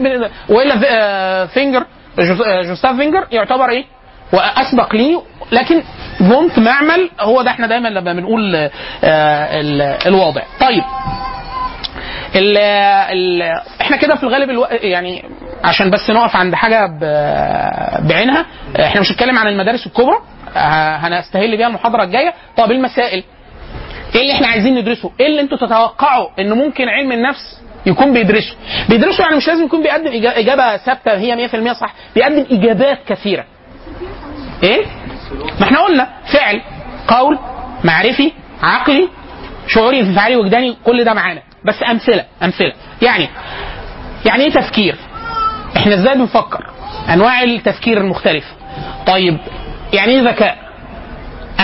وإلا 0.48 0.74
آه، 0.90 1.44
فينجر 1.46 1.84
آه، 2.46 2.62
جوستاف 2.62 2.96
فيخنر 2.96 3.26
يعتبر 3.32 3.70
إيه؟ 3.70 3.84
وأسبق 4.32 4.94
ليه 4.94 5.22
لكن 5.52 5.82
فونت 6.18 6.58
معمل 6.58 7.10
هو 7.20 7.42
ده 7.42 7.50
إحنا 7.50 7.66
دايما 7.66 7.88
لما 7.88 8.12
بنقول 8.12 8.54
آه، 8.56 8.70
ال- 9.60 9.82
الواضع. 10.06 10.42
طيب. 10.60 10.82
ال 12.36 12.56
ال 12.56 13.42
إحنا 13.80 13.96
كده 13.96 14.14
في 14.16 14.22
الغالب 14.22 14.50
ألو... 14.50 14.66
يعني 14.70 15.24
عشان 15.64 15.90
بس 15.90 16.10
نقف 16.10 16.36
عند 16.36 16.54
حاجة 16.54 16.86
ب... 16.86 17.00
بعينها 18.08 18.46
إحنا 18.84 19.00
مش 19.00 19.10
هنتكلم 19.10 19.38
عن 19.38 19.46
المدارس 19.48 19.86
الكبرى 19.86 20.16
هنستهل 20.56 21.56
بيها 21.56 21.66
المحاضرة 21.66 22.02
الجاية. 22.02 22.34
طب 22.56 22.70
المسائل؟ 22.70 23.24
إيه 24.14 24.20
اللي 24.22 24.32
إحنا 24.32 24.46
عايزين 24.46 24.74
ندرسه؟ 24.74 25.10
إيه 25.20 25.26
اللي 25.26 25.40
أنتوا 25.40 25.58
تتوقعوا 25.58 26.28
ان 26.38 26.52
ممكن 26.52 26.88
علم 26.88 27.12
النفس 27.12 27.60
يكون 27.86 28.12
بيدرسه؟ 28.12 28.54
بيدرسه 28.88 29.24
يعني 29.24 29.36
مش 29.36 29.48
لازم 29.48 29.64
يكون 29.64 29.82
بيقدم 29.82 30.10
إجابة 30.24 30.76
ثابتة 30.76 31.12
هي 31.18 31.48
100% 31.48 31.72
صح، 31.72 31.94
بيقدم 32.14 32.46
إجابات 32.50 32.98
كثيرة. 33.06 33.44
إيه؟ 34.62 34.84
ما 35.60 35.66
إحنا 35.66 35.80
قلنا 35.80 36.08
فعل، 36.32 36.62
قول، 37.08 37.38
معرفي، 37.84 38.32
عقلي، 38.62 39.08
شعوري، 39.66 40.00
انفعالي، 40.00 40.36
وجداني، 40.36 40.76
كل 40.84 41.04
ده 41.04 41.14
معانا، 41.14 41.42
بس 41.64 41.82
أمثلة، 41.90 42.24
أمثلة. 42.42 42.72
يعني 43.02 43.28
يعني 44.26 44.44
إيه 44.44 44.50
تفكير؟ 44.50 44.96
إحنا 45.76 45.94
إزاي 45.94 46.14
بنفكر؟ 46.14 46.70
أنواع 47.12 47.42
التفكير 47.42 47.98
المختلفة. 47.98 48.48
طيب 49.06 49.38
يعني 49.92 50.12
إيه 50.12 50.20
ذكاء؟ 50.20 50.69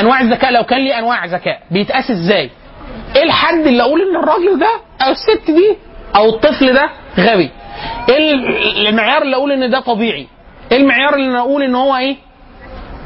أنواع 0.01 0.21
الذكاء 0.21 0.53
لو 0.53 0.63
كان 0.65 0.81
لي 0.81 0.99
أنواع 0.99 1.25
ذكاء 1.25 1.61
بيتقاس 1.71 2.11
إزاي؟ 2.11 2.51
إيه 3.17 3.23
الحد 3.23 3.67
اللي 3.67 3.83
أقول 3.83 4.01
إن 4.03 4.17
الراجل 4.17 4.59
ده 4.59 4.71
أو 5.07 5.11
الست 5.13 5.51
دي 5.51 5.77
أو 6.17 6.29
الطفل 6.29 6.73
ده 6.75 6.91
غبي؟ 7.19 7.51
إيه 8.09 8.17
ال- 8.35 8.87
المعيار 8.89 9.23
اللي 9.23 9.37
أقول 9.37 9.53
إن 9.53 9.71
ده 9.71 9.81
طبيعي؟ 9.81 10.27
إيه 10.73 10.79
المعيار 10.79 11.15
اللي 11.15 11.27
أنا 11.31 11.39
أقول 11.41 11.63
إن 11.63 11.75
هو 11.75 11.97
إيه؟ 11.97 12.17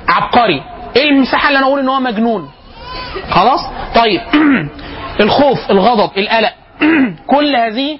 عبقري؟ 0.09 0.63
إيه 0.97 1.09
المساحة 1.11 1.49
اللي 1.49 1.59
أنا 1.59 1.67
أقول 1.67 1.79
إن 1.81 1.89
هو 1.89 2.01
مجنون؟ 2.01 2.51
خلاص؟ 3.31 3.61
طيب 3.95 4.21
الخوف، 5.21 5.71
الغضب، 5.71 6.11
القلق 6.19 6.53
كل 7.37 7.57
هذه 7.57 7.99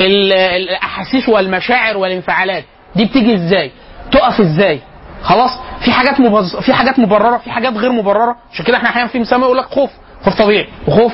ال- 0.00 0.32
الأحاسيس 0.32 1.28
والمشاعر 1.28 1.96
والانفعالات 1.96 2.64
دي 2.96 3.04
بتيجي 3.04 3.34
إزاي؟ 3.34 3.70
تقف 4.12 4.40
إزاي؟ 4.40 4.80
خلاص 5.22 5.50
في 5.80 5.92
حاجات 5.92 6.20
مبز... 6.20 6.56
في 6.56 6.72
حاجات 6.72 6.98
مبررة 6.98 7.36
في 7.36 7.50
حاجات 7.50 7.72
غير 7.76 7.92
مبررة. 7.92 8.36
عشان 8.52 8.64
كده 8.64 8.76
إحنا 8.76 8.88
أحيانا 8.88 9.08
في 9.08 9.18
مسمى 9.18 9.42
يقول 9.44 9.56
لك 9.58 9.64
خوف 9.64 9.90
خوف 10.24 10.34
طبيعي 10.42 10.68
وخوف 10.88 11.12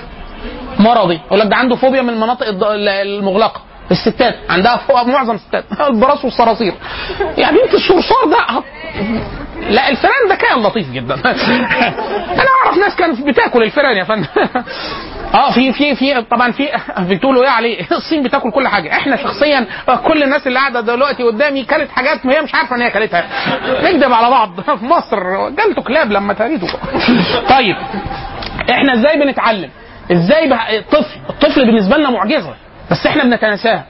مرضي. 0.79 1.21
يقول 1.27 1.41
لك 1.41 1.47
ده 1.47 1.57
عنده 1.57 1.77
فوبيا 1.77 2.03
من 2.03 2.11
المناطق 2.11 2.47
المغلقة. 3.03 3.61
الستات 3.91 4.35
عندها 4.51 4.77
فوبيا 4.77 5.13
معظم 5.13 5.35
الستات. 5.35 5.65
البراس 5.91 6.25
والصراصير. 6.25 6.75
يا 7.39 7.51
بنت 7.51 7.75
الصرصار 7.75 8.25
ده 8.31 8.39
هت- 8.39 8.65
لا 9.71 9.89
الفئران 9.89 10.29
ده 10.29 10.35
كائن 10.35 10.63
لطيف 10.63 10.91
جدا. 10.93 11.15
أنا 11.25 12.49
أعرف 12.65 12.79
ناس 12.79 12.97
كانت 12.97 13.21
بتاكل 13.21 13.63
الفئران 13.63 13.97
يا 13.97 14.05
فندم. 14.05 14.27
آه 15.35 15.51
في 15.51 15.73
في 15.73 15.95
في 15.97 16.23
طبعا 16.23 16.53
في 16.53 16.69
بتقولوا 16.99 17.43
إيه 17.45 17.51
عليه؟ 17.51 17.87
الصين 17.93 18.23
بتاكل 18.23 18.51
كل 18.51 18.69
حاجة. 18.69 18.93
إحنا 18.93 19.17
شخصيا 19.17 19.67
كل 20.07 20.23
الناس 20.23 20.47
اللي 20.47 20.59
قاعدة 20.59 20.81
دلوقتي 20.81 21.23
قدامي 21.23 21.63
كلت 21.65 21.91
حاجات 21.91 22.27
ما 22.27 22.33
هي 22.35 22.43
مش 22.43 22.55
عارفة 22.55 22.77
إن 22.77 22.83
هي 22.83 22.91
كلتها. 22.91 23.25
نكذب 23.83 24.13
على 24.13 24.31
بعض. 24.31 24.61
في 24.61 24.85
مصر 24.85 25.49
جالته 25.51 25.83
كلاب 25.83 26.13
لما 26.13 26.33
تريته 26.35 26.67
طيب 27.49 27.77
إحنا 28.71 28.95
إزاي 28.95 29.19
بنتعلم؟ 29.21 29.71
إزاي 30.13 30.45
الطفل 30.79 31.21
الطفل 31.31 31.67
بالنسبة 31.67 31.97
لنا 31.97 32.11
معجزة. 32.11 32.55
بس 32.91 33.07
إحنا 33.07 33.25
بنتناساها 33.25 33.85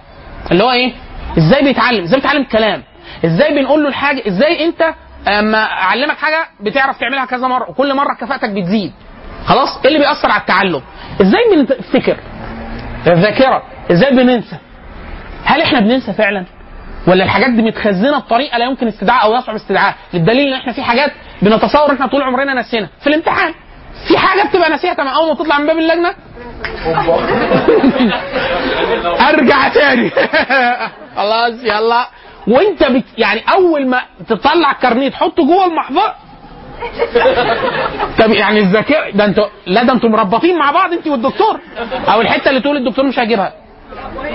اللي 0.50 0.64
هو 0.64 0.70
إيه؟ 0.70 0.92
إزاي 1.38 1.62
بيتعلم؟ 1.64 2.02
إزاي 2.02 2.20
بيتعلم 2.20 2.42
الكلام؟ 2.42 2.82
إزاي 3.24 3.54
بنقول 3.54 3.82
له 3.82 3.88
الحاجة؟ 3.88 4.22
إزاي 4.28 4.64
انت 4.64 4.94
اما 5.28 5.58
اعلمك 5.64 6.16
حاجة 6.16 6.46
بتعرف 6.60 6.98
تعملها 6.98 7.24
كذا 7.24 7.46
مرة 7.48 7.70
وكل 7.70 7.94
مرة 7.94 8.14
كفاءتك 8.14 8.50
بتزيد. 8.50 8.92
خلاص؟ 9.46 9.68
إيه 9.84 9.88
اللي 9.88 9.98
بيأثر 9.98 10.30
على 10.30 10.40
التعلم؟ 10.40 10.82
إزاي 11.20 11.40
بنفتكر؟ 11.56 12.16
الذاكرة. 13.06 13.62
إزاي 13.92 14.10
بننسى؟ 14.10 14.56
هل 15.44 15.62
إحنا 15.62 15.80
بننسى 15.80 16.12
فعلا؟ 16.12 16.44
ولا 17.06 17.24
الحاجات 17.24 17.50
دي 17.50 17.62
متخزنة 17.62 18.18
بطريقة 18.18 18.58
لا 18.58 18.64
يمكن 18.64 18.88
استدعاء 18.88 19.24
أو 19.24 19.34
يصعب 19.34 19.54
استدعاء؟ 19.54 19.94
للدليل 20.14 20.48
إن 20.48 20.60
إحنا 20.60 20.72
في 20.72 20.82
حاجات 20.82 21.12
بنتصور 21.42 21.92
إحنا 21.94 22.06
طول 22.06 22.22
عمرنا 22.22 22.54
نسينا 22.60 22.88
في 23.00 23.06
الامتحان. 23.06 23.54
في 24.08 24.18
حاجة 24.18 24.48
بتبقى 24.48 24.70
ناسيها 24.70 24.94
تمام 24.94 25.08
أول 25.14 25.28
ما 25.28 25.34
تطلع 25.34 25.58
من 25.58 25.66
باب 25.66 25.78
اللجنة؟ 25.78 26.14
أرجع 29.28 29.68
تاني. 29.68 30.10
خلاص 31.16 31.54
يلا. 31.62 32.08
وأنت 32.48 32.84
بت 32.84 33.04
يعني 33.18 33.42
أول 33.54 33.86
ما 33.86 34.00
تطلع 34.28 34.70
الكارنيه 34.70 35.08
تحطه 35.08 35.46
جوه 35.46 35.64
المحفظة؟ 35.66 36.12
طب 38.18 38.30
يعني 38.30 38.58
الذاكرة 38.60 39.10
ده 39.10 39.24
أنتوا 39.24 39.46
لا 39.66 39.82
ده 39.82 39.92
أنتوا 39.92 40.08
مربطين 40.10 40.58
مع 40.58 40.70
بعض 40.70 40.92
انت 40.92 41.06
والدكتور. 41.06 41.60
أو 42.12 42.20
الحتة 42.20 42.48
اللي 42.48 42.60
تقول 42.60 42.76
الدكتور 42.76 43.04
مش 43.06 43.18
هيجيبها. 43.18 43.52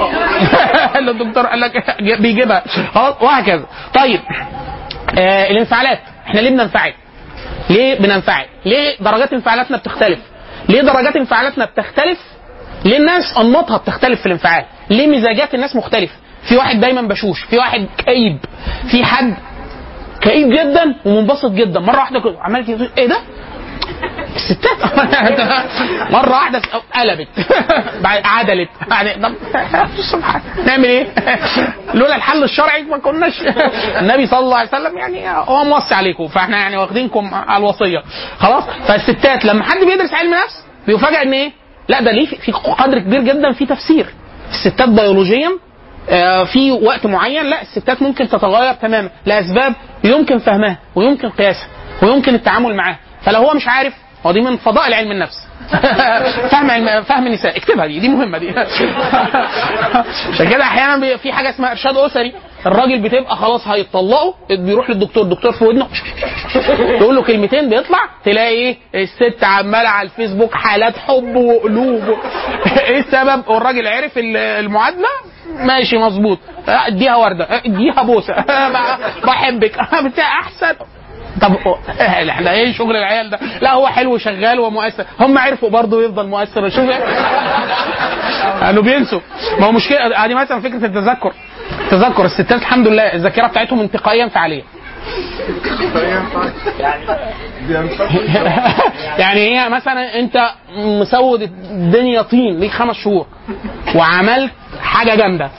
اللي 0.97 1.11
الدكتور 1.11 1.45
قال 1.45 1.59
لك 1.59 1.71
بيجيبها. 2.19 2.63
وهكذا. 3.21 3.65
طيب 3.93 4.19
آه 5.19 5.49
الانفعالات. 5.51 5.99
إحنا 6.27 6.39
ليه 6.39 6.49
بننفعل؟ 6.49 6.93
ليه 7.69 7.99
بننفعل؟ 7.99 8.45
ليه 8.65 8.97
درجات 8.99 9.33
انفعالاتنا 9.33 9.77
بتختلف؟ 9.77 10.19
ليه 10.69 10.81
درجات 10.81 11.15
انفعالاتنا 11.15 11.65
بتختلف؟ 11.65 12.19
ليه 12.85 12.97
الناس 12.97 13.37
أنماطها 13.37 13.77
بتختلف 13.77 14.19
في 14.19 14.25
الانفعال؟ 14.25 14.65
ليه 14.89 15.07
مزاجات 15.07 15.55
الناس 15.55 15.75
مختلفة؟ 15.75 16.13
في 16.49 16.57
واحد 16.57 16.79
دايما 16.79 17.01
بشوش، 17.01 17.43
في 17.43 17.57
واحد 17.57 17.87
كئيب، 17.97 18.37
في 18.91 19.05
حد 19.05 19.33
كئيب 20.21 20.49
جدا 20.49 20.95
ومنبسط 21.05 21.51
جدا، 21.51 21.79
مرة 21.79 21.97
واحدة 21.97 22.21
عمال 22.41 22.89
إيه 22.97 23.07
ده؟ 23.07 23.17
الستات 24.35 24.77
مرة 26.13 26.29
واحدة 26.31 26.61
قلبت. 26.95 27.27
عدلت. 28.25 28.69
يعني 28.91 29.15
نعمل 30.67 30.85
إيه؟ 30.85 31.07
لولا 31.93 32.15
الحل 32.15 32.43
الشرعي 32.43 32.81
ما 32.83 32.97
كناش. 32.97 33.41
النبي 34.01 34.27
صلى 34.27 34.39
الله 34.39 34.57
عليه 34.57 34.69
وسلم 34.69 34.97
يعني 34.97 35.29
هو 35.29 35.63
موصي 35.63 35.93
عليكم. 35.95 36.27
فإحنا 36.27 36.57
يعني 36.57 36.77
واخدينكم 36.77 37.33
على 37.33 37.57
الوصية. 37.57 38.03
خلاص؟ 38.39 38.63
فالستات 38.87 39.45
لما 39.45 39.63
حد 39.63 39.77
بيدرس 39.79 40.13
علم 40.13 40.33
نفس 40.33 40.63
بيفاجئ 40.87 41.21
إن 41.21 41.33
إيه؟ 41.33 41.51
لا 41.87 42.01
ده 42.01 42.11
ليه 42.11 42.25
في- 42.27 42.35
في 42.35 42.51
قدر 42.51 42.99
كبير 42.99 43.21
جدا 43.21 43.51
في 43.51 43.65
تفسير. 43.65 44.05
الستات 44.51 44.89
بيولوجيا 44.89 45.49
آه، 46.09 46.43
في 46.43 46.71
وقت 46.71 47.05
معين 47.05 47.45
لا 47.45 47.61
الستات 47.61 48.01
ممكن 48.01 48.29
تتغير 48.29 48.73
تماما. 48.73 49.09
لأسباب 49.25 49.73
يمكن 50.03 50.37
فهمها 50.39 50.77
ويمكن 50.95 51.29
قياسها 51.29 51.67
ويمكن 52.03 52.35
التعامل 52.35 52.75
معاها. 52.75 52.97
فلو 53.29 53.39
هو 53.39 53.53
مش 53.53 53.67
عارف 53.67 53.93
هو 54.25 54.31
دي 54.31 54.41
من 54.41 54.57
فضائل 54.57 54.93
علم 54.93 55.11
النفس. 55.11 55.47
فهم 56.51 56.71
علم 56.71 57.01
فهم 57.03 57.27
النساء. 57.27 57.57
اكتبها 57.57 57.85
دي 57.85 57.99
دي 57.99 58.09
مهمة 58.09 58.37
دي. 58.37 58.49
عشان 60.33 60.49
كده 60.49 60.63
أحيانا 60.63 61.17
في 61.17 61.31
حاجة 61.33 61.49
اسمها 61.49 61.71
إرشاد 61.71 61.97
أسري. 61.97 62.33
الراجل 62.65 62.99
بتبقى 63.01 63.35
خلاص 63.35 63.67
هيطلقوا 63.67 64.33
بيروح 64.49 64.89
للدكتور 64.89 65.23
الدكتور 65.23 65.51
في 65.51 65.63
ودنه. 65.65 65.87
يقول 67.01 67.15
له 67.15 67.23
كلمتين 67.23 67.69
بيطلع 67.69 67.99
تلاقي 68.25 68.47
إيه؟ 68.49 68.77
الست 68.95 69.43
عمالة 69.43 69.89
على 69.89 70.05
الفيسبوك 70.05 70.53
حالات 70.55 70.97
حب 70.97 71.35
وقلوب. 71.35 72.17
إيه 72.79 72.99
السبب؟ 72.99 73.47
والراجل 73.47 73.87
عرف 73.87 74.17
ال- 74.17 74.37
المعادلة؟ 74.37 75.07
ماشي 75.55 75.97
مظبوط. 75.97 76.39
اديها 76.67 77.15
وردة. 77.15 77.47
اديها 77.65 78.03
بوسة. 78.03 78.33
بحبك. 79.23 79.71
بتاع 80.03 80.39
أحسن. 80.39 80.75
طب 81.41 81.55
إحنا 82.29 82.51
إيه 82.51 82.73
شغل 82.73 82.95
العيال 82.95 83.29
ده؟ 83.29 83.39
لا 83.61 83.73
هو 83.73 83.87
حلو 83.87 84.17
شغال 84.17 84.59
ومؤثر، 84.59 85.05
هم 85.19 85.37
عرفوا 85.37 85.69
برضه 85.69 86.03
يفضل 86.05 86.27
مؤثر 86.27 86.69
شوف 86.69 86.89
قالوا 88.61 88.83
بينسوا. 88.89 89.19
ما 89.59 89.65
هو 89.67 89.71
مشكلة 89.71 90.25
ادي 90.25 90.33
مثلا 90.33 90.59
فكرة 90.61 90.85
التذكر. 90.85 91.33
تذكر 91.91 92.25
الستات 92.25 92.51
الحمد 92.61 92.87
لله 92.87 93.03
الذاكرة 93.03 93.47
بتاعتهم 93.47 93.79
انتقائيا 93.79 94.27
فعالية. 94.27 94.63
يعني 99.19 99.39
هي 99.59 99.69
مثلا 99.69 100.19
أنت 100.19 100.49
مسود 100.77 101.41
الدنيا 101.41 102.21
طين 102.21 102.59
ليك 102.59 102.71
خمس 102.71 102.95
شهور 102.95 103.25
وعملت 103.95 104.51
حاجة 104.81 105.15
جامدة. 105.15 105.49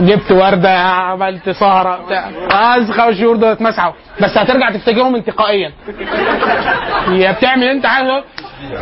جبت 0.00 0.32
وردة 0.32 0.78
عملت 0.78 1.50
سهرة 1.50 2.04
بتاع. 2.06 2.30
عايز 2.50 2.90
خمس 2.90 3.14
شهور 3.14 3.36
دول 3.36 3.50
اتمسحوا. 3.50 3.92
بس 4.20 4.38
هترجع 4.38 4.70
تفتكرهم 4.70 5.14
انتقائيا. 5.14 5.72
هي 7.08 7.32
بتعمل 7.32 7.64
انت 7.68 7.86
عايز 7.86 8.08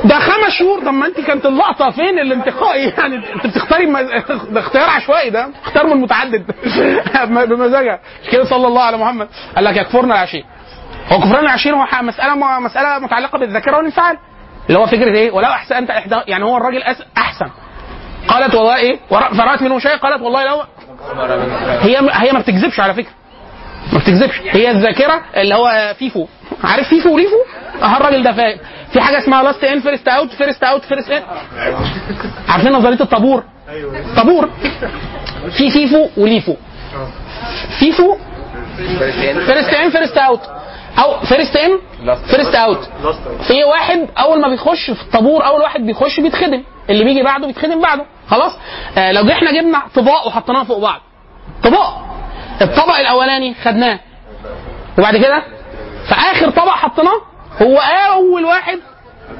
ده 0.05 0.19
خمس 0.19 0.51
شهور. 0.59 0.81
طب 0.81 0.93
ما 0.95 1.07
انت 1.07 1.20
كانت 1.20 1.47
اللقطة 1.47 1.91
فين 1.91 2.19
الانتقائي؟ 2.19 2.93
يعني 2.99 3.16
انت 3.35 3.47
بتختاري 3.47 3.87
مز... 3.87 4.07
ده 4.55 4.61
اختيار 4.61 4.91
عشوائي 4.91 5.31
ده. 5.31 5.49
اختيار 5.65 5.87
من 5.87 5.97
متعدد. 6.01 6.45
بمزاجها. 7.49 8.01
مش 8.24 8.31
كده؟ 8.31 8.45
صلى 8.45 8.66
الله 8.66 8.83
على 8.83 8.97
محمد. 8.97 9.28
قال 9.57 9.65
لك 9.65 9.77
يكفرنا 9.77 10.15
العشير. 10.15 10.45
هو 11.12 11.19
كفران 11.19 11.45
العشير 11.45 11.74
هو 11.74 11.87
مسألة 12.03 12.35
مسألة 12.61 12.99
متعلقة 12.99 13.39
بالذاكرة 13.39 13.77
والانفعال. 13.77 14.19
اللي 14.69 14.78
هو 14.78 14.87
فكرة 14.87 15.16
إيه؟ 15.16 15.31
ولو 15.31 15.49
أحسنت 15.49 15.91
احدى 15.91 16.16
يعني 16.28 16.45
هو 16.45 16.57
الراجل. 16.57 16.83
أحسن. 17.19 17.47
قالت 18.28 18.55
والله 18.55 18.77
إيه؟ 18.77 18.99
فرأت 19.11 19.62
منه 19.62 19.78
شيء؟ 19.78 19.97
قالت 19.97 20.23
والله 20.23 20.45
لو 20.45 20.62
هي 21.81 21.97
هي 22.12 22.33
ما 22.33 22.39
بتكذبش 22.39 22.81
على 22.81 22.95
فكرة. 22.95 23.12
ما 23.93 23.99
بتكذبش. 23.99 24.41
هي 24.51 24.70
الذاكرة 24.70 25.20
اللي 25.37 25.55
هو 25.55 25.95
FIFO. 25.98 26.27
عارف 26.65 26.89
FIFO 26.89 27.15
و 27.15 27.19
LIFO 27.19 27.36
آه 27.83 27.97
الراجل 27.97 28.23
ده 28.23 28.33
فاهم. 28.33 28.59
في 28.93 29.01
حاجة 29.01 29.19
اسمها 29.19 29.43
last 29.43 29.65
in 29.65 29.81
first 29.81 30.09
out 30.09 30.31
first 30.32 30.65
out 30.65 30.85
first 30.85 31.11
in 31.11 31.23
عارفين 32.49 32.73
نظرية 32.73 33.01
الطابور؟ 33.01 33.45
طابور. 34.16 34.51
في 35.59 35.70
FIFO 35.70 36.09
و 36.16 36.24
LIFO 36.24 36.55
FIFO 37.78 38.16
first 39.47 39.74
in 39.74 39.90
first 39.90 40.16
out 40.19 40.40
أو 40.99 41.20
first 41.20 41.57
in 41.57 41.78
first 42.31 42.55
out 42.55 42.89
في 43.49 43.65
واحد 43.65 44.09
أول 44.19 44.41
ما 44.41 44.49
بيخش 44.49 44.91
في 44.91 45.03
الطابور 45.03 45.47
أول 45.47 45.61
واحد 45.61 45.81
بيخش 45.87 46.20
بيتخدم. 46.20 46.62
اللي 46.91 47.05
بيجي 47.05 47.23
بعده 47.23 47.47
بيتخدم 47.47 47.81
بعده. 47.83 48.05
خلاص؟ 48.29 48.53
آه 48.99 49.13
لو 49.13 49.31
إحنا 49.31 49.53
جبنا 49.53 49.83
طباق 49.95 50.27
وحطيناها 50.27 50.65
فوق 50.65 50.79
بعض. 50.79 51.01
طباق. 51.63 52.07
الطبق 52.63 52.97
الأولاني 52.99 53.55
خدناه. 53.65 53.99
وبعد 54.99 55.17
كده؟ 55.17 55.43
في 56.09 56.15
آخر 56.15 56.51
طبق 56.51 56.71
حطيناه 56.71 57.21
هو 57.63 57.79
أول 58.13 58.45
واحد 58.45 58.79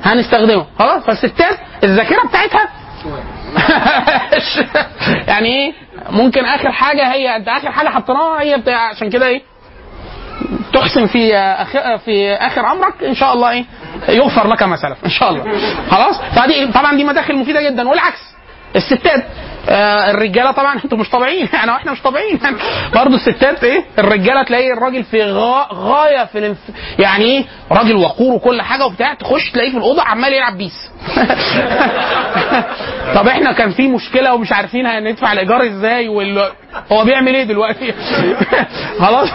هنستخدمه. 0.05 0.67
خلاص؟ 0.79 1.03
فالستات 1.05 1.59
الذاكرة 1.85 2.29
بتاعتها 2.29 2.69
يعني 5.29 5.49
إيه؟ 5.49 5.73
ممكن 6.11 6.45
آخر 6.45 6.73
حاجة 6.73 7.13
هي 7.13 7.37
أنت 7.37 7.49
آخر 7.49 7.73
حاجة 7.73 7.89
حطيناها 7.89 8.41
هي 8.43 8.57
بتاع 8.57 8.89
عشان 8.89 9.11
كده 9.11 9.27
إيه؟ 9.27 9.43
تحسن 10.73 11.07
في 11.07 11.37
أخ... 11.37 11.97
في 12.05 12.35
آخر 12.35 12.73
أمرك 12.73 13.05
إن 13.05 13.15
شاء 13.15 13.33
الله 13.33 13.51
إيه؟ 13.51 13.65
يغفر 14.09 14.49
لك 14.49 14.63
ما 14.63 14.77
سلف 14.77 15.05
إن 15.05 15.11
شاء 15.11 15.31
الله. 15.31 15.45
خلاص؟ 15.91 16.21
فدي 16.37 16.67
طبعا 16.73 16.97
دي 16.97 17.05
مداخل 17.05 17.37
مفيدة 17.37 17.63
جدا 17.71 17.89
والعكس. 17.89 18.37
الستات 18.77 19.25
آه 19.69 20.11
الرجالة 20.11 20.51
طبعا 20.51 20.75
أنتوا 20.85 20.99
مش 20.99 21.11
طبيعيين 21.11 21.49
يعني 21.53 21.71
وإحنا 21.71 21.93
مش 21.93 22.03
طبيعيين. 22.03 22.41
برضه 22.95 23.15
الستات 23.15 23.65
إيه؟ 23.65 23.85
الرجالة 23.99 24.43
تلاقي 24.43 24.73
الراجل 24.73 25.05
في 25.05 25.23
غا... 25.23 25.69
غاية 25.73 26.25
في 26.25 26.39
الانف... 26.39 26.59
يعني 26.99 27.25
إيه؟ 27.25 27.45
راجل 27.73 27.97
وقور 27.97 28.35
وكل 28.35 28.63
حاجة 28.63 28.87
وبتاع 28.87 29.15
تخش 29.15 29.51
تلاقيه 29.51 29.71
في 29.71 29.77
الأوضة 29.77 30.03
عمال 30.03 30.33
يلعب 30.33 30.59
بيس. 30.59 30.91
طب 33.17 33.29
إحنا 33.29 33.53
كان 33.53 33.71
في 33.71 33.89
مشكلة 33.89 34.35
ومش 34.35 34.53
عارفين 34.53 34.87
هندفع 34.87 35.33
الإيجار 35.33 35.67
إزاي 35.67 36.09
وال... 36.09 36.51
هو 36.93 37.05
بيعمل 37.05 37.35
إيه 37.35 37.45
دلوقتي 37.45 37.95
خلاص 39.03 39.29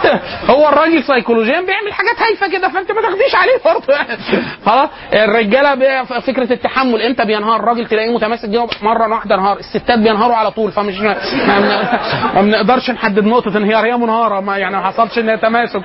هو 0.48 0.68
الراجل 0.68 1.04
سيكولوجيا 1.04 1.60
بيعمل 1.60 1.92
حاجات 1.92 2.22
هايفة 2.22 2.48
كده 2.58 2.68
فأنت 2.68 2.92
ما 2.92 3.02
تاخديش 3.02 3.34
عليه 3.34 3.58
برضه. 3.64 3.94
خلاص 4.66 4.88
الرجالة. 5.12 5.72
فكرة 6.04 6.52
التحمل 6.52 7.02
إمتى 7.02 7.24
بينهار 7.24 7.60
الراجل 7.60 7.86
تلاقيه 7.86 8.14
متماسك 8.14 8.48
جوه 8.48 8.70
مرة 8.82 9.08
واحدة 9.08 9.34
انهار 9.34 9.58
الستات 9.58 9.98
بينهاروا 9.98 10.36
على 10.36 10.50
طول 10.50 10.72
فمش 10.72 11.00
ما, 11.00 12.42
بنقدرش 12.42 12.90
نحدد 12.90 13.24
نقطة 13.24 13.56
انهيار 13.58 13.86
هي 13.86 13.96
منهارة 13.96 14.40
ما 14.40 14.58
يعني 14.58 14.76
ما 14.76 14.86
حصلش 14.86 15.18
إن 15.18 15.40
تماسك 15.40 15.82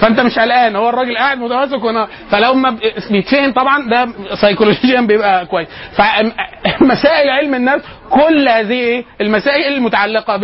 فأنت 0.00 0.20
مش 0.20 0.38
قلقان 0.38 0.76
هو 0.76 0.88
الراجل 0.88 1.16
قاعد 1.16 1.38
متماسك 1.38 1.84
ونهار 1.84 2.08
فلو 2.30 2.54
ما 2.54 2.78
بيتفهم 3.10 3.52
طبعا 3.52 3.88
ده 3.88 4.08
سيكولوجيا 4.34 5.00
بيبقى 5.00 5.46
كويس 5.46 5.68
فمسائل 5.92 7.30
علم 7.30 7.54
النفس 7.54 7.84
كل 8.10 8.48
هذه؟ 8.48 9.04
المسائل 9.20 9.74
المتعلقة 9.74 10.36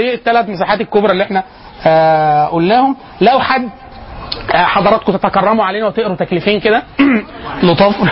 بالثلاث 0.43 0.57
مساحات 0.57 0.81
الكبرى 0.81 1.13
اللي 1.13 1.25
إحنا 1.25 1.43
آه 1.87 2.47
قلناهم. 2.47 2.97
لو 3.21 3.41
حد 3.41 3.69
آه، 4.55 4.65
حضراتكم 4.65 5.13
تتكرموا 5.17 5.65
علينا 5.65 5.87
وتقروا 5.87 6.17
تكليفين 6.17 6.61
كده 6.61 6.83
لطاف. 7.63 7.95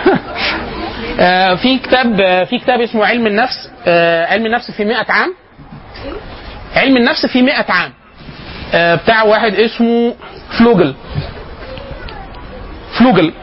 آه، 1.19 1.55
في 1.55 1.77
كتاب 1.79 2.15
في 2.45 2.59
كتاب 2.59 2.81
اسمه 2.81 3.05
علم 3.05 3.27
النفس 3.27 3.71
علم 4.29 4.45
النفس 4.45 4.71
في 4.71 4.85
100 4.85 5.05
عام. 5.09 5.33
علم 6.75 6.97
النفس 6.97 7.25
في 7.25 7.41
100 7.41 7.65
عام. 7.69 7.91
بتاع 8.73 9.23
واحد 9.23 9.53
اسمه 9.55 10.15
فلوجل. 10.59 10.95
فلوجل. 12.99 13.33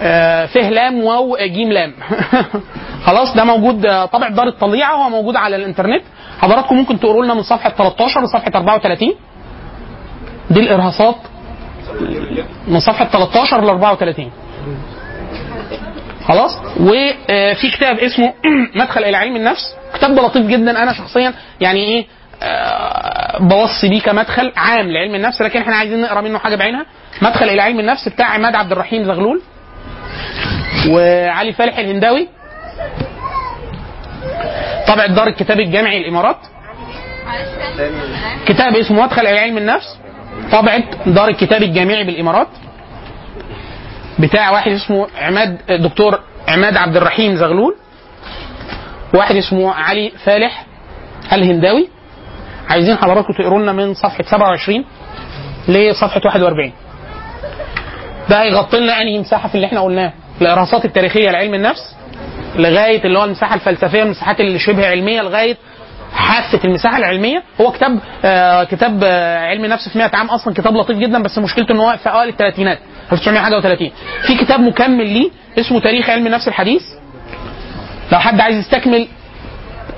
آه، 0.00 0.46
فيه 0.46 0.68
لام 0.68 1.04
واو 1.04 1.36
جيم 1.40 1.72
لام. 1.72 1.94
خلاص 3.06 3.34
ده 3.36 3.44
موجود 3.44 3.86
آه، 3.86 4.04
طبع 4.06 4.28
دار 4.28 4.48
الطليعه 4.48 4.94
هو 4.94 5.08
موجود 5.10 5.36
على 5.36 5.56
الإنترنت. 5.56 6.02
حضراتكم 6.40 6.76
ممكن 6.76 7.00
تقروا 7.00 7.24
لنا 7.24 7.34
من 7.34 7.42
صفحة 7.42 7.70
13 7.70 8.22
لصفحة 8.24 8.50
34 8.54 9.14
دي 10.50 10.60
الإرهاصات 10.60 11.16
من 12.68 12.80
صفحة 12.80 13.04
13 13.04 13.64
ل 13.64 13.68
34 13.68 14.30
خلاص؟ 16.28 16.58
وفي 16.80 17.70
كتاب 17.76 17.98
اسمه 17.98 18.32
مدخل 18.80 19.04
إلى 19.04 19.16
علم 19.16 19.36
النفس. 19.36 19.74
كتاب 19.94 20.10
لطيف 20.20 20.46
جدا. 20.46 20.82
أنا 20.82 20.92
شخصيا 20.92 21.32
يعني 21.60 21.78
إيه 21.84 22.06
آه، 22.42 23.38
بوصي 23.38 23.88
بيه 23.88 24.00
كمدخل 24.00 24.52
عام 24.56 24.90
لعلم 24.90 25.14
النفس 25.14 25.42
لكن 25.42 25.60
إحنا 25.60 25.76
عايزين 25.76 26.00
نقرأ 26.00 26.20
منه 26.20 26.38
حاجة 26.38 26.56
بعينها. 26.56 26.86
مدخل 27.22 27.48
إلى 27.48 27.62
علم 27.62 27.80
النفس 27.80 28.08
بتاع 28.08 28.26
عماد 28.26 28.54
عبد 28.54 28.72
الرحيم 28.72 29.04
زغلول 29.04 29.40
وعلي 30.90 31.52
فالح 31.52 31.78
الهنداوي. 31.78 32.28
طبع 34.88 35.06
دار 35.06 35.26
الكتاب 35.26 35.60
الجامعي 35.60 35.98
الامارات 35.98 36.36
كتاب 38.46 38.76
اسمه 38.76 39.02
مدخل 39.02 39.26
علم 39.26 39.58
النفس. 39.58 39.98
طبعة 40.52 40.82
دار 41.06 41.28
الكتاب 41.28 41.62
الجامعي 41.62 42.04
بالإمارات. 42.04 42.48
بتاع 44.18 44.50
واحد 44.50 44.72
اسمه 44.72 45.06
عماد 45.18 45.58
دكتور 45.82 46.20
عماد 46.48 46.76
عبد 46.76 46.96
الرحيم 46.96 47.36
زغلول. 47.36 47.76
واحد 49.14 49.36
اسمه 49.36 49.72
علي 49.72 50.12
فالح 50.24 50.66
الهنداوي. 51.32 51.88
عايزين 52.68 52.96
حضراتكم 52.96 53.32
تقروا 53.32 53.58
لنا 53.62 53.72
من 53.72 53.94
صفحة 53.94 54.22
27 54.22 54.84
لصفحة 55.68 56.20
41 56.24 56.72
ده 58.28 58.42
هيغطي 58.42 58.80
لنا 58.80 59.02
أنهي 59.02 59.18
مساحة 59.18 59.48
في 59.48 59.54
اللي 59.54 59.66
إحنا 59.66 59.80
قلناه 59.80 60.12
الإرهاصات 60.40 60.84
التاريخية 60.84 61.30
لعلم 61.30 61.54
النفس. 61.54 61.96
لغاية 62.56 63.04
اللي 63.04 63.18
هو 63.18 63.24
المساحة 63.24 63.54
الفلسفية 63.54 64.02
المساحات 64.02 64.40
اللي 64.40 64.58
شبه 64.58 64.86
علمية 64.90 65.22
لغاية 65.22 65.56
حافه 66.14 66.60
المساحة 66.64 66.96
العلمية. 66.98 67.42
هو 67.60 67.72
كتاب 67.72 67.98
آه 68.24 68.64
كتاب 68.64 69.00
آه 69.04 69.38
علم 69.38 69.64
النفس 69.64 69.88
في 69.88 69.98
100 69.98 70.10
عام 70.14 70.26
أصلا 70.26 70.54
كتاب 70.54 70.74
لطيف 70.76 70.98
جدا 70.98 71.22
بس 71.22 71.38
مشكلته 71.38 71.72
إن 71.72 71.78
هو 71.80 71.96
في 72.02 72.10
أوائل 72.10 72.28
الثلاثينات 72.28 72.78
1931 73.12 73.90
في 74.26 74.36
كتاب 74.44 74.60
مكمل 74.60 75.06
ليه 75.08 75.30
اسمه 75.58 75.80
تاريخ 75.80 76.10
علم 76.10 76.26
النفس 76.26 76.48
الحديث. 76.48 76.82
لو 78.12 78.18
حد 78.18 78.40
عايز 78.40 78.56
يستكمل 78.58 79.08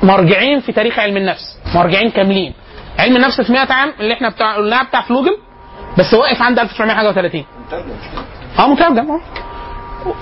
مرجعين 0.02 0.60
في 0.60 0.72
تاريخ 0.72 0.98
علم 0.98 1.16
النفس 1.16 1.58
مرجعين 1.74 2.10
كاملين. 2.10 2.52
علم 2.98 3.16
النفس 3.16 3.40
في 3.40 3.52
100 3.52 3.72
عام 3.72 3.92
اللي 4.00 4.14
إحنا 4.14 4.28
بتاع 4.28 4.56
قلناه 4.56 4.82
بتاع 4.82 5.00
فلوجل 5.02 5.36
بس 5.98 6.14
واقف 6.14 6.42
عند 6.42 6.58
1931 6.58 7.44
آه 8.58 8.66
مترجم 8.68 9.10
آه. 9.10 9.20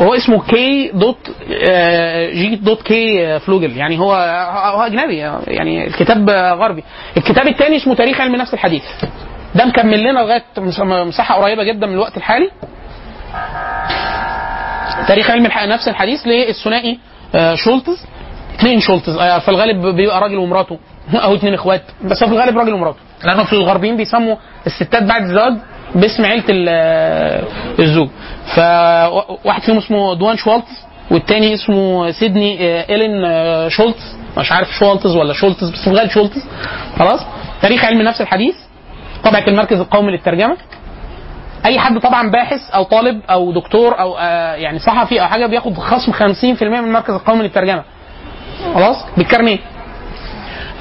هو 0.00 0.14
اسمه 0.14 0.42
كي 0.42 0.90
dot 0.94 1.30
جي 2.32 2.56
dot 2.56 2.82
كي 2.82 3.38
فلوجل. 3.38 3.76
يعني 3.76 3.98
هو 3.98 4.12
هو 4.74 4.82
أجنبي 4.82 5.16
يعني 5.46 5.86
الكتاب 5.86 6.30
غربي. 6.30 6.84
الكتاب 7.16 7.46
الثاني 7.46 7.76
اسمه 7.76 7.94
تاريخ 7.94 8.20
علم 8.20 8.34
النفس 8.34 8.54
الحديث. 8.54 8.82
ده 9.54 9.64
مكمل 9.64 10.00
لنا 10.00 10.18
لغاية 10.20 10.42
مس- 10.58 10.80
مساحة 10.80 11.34
قريبة 11.42 11.62
جدا 11.64 11.86
من 11.86 11.92
الوقت 11.92 12.16
الحالي. 12.16 12.50
تاريخ 15.08 15.30
علم 15.30 15.46
النفس 15.46 15.88
الحديث 15.88 16.26
للثنائي 16.26 16.98
آه، 17.34 17.54
شولتز. 17.54 18.06
اثنين 18.58 18.80
شولتز 18.80 19.16
آه، 19.18 19.38
في 19.38 19.48
الغالب 19.48 19.86
بيبقى 19.96 20.20
راجل 20.20 20.36
ومراته 20.38 20.78
أو 21.14 21.34
اثنين 21.34 21.54
إخوات 21.54 21.82
بس 22.04 22.24
في 22.24 22.30
الغالب 22.30 22.58
راجل 22.58 22.74
ومراته. 22.74 22.98
لأنه 23.24 23.44
في 23.44 23.52
الغربيين 23.52 23.96
بيسموا 23.96 24.36
الستات 24.66 25.02
بعد 25.02 25.22
الزواج 25.22 25.52
باسم 25.96 26.24
عيلة 26.24 26.44
ال- 26.48 27.44
الزوج. 27.80 28.08
فواحد 28.54 29.62
فيهم 29.62 29.76
اسمه 29.78 30.14
دوان 30.14 30.36
شوالتز 30.36 30.84
والتاني 31.10 31.54
اسمه 31.54 32.10
سيدني 32.10 32.58
آه، 32.60 32.84
إيلين 32.90 33.24
آه، 33.24 33.68
شولتز. 33.68 34.16
مش 34.38 34.52
عارف 34.52 34.68
شوالتز 34.78 35.16
ولا 35.16 35.32
شولتز 35.32 35.70
بس 35.70 35.88
الغالب 35.88 36.10
شولتز. 36.10 36.42
خلاص. 36.98 37.20
تاريخ 37.62 37.84
علم 37.84 38.00
النفس 38.00 38.20
الحديث 38.20 38.54
طبعة 39.24 39.44
المركز 39.48 39.80
القومي 39.80 40.12
للترجمة. 40.12 40.56
أي 41.66 41.78
حد 41.78 41.98
طبعا 41.98 42.30
باحث 42.30 42.60
أو 42.74 42.82
طالب 42.82 43.20
أو 43.30 43.52
دكتور 43.52 44.00
أو 44.00 44.16
آه 44.18 44.54
يعني 44.54 44.78
صحفي 44.78 45.20
أو 45.22 45.26
حاجة 45.26 45.46
بياخد 45.46 45.74
خصم 45.78 46.12
50% 46.12 46.62
من 46.62 46.74
المركز 46.84 47.14
القومي 47.14 47.42
للترجمة. 47.42 47.82
خلاص. 48.74 48.96
بالكارنيه 49.16 49.58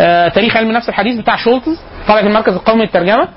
آه 0.01 0.27
تاريخ 0.27 0.57
علم 0.57 0.69
النفس 0.69 0.89
الحديث 0.89 1.19
بتاع 1.19 1.35
شولتز 1.35 1.79
طبعا 2.07 2.19
المركز 2.19 2.53
القومي 2.53 2.81
للترجمة. 2.81 3.27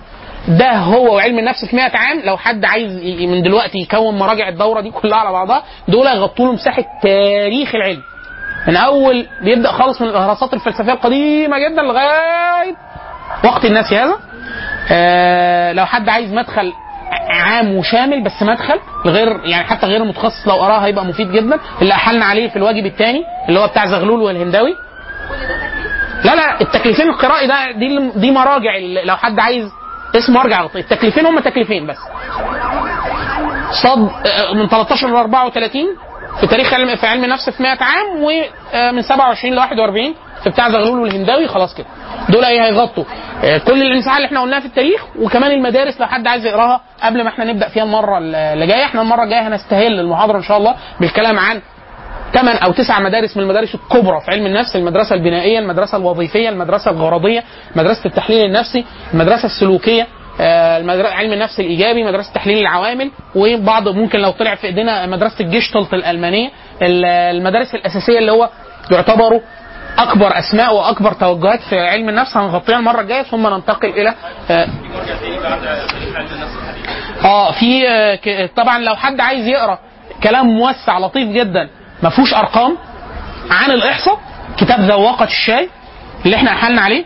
ده 0.48 0.72
هو 0.76 1.14
وعلم 1.16 1.38
النفس 1.38 1.64
في 1.64 1.76
100 1.76 1.90
عام. 1.96 2.20
لو 2.24 2.36
حد 2.36 2.64
عايز 2.64 2.92
من 3.20 3.42
دلوقتي 3.42 3.78
يكون 3.78 4.18
مراجع 4.18 4.48
الدورة 4.48 4.80
دي 4.80 4.90
كلها 4.90 5.18
على 5.18 5.32
بعضها 5.32 5.62
دول 5.88 6.06
هيغطوا 6.06 6.46
له 6.46 6.52
مساحة 6.52 6.84
تاريخ 7.02 7.74
العلم. 7.74 8.02
من 8.68 8.76
أول 8.76 9.26
بيبدأ 9.42 9.72
خالص 9.72 10.02
من 10.02 10.08
الاهراسات 10.08 10.54
الفلسفية 10.54 10.92
القديمة 10.92 11.58
جدا 11.58 11.82
لغاية 11.82 12.76
وقت 13.44 13.64
الناس 13.64 13.92
هذا. 13.92 14.16
آه 14.92 15.72
لو 15.72 15.86
حد 15.86 16.08
عايز 16.08 16.32
مدخل 16.32 16.72
عام 17.30 17.74
وشامل 17.76 18.24
بس 18.24 18.42
مدخل 18.42 18.80
لغير 19.06 19.40
يعني 19.44 19.64
حتى 19.66 19.86
غير 19.86 20.02
المتخصص 20.02 20.48
لو 20.48 20.54
قراه 20.54 20.78
هيبقى 20.78 21.04
مفيد 21.04 21.32
جدا. 21.32 21.58
اللي 21.82 21.94
أحلنا 21.94 22.24
عليه 22.24 22.48
في 22.48 22.56
الواجب 22.56 22.86
الثاني 22.86 23.24
اللي 23.48 23.60
هو 23.60 23.66
بتاع 23.66 23.86
زغلول 23.86 24.20
والهنداوي 24.22 24.74
لا 26.24 26.34
لا 26.34 26.60
التكليفين 26.60 27.08
القرائي 27.08 27.46
ده 27.46 27.70
دي 27.70 28.10
دي 28.16 28.30
مراجع 28.30 28.76
لو 29.04 29.16
حد 29.16 29.38
عايز 29.40 29.70
اسم 30.18 30.32
مرجع 30.32 30.66
التكليفين 30.76 31.26
هم 31.26 31.40
تكليفين 31.40 31.86
بس. 31.86 31.96
صد 33.82 34.08
آه، 34.26 34.52
من 34.54 34.68
13 34.68 35.08
ل 35.08 35.14
34 35.16 35.82
في 36.40 36.46
تاريخ 36.46 36.74
علم 36.74 36.96
في 36.96 37.06
علم 37.06 37.24
النفس 37.24 37.50
في 37.50 37.62
100 37.62 37.78
عام 37.80 38.06
ومن 38.22 39.02
27 39.02 39.54
ل 39.54 39.58
41 39.58 40.14
في 40.44 40.50
بتاع 40.50 40.68
زغلول 40.70 40.98
والهنداوي 40.98 41.48
خلاص 41.48 41.74
كده. 41.74 41.86
دول 42.28 42.44
إيه 42.44 42.64
هيغطوا؟ 42.64 43.04
آه، 43.44 43.58
كل 43.58 43.82
الانسحاب 43.82 44.16
اللي 44.16 44.26
إحنا 44.26 44.40
قلناها 44.40 44.60
في 44.60 44.66
التاريخ 44.66 45.04
وكمان 45.18 45.50
المدارس 45.50 46.00
لو 46.00 46.06
حد 46.06 46.26
عايز 46.26 46.46
يقراها 46.46 46.80
قبل 47.02 47.22
ما 47.24 47.28
إحنا 47.28 47.44
نبدأ 47.44 47.68
فيها 47.68 47.82
المرة 47.82 48.18
اللي 48.18 48.66
جاية. 48.66 48.84
إحنا 48.84 49.02
المرة 49.02 49.24
الجاية 49.24 49.48
هنستهل 49.48 50.00
المحاضرة 50.00 50.36
إن 50.36 50.42
شاء 50.42 50.56
الله 50.58 50.74
بالكلام 51.00 51.38
عن 51.38 51.60
ثمان 52.32 52.56
أو 52.56 52.72
تسع 52.72 53.00
مدارس 53.00 53.36
من 53.36 53.42
المدارس 53.42 53.74
الكبرى 53.74 54.20
في 54.20 54.30
علم 54.30 54.46
النفس 54.46 54.76
المدرسة 54.76 55.14
البنائية 55.14 55.58
المدرسة 55.58 55.98
الوظيفية 55.98 56.48
المدرسة 56.48 56.90
الغرضية 56.90 57.44
مدرسة 57.76 58.00
التحليل 58.06 58.44
النفسي 58.46 58.84
المدرسة 59.14 59.46
السلوكية 59.46 60.06
آه، 60.40 60.78
المدر- 60.78 61.06
علم 61.06 61.32
النفس 61.32 61.60
الإيجابي 61.60 62.04
مدرسة 62.04 62.32
تحليل 62.32 62.58
العوامل 62.58 63.10
وبعض 63.34 63.88
ممكن 63.88 64.18
لو 64.18 64.30
طلع 64.30 64.54
في 64.54 64.66
إيدينا 64.66 65.06
مدرسة 65.06 65.40
الجيشتلت 65.40 65.94
الألمانية 65.94 66.50
ال- 66.82 67.04
المدارس 67.04 67.74
الأساسية 67.74 68.18
اللي 68.18 68.32
هو 68.32 68.48
يعتبروا 68.90 69.40
أكبر 69.98 70.38
أسماء 70.38 70.74
وأكبر 70.74 71.12
توجهات 71.12 71.60
في 71.60 71.80
علم 71.80 72.08
النفس. 72.08 72.36
هنغطيها 72.36 72.76
المرة 72.78 73.00
الجاية 73.00 73.22
ثم 73.22 73.46
ننتقل 73.46 73.88
إلى 73.88 74.14
آه، 74.50 74.68
آه 77.24 77.52
في 77.52 77.88
آه، 77.88 78.46
طبعا 78.56 78.78
لو 78.78 78.96
حد 78.96 79.20
عايز 79.20 79.46
يقرأ 79.46 79.78
كلام 80.22 80.46
موسع 80.46 80.98
لطيف 80.98 81.28
جدا 81.28 81.68
ما 82.02 82.08
فيهوش 82.10 82.34
أرقام 82.34 82.76
عن 83.50 83.70
الإحصاء. 83.70 84.20
كتاب 84.56 84.80
ذواقه 84.80 85.24
الشاي 85.24 85.68
اللي 86.24 86.36
إحنا 86.36 86.50
أحلنا 86.50 86.80
عليه 86.82 87.04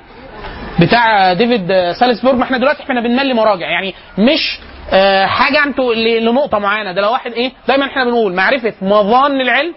بتاع 0.81 1.32
ديفيد 1.32 1.93
سالزبورج 1.93 2.36
ما 2.39 2.44
إحنا 2.44 2.59
دلوقتي 2.59 2.82
إحنا 2.82 3.01
بنملي 3.01 3.35
مراجع. 3.35 3.66
يعني 3.66 3.94
مش 4.19 4.59
آه، 4.93 5.27
حاجة 5.27 5.64
أنتوا 5.64 5.94
لنقطة 5.94 6.59
معينة. 6.59 6.93
ده 6.93 7.01
لو 7.02 7.12
واحد 7.12 7.32
إيه 7.32 7.52
دايما 7.69 7.86
إحنا 7.86 8.05
بنقول 8.05 8.35
معرفة 8.35 8.73
مظان 8.82 9.40
العلم 9.40 9.74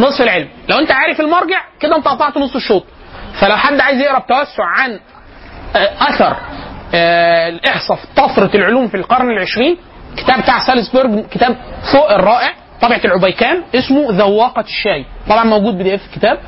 نصف 0.00 0.22
العلم. 0.22 0.48
لو 0.68 0.78
انت 0.78 0.90
عارف 0.92 1.20
المرجع 1.20 1.60
كده 1.80 1.96
انت 1.96 2.08
قطعت 2.08 2.36
نص 2.36 2.54
الشوط. 2.56 2.84
فلو 3.40 3.56
حد 3.56 3.80
عايز 3.80 4.00
يقرأ 4.00 4.18
بتوسع 4.18 4.64
عن 4.64 5.00
آه، 5.76 5.90
أثر 6.08 6.36
آه، 6.94 7.48
الإحصاء 7.48 7.96
في 7.96 8.06
طفرة 8.16 8.56
العلوم 8.56 8.88
في 8.88 8.96
القرن 8.96 9.30
العشرين 9.30 9.76
كتاب 10.16 10.40
بتاع 10.42 10.58
سالزبورج 10.66 11.26
كتاب 11.30 11.56
فوق 11.92 12.12
الرائع. 12.12 12.52
طبعة 12.80 13.00
العبيكان 13.04 13.62
اسمه 13.74 14.06
ذواقة 14.10 14.60
الشاي. 14.60 15.04
طبعا 15.28 15.44
موجود 15.44 15.78
PDF 15.78 16.00
الكتاب. 16.06 16.38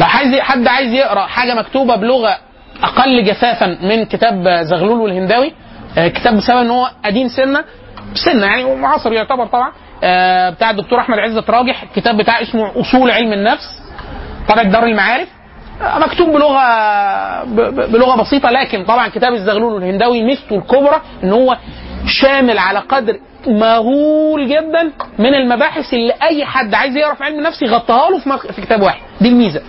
لو 0.00 0.06
عايز 0.06 0.40
حد 0.40 0.66
عايز 0.66 0.92
يقرأ 0.92 1.26
حاجة 1.26 1.54
مكتوبة 1.54 1.96
بلغة 1.96 2.38
أقل 2.82 3.24
جفافا 3.24 3.66
من 3.82 4.04
كتاب 4.04 4.48
زغلول 4.62 5.00
والهنداوي 5.00 5.52
آه، 5.98 6.08
كتاب 6.08 6.36
بسبب 6.36 6.56
إن 6.56 6.70
هو 6.70 6.90
قديم 7.04 7.28
سنة 7.28 7.64
سنة 8.14 8.46
يعني 8.46 8.74
معاصر 8.74 9.12
يعتبر 9.12 9.46
طبعا 9.46 9.72
آه، 10.04 10.50
بتاع 10.50 10.70
الدكتور 10.70 10.98
أحمد 11.00 11.18
عزت 11.18 11.50
راجح 11.50 11.82
الكتاب 11.82 12.16
بتاع 12.16 12.42
اسمه 12.42 12.80
أصول 12.80 13.10
علم 13.10 13.32
النفس 13.32 13.82
طبعة 14.48 14.64
دار 14.64 14.84
المعارف. 14.84 15.28
آه، 15.82 15.98
مكتوب 15.98 16.28
بلغة 16.28 16.64
بلغة 17.86 18.20
بسيطة 18.22 18.50
لكن 18.50 18.84
طبعا 18.84 19.08
كتاب 19.08 19.32
الزغلول 19.32 19.72
والهنداوي 19.72 20.22
ميزته 20.22 20.56
الكبرى 20.56 21.00
إن 21.24 21.32
هو 21.32 21.56
شامل 22.06 22.58
على 22.58 22.78
قدر 22.78 23.16
مهول 23.48 24.48
جدا 24.48 24.90
من 25.18 25.34
المباحث 25.34 25.94
اللي 25.94 26.12
أي 26.22 26.44
حد 26.44 26.74
عايز 26.74 26.96
يقرا 26.96 27.14
في 27.14 27.24
علم 27.24 27.38
النفس 27.38 27.62
يغطيها 27.62 28.10
له 28.10 28.18
في. 28.18 28.52
في 28.52 28.62
كتاب 28.62 28.82
واحد. 28.82 29.00
دي 29.20 29.28
الميزة. 29.28 29.62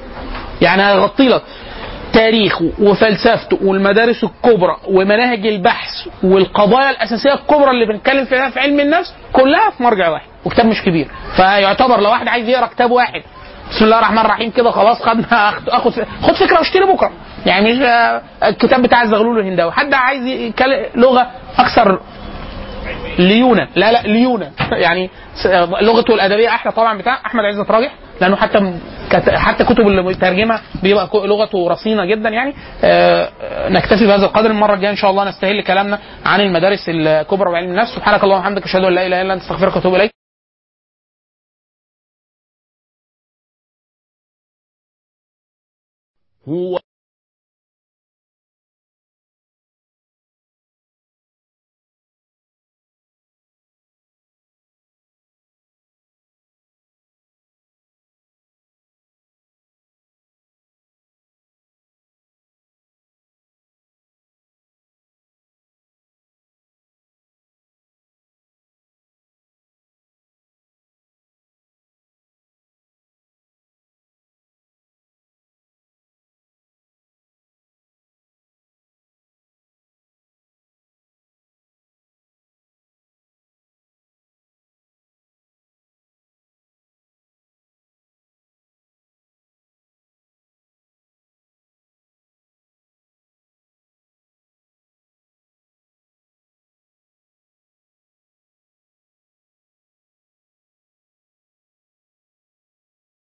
يعني 0.62 0.84
هيغطي 0.84 1.28
لك. 1.30 1.42
تاريخه 2.14 2.72
وفلسفته 2.80 3.60
والمدارس 3.64 4.24
الكبرى 4.24 4.78
ومناهج 4.88 5.48
البحث 5.48 5.90
والقضايا 6.24 6.90
الأساسية 6.90 7.34
الكبرى 7.34 7.72
اللي 7.72 7.86
بنتكلم 7.86 8.26
فيها 8.26 8.50
في 8.50 8.60
علم 8.60 8.80
النفس 8.80 9.14
كلها 9.34 9.70
في 9.78 9.84
مرجع 9.84 10.10
واحد. 10.10 10.26
وكتاب 10.46 10.66
مش 10.66 10.82
كبير. 10.82 11.08
فيعتبر 11.36 12.00
لو 12.02 12.10
واحد 12.10 12.28
عايز 12.28 12.50
يقرأ 12.50 12.68
كتاب 12.68 12.92
واحد 12.92 13.22
بسم 13.72 13.86
الله 13.86 13.98
الرحمن 13.98 14.18
الرحيم 14.18 14.52
كده 14.52 14.72
خلاص 14.72 15.02
خدنا 15.02 15.50
اخد 15.68 15.92
خد 16.22 16.34
فكرة 16.36 16.58
واشتري 16.58 16.86
بكرة. 16.86 17.12
يعني 17.46 17.74
مش 17.74 17.80
آه، 17.82 18.22
الكتاب 18.44 18.82
بتاع 18.82 19.02
الزغلول 19.04 19.38
والهنداوي. 19.38 19.72
حد 19.72 19.94
عايز 19.94 20.52
لغة 20.96 21.28
أكثر 21.58 22.00
ليونة. 23.20 23.68
لا 23.76 23.92
لا 23.92 24.02
ليونة. 24.02 24.52
يعني 24.72 25.10
لغته 25.82 26.14
الأدبية 26.14 26.50
أحلى 26.50 26.72
طبعا 26.72 26.98
بتاع 26.98 27.22
أحمد 27.26 27.46
عزت 27.46 27.72
راجح 27.72 27.96
لأنه 28.22 28.36
حتى 28.36 28.80
حتى 29.36 29.64
كتب 29.64 29.88
اللي 29.88 30.04
بيترجمها 30.04 30.62
بيبقى 30.84 31.10
لغته 31.14 31.70
رصينة 31.70 32.06
جدا 32.06 32.30
يعني. 32.30 32.54
آه، 32.84 33.30
آه، 33.42 33.70
نكتفي 33.70 34.08
بهذا 34.08 34.26
القدر. 34.26 34.52
المرة 34.52 34.74
الجاية 34.74 34.92
إن 34.92 34.96
شاء 34.96 35.12
الله 35.12 35.30
نستهل 35.30 35.62
كلامنا 35.64 36.00
عن 36.26 36.42
المدارس 36.42 36.90
الكبرى 36.90 37.50
وعلم 37.50 37.70
النفس. 37.70 37.96
سبحانك 37.96 38.24
اللهم 38.24 38.40
وبحمدك 38.40 38.64
أشهد 38.64 38.84
أن 38.84 38.94
لا 38.96 39.06
إله 39.08 39.22
إلا 39.22 39.34
أنت 39.34 39.42
أستغفرك 39.42 39.76
وأتوب 39.76 39.96
إليك. 39.96 40.12
هو 46.48 46.80